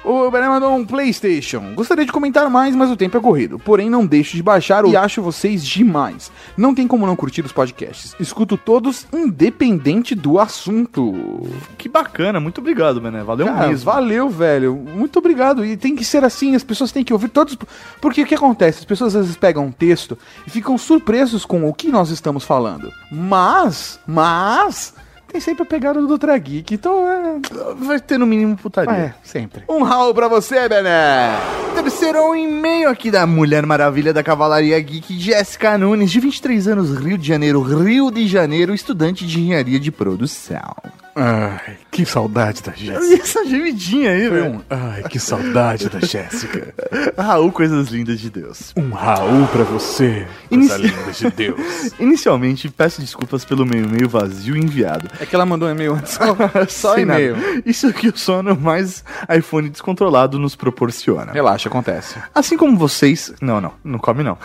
O 0.03 0.31
Bené 0.31 0.47
mandou 0.47 0.75
um 0.75 0.85
PlayStation. 0.85 1.73
Gostaria 1.73 2.05
de 2.05 2.11
comentar 2.11 2.49
mais, 2.49 2.75
mas 2.75 2.89
o 2.91 2.95
tempo 2.95 3.17
é 3.17 3.19
corrido. 3.19 3.57
Porém, 3.59 3.89
não 3.89 4.05
deixo 4.05 4.35
de 4.35 4.43
baixar 4.43 4.85
e 4.85 4.95
acho 4.95 5.21
vocês 5.21 5.65
demais. 5.65 6.31
Não 6.55 6.73
tem 6.75 6.87
como 6.87 7.05
não 7.05 7.15
curtir 7.15 7.43
os 7.43 7.51
podcasts. 7.51 8.15
Escuto 8.19 8.57
todos, 8.57 9.07
independente 9.11 10.13
do 10.15 10.39
assunto. 10.39 11.13
Que 11.77 11.89
bacana, 11.89 12.39
muito 12.39 12.61
obrigado, 12.61 13.01
Bené. 13.01 13.23
Valeu 13.23 13.47
Cara, 13.47 13.67
mesmo. 13.67 13.85
valeu, 13.85 14.29
velho. 14.29 14.75
Muito 14.75 15.19
obrigado. 15.19 15.65
E 15.65 15.75
tem 15.75 15.95
que 15.95 16.05
ser 16.05 16.23
assim, 16.23 16.55
as 16.55 16.63
pessoas 16.63 16.91
têm 16.91 17.03
que 17.03 17.13
ouvir 17.13 17.29
todos. 17.29 17.57
Porque 17.99 18.21
o 18.21 18.25
que 18.25 18.35
acontece? 18.35 18.79
As 18.79 18.85
pessoas 18.85 19.15
às 19.15 19.23
vezes 19.23 19.37
pegam 19.37 19.65
um 19.65 19.71
texto 19.71 20.17
e 20.45 20.49
ficam 20.49 20.77
surpresos 20.95 21.45
com 21.45 21.67
o 21.67 21.73
que 21.73 21.89
nós 21.89 22.09
estamos 22.09 22.45
falando. 22.45 22.91
Mas, 23.11 23.99
mas, 24.07 24.93
tem 25.27 25.41
sempre 25.41 25.63
a 25.63 25.65
pegada 25.65 25.99
do 25.99 26.07
Ultra 26.07 26.37
Geek. 26.37 26.73
Então 26.73 27.05
é. 27.11 27.39
Vai 27.85 27.99
ter 27.99 28.17
no 28.17 28.25
mínimo 28.25 28.55
putaria. 28.55 28.93
É, 28.93 29.13
sempre. 29.21 29.63
Um 29.67 29.83
Raul 29.83 30.13
pra 30.13 30.29
você, 30.29 30.69
Bené. 30.69 31.37
Terceiro 31.75 32.29
um 32.29 32.35
e-mail 32.35 32.89
aqui 32.89 33.11
da 33.11 33.27
Mulher 33.27 33.65
Maravilha 33.65 34.13
da 34.13 34.23
Cavalaria 34.23 34.79
Geek, 34.79 35.19
Jéssica 35.19 35.77
Nunes, 35.77 36.09
de 36.09 36.19
23 36.21 36.69
anos, 36.69 36.97
Rio 36.97 37.17
de 37.17 37.27
Janeiro, 37.27 37.61
Rio 37.61 38.09
de 38.09 38.25
Janeiro, 38.27 38.73
estudante 38.73 39.27
de 39.27 39.39
engenharia 39.39 39.79
de 39.79 39.91
produção. 39.91 40.75
Ai, 41.17 41.77
que 41.89 42.05
saudade 42.05 42.61
da 42.61 42.73
E 42.75 42.87
Jéssica. 42.87 43.23
essa 43.23 43.45
gemidinha 43.45 44.11
aí, 44.11 44.27
Foi 44.27 44.41
velho. 44.41 44.51
um, 44.55 44.61
ai, 44.69 45.03
que 45.03 45.17
saudade 45.17 45.87
da 45.87 45.99
Jéssica. 45.99 46.73
Raul, 47.17 47.53
coisas 47.53 47.87
lindas 47.87 48.19
de 48.19 48.29
Deus. 48.29 48.73
Um 48.75 48.89
Raul 48.91 49.47
pra 49.47 49.63
você, 49.63 50.27
Inici- 50.51 50.69
coisa 50.77 50.87
linda 50.87 51.11
de 51.13 51.29
Deus. 51.31 51.91
Inicialmente, 51.99 52.67
peço 52.69 52.99
desculpas 52.99 53.45
pelo 53.45 53.65
meu 53.65 53.85
e-mail 53.85 54.09
vazio 54.09 54.57
enviado. 54.57 55.09
É 55.17 55.25
que 55.25 55.33
ela 55.33 55.45
mandou 55.45 55.69
um 55.69 55.71
e-mail 55.71 55.93
antes, 55.95 56.17
só, 56.69 56.97
e-mail. 56.97 57.37
Isso 57.65 57.93
que 57.93 58.09
o 58.09 58.17
sono 58.17 58.53
mais 58.53 59.01
iPhone 59.33 59.69
descontrolado 59.69 60.37
nos 60.37 60.53
proporciona. 60.55 61.31
Relaxa, 61.31 61.69
acontece. 61.69 62.15
Assim 62.33 62.57
como 62.57 62.77
vocês. 62.77 63.33
Não, 63.41 63.61
não, 63.61 63.71
não 63.85 63.99
come 63.99 64.21
não. 64.21 64.37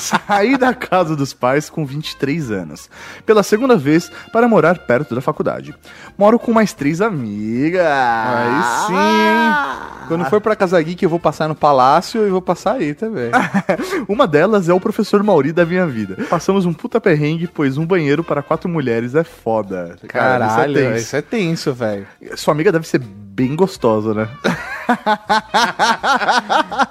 Saí 0.00 0.56
da 0.56 0.72
casa 0.72 1.14
dos 1.14 1.34
pais 1.34 1.68
com 1.68 1.84
23 1.84 2.50
anos. 2.50 2.88
Pela 3.26 3.42
segunda 3.42 3.76
vez 3.76 4.10
para 4.32 4.48
morar 4.48 4.78
perto 4.78 5.01
da 5.14 5.20
faculdade. 5.20 5.74
Moro 6.16 6.38
com 6.38 6.52
mais 6.52 6.72
três 6.72 7.00
amigas. 7.00 7.82
Aí 7.84 8.86
sim, 8.86 8.94
hein? 8.94 9.92
Quando 10.08 10.24
for 10.26 10.40
pra 10.40 10.56
Casa 10.56 10.80
Geek, 10.82 11.02
eu 11.02 11.08
vou 11.08 11.18
passar 11.18 11.48
no 11.48 11.54
Palácio 11.54 12.26
e 12.26 12.30
vou 12.30 12.42
passar 12.42 12.74
aí 12.74 12.92
também. 12.94 13.30
Uma 14.08 14.26
delas 14.26 14.68
é 14.68 14.74
o 14.74 14.80
professor 14.80 15.22
Mauri 15.22 15.52
da 15.52 15.64
minha 15.64 15.86
vida. 15.86 16.16
Passamos 16.28 16.66
um 16.66 16.72
puta 16.72 17.00
perrengue, 17.00 17.46
pois 17.46 17.78
um 17.78 17.86
banheiro 17.86 18.22
para 18.22 18.42
quatro 18.42 18.68
mulheres 18.68 19.14
é 19.14 19.24
foda. 19.24 19.96
Cara, 20.08 20.46
isso 20.46 20.54
é 20.54 20.56
Caralho, 20.56 20.74
tenso. 20.74 20.96
isso 20.96 21.16
é 21.16 21.22
tenso, 21.22 21.72
velho. 21.72 22.06
Sua 22.36 22.52
amiga 22.52 22.72
deve 22.72 22.86
ser 22.86 23.00
bem 23.32 23.56
gostosa, 23.56 24.12
né? 24.12 24.28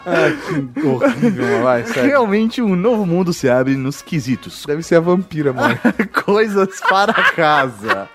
Ai, 0.06 0.38
que 0.74 0.86
horrível, 0.88 1.62
vai, 1.62 1.86
sério. 1.86 2.10
Realmente 2.10 2.62
um 2.62 2.76
novo 2.76 3.06
mundo 3.06 3.32
se 3.32 3.48
abre 3.48 3.76
nos 3.76 4.02
quesitos. 4.02 4.66
Deve 4.66 4.82
ser 4.82 4.96
a 4.96 5.00
vampira, 5.00 5.54
mano. 5.54 5.78
Coisas 6.26 6.80
para 6.90 7.14
casa. 7.14 8.10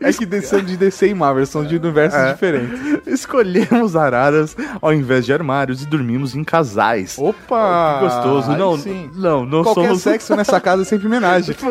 É 0.00 0.12
que 0.12 0.40
são 0.42 0.60
de 0.60 0.76
DC 0.76 1.08
e 1.08 1.14
Marvel, 1.14 1.46
são 1.46 1.64
de 1.64 1.76
universos 1.76 2.18
É. 2.18 2.32
diferentes. 2.32 2.80
Escolhemos 3.06 3.94
araras 3.94 4.56
ao 4.82 4.92
invés 4.92 5.24
de 5.24 5.32
armários 5.32 5.82
e 5.82 5.86
dormimos 5.86 6.34
em 6.34 6.42
casais. 6.42 7.16
Opa! 7.18 7.98
Que 7.98 8.04
gostoso. 8.06 8.52
Não, 8.56 8.76
sim. 8.78 9.10
não, 9.14 9.46
não 9.46 9.62
Qualquer 9.62 9.86
somos... 9.86 10.02
sexo 10.02 10.34
nessa 10.34 10.60
casa 10.60 10.82
é 10.82 10.84
sempre 10.84 11.06
homenagem. 11.06 11.54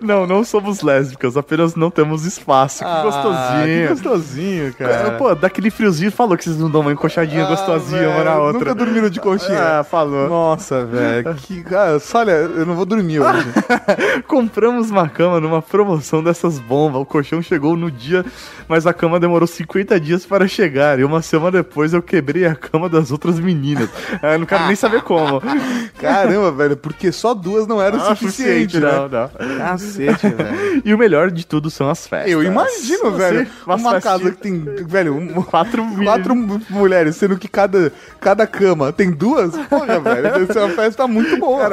Não, 0.00 0.26
não 0.26 0.44
somos 0.44 0.82
lésbicas, 0.82 1.36
apenas 1.36 1.74
não 1.74 1.90
temos 1.90 2.24
espaço. 2.24 2.78
Que 2.80 2.84
Ah, 2.84 3.02
gostosinho. 3.02 3.86
Que 3.88 3.94
gostosinho, 3.94 4.74
cara. 4.74 5.10
Pô, 5.12 5.34
daquele 5.34 5.70
friozinho 5.70 6.12
falou 6.12 6.36
que 6.36 6.44
vocês 6.44 6.58
não 6.58 6.70
dão 6.70 6.80
uma 6.82 6.92
encoxadinha 6.92 7.44
Ah, 7.44 7.48
gostosinha 7.48 8.08
uma 8.10 8.24
na 8.24 8.36
outra. 8.38 8.58
Nunca 8.60 8.74
dormiram 8.74 9.08
de 9.08 9.20
conchinha. 9.20 9.80
Ah, 9.80 9.84
falou. 9.84 10.28
Nossa, 10.28 10.84
velho. 10.84 11.34
Que, 11.36 11.62
cara, 11.62 11.98
olha, 12.14 12.30
eu 12.32 12.66
não 12.66 12.74
vou 12.74 12.84
dormir 12.84 13.20
hoje. 13.20 13.46
Compramos 14.28 14.90
uma 14.90 15.08
cama 15.08 15.40
numa 15.40 15.62
promoção 15.62 16.22
dessas 16.22 16.58
bombas. 16.58 17.00
O 17.02 17.06
colchão 17.06 17.40
chegou 17.42 17.76
no 17.76 17.90
dia, 17.90 18.24
mas 18.68 18.86
a 18.86 18.92
cama 18.92 19.18
demorou 19.18 19.46
50 19.46 19.98
dias 20.00 20.26
para 20.26 20.46
chegar. 20.46 20.98
E 20.98 21.04
uma 21.04 21.22
semana 21.22 21.52
depois 21.52 21.92
eu 21.94 22.02
quebrei 22.02 22.44
a 22.46 22.54
cama 22.54 22.88
das 22.88 23.10
outras 23.10 23.38
meninas. 23.38 23.88
Ah, 24.22 24.32
Eu 24.34 24.38
não 24.40 24.46
quero 24.46 24.66
nem 24.66 24.76
saber 24.76 25.02
como. 25.02 25.40
Caramba, 26.00 26.50
velho, 26.52 26.76
porque 26.76 27.10
só 27.12 27.32
duas 27.34 27.66
não 27.66 27.80
era 27.80 27.96
o 27.96 28.00
Ah, 28.00 28.04
suficiente, 28.14 28.78
não, 28.78 29.08
né? 29.08 29.08
não. 29.10 29.30
Cacete, 29.38 30.28
velho. 30.34 30.82
E 30.84 30.94
o 30.94 30.98
melhor 30.98 31.30
de 31.30 31.46
tudo 31.46 31.70
são 31.70 31.88
as 31.90 32.06
festas. 32.06 32.30
Eu 32.30 32.42
imagino, 32.42 33.10
Você- 33.10 33.18
velho, 33.18 33.46
uma 33.66 33.76
festinhas- 33.78 34.04
casa 34.04 34.30
que 34.30 34.36
tem, 34.36 34.60
velho, 34.86 35.14
um- 35.16 35.42
Quatro, 35.54 35.84
quatro 36.04 36.34
mu- 36.34 36.60
mulheres, 36.70 37.16
sendo 37.16 37.36
que 37.36 37.48
cada, 37.48 37.92
cada 38.20 38.46
cama 38.46 38.92
tem 38.92 39.10
duas. 39.10 39.54
Porra, 39.68 39.98
velho, 40.00 40.22
deve 40.46 40.52
ser 40.52 40.58
uma 40.60 40.68
festa 40.70 41.06
muito 41.06 41.36
boa. 41.38 41.68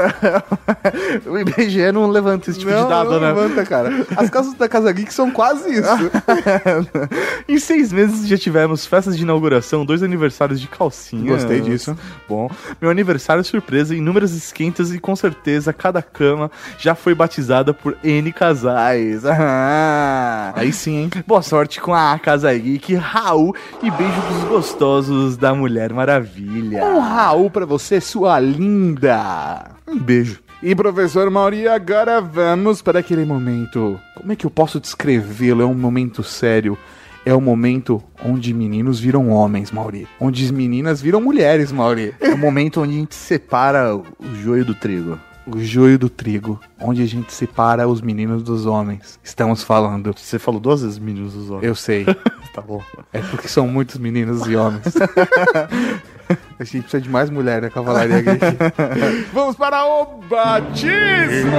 O 1.26 1.38
IBGE 1.38 1.92
não 1.92 2.10
levanta 2.10 2.50
esse 2.50 2.60
tipo 2.60 2.72
não, 2.72 2.84
de 2.84 2.90
dado, 2.90 3.12
não 3.12 3.20
né? 3.20 3.28
levanta, 3.28 3.66
cara. 3.66 4.06
As 4.18 4.30
casas 4.30 4.54
da 4.56 4.68
Casa 4.68 4.92
Geek 4.92 5.14
são 5.14 5.30
quase 5.32 5.70
isso. 5.72 6.12
em 7.48 7.58
seis 7.60 7.92
meses 7.92 8.28
já 8.28 8.38
tivemos 8.38 8.86
festas 8.86 9.16
de 9.16 9.24
inauguração, 9.24 9.86
dois 9.86 10.02
aniversários 10.04 10.60
de 10.60 10.68
calcinha. 10.68 11.32
Gostei 11.32 11.62
disso. 11.62 11.96
Bom, 12.28 12.50
meu 12.82 12.90
aniversário 12.90 13.44
surpresa, 13.44 13.96
inúmeras 13.96 14.32
esquentas 14.34 14.94
e 14.94 15.00
com 15.00 15.16
certeza 15.16 15.72
cada 15.74 16.02
cama 16.02 16.50
já 16.78 16.96
foi 16.96 17.14
batizada 17.14 17.51
por 17.74 17.98
N 18.04 18.32
casais. 18.32 19.24
Ah, 19.26 20.54
Aí 20.56 20.72
sim, 20.72 20.98
hein? 20.98 21.10
Boa 21.28 21.42
sorte 21.42 21.82
com 21.82 21.94
a 21.94 22.18
Casa 22.18 22.54
Geek, 22.58 22.96
Raul 22.96 23.54
e 23.84 23.92
beijo 23.92 24.22
dos 24.22 24.44
gostosos 24.46 25.36
da 25.36 25.54
Mulher 25.54 25.92
Maravilha. 25.94 26.84
Um 26.86 27.00
Raul 27.00 27.50
pra 27.52 27.66
você, 27.66 28.00
sua 28.00 28.40
linda. 28.40 29.66
Um 29.88 30.00
beijo. 30.00 30.40
E 30.64 30.74
professor 30.76 31.30
Mauri, 31.30 31.68
agora 31.68 32.22
vamos 32.22 32.82
para 32.82 33.00
aquele 33.00 33.26
momento. 33.26 34.00
Como 34.16 34.32
é 34.32 34.36
que 34.36 34.46
eu 34.46 34.52
posso 34.52 34.80
descrevê-lo? 34.80 35.62
É 35.62 35.66
um 35.66 35.74
momento 35.74 36.24
sério. 36.24 36.78
É 37.26 37.34
o 37.34 37.42
momento 37.42 38.02
onde 38.24 38.54
meninos 38.54 39.00
viram 39.00 39.30
homens, 39.30 39.72
Mauri. 39.72 40.08
Onde 40.20 40.44
as 40.46 40.52
meninas 40.52 41.02
viram 41.02 41.20
mulheres, 41.22 41.72
Mauri. 41.72 42.16
É 42.20 42.30
o 42.30 42.38
momento 42.38 42.82
onde 42.82 42.96
a 42.96 43.00
gente 43.00 43.14
separa 43.16 43.96
o 43.96 44.06
joio 44.42 44.64
do 44.66 44.74
trigo. 44.74 45.20
O 45.48 45.60
joio 45.60 45.98
do 45.98 46.10
trigo, 46.10 46.60
onde 46.80 47.02
a 47.02 47.06
gente 47.06 47.34
separa 47.34 47.88
os 47.88 48.00
meninos 48.00 48.44
dos 48.44 48.66
homens. 48.66 49.20
Estamos 49.24 49.64
falando. 49.64 50.14
Você 50.16 50.38
falou 50.38 50.60
duas 50.60 50.82
vezes 50.82 51.00
meninos 51.00 51.34
dos 51.34 51.50
homens. 51.50 51.64
Eu 51.64 51.76
sei. 51.76 52.06
Tá 52.54 52.62
bom. 52.62 52.84
É 53.14 53.20
porque 53.20 53.48
são 53.48 53.66
muitos 53.66 53.96
meninos 53.98 54.46
e 54.46 54.58
homens. 54.58 54.84
A 56.60 56.64
gente 56.66 56.82
precisa 56.82 57.02
de 57.02 57.10
mais 57.10 57.30
mulher 57.30 57.62
na 57.62 57.70
cavalaria 57.70 58.22
geek. 58.22 58.42
Vamos 59.34 59.56
para 59.56 59.86
o 59.86 60.20
batismo! 60.30 61.52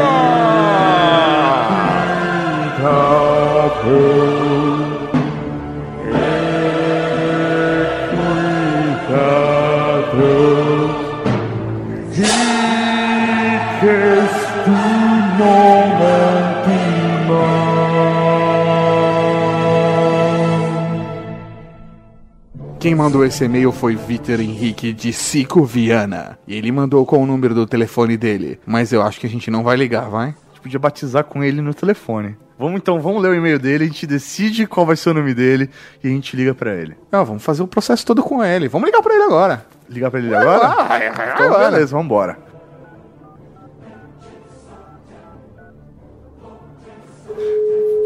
Quem 22.82 22.96
mandou 22.96 23.24
esse 23.24 23.44
e-mail 23.44 23.70
foi 23.70 23.94
Vitor 23.94 24.40
Henrique 24.40 24.92
de 24.92 25.12
Cico 25.12 25.64
Viana. 25.64 26.36
E 26.48 26.56
ele 26.56 26.72
mandou 26.72 27.06
com 27.06 27.22
o 27.22 27.24
número 27.24 27.54
do 27.54 27.64
telefone 27.64 28.16
dele. 28.16 28.58
Mas 28.66 28.92
eu 28.92 29.00
acho 29.02 29.20
que 29.20 29.26
a 29.28 29.30
gente 29.30 29.52
não 29.52 29.62
vai 29.62 29.76
ligar, 29.76 30.10
vai? 30.10 30.30
A 30.30 30.48
gente 30.48 30.60
podia 30.60 30.80
batizar 30.80 31.22
com 31.22 31.44
ele 31.44 31.62
no 31.62 31.72
telefone. 31.72 32.36
Vamos 32.58 32.80
então, 32.80 33.00
vamos 33.00 33.22
ler 33.22 33.28
o 33.28 33.34
e-mail 33.36 33.60
dele, 33.60 33.84
a 33.84 33.86
gente 33.86 34.04
decide 34.04 34.66
qual 34.66 34.84
vai 34.84 34.96
ser 34.96 35.10
o 35.10 35.14
nome 35.14 35.32
dele 35.32 35.70
e 36.02 36.08
a 36.08 36.10
gente 36.10 36.34
liga 36.34 36.56
pra 36.56 36.74
ele. 36.74 36.96
Não, 37.08 37.24
vamos 37.24 37.44
fazer 37.44 37.62
o 37.62 37.68
processo 37.68 38.04
todo 38.04 38.20
com 38.20 38.42
ele. 38.42 38.66
Vamos 38.66 38.86
ligar 38.86 39.00
pra 39.00 39.14
ele 39.14 39.22
agora. 39.22 39.64
Ligar 39.88 40.10
pra 40.10 40.18
ele 40.18 40.34
agora? 40.34 40.74
Ah, 40.76 40.98
então 41.06 41.46
agora. 41.46 41.70
beleza, 41.70 41.96
vambora. 41.96 42.36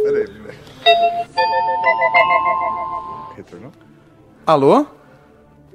Peraí, 0.03 0.27
peraí. 0.27 0.59
Retornou? 3.37 3.86
Alô? 4.47 4.87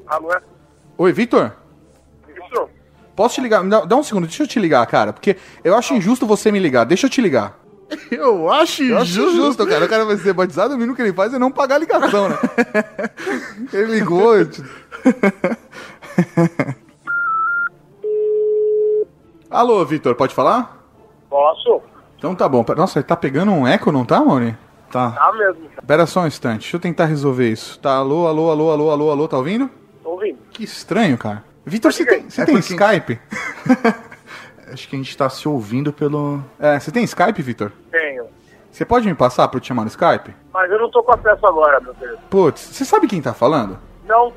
Alô, 0.07 0.31
é? 0.33 0.41
Oi, 0.97 1.11
Vitor? 1.11 1.51
Isso? 2.29 2.69
Posso 3.15 3.35
te 3.35 3.41
ligar? 3.41 3.63
Dá, 3.67 3.81
dá 3.81 3.95
um 3.95 4.03
segundo, 4.03 4.27
deixa 4.27 4.43
eu 4.43 4.47
te 4.47 4.59
ligar, 4.59 4.85
cara. 4.87 5.13
Porque 5.13 5.37
eu 5.63 5.75
acho 5.75 5.93
injusto 5.93 6.25
você 6.25 6.51
me 6.51 6.59
ligar. 6.59 6.85
Deixa 6.85 7.07
eu 7.07 7.09
te 7.09 7.21
ligar. 7.21 7.59
Eu 8.09 8.49
acho 8.49 8.83
Eu 8.83 8.99
acho 8.99 9.19
injusto, 9.19 9.67
cara. 9.67 9.83
O 9.83 9.89
cara 9.89 10.05
vai 10.05 10.15
ser 10.15 10.31
batizado, 10.31 10.73
o 10.73 10.77
mínimo 10.77 10.95
que 10.95 11.01
ele 11.01 11.11
faz 11.11 11.33
é 11.33 11.39
não 11.39 11.51
pagar 11.51 11.75
a 11.75 11.79
ligação, 11.79 12.29
né? 12.29 12.37
ele 13.73 13.91
ligou. 13.99 14.37
eu 14.37 14.49
te- 14.49 14.63
Alô, 19.49 19.83
Vitor, 19.85 20.15
pode 20.15 20.33
falar? 20.33 20.81
Posso? 21.29 21.81
Então 22.17 22.33
tá 22.33 22.47
bom. 22.47 22.63
Nossa, 22.77 22.99
ele 22.99 23.05
tá 23.05 23.17
pegando 23.17 23.51
um 23.51 23.67
eco, 23.67 23.91
não 23.91 24.05
tá, 24.05 24.23
Mauri? 24.23 24.55
Tá. 24.91 25.11
Tá 25.11 25.31
mesmo. 25.33 25.69
Pera 25.87 26.05
só 26.05 26.21
um 26.21 26.27
instante, 26.27 26.61
deixa 26.61 26.75
eu 26.77 26.79
tentar 26.81 27.05
resolver 27.05 27.49
isso. 27.49 27.79
Tá, 27.79 27.93
alô, 27.95 28.27
alô, 28.27 28.49
alô, 28.51 28.71
alô, 28.71 28.91
alô, 28.91 29.11
alô, 29.11 29.27
tá 29.27 29.37
ouvindo? 29.37 29.69
Tô 30.03 30.11
ouvindo. 30.11 30.37
Que 30.51 30.63
estranho, 30.63 31.17
cara. 31.17 31.43
Vitor, 31.65 31.93
você 31.93 32.05
tem, 32.05 32.29
você 32.29 32.41
É 32.41 32.45
tem 32.45 32.55
porque- 32.59 32.73
Skype? 32.73 33.19
Acho 34.71 34.87
que 34.87 34.95
a 34.95 34.99
gente 34.99 35.15
tá 35.17 35.29
se 35.29 35.47
ouvindo 35.47 35.91
pelo. 35.91 36.41
É, 36.59 36.79
você 36.79 36.91
tem 36.91 37.03
Skype, 37.03 37.41
Vitor? 37.41 37.71
Tenho. 37.91 38.25
Você 38.71 38.85
pode 38.85 39.05
me 39.05 39.13
passar 39.13 39.47
pra 39.49 39.57
eu 39.57 39.61
te 39.61 39.67
chamar 39.67 39.81
no 39.83 39.89
Skype? 39.89 40.33
Mas 40.53 40.71
eu 40.71 40.79
não 40.79 40.89
tô 40.89 41.03
com 41.03 41.11
acesso 41.13 41.45
agora, 41.45 41.79
meu 41.81 41.93
querido. 41.93 42.17
Putz, 42.29 42.61
você 42.61 42.85
sabe 42.85 43.05
quem 43.07 43.21
tá 43.21 43.33
falando? 43.33 43.77
Não. 44.07 44.31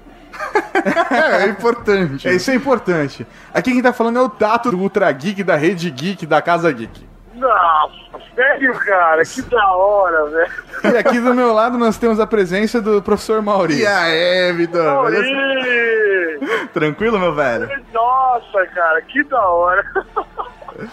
É, 1.13 1.45
é 1.47 1.49
importante. 1.49 2.27
É, 2.27 2.35
isso 2.35 2.51
é 2.51 2.55
importante. 2.57 3.25
Aqui 3.53 3.71
quem 3.71 3.81
tá 3.83 3.93
falando 3.93 4.19
é 4.19 4.23
o 4.23 4.29
Tato 4.29 4.73
do 4.73 4.79
Ultra 4.79 5.11
Geek, 5.13 5.45
da 5.45 5.55
Rede 5.55 5.89
Geek, 5.89 6.27
da 6.27 6.43
Casa 6.43 6.71
Geek. 6.73 7.07
Nossa, 7.35 7.95
sério, 8.35 8.73
cara? 8.81 9.23
Que 9.25 9.43
da 9.43 9.73
hora, 9.73 10.27
velho. 10.27 10.53
E 10.85 10.99
aqui 10.99 11.21
do 11.21 11.35
meu 11.35 11.53
lado 11.53 11.77
nós 11.77 11.99
temos 11.99 12.21
a 12.21 12.27
presença 12.27 12.81
do 12.81 13.03
professor 13.03 13.43
Mauri. 13.43 13.81
E 13.81 13.87
aí, 13.87 14.53
Vitor? 14.53 15.11
Tranquilo, 16.73 17.19
meu 17.19 17.35
velho? 17.35 17.69
Nossa, 17.93 18.67
cara, 18.75 19.01
que 19.03 19.23
da 19.25 19.41
hora. 19.41 19.85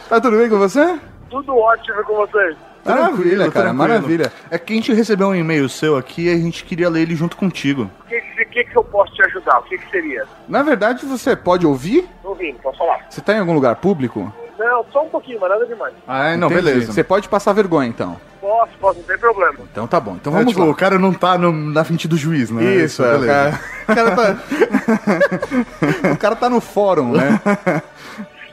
Tá 0.10 0.20
tudo 0.22 0.38
bem 0.38 0.50
com 0.50 0.58
você? 0.58 1.00
Tudo 1.30 1.58
ótimo 1.58 2.04
com 2.04 2.16
vocês. 2.16 2.56
Maravilha, 2.84 3.52
cara, 3.52 3.74
maravilha. 3.74 4.32
É 4.50 4.58
que 4.58 4.74
a 4.74 4.76
gente 4.76 4.94
recebeu 4.94 5.28
um 5.30 5.36
e-mail 5.36 5.68
seu 5.70 5.98
aqui 5.98 6.26
e 6.28 6.34
a 6.34 6.38
gente 6.38 6.64
queria 6.64 6.90
ler 6.90 7.02
ele 7.02 7.16
junto 7.16 7.38
contigo. 7.38 7.90
O 8.06 8.08
que, 8.08 8.20
que, 8.46 8.64
que, 8.66 8.78
eu 8.78 8.84
posso 8.84 9.14
te 9.14 9.24
ajudar? 9.24 9.60
O 9.60 9.64
que, 9.64 9.78
que 9.78 9.90
seria? 9.92 10.26
Na 10.48 10.64
verdade, 10.64 11.06
você 11.06 11.36
pode 11.36 11.66
ouvir? 11.66 12.08
Tô 12.22 12.30
ouvindo, 12.30 12.58
posso 12.60 12.78
falar? 12.80 13.06
Você 13.10 13.22
tá 13.22 13.34
em 13.34 13.40
algum 13.40 13.54
lugar 13.54 13.76
público? 13.76 14.34
Não, 14.58 14.86
só 14.92 15.04
um 15.04 15.10
pouquinho, 15.10 15.40
mas 15.42 15.50
nada 15.50 15.66
demais. 15.66 15.94
Ah, 16.08 16.36
não, 16.38 16.48
Entendi. 16.48 16.64
beleza. 16.64 16.92
Você 16.94 17.04
pode 17.04 17.28
passar 17.28 17.52
vergonha, 17.54 17.90
então. 17.90 18.16
Posso, 18.40 18.72
posso, 18.80 19.00
não 19.00 19.06
tem 19.06 19.18
problema. 19.18 19.56
Então 19.72 19.88
tá 19.88 20.00
bom. 20.00 20.16
Então 20.20 20.34
É, 20.34 20.38
vamos 20.38 20.54
tipo, 20.54 20.64
lá. 20.66 20.72
o 20.72 20.76
cara 20.76 21.00
não 21.00 21.14
tá 21.14 21.36
no- 21.38 21.52
na 21.52 21.84
frente 21.84 22.08
do 22.08 22.16
juiz, 22.18 22.52
né? 22.52 22.64
Isso, 22.64 23.04
é, 23.04 23.16
o 23.18 23.26
cara, 23.26 23.60
o 23.90 23.96
cara 23.96 24.12
tá... 24.16 24.38
o 26.14 26.18
cara 26.18 26.36
tá 26.36 26.50
no 26.50 26.62
fórum, 26.62 27.12
né? 27.14 27.40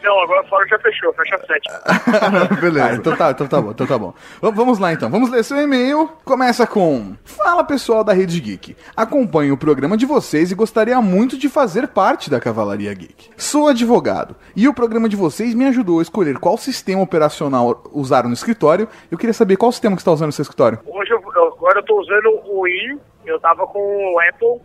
Não, 0.09 0.21
agora 0.21 0.43
fora 0.45 0.67
já 0.67 0.79
fechou, 0.79 1.13
fecha 1.13 1.39
sete. 1.47 1.69
Beleza. 2.63 2.87
Ah, 2.87 2.95
então 2.95 3.15
tá, 3.15 3.31
então 3.31 3.47
tá 3.47 3.61
bom, 3.61 3.71
então 3.73 3.87
tá 3.87 3.99
bom. 3.99 4.15
Vamos 4.41 4.79
lá 4.79 4.91
então, 4.91 5.11
vamos 5.11 5.29
ler 5.29 5.45
seu 5.45 5.59
e-mail. 5.59 6.09
Começa 6.25 6.67
com: 6.67 7.15
Fala 7.27 7.63
pessoal 7.63 8.03
da 8.03 8.15
Rede 8.15 8.41
Geek. 8.41 8.75
Acompanho 8.97 9.53
o 9.53 9.59
programa 9.59 9.99
de 9.99 10.07
vocês 10.07 10.51
e 10.51 10.55
gostaria 10.55 10.99
muito 11.03 11.37
de 11.37 11.51
fazer 11.51 11.89
parte 11.89 12.31
da 12.31 12.41
Cavalaria 12.41 12.95
Geek. 12.95 13.29
Sou 13.37 13.69
advogado 13.69 14.35
e 14.57 14.67
o 14.67 14.73
programa 14.73 15.11
de 15.11 15.17
vocês 15.17 15.53
me 15.53 15.67
ajudou 15.67 15.99
a 15.99 16.03
escolher 16.03 16.39
qual 16.39 16.57
sistema 16.57 17.03
operacional 17.03 17.85
usar 17.93 18.25
no 18.25 18.33
escritório. 18.33 18.89
Eu 19.11 19.19
queria 19.19 19.35
saber 19.35 19.59
qual 19.59 19.71
sistema 19.71 19.95
que 19.95 20.01
você 20.01 20.05
está 20.05 20.13
usando 20.13 20.29
no 20.29 20.33
seu 20.33 20.43
escritório. 20.43 20.79
Hoje, 20.87 21.11
eu, 21.11 21.19
agora 21.19 21.81
eu 21.81 21.85
tô 21.85 22.01
usando 22.01 22.31
o 22.47 22.63
Win, 22.63 22.99
eu 23.27 23.39
tava 23.41 23.67
com 23.67 23.79
o 23.79 24.19
Apple, 24.21 24.59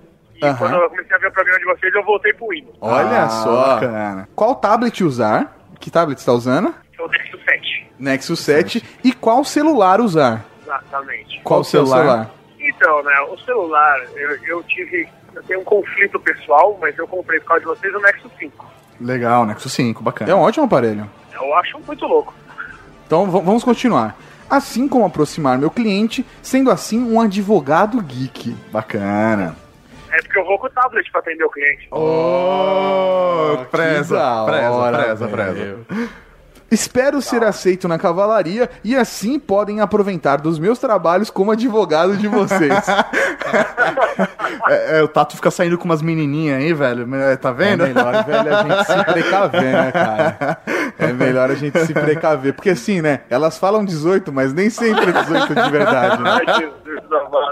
e 0.43 0.49
Aham. 0.49 0.57
quando 0.57 0.73
eu 0.75 0.89
comecei 0.89 1.15
a 1.15 1.19
ver 1.19 1.27
o 1.27 1.31
programa 1.31 1.59
de 1.59 1.65
vocês, 1.65 1.93
eu 1.95 2.03
voltei 2.03 2.33
pro 2.33 2.47
Win. 2.47 2.67
Olha 2.81 3.23
Ah, 3.23 3.29
só. 3.29 3.75
bacana. 3.75 4.29
Qual 4.35 4.55
tablet 4.55 5.03
usar? 5.03 5.55
Que 5.79 5.89
tablet 5.91 6.17
você 6.19 6.21
está 6.23 6.33
usando? 6.33 6.73
Eu 6.97 7.07
Nexus 7.09 7.43
7. 7.45 7.87
Nexus 7.99 8.39
7. 8.39 8.83
E 9.03 9.11
qual 9.13 9.43
celular 9.43 9.99
usar? 10.01 10.45
Exatamente. 10.63 11.41
Qual 11.43 11.59
o 11.61 11.63
seu 11.63 11.85
celular? 11.85 12.29
Então, 12.59 13.03
né, 13.03 13.19
o 13.31 13.37
celular, 13.39 13.99
eu, 14.15 14.37
eu 14.45 14.63
tive. 14.63 15.07
Eu 15.35 15.43
tenho 15.43 15.59
um 15.61 15.63
conflito 15.63 16.19
pessoal, 16.19 16.77
mas 16.79 16.97
eu 16.97 17.07
comprei 17.07 17.39
por 17.39 17.47
causa 17.47 17.61
de 17.61 17.65
vocês 17.67 17.93
o 17.93 17.99
Nexus 17.99 18.31
5. 18.39 18.65
Legal, 19.01 19.45
Nexus 19.45 19.73
5, 19.73 20.03
bacana. 20.03 20.31
É 20.31 20.35
um 20.35 20.39
ótimo 20.41 20.65
aparelho. 20.65 21.09
Eu 21.33 21.53
acho 21.55 21.79
muito 21.79 22.05
louco. 22.05 22.33
Então 23.05 23.29
vamos 23.29 23.63
continuar. 23.63 24.15
Assim 24.49 24.87
como 24.87 25.05
aproximar 25.05 25.57
meu 25.57 25.71
cliente, 25.71 26.25
sendo 26.41 26.69
assim 26.69 27.03
um 27.03 27.19
advogado 27.19 27.99
geek. 28.01 28.55
Bacana. 28.71 29.55
É 30.13 30.21
porque 30.21 30.39
eu 30.39 30.45
vou 30.45 30.59
com 30.59 30.67
o 30.67 30.69
tablet 30.69 31.11
pra 31.11 31.19
atender 31.21 31.43
o 31.43 31.49
cliente. 31.49 31.87
Oh, 31.91 33.57
preza, 33.71 34.15
que 34.15 34.21
da 34.21 34.45
preza, 34.45 34.71
hora, 34.71 34.97
preza, 34.99 35.27
velho. 35.27 35.85
preza. 35.87 36.09
Espero 36.71 37.21
ser 37.21 37.43
aceito 37.43 37.87
na 37.87 37.99
cavalaria 37.99 38.67
e 38.83 38.95
assim 38.95 39.37
podem 39.37 39.79
aproveitar 39.79 40.37
dos 40.37 40.57
meus 40.57 40.79
trabalhos 40.79 41.29
como 41.29 41.51
advogado 41.51 42.17
de 42.17 42.27
vocês. 42.27 42.73
É, 44.69 44.99
é, 44.99 45.03
o 45.03 45.07
Tato 45.09 45.35
fica 45.35 45.51
saindo 45.51 45.77
com 45.77 45.83
umas 45.85 46.01
menininhas 46.01 46.57
aí, 46.59 46.71
velho. 46.73 47.15
é, 47.15 47.35
Tá 47.35 47.49
É 47.49 47.53
vendo? 47.53 47.83
melhor, 47.85 48.23
velho, 48.23 48.55
a 48.55 48.63
gente 48.63 48.85
se 48.85 49.03
precaver, 49.13 49.61
né, 49.73 49.91
cara? 49.91 50.57
É 50.99 51.07
melhor 51.11 51.51
a 51.51 51.55
gente 51.55 51.77
se 51.85 51.93
precaver. 51.93 52.53
Porque 52.53 52.69
assim, 52.69 53.01
né? 53.01 53.21
Elas 53.29 53.57
falam 53.57 53.83
18, 53.83 54.31
mas 54.31 54.53
nem 54.53 54.69
sempre 54.69 55.09
é 55.09 55.11
18 55.11 55.55
de 55.55 55.69
verdade, 55.69 56.21
né? 56.21 56.39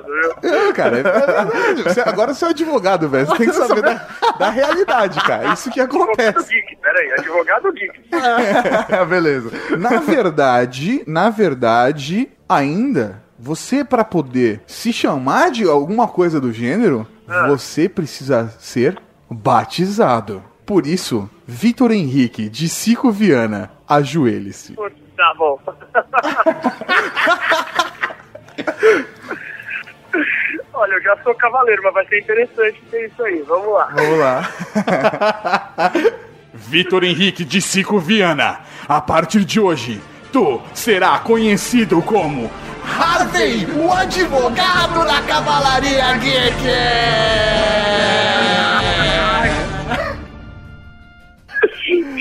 Viu? 0.05 0.51
É, 0.51 0.73
cara, 0.73 0.97
é 0.99 1.03
verdade. 1.03 1.83
Você- 1.83 2.01
agora 2.01 2.33
você 2.33 2.45
é 2.45 2.49
advogado, 2.49 3.09
velho. 3.09 3.25
Você 3.27 3.37
tem 3.37 3.47
que 3.47 3.53
saber 3.53 3.81
da, 3.81 4.07
da 4.39 4.49
realidade, 4.49 5.19
cara. 5.23 5.53
Isso 5.53 5.69
que 5.71 5.79
Advogado 5.79 6.11
acontece. 6.19 6.49
geek, 6.53 6.75
peraí, 6.77 7.11
advogado 7.13 7.71
geek. 7.73 8.01
Beleza. 9.09 9.51
Na 9.77 9.97
verdade, 9.99 11.03
na 11.07 11.29
verdade, 11.29 12.29
ainda, 12.47 13.21
você 13.37 13.83
para 13.83 14.03
poder 14.03 14.61
se 14.67 14.91
chamar 14.93 15.51
de 15.51 15.63
alguma 15.67 16.07
coisa 16.07 16.39
do 16.39 16.51
gênero, 16.53 17.07
você 17.47 17.87
precisa 17.89 18.53
ser 18.59 18.97
batizado. 19.29 20.43
Por 20.65 20.85
isso, 20.87 21.29
Vitor 21.45 21.91
Henrique 21.91 22.47
de 22.49 22.69
Cico 22.69 23.11
Viana, 23.11 23.71
ajoelhe-se. 23.87 24.73
Putz, 24.73 24.95
Tá 25.17 25.33
bom. 25.37 25.59
Olha, 30.73 30.93
eu 30.93 31.01
já 31.01 31.17
sou 31.23 31.33
cavaleiro, 31.35 31.81
mas 31.83 31.93
vai 31.93 32.05
ser 32.07 32.19
interessante 32.19 32.81
ter 32.89 33.05
isso 33.07 33.23
aí. 33.23 33.43
Vamos 33.47 33.73
lá. 33.73 33.89
Vamos 33.93 34.19
lá. 34.19 34.49
Vitor 36.53 37.03
Henrique 37.03 37.43
de 37.43 37.61
Cico 37.61 37.99
Viana, 37.99 38.59
a 38.87 39.01
partir 39.01 39.45
de 39.45 39.59
hoje, 39.59 40.01
tu 40.31 40.61
será 40.73 41.19
conhecido 41.19 42.01
como 42.01 42.51
Harvey, 42.83 43.65
o 43.75 43.91
advogado 43.91 45.05
da 45.05 45.21
Cavalaria 45.21 46.17
Geek! 46.17 46.61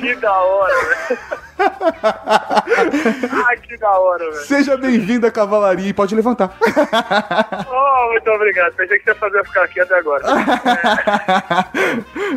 Que 0.01 0.14
da 0.16 0.32
hora, 0.32 0.74
velho. 0.74 1.18
Ai, 3.46 3.57
que 3.59 3.76
da 3.76 3.90
hora, 3.90 4.24
velho. 4.30 4.44
Seja 4.44 4.76
bem-vindo 4.76 5.26
à 5.26 5.30
Cavalaria 5.30 5.88
e 5.88 5.92
pode 5.92 6.14
levantar. 6.14 6.57
Oh, 7.72 8.12
muito 8.12 8.30
obrigado. 8.30 8.72
Pensei 8.74 8.98
que 8.98 9.05
você 9.05 9.11
ia 9.11 9.14
fazer 9.14 9.44
ficar 9.44 9.62
aqui 9.64 9.80
até 9.80 9.94
agora. 9.98 10.22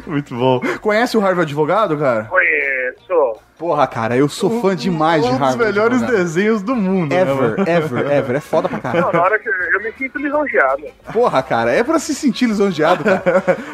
Muito 0.05 0.35
bom. 0.35 0.61
Conhece 0.81 1.17
o 1.17 1.25
Harvey 1.25 1.43
Advogado, 1.43 1.97
cara? 1.97 2.25
Conheço. 2.25 3.39
Porra, 3.63 3.87
cara, 3.87 4.17
eu 4.17 4.27
sou 4.27 4.59
fã 4.61 4.75
demais 4.75 5.23
de 5.23 5.29
Um 5.31 5.37
dos 5.37 5.55
melhores 5.55 6.01
desenhos 6.01 6.61
do 6.61 6.75
mundo. 6.75 7.13
né, 7.15 7.21
Ever, 7.21 7.35
mano? 7.35 7.55
ever, 7.65 8.11
ever. 8.11 8.35
É 8.35 8.39
foda 8.41 8.67
pra 8.67 8.75
Não, 8.77 8.81
caralho. 8.83 9.13
na 9.13 9.21
hora 9.23 9.39
que 9.39 9.47
eu, 9.47 9.79
me 9.81 9.89
sinto 9.93 10.19
lisonjeado. 10.19 10.83
Porra, 11.13 11.41
cara, 11.41 11.71
é 11.71 11.81
pra 11.81 11.97
se 11.97 12.13
sentir 12.13 12.45
lisonjeado, 12.47 13.05
cara. 13.05 13.23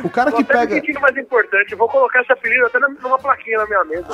O 0.03 0.09
cara 0.11 0.29
Tô 0.29 0.37
que 0.37 0.43
até 0.43 0.53
me 0.53 0.59
pega. 0.59 0.75
sentindo 0.75 0.99
mais 1.01 1.17
importante. 1.17 1.71
Eu 1.71 1.77
vou 1.79 1.89
colocar 1.89 2.21
esse 2.21 2.31
apelido 2.31 2.67
até 2.67 2.77
numa 2.79 3.17
plaquinha 3.17 3.57
na 3.57 3.65
minha 3.65 3.83
mesa. 3.85 4.05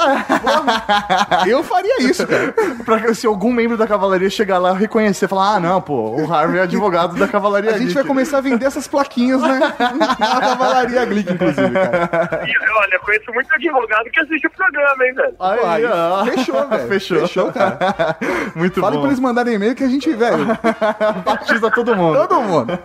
Eu 1.46 1.62
faria 1.62 2.02
isso, 2.04 2.26
cara. 2.26 2.54
pra 2.86 3.14
se 3.14 3.28
algum 3.28 3.52
membro 3.52 3.76
da 3.76 3.86
cavalaria 3.86 4.30
chegar 4.30 4.58
lá 4.60 4.72
e 4.74 4.78
reconhecer, 4.78 5.28
falar, 5.28 5.56
ah, 5.56 5.60
não, 5.60 5.82
pô, 5.82 6.16
o 6.22 6.34
Harvey 6.34 6.58
é 6.60 6.64
advogado 6.64 7.18
da 7.18 7.28
cavalaria 7.28 7.72
A 7.72 7.78
gente 7.78 7.94
vai 7.94 8.04
Geek." 8.04 8.08
começar 8.08 8.38
a 8.38 8.42
vender 8.42 8.66
essas 8.66 8.88
plaquinhas, 8.88 9.42
né? 9.42 9.60
Na 10.00 10.40
Cavalaria 10.40 11.04
Glick, 11.06 11.34
inclusive, 11.34 11.70
cara. 11.72 12.46
E, 12.48 12.72
olha, 12.80 13.00
conheço 13.00 13.34
muito 13.34 13.54
advogado 13.54 14.10
que 14.10 14.20
assiste 14.22 14.48
o 14.48 14.52
programa, 14.52 15.06
hein, 15.06 15.14
velho. 15.14 15.36
Aí, 15.40 15.60
Pô, 15.60 15.65
aí, 15.66 15.86
ó. 15.86 16.26
Fechou, 16.26 16.68
velho. 16.70 16.88
Fechou. 16.88 17.20
Fechou, 17.22 17.52
cara. 17.52 18.18
Muito 18.56 18.80
Fale 18.82 18.96
bom. 18.96 19.02
pra 19.02 19.10
eles 19.10 19.20
mandarem 19.20 19.54
e-mail 19.56 19.76
que 19.76 19.84
a 19.84 19.88
gente, 19.88 20.12
velho. 20.14 20.46
Batiza 21.26 21.70
todo 21.72 21.96
mundo. 21.96 22.28
Todo 22.28 22.42
mundo. 22.42 22.80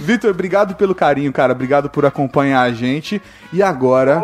Vitor, 0.00 0.30
obrigado 0.30 0.74
pelo 0.74 0.94
carinho, 0.94 1.32
cara. 1.32 1.52
Obrigado 1.52 1.88
por 1.90 2.04
acompanhar 2.06 2.62
a 2.62 2.72
gente. 2.72 3.20
E 3.52 3.62
agora. 3.62 4.22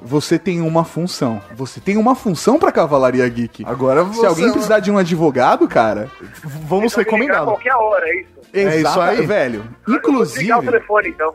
Você 0.00 0.38
tem 0.38 0.60
uma 0.60 0.84
função. 0.84 1.42
Você 1.56 1.80
tem 1.80 1.96
uma 1.96 2.14
função 2.14 2.56
pra 2.56 2.70
Cavalaria 2.70 3.28
Geek. 3.28 3.64
Agora 3.66 4.04
Se 4.04 4.10
você- 4.14 4.26
alguém 4.26 4.52
precisar 4.52 4.78
de 4.78 4.92
um 4.92 4.96
advogado, 4.96 5.66
cara, 5.66 6.08
Vamos 6.44 6.94
recomendá-lo. 6.94 7.46
qualquer 7.48 7.74
hora, 7.74 8.08
é 8.08 8.20
isso. 8.20 8.37
É 8.52 8.80
isso 8.80 9.00
aí. 9.00 9.26
velho. 9.26 9.64
Eu 9.86 10.00
vou 10.00 10.24
desligar 10.24 10.58
o 10.58 10.62
Inclusive, 10.62 10.62
telefone, 10.62 11.08
então. 11.08 11.34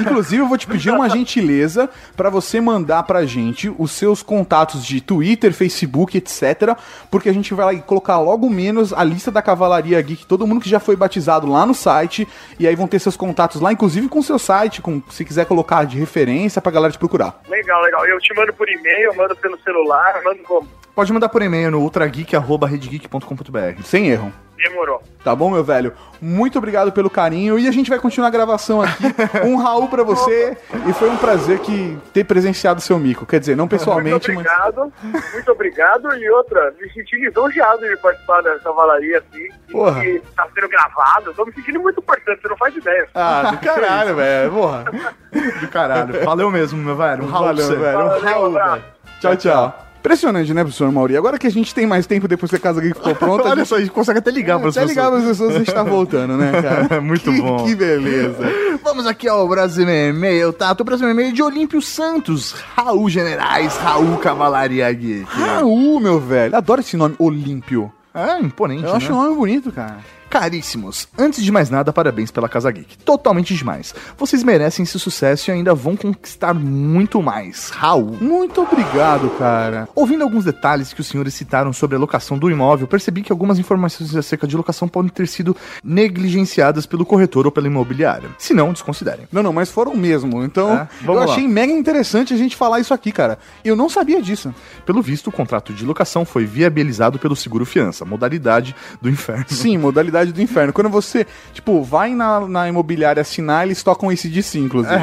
Inclusive, 0.00 0.42
eu 0.42 0.46
vou 0.48 0.58
te 0.58 0.66
pedir 0.66 0.90
uma 0.90 1.08
gentileza 1.10 1.88
pra 2.16 2.30
você 2.30 2.60
mandar 2.60 3.02
pra 3.02 3.24
gente 3.24 3.72
os 3.78 3.92
seus 3.92 4.22
contatos 4.22 4.84
de 4.84 5.00
Twitter, 5.00 5.52
Facebook, 5.52 6.16
etc. 6.16 6.76
Porque 7.10 7.28
a 7.28 7.32
gente 7.32 7.52
vai 7.54 7.80
colocar 7.80 8.18
logo 8.18 8.48
menos 8.48 8.92
a 8.92 9.04
lista 9.04 9.30
da 9.30 9.42
Cavalaria 9.42 10.00
Geek, 10.00 10.26
todo 10.26 10.46
mundo 10.46 10.60
que 10.60 10.68
já 10.68 10.80
foi 10.80 10.96
batizado 10.96 11.46
lá 11.50 11.66
no 11.66 11.74
site. 11.74 12.26
E 12.58 12.66
aí 12.66 12.74
vão 12.74 12.86
ter 12.86 12.98
seus 12.98 13.16
contatos 13.16 13.60
lá, 13.60 13.72
inclusive 13.72 14.08
com 14.08 14.18
o 14.18 14.22
seu 14.22 14.38
site, 14.38 14.80
com, 14.80 15.02
se 15.10 15.24
quiser 15.24 15.46
colocar 15.46 15.84
de 15.84 15.98
referência 15.98 16.60
pra 16.62 16.72
galera 16.72 16.92
te 16.92 16.98
procurar. 16.98 17.40
Legal, 17.48 17.82
legal. 17.82 18.06
Eu 18.06 18.18
te 18.18 18.34
mando 18.34 18.52
por 18.52 18.68
e-mail, 18.68 19.10
eu 19.10 19.14
mando 19.14 19.36
pelo 19.36 19.58
celular, 19.60 20.20
mando 20.24 20.42
como? 20.42 20.68
Pode 20.94 21.12
mandar 21.12 21.28
por 21.28 21.42
e-mail 21.42 21.70
no 21.70 21.80
ultrageek.redgeek.com.br. 21.80 23.82
Sem 23.82 24.08
erro. 24.08 24.32
Demorou. 24.56 25.02
Tá 25.22 25.34
bom, 25.34 25.50
meu 25.50 25.64
velho? 25.64 25.92
Muito 26.22 26.56
obrigado 26.56 26.90
pelo 26.92 27.10
carinho 27.10 27.58
e 27.58 27.66
a 27.66 27.72
gente 27.72 27.90
vai 27.90 27.98
continuar 27.98 28.28
a 28.28 28.30
gravação 28.30 28.80
aqui. 28.80 29.04
Um 29.44 29.56
Raul 29.56 29.88
pra 29.88 30.02
você 30.04 30.56
e 30.88 30.92
foi 30.94 31.10
um 31.10 31.16
prazer 31.16 31.58
que 31.58 31.98
ter 32.12 32.24
presenciado 32.24 32.80
seu 32.80 32.98
mico. 32.98 33.26
Quer 33.26 33.40
dizer, 33.40 33.56
não 33.56 33.66
pessoalmente, 33.68 34.30
Muito 34.32 34.48
mas. 34.48 34.68
obrigado, 34.72 34.92
muito 35.32 35.52
obrigado. 35.52 36.14
E 36.16 36.30
outra, 36.30 36.72
me 36.80 36.88
senti 36.92 37.16
lisonjeado 37.16 37.80
de 37.86 37.96
participar 37.96 38.40
da 38.42 38.58
cavalaria, 38.60 39.18
assim. 39.18 39.48
Porra. 39.70 40.04
E 40.04 40.20
tá 40.36 40.46
sendo 40.54 40.68
gravado. 40.68 41.34
Tô 41.34 41.44
me 41.44 41.52
sentindo 41.52 41.80
muito 41.80 41.98
importante, 42.00 42.40
você 42.40 42.48
não 42.48 42.56
faz 42.56 42.74
ideia. 42.76 43.08
Ah, 43.14 43.50
do 43.50 43.58
caralho, 43.66 44.14
velho. 44.16 44.50
Porra. 44.52 44.84
Do 45.60 45.68
caralho. 45.68 46.24
Valeu 46.24 46.50
mesmo, 46.50 46.80
meu 46.80 46.96
velho. 46.96 47.24
Um 47.24 47.26
Raul 47.26 47.46
Valeu, 47.46 47.66
você. 47.66 47.76
velho. 47.76 47.98
Um 47.98 48.08
Valeu, 48.08 48.22
Raul, 48.24 48.46
abraço. 48.46 48.70
velho. 48.72 48.84
Tchau, 49.20 49.36
tchau. 49.36 49.84
Impressionante, 50.04 50.52
né, 50.52 50.62
professor 50.62 50.92
Mauri? 50.92 51.16
Agora 51.16 51.38
que 51.38 51.46
a 51.46 51.50
gente 51.50 51.74
tem 51.74 51.86
mais 51.86 52.06
tempo 52.06 52.28
depois 52.28 52.50
que 52.50 52.56
a 52.56 52.60
Casa 52.60 52.78
Geek 52.78 52.92
ficou 52.94 53.14
pronta, 53.14 53.44
a 53.48 53.52
Olha 53.52 53.56
gente 53.60 53.68
só, 53.68 53.76
a 53.76 53.80
gente 53.80 53.90
consegue 53.90 54.18
até 54.18 54.30
ligar 54.30 54.58
para 54.58 54.68
as 54.68 54.76
até 54.76 54.86
pessoas. 54.86 55.06
ligar 55.06 55.18
as 55.18 55.24
pessoas, 55.24 55.54
a 55.54 55.58
gente 55.60 55.72
tá 55.72 55.82
voltando, 55.82 56.36
né, 56.36 56.60
cara? 56.60 57.00
Muito 57.00 57.32
que, 57.32 57.40
bom. 57.40 57.64
Que 57.64 57.74
beleza. 57.74 58.36
Vamos 58.82 59.06
aqui 59.06 59.26
ao 59.26 59.48
Brasil 59.48 59.88
e-mail, 59.88 60.52
tá? 60.52 60.76
O 60.78 60.84
Brasil 60.84 61.08
e-mail 61.08 61.32
de 61.32 61.42
Olímpio 61.42 61.80
Santos, 61.80 62.52
Raul 62.76 63.08
Generais, 63.08 63.78
Raul 63.78 64.18
Cavalaria 64.18 64.92
Geek. 64.92 65.24
Raul, 65.24 65.98
meu 65.98 66.20
velho. 66.20 66.54
Adoro 66.54 66.82
esse 66.82 66.98
nome, 66.98 67.14
Olímpio. 67.18 67.90
É, 68.14 68.38
imponente, 68.38 68.84
Eu 68.84 68.94
acho 68.94 69.10
né? 69.10 69.18
um 69.18 69.22
nome 69.22 69.36
bonito, 69.36 69.72
cara. 69.72 69.96
Caríssimos, 70.38 71.06
antes 71.16 71.44
de 71.44 71.52
mais 71.52 71.70
nada, 71.70 71.92
parabéns 71.92 72.32
pela 72.32 72.48
Casa 72.48 72.68
Geek. 72.68 72.98
Totalmente 72.98 73.54
demais. 73.54 73.94
Vocês 74.18 74.42
merecem 74.42 74.82
esse 74.82 74.98
sucesso 74.98 75.48
e 75.48 75.52
ainda 75.52 75.72
vão 75.76 75.94
conquistar 75.94 76.52
muito 76.52 77.22
mais. 77.22 77.70
Raul. 77.70 78.18
Muito 78.20 78.60
obrigado, 78.62 79.30
cara. 79.38 79.88
Ouvindo 79.94 80.24
alguns 80.24 80.44
detalhes 80.44 80.92
que 80.92 81.00
os 81.00 81.06
senhores 81.06 81.34
citaram 81.34 81.72
sobre 81.72 81.94
a 81.94 82.00
locação 82.00 82.36
do 82.36 82.50
imóvel, 82.50 82.88
percebi 82.88 83.22
que 83.22 83.30
algumas 83.30 83.60
informações 83.60 84.12
acerca 84.16 84.44
de 84.44 84.56
locação 84.56 84.88
podem 84.88 85.08
ter 85.08 85.28
sido 85.28 85.56
negligenciadas 85.84 86.84
pelo 86.84 87.06
corretor 87.06 87.46
ou 87.46 87.52
pela 87.52 87.68
imobiliária. 87.68 88.28
Se 88.36 88.52
não, 88.52 88.72
desconsiderem. 88.72 89.28
Não, 89.30 89.40
não, 89.40 89.52
mas 89.52 89.70
foram 89.70 89.94
mesmo. 89.96 90.42
Então, 90.42 90.74
É, 90.74 90.88
eu 91.06 91.14
lá. 91.14 91.26
achei 91.26 91.46
mega 91.46 91.72
interessante 91.72 92.34
a 92.34 92.36
gente 92.36 92.56
falar 92.56 92.80
isso 92.80 92.92
aqui, 92.92 93.12
cara. 93.12 93.38
Eu 93.64 93.76
não 93.76 93.88
sabia 93.88 94.20
disso. 94.20 94.52
Pelo 94.84 95.00
visto, 95.00 95.28
o 95.28 95.32
contrato 95.32 95.72
de 95.72 95.84
locação 95.86 96.24
foi 96.24 96.44
viabilizado 96.44 97.20
pelo 97.20 97.36
seguro 97.36 97.64
fiança, 97.64 98.04
modalidade 98.04 98.74
do 99.00 99.08
inferno. 99.08 99.44
Sim, 99.46 99.78
modalidade 99.78 100.23
do 100.32 100.40
inferno. 100.42 100.72
Quando 100.72 100.88
você, 100.90 101.26
tipo, 101.52 101.82
vai 101.82 102.14
na, 102.14 102.40
na 102.46 102.68
imobiliária 102.68 103.20
assinar, 103.20 103.64
eles 103.66 103.82
tocam 103.82 104.10
esse 104.12 104.28
DC, 104.28 104.58
inclusive. 104.58 104.94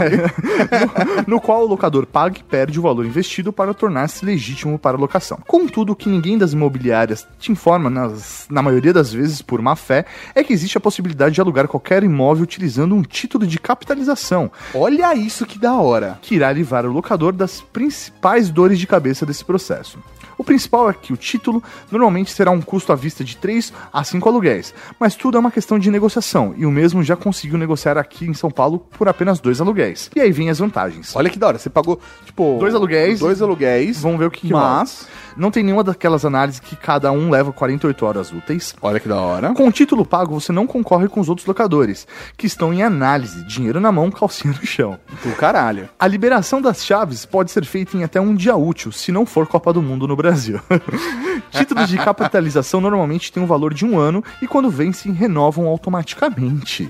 no 1.27 1.39
qual 1.39 1.63
o 1.63 1.67
locador 1.67 2.05
paga 2.05 2.37
e 2.39 2.43
perde 2.43 2.79
o 2.79 2.83
valor 2.83 3.05
investido 3.05 3.51
para 3.53 3.73
tornar-se 3.73 4.25
legítimo 4.25 4.77
para 4.79 4.97
a 4.97 4.99
locação. 4.99 5.39
Contudo, 5.47 5.91
o 5.93 5.95
que 5.95 6.09
ninguém 6.09 6.37
das 6.37 6.53
imobiliárias 6.53 7.27
te 7.39 7.51
informa, 7.51 7.89
nas- 7.89 8.45
na 8.49 8.61
maioria 8.61 8.93
das 8.93 9.11
vezes 9.13 9.41
por 9.41 9.61
má 9.61 9.75
fé, 9.75 10.05
é 10.35 10.43
que 10.43 10.53
existe 10.53 10.77
a 10.77 10.81
possibilidade 10.81 11.35
de 11.35 11.41
alugar 11.41 11.67
qualquer 11.67 12.03
imóvel 12.03 12.43
utilizando 12.43 12.95
um 12.95 13.01
título 13.01 13.45
de 13.45 13.59
capitalização. 13.59 14.51
Olha 14.73 15.13
isso 15.15 15.45
que 15.45 15.57
da 15.59 15.73
hora. 15.75 16.19
Que 16.21 16.35
irá 16.35 16.51
livrar 16.51 16.85
o 16.85 16.91
locador 16.91 17.33
das 17.33 17.61
principais 17.61 18.49
dores 18.49 18.79
de 18.79 18.87
cabeça 18.87 19.25
desse 19.25 19.43
processo. 19.43 19.97
O 20.41 20.43
principal 20.43 20.89
é 20.89 20.93
que 20.93 21.13
o 21.13 21.17
título 21.17 21.61
normalmente 21.91 22.31
será 22.31 22.49
um 22.49 22.59
custo 22.59 22.91
à 22.91 22.95
vista 22.95 23.23
de 23.23 23.37
3 23.37 23.71
a 23.93 24.03
5 24.03 24.27
aluguéis, 24.27 24.73
mas 24.99 25.13
tudo 25.15 25.37
é 25.37 25.39
uma 25.39 25.51
questão 25.51 25.77
de 25.77 25.91
negociação, 25.91 26.55
e 26.57 26.65
o 26.65 26.71
mesmo 26.71 27.03
já 27.03 27.15
conseguiu 27.15 27.59
negociar 27.59 27.95
aqui 27.95 28.25
em 28.25 28.33
São 28.33 28.49
Paulo 28.49 28.79
por 28.97 29.07
apenas 29.07 29.39
dois 29.39 29.61
aluguéis. 29.61 30.09
E 30.15 30.19
aí 30.19 30.31
vem 30.31 30.49
as 30.49 30.57
vantagens. 30.57 31.15
Olha 31.15 31.29
que 31.29 31.37
da 31.37 31.45
hora. 31.45 31.59
Você 31.59 31.69
pagou, 31.69 31.99
tipo, 32.25 32.57
Dois 32.59 32.73
aluguéis. 32.73 33.19
Dois 33.19 33.39
aluguéis. 33.39 34.01
Vamos 34.01 34.17
ver 34.17 34.25
o 34.25 34.31
que, 34.31 34.47
que 34.47 34.51
Mas- 34.53 35.01
rola. 35.01 35.11
Não 35.35 35.51
tem 35.51 35.63
nenhuma 35.63 35.83
daquelas 35.83 36.25
análises 36.25 36.59
que 36.59 36.75
cada 36.75 37.11
um 37.11 37.29
leva 37.29 37.51
48 37.51 38.05
horas 38.05 38.31
úteis. 38.31 38.75
Olha 38.81 38.99
que 38.99 39.07
da 39.07 39.19
hora. 39.19 39.53
Com 39.53 39.67
o 39.67 39.71
título 39.71 40.05
pago, 40.05 40.39
você 40.39 40.51
não 40.51 40.67
concorre 40.67 41.07
com 41.07 41.19
os 41.19 41.29
outros 41.29 41.47
locadores, 41.47 42.07
que 42.37 42.47
estão 42.47 42.73
em 42.73 42.83
análise, 42.83 43.43
dinheiro 43.45 43.79
na 43.79 43.91
mão, 43.91 44.09
calcinha 44.11 44.53
no 44.53 44.65
chão. 44.65 44.97
Do 45.23 45.35
caralho. 45.35 45.89
A 45.99 46.07
liberação 46.07 46.61
das 46.61 46.85
chaves 46.85 47.25
pode 47.25 47.51
ser 47.51 47.65
feita 47.65 47.95
em 47.97 48.03
até 48.03 48.19
um 48.19 48.35
dia 48.35 48.55
útil, 48.55 48.91
se 48.91 49.11
não 49.11 49.25
for 49.25 49.47
Copa 49.47 49.73
do 49.73 49.81
Mundo 49.81 50.07
no 50.07 50.15
Brasil. 50.15 50.59
Títulos 51.51 51.89
de 51.89 51.97
capitalização 51.97 52.79
normalmente 52.81 53.31
têm 53.31 53.43
um 53.43 53.47
valor 53.47 53.73
de 53.73 53.85
um 53.85 53.97
ano 53.97 54.23
e 54.41 54.47
quando 54.47 54.69
vencem, 54.69 55.11
renovam 55.11 55.67
automaticamente. 55.67 56.89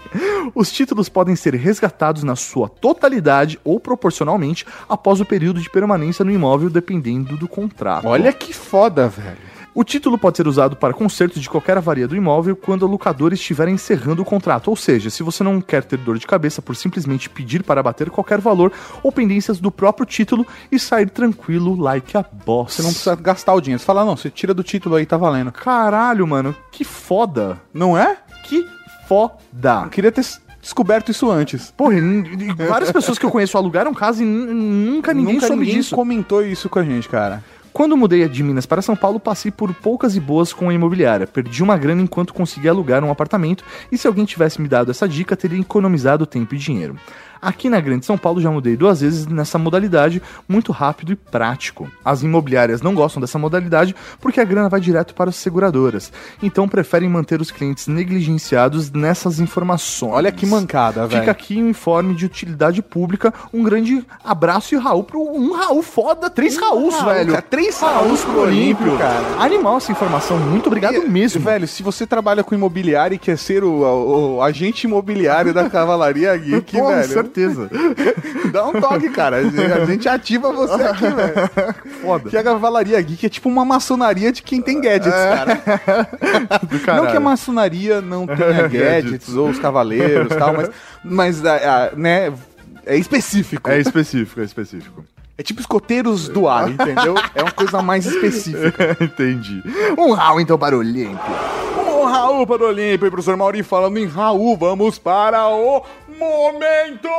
Os 0.54 0.72
títulos 0.72 1.10
podem 1.10 1.36
ser 1.36 1.56
resgatados 1.56 2.24
na 2.24 2.36
sua 2.36 2.68
totalidade 2.68 3.60
ou 3.64 3.80
proporcionalmente 3.80 4.66
após 4.88 5.20
o 5.20 5.26
período 5.26 5.62
de 5.62 5.70
permanência 5.70 6.26
no 6.26 6.32
imóvel, 6.32 6.70
dependendo 6.70 7.38
do 7.38 7.48
contrato. 7.48 8.08
Olha 8.08 8.31
que 8.34 8.54
foda, 8.54 9.08
velho. 9.08 9.52
O 9.74 9.86
título 9.86 10.18
pode 10.18 10.36
ser 10.36 10.48
usado 10.48 10.76
para 10.76 10.94
conserto 10.94 11.40
de 11.40 11.50
qualquer 11.50 11.78
avaria 11.78 12.06
do 12.06 12.14
imóvel 12.14 12.58
quando 12.58 12.84
o 12.84 12.88
locador 12.88 13.32
estiver 13.32 13.70
encerrando 13.70 14.22
o 14.22 14.26
contrato, 14.26 14.68
ou 14.68 14.76
seja, 14.76 15.10
se 15.10 15.24
você 15.24 15.46
não 15.46 15.62
quer 15.62 15.86
ter 15.86 15.96
dor 15.96 16.18
de 16.18 16.28
cabeça 16.28 16.62
por 16.62 16.76
simplesmente 16.76 17.30
pedir 17.30 17.64
para 17.64 17.80
abater 17.80 18.10
qualquer 18.10 18.42
valor 18.42 18.74
ou 19.02 19.14
pendências 19.14 19.62
do 19.62 19.72
próprio 19.72 20.06
título 20.06 20.46
e 20.70 20.78
sair 20.78 21.10
tranquilo 21.10 21.80
like 21.80 22.18
a 22.18 22.26
boss. 22.46 22.74
Você 22.74 22.82
não 22.82 22.90
precisa 22.90 23.16
gastar 23.16 23.54
o 23.54 23.62
dinheiro. 23.62 23.80
Você 23.80 23.86
fala, 23.86 24.04
não, 24.04 24.18
você 24.18 24.30
tira 24.30 24.54
do 24.54 24.62
título 24.62 24.96
aí, 24.96 25.06
tá 25.06 25.16
valendo. 25.16 25.54
Caralho, 25.54 26.28
mano, 26.28 26.54
que 26.70 26.84
foda. 26.84 27.58
Não 27.74 27.98
é? 27.98 28.18
Que 28.44 28.68
foda. 29.08 29.84
Eu 29.86 29.90
queria 29.90 30.12
ter 30.12 30.26
descoberto 30.62 31.12
isso 31.12 31.32
antes. 31.32 31.72
Porra, 31.72 31.96
várias 32.68 32.92
pessoas 32.92 33.18
que 33.18 33.26
eu 33.26 33.32
conheço 33.32 33.58
alugaram 33.58 33.94
casa 33.94 34.22
e 34.22 34.26
nunca 34.26 35.14
ninguém 35.14 35.36
Nunca 35.36 35.48
soube 35.48 35.62
ninguém 35.62 35.78
disso. 35.78 35.96
comentou 35.96 36.46
isso 36.46 36.68
com 36.68 36.80
a 36.80 36.84
gente, 36.84 37.08
cara. 37.08 37.42
Quando 37.74 37.96
mudei 37.96 38.28
de 38.28 38.44
Minas 38.44 38.66
para 38.66 38.82
São 38.82 38.98
Paulo, 38.98 39.18
passei 39.18 39.50
por 39.50 39.74
poucas 39.74 40.16
e 40.18 40.20
boas 40.20 40.52
com 40.52 40.68
a 40.68 40.74
imobiliária. 40.74 41.26
Perdi 41.26 41.64
uma 41.64 41.78
grana 41.78 42.02
enquanto 42.02 42.34
consegui 42.34 42.68
alugar 42.68 43.02
um 43.02 43.10
apartamento 43.10 43.64
e 43.90 43.98
se 43.98 44.08
alguém 44.08 44.26
tivesse 44.26 44.62
me 44.62 44.68
dado 44.68 44.92
essa 44.92 45.08
dica, 45.08 45.38
teria 45.38 45.60
economizado 45.60 46.26
tempo 46.26 46.54
e 46.54 46.58
dinheiro. 46.58 46.98
Aqui 47.42 47.70
na 47.70 47.80
Grande 47.80 48.06
São 48.06 48.18
Paulo 48.18 48.40
já 48.40 48.52
mudei 48.52 48.78
duas 48.78 49.02
vezes 49.02 49.26
nessa 49.28 49.58
modalidade, 49.58 50.22
muito 50.48 50.72
rápido 50.72 51.12
e 51.12 51.16
prático. 51.16 51.90
As 52.06 52.22
imobiliárias 52.24 52.82
não 52.82 52.94
gostam 52.94 53.20
dessa 53.20 53.40
modalidade 53.40 53.96
porque 54.20 54.40
a 54.40 54.44
grana 54.44 54.70
vai 54.70 54.80
direto 54.80 55.16
para 55.16 55.30
as 55.30 55.36
seguradoras, 55.36 56.12
então 56.44 56.68
preferem 56.68 57.10
manter 57.10 57.42
os 57.42 57.50
clientes 57.52 57.88
negligenciados 57.88 58.92
nessas 58.92 59.40
informações. 59.40 60.14
Olha 60.14 60.32
que 60.32 60.46
mancada, 60.46 61.08
velho. 61.08 61.22
Fica 61.22 61.32
aqui 61.32 61.62
um 61.62 61.70
informe 61.70 62.14
de 62.14 62.26
utilidade 62.26 62.82
pública. 62.82 63.34
Um 63.54 63.64
grande 63.64 64.06
abraço 64.24 64.76
e 64.76 64.78
Raul 64.78 65.04
pro 65.04 65.22
um 65.22 65.54
Raul 65.54 65.82
foda, 65.82 66.30
três 66.30 66.58
Raúls, 66.58 66.96
Raul, 66.96 67.14
velho. 67.14 67.32
cara, 67.32 67.42
três 67.42 67.80
Raúls 67.80 68.24
pro 68.24 68.42
Olímpio, 68.42 68.98
cara. 68.98 69.26
Animal 69.40 69.78
essa 69.78 69.92
informação, 69.92 70.38
muito 70.38 70.68
obrigado 70.68 70.96
E, 70.96 71.08
mesmo. 71.10 71.42
Velho, 71.42 71.68
se 71.68 71.82
você 71.82 72.06
trabalha 72.06 72.44
com 72.44 72.54
imobiliário 72.54 73.16
e 73.16 73.18
quer 73.18 73.38
ser 73.38 73.64
o, 73.64 73.72
o- 73.82 74.36
o 74.38 74.42
agente 74.44 74.86
imobiliário 74.86 75.54
da 75.54 75.68
Cavalaria 75.70 76.36
Geek, 76.38 76.76
velho. 76.76 77.31
Certeza. 77.32 77.70
Dá 78.52 78.68
um 78.68 78.74
toque, 78.74 79.10
cara. 79.10 79.38
A 79.38 79.86
gente 79.86 80.08
ativa 80.08 80.52
você 80.52 80.84
aqui, 80.84 81.08
velho. 81.10 81.50
Foda. 82.02 82.30
Que 82.30 82.38
a 82.38 82.44
Cavalaria 82.44 83.02
Geek 83.02 83.26
é 83.26 83.30
tipo 83.30 83.48
uma 83.50 83.64
maçonaria 83.64 84.32
de 84.32 84.44
quem 84.44 84.62
tem 84.62 84.82
gadgets, 84.82 85.12
cara. 85.12 85.56
Do 86.64 87.04
Não 87.04 87.08
que 87.08 87.18
a 87.18 87.20
maçonaria 87.20 88.02
não 88.02 88.28
tenha 88.28 88.68
gadgets 88.68 89.36
ou 89.36 89.50
os 89.50 89.60
cavaleiros 89.60 90.32
e 90.32 90.36
tal, 90.36 90.54
mas, 90.54 90.70
mas 91.04 91.42
né, 91.96 92.34
é 92.86 92.98
específico. 92.98 93.70
É 93.70 93.80
específico, 93.80 94.42
é 94.42 94.44
específico. 94.44 95.06
É 95.38 95.44
tipo 95.44 95.60
escoteiros 95.60 96.28
do 96.28 96.48
ar, 96.48 96.70
entendeu? 96.70 97.16
É 97.34 97.42
uma 97.42 97.52
coisa 97.52 97.82
mais 97.82 98.06
específica. 98.06 98.96
Entendi. 99.02 99.64
Um 99.98 100.12
Raul 100.12 100.42
então 100.42 100.58
para 100.58 100.76
o 100.76 100.80
Olímpio. 100.80 101.20
Um 102.02 102.06
Raul 102.06 102.46
para 102.46 102.64
o 102.64 102.68
Olímpio 102.68 103.08
e 103.08 103.10
professor 103.10 103.38
Mauri 103.38 103.64
falando 103.64 103.98
em 103.98 104.06
Raul, 104.06 104.56
vamos 104.58 105.00
para 105.00 105.48
o 105.48 105.84
Momento 106.22 107.10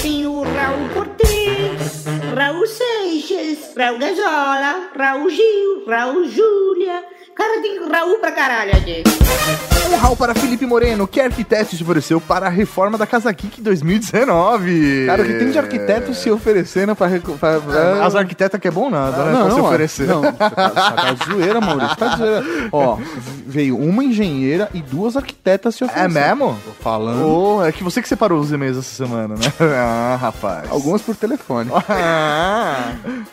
Tem 0.00 0.24
o 0.24 0.42
Raul 0.44 0.88
Cortez, 0.94 2.04
Raul 2.36 2.64
Seixas, 2.68 3.74
Raul 3.76 3.98
Gazola, 3.98 4.90
Raul 4.96 5.30
Gil, 5.30 5.84
Raul 5.84 6.28
Júlia. 6.28 7.02
Cara, 7.34 7.60
tem 7.62 7.88
Raul 7.90 8.18
pra 8.18 8.32
caralho 8.32 8.72
aqui. 8.76 9.02
Um 9.90 9.96
Raul 9.96 10.16
para 10.16 10.34
Felipe 10.34 10.64
Moreno, 10.64 11.06
que 11.06 11.20
arquiteto 11.20 11.74
se 11.76 11.82
ofereceu 11.82 12.20
para 12.20 12.46
a 12.46 12.48
reforma 12.48 12.96
da 12.96 13.06
Casa 13.06 13.30
Geek 13.32 13.60
2019. 13.60 15.04
Cara, 15.06 15.22
o 15.22 15.26
que 15.26 15.34
tem 15.34 15.50
de 15.50 15.58
arquiteto 15.58 16.14
se 16.14 16.30
oferecendo 16.30 16.94
pra... 16.94 17.08
pra- 17.08 17.60
pra- 17.60 18.06
As 18.06 18.14
arquitetas 18.14 18.60
que 18.60 18.68
é 18.68 18.70
bom 18.70 18.88
nada, 18.90 19.24
né? 19.24 19.32
Não, 19.32 19.46
pra 19.46 19.54
se 19.54 19.60
oferecer. 19.60 20.06
Não, 20.06 20.22
você 20.22 20.32
tá, 20.38 20.50
tá 20.50 21.12
de 21.12 21.24
zoeira, 21.32 21.60
Maurício. 21.60 21.96
Tá 21.96 22.08
de 22.08 22.16
zoeira. 22.18 22.44
Ó, 22.72 22.98
veio 23.46 23.76
uma 23.78 24.04
engenheira 24.04 24.68
e 24.72 24.80
duas 24.80 25.16
arquitetas 25.16 25.74
se 25.74 25.82
É 25.84 25.86
oferecendo. 25.86 26.14
mesmo? 26.14 26.58
Tô 26.64 26.72
falando. 26.82 27.26
Oh, 27.26 27.64
é 27.64 27.72
que 27.72 27.82
você 27.82 28.00
que 28.00 28.08
separou 28.08 28.40
os 28.40 28.52
e-mails 28.52 28.78
essa 28.78 28.94
semana, 29.04 29.34
né? 29.34 29.52
ah, 29.76 30.16
rapaz. 30.20 30.70
Algumas 30.70 31.02
por 31.02 31.16
telefone. 31.16 31.70
Ah. 31.88 32.92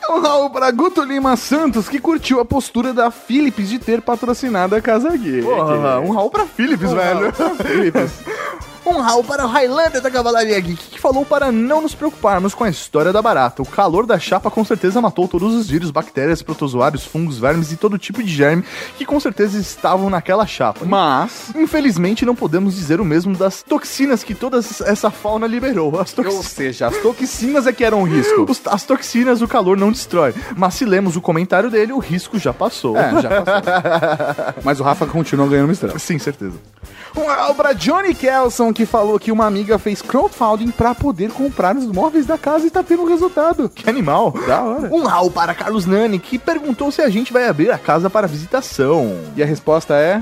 Um 0.10 0.20
Raul 0.22 0.50
para 0.50 0.70
Guto 0.72 1.04
Lima 1.04 1.36
Santos, 1.38 1.88
que 1.88 2.00
curtiu 2.00 2.40
a 2.40 2.46
postura 2.46 2.94
da 2.94 3.10
Philips 3.12 3.70
de 3.70 3.80
ter 3.90 4.02
patrocinado 4.02 4.76
a 4.76 4.82
Casa 4.82 5.10
Geek. 5.18 5.42
Porra, 5.42 6.00
um 6.00 6.12
Raul 6.12 6.30
pra 6.30 6.46
Philips, 6.46 6.92
Um 6.92 6.96
velho. 6.96 7.20
Raul 7.32 7.32
pra 7.32 7.66
Philips. 7.66 8.12
Um 8.90 9.02
Raul 9.02 9.24
para 9.24 9.46
o 9.46 9.48
Highlander 9.48 10.02
da 10.02 10.10
Cavalaria 10.12 10.60
Geek, 10.60 10.90
que 10.90 11.00
falou 11.00 11.24
para 11.26 11.52
não 11.52 11.82
nos 11.82 11.94
preocuparmos 11.94 12.54
com 12.56 12.64
a 12.64 12.70
história 12.70 13.14
da 13.14 13.22
barata. 13.22 13.62
O 13.62 13.66
calor 13.66 14.06
da 14.06 14.18
chapa 14.20 14.50
com 14.50 14.66
certeza 14.66 15.00
matou 15.00 15.28
todos 15.28 15.54
os 15.54 15.70
vírus, 15.70 15.92
bactérias, 15.92 16.42
protozoários, 16.42 17.06
fungos, 17.06 17.38
vermes 17.38 17.72
e 17.72 17.78
todo 17.78 17.98
tipo 17.98 18.22
de 18.24 18.30
germe 18.34 18.64
que 18.98 19.06
com 19.06 19.20
certeza 19.20 19.58
estavam 19.60 20.10
naquela 20.10 20.46
chapa. 20.46 20.86
Mas, 20.86 21.52
Infelizmente, 21.56 22.26
não 22.26 22.36
podemos 22.36 22.76
dizer 22.76 23.00
o 23.00 23.06
mesmo 23.06 23.36
das 23.36 23.62
toxinas 23.62 24.24
que 24.24 24.34
toda 24.34 24.58
essa 24.58 25.12
fauna 25.12 25.46
liberou. 25.48 26.00
As 26.00 26.18
ou 26.18 26.24
toxinas. 26.24 26.46
seja, 26.48 26.88
as 26.88 26.98
toxinas 26.98 27.68
é 27.68 27.72
que 27.74 27.84
eram 27.84 28.02
um 28.02 28.04
risco. 28.06 28.46
Os- 28.50 28.62
as 28.66 28.84
toxinas 28.84 29.42
o 29.42 29.48
calor 29.48 29.78
não 29.78 29.92
destrói. 29.92 30.34
Mas 30.58 30.74
se 30.74 30.86
lemos 30.86 31.16
o 31.16 31.22
comentário 31.22 31.70
dele, 31.70 31.94
o 31.94 32.00
risco 32.00 32.38
já 32.40 32.54
passou. 32.54 32.98
É, 32.98 33.22
já 33.22 33.42
passou. 33.42 34.54
Mas 34.64 34.80
o 34.80 34.84
Rafa 34.84 35.06
continua 35.06 35.48
ganhando 35.48 35.66
uma 35.68 35.74
estrela. 35.74 36.00
Sim, 36.00 36.18
certeza. 36.20 36.58
Um 37.16 37.54
para 37.54 37.74
Johnny 37.74 38.14
Kelson, 38.14 38.72
que 38.80 38.86
falou 38.86 39.20
que 39.20 39.30
uma 39.30 39.46
amiga 39.46 39.78
fez 39.78 40.02
crowdfunding 40.02 40.72
pra 40.72 40.96
poder 40.96 41.32
comprar 41.32 41.76
os 41.76 41.86
móveis 41.86 42.26
da 42.26 42.38
casa 42.38 42.66
e 42.66 42.70
tá 42.70 42.82
tendo 42.82 43.04
resultado. 43.04 43.68
Que 43.68 43.90
animal. 43.90 44.32
Da 44.48 44.64
hora. 44.64 44.90
Um 44.90 45.04
Raul 45.04 45.30
para 45.30 45.54
Carlos 45.54 45.86
Nani, 45.86 46.18
que 46.18 46.40
perguntou 46.40 46.90
se 46.90 47.02
a 47.02 47.10
gente 47.10 47.34
vai 47.34 47.46
abrir 47.46 47.72
a 47.72 47.78
casa 47.78 48.10
para 48.10 48.26
visitação. 48.26 49.20
E 49.36 49.44
a 49.44 49.46
resposta 49.46 49.96
é... 49.96 50.22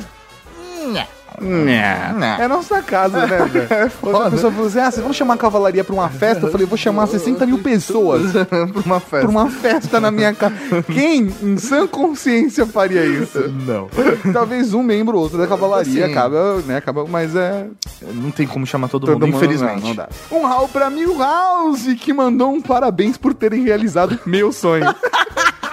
É 2.39 2.47
nossa 2.47 2.81
casa, 2.81 3.25
né, 3.27 3.45
velho? 3.45 3.67
É 3.69 3.91
Outra 4.01 4.31
pessoa 4.31 4.51
falou 4.51 4.67
assim: 4.67 4.79
ah, 4.79 4.91
vocês 4.91 5.03
vão 5.03 5.13
chamar 5.13 5.35
a 5.35 5.37
cavalaria 5.37 5.83
pra 5.83 5.93
uma 5.93 6.09
festa? 6.09 6.45
Eu 6.47 6.51
falei, 6.51 6.65
vou 6.65 6.77
chamar 6.77 7.07
60 7.07 7.45
mil 7.45 7.59
pessoas 7.59 8.31
pra 8.49 8.81
uma 8.85 8.99
festa. 8.99 9.19
pra 9.19 9.29
uma 9.29 9.49
festa 9.49 9.99
na 9.99 10.09
minha 10.11 10.33
casa. 10.33 10.55
Quem, 10.91 11.31
em 11.43 11.57
sã 11.57 11.85
consciência, 11.87 12.65
faria 12.65 13.05
isso? 13.05 13.47
Não. 13.65 13.87
Talvez 14.33 14.73
um 14.73 14.81
membro 14.81 15.17
ou 15.17 15.23
outro 15.23 15.37
da 15.37 15.45
cavalaria 15.47 16.05
Sim. 16.05 16.11
acaba, 16.11 16.61
né? 16.65 16.77
Acaba, 16.77 17.05
mas 17.07 17.35
é. 17.35 17.67
Não 18.13 18.31
tem 18.31 18.47
como 18.47 18.65
chamar 18.65 18.87
todo, 18.87 19.05
Todo 19.05 19.13
mundo, 19.13 19.27
mundo, 19.33 19.37
infelizmente. 19.37 19.81
não, 19.81 19.89
não 19.89 19.95
dá. 19.95 20.09
Um 20.31 20.43
Raul 20.45 20.67
pra 20.67 20.89
Milhouse, 20.89 21.95
que 21.95 22.13
mandou 22.13 22.51
um 22.51 22.61
parabéns 22.61 23.17
por 23.17 23.33
terem 23.33 23.63
realizado 23.63 24.19
meu 24.25 24.51
sonho. 24.51 24.85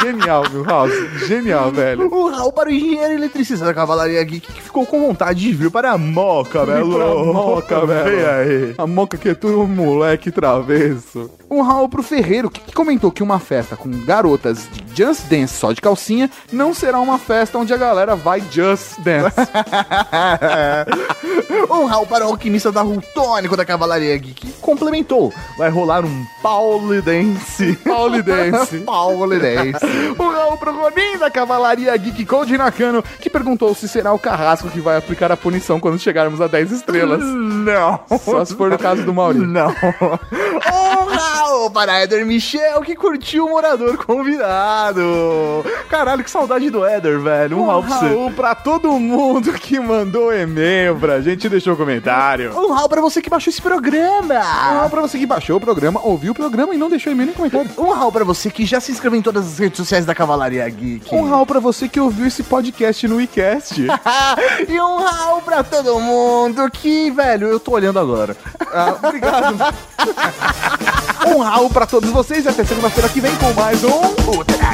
Genial, 0.00 0.44
Milhouse. 0.50 1.26
Genial, 1.26 1.70
velho. 1.70 2.12
Um 2.12 2.30
Raul 2.30 2.52
para 2.52 2.68
o 2.68 2.72
engenheiro 2.72 3.14
eletricista 3.14 3.64
da 3.64 3.74
Cavalaria 3.74 4.22
Geek 4.22 4.52
que 4.52 4.62
ficou 4.62 4.86
com 4.86 5.00
vontade 5.00 5.40
de 5.40 5.52
vir 5.52 5.70
para 5.70 5.92
a 5.92 5.98
Moca, 5.98 6.64
velho. 6.64 6.86
Moca, 6.86 7.86
velho. 7.86 8.04
Vem 8.04 8.24
aí. 8.24 8.74
A 8.78 8.86
moca 8.86 9.16
que 9.16 9.28
é 9.30 9.34
tudo 9.34 9.60
um 9.62 9.66
moleque 9.66 10.30
travesso. 10.30 11.30
Um 11.50 11.62
Raul 11.62 11.88
pro 11.88 12.02
Ferreiro, 12.02 12.50
que, 12.50 12.60
que 12.60 12.72
comentou 12.72 13.10
que 13.10 13.22
uma 13.22 13.38
festa 13.38 13.76
com 13.76 13.90
garotas 14.04 14.68
de 14.72 14.89
Just 14.94 15.26
Dance 15.28 15.54
só 15.54 15.72
de 15.72 15.80
calcinha 15.80 16.30
não 16.52 16.74
será 16.74 17.00
uma 17.00 17.18
festa 17.18 17.58
onde 17.58 17.72
a 17.72 17.76
galera 17.76 18.16
vai 18.16 18.42
Just 18.50 18.98
Dance. 19.00 19.36
um 21.70 21.86
Raul 21.86 22.06
para 22.06 22.26
o 22.26 22.30
alquimista 22.30 22.72
da 22.72 22.82
Rutônico 22.82 23.56
da 23.56 23.64
Cavalaria 23.64 24.16
Geek 24.16 24.52
complementou. 24.60 25.32
Vai 25.56 25.70
rolar 25.70 26.04
um 26.04 26.26
Paulidense. 26.42 27.76
Paulidense. 27.84 28.80
Paulidense. 28.84 29.84
um 30.18 30.30
Raul 30.30 30.56
pro 30.56 30.72
Ronin 30.72 31.18
da 31.18 31.30
Cavalaria 31.30 31.96
Geek 31.96 32.24
Code 32.24 32.56
Nakano, 32.56 33.02
que 33.20 33.30
perguntou 33.30 33.74
se 33.74 33.88
será 33.88 34.12
o 34.12 34.18
Carrasco 34.18 34.70
que 34.70 34.80
vai 34.80 34.96
aplicar 34.96 35.30
a 35.32 35.36
punição 35.36 35.80
quando 35.80 35.98
chegarmos 35.98 36.40
a 36.40 36.46
10 36.46 36.72
estrelas. 36.72 37.20
Não. 37.20 38.00
Só 38.24 38.44
se 38.44 38.54
for 38.54 38.70
no 38.70 38.78
caso 38.78 39.02
do 39.02 39.12
Maurício. 39.12 39.46
Não. 39.46 39.74
Raul 41.10 41.70
para 41.70 42.00
Éder 42.00 42.24
Michel 42.24 42.80
que 42.82 42.94
curtiu 42.94 43.46
o 43.46 43.50
morador 43.50 43.96
convidado. 43.98 44.79
Caralho, 45.88 46.22
que 46.24 46.30
saudade 46.30 46.70
do 46.70 46.84
Éder, 46.84 47.20
velho. 47.20 47.58
Um, 47.58 47.62
Um 47.62 47.66
Raul 47.66 47.82
pra 47.82 47.98
você. 47.98 48.06
Raul 48.06 48.30
pra 48.32 48.54
todo 48.54 48.92
mundo 48.98 49.52
que 49.54 49.78
mandou 49.80 50.32
e-mail 50.32 50.96
pra 50.96 51.20
gente 51.20 51.44
e 51.46 51.48
deixou 51.50 51.76
comentário. 51.76 52.52
Um 52.58 52.72
Raul 52.72 52.88
pra 52.88 53.00
você 53.00 53.20
que 53.20 53.28
baixou 53.30 53.50
esse 53.50 53.60
programa. 53.60 54.34
Um 54.34 54.78
Raul 54.78 54.90
pra 54.90 55.00
você 55.02 55.18
que 55.18 55.26
baixou 55.26 55.56
o 55.56 55.60
programa, 55.60 56.00
ouviu 56.02 56.32
o 56.32 56.34
programa 56.34 56.74
e 56.74 56.78
não 56.78 56.88
deixou 56.88 57.12
e-mail 57.12 57.26
nem 57.26 57.34
comentário. 57.34 57.70
Um 57.78 57.90
Raul 57.92 58.12
pra 58.12 58.24
você 58.24 58.50
que 58.50 58.64
já 58.64 58.80
se 58.80 58.92
inscreveu 58.92 59.18
em 59.18 59.22
todas 59.22 59.46
as 59.46 59.58
redes 59.58 59.76
sociais 59.76 60.04
da 60.04 60.14
Cavalaria 60.14 60.68
Geek. 60.68 61.14
Um 61.14 61.28
Raul 61.28 61.46
pra 61.46 61.60
você 61.60 61.88
que 61.88 62.00
ouviu 62.00 62.26
esse 62.26 62.42
podcast 62.42 63.06
no 63.08 63.16
WeCast. 63.16 63.86
e 64.68 64.80
um 64.80 64.96
Raul 64.98 65.42
pra 65.42 65.62
todo 65.62 65.98
mundo 66.00 66.70
que, 66.70 67.10
velho, 67.10 67.48
eu 67.48 67.60
tô 67.60 67.72
olhando 67.72 67.98
agora. 67.98 68.36
Ah, 68.72 68.96
obrigado. 69.02 69.56
um 71.26 71.38
Raul 71.40 71.70
pra 71.70 71.86
todos 71.86 72.10
vocês 72.10 72.44
e 72.44 72.48
até 72.48 72.64
segunda-feira 72.64 73.08
que 73.08 73.20
vem 73.20 73.34
com 73.36 73.52
mais 73.52 73.82
um 73.84 73.90
Ultra. 73.90 74.69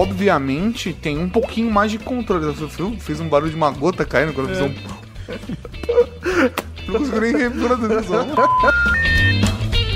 Obviamente 0.00 0.92
tem 0.92 1.18
um 1.18 1.28
pouquinho 1.28 1.70
mais 1.70 1.90
de 1.90 1.98
controle. 1.98 2.44
Eu 2.46 2.54
fiz- 2.98 3.20
um 3.20 3.28
barulho 3.28 3.50
de 3.50 3.56
uma 3.56 3.70
gota 3.70 4.04
caindo 4.04 4.32
quando 4.32 4.50
eu 4.50 4.56
fiz 4.56 4.64
um. 4.64 4.74
Não 6.92 6.98
consigo 6.98 7.20
nem 7.20 7.36
reproduzir 7.36 8.10
o. 8.10 8.34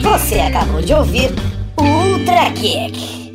Você 0.02 0.38
acabou 0.40 0.80
de 0.80 0.94
ouvir 0.94 1.30
Ultra 1.76 2.50
Kick. 2.52 3.27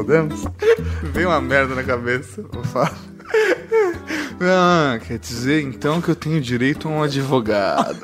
Podemos? 0.00 0.44
Veio 1.12 1.28
uma 1.28 1.42
merda 1.42 1.74
na 1.74 1.82
cabeça. 1.82 2.42
Vou 2.50 2.64
falar. 2.64 2.94
Ah, 4.40 4.98
quer 5.06 5.18
dizer 5.18 5.60
então 5.62 6.00
que 6.00 6.08
eu 6.08 6.14
tenho 6.14 6.40
direito 6.40 6.88
a 6.88 6.90
um 6.90 7.02
advogado. 7.02 8.02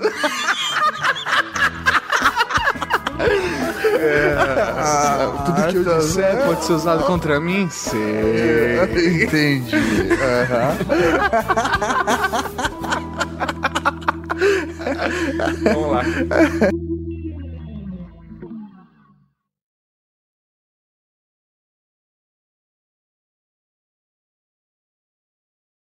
Ah, 4.78 5.43
tudo 5.47 5.68
que 5.68 5.77
eu 5.89 5.98
disser 5.98 6.44
pode 6.44 6.64
ser 6.66 6.73
usado 6.74 7.05
contra 7.05 7.40
mim? 7.40 7.66
Sei. 7.70 9.23
Entendi. 9.24 9.74
Vamos 15.64 15.93
lá. 15.93 16.02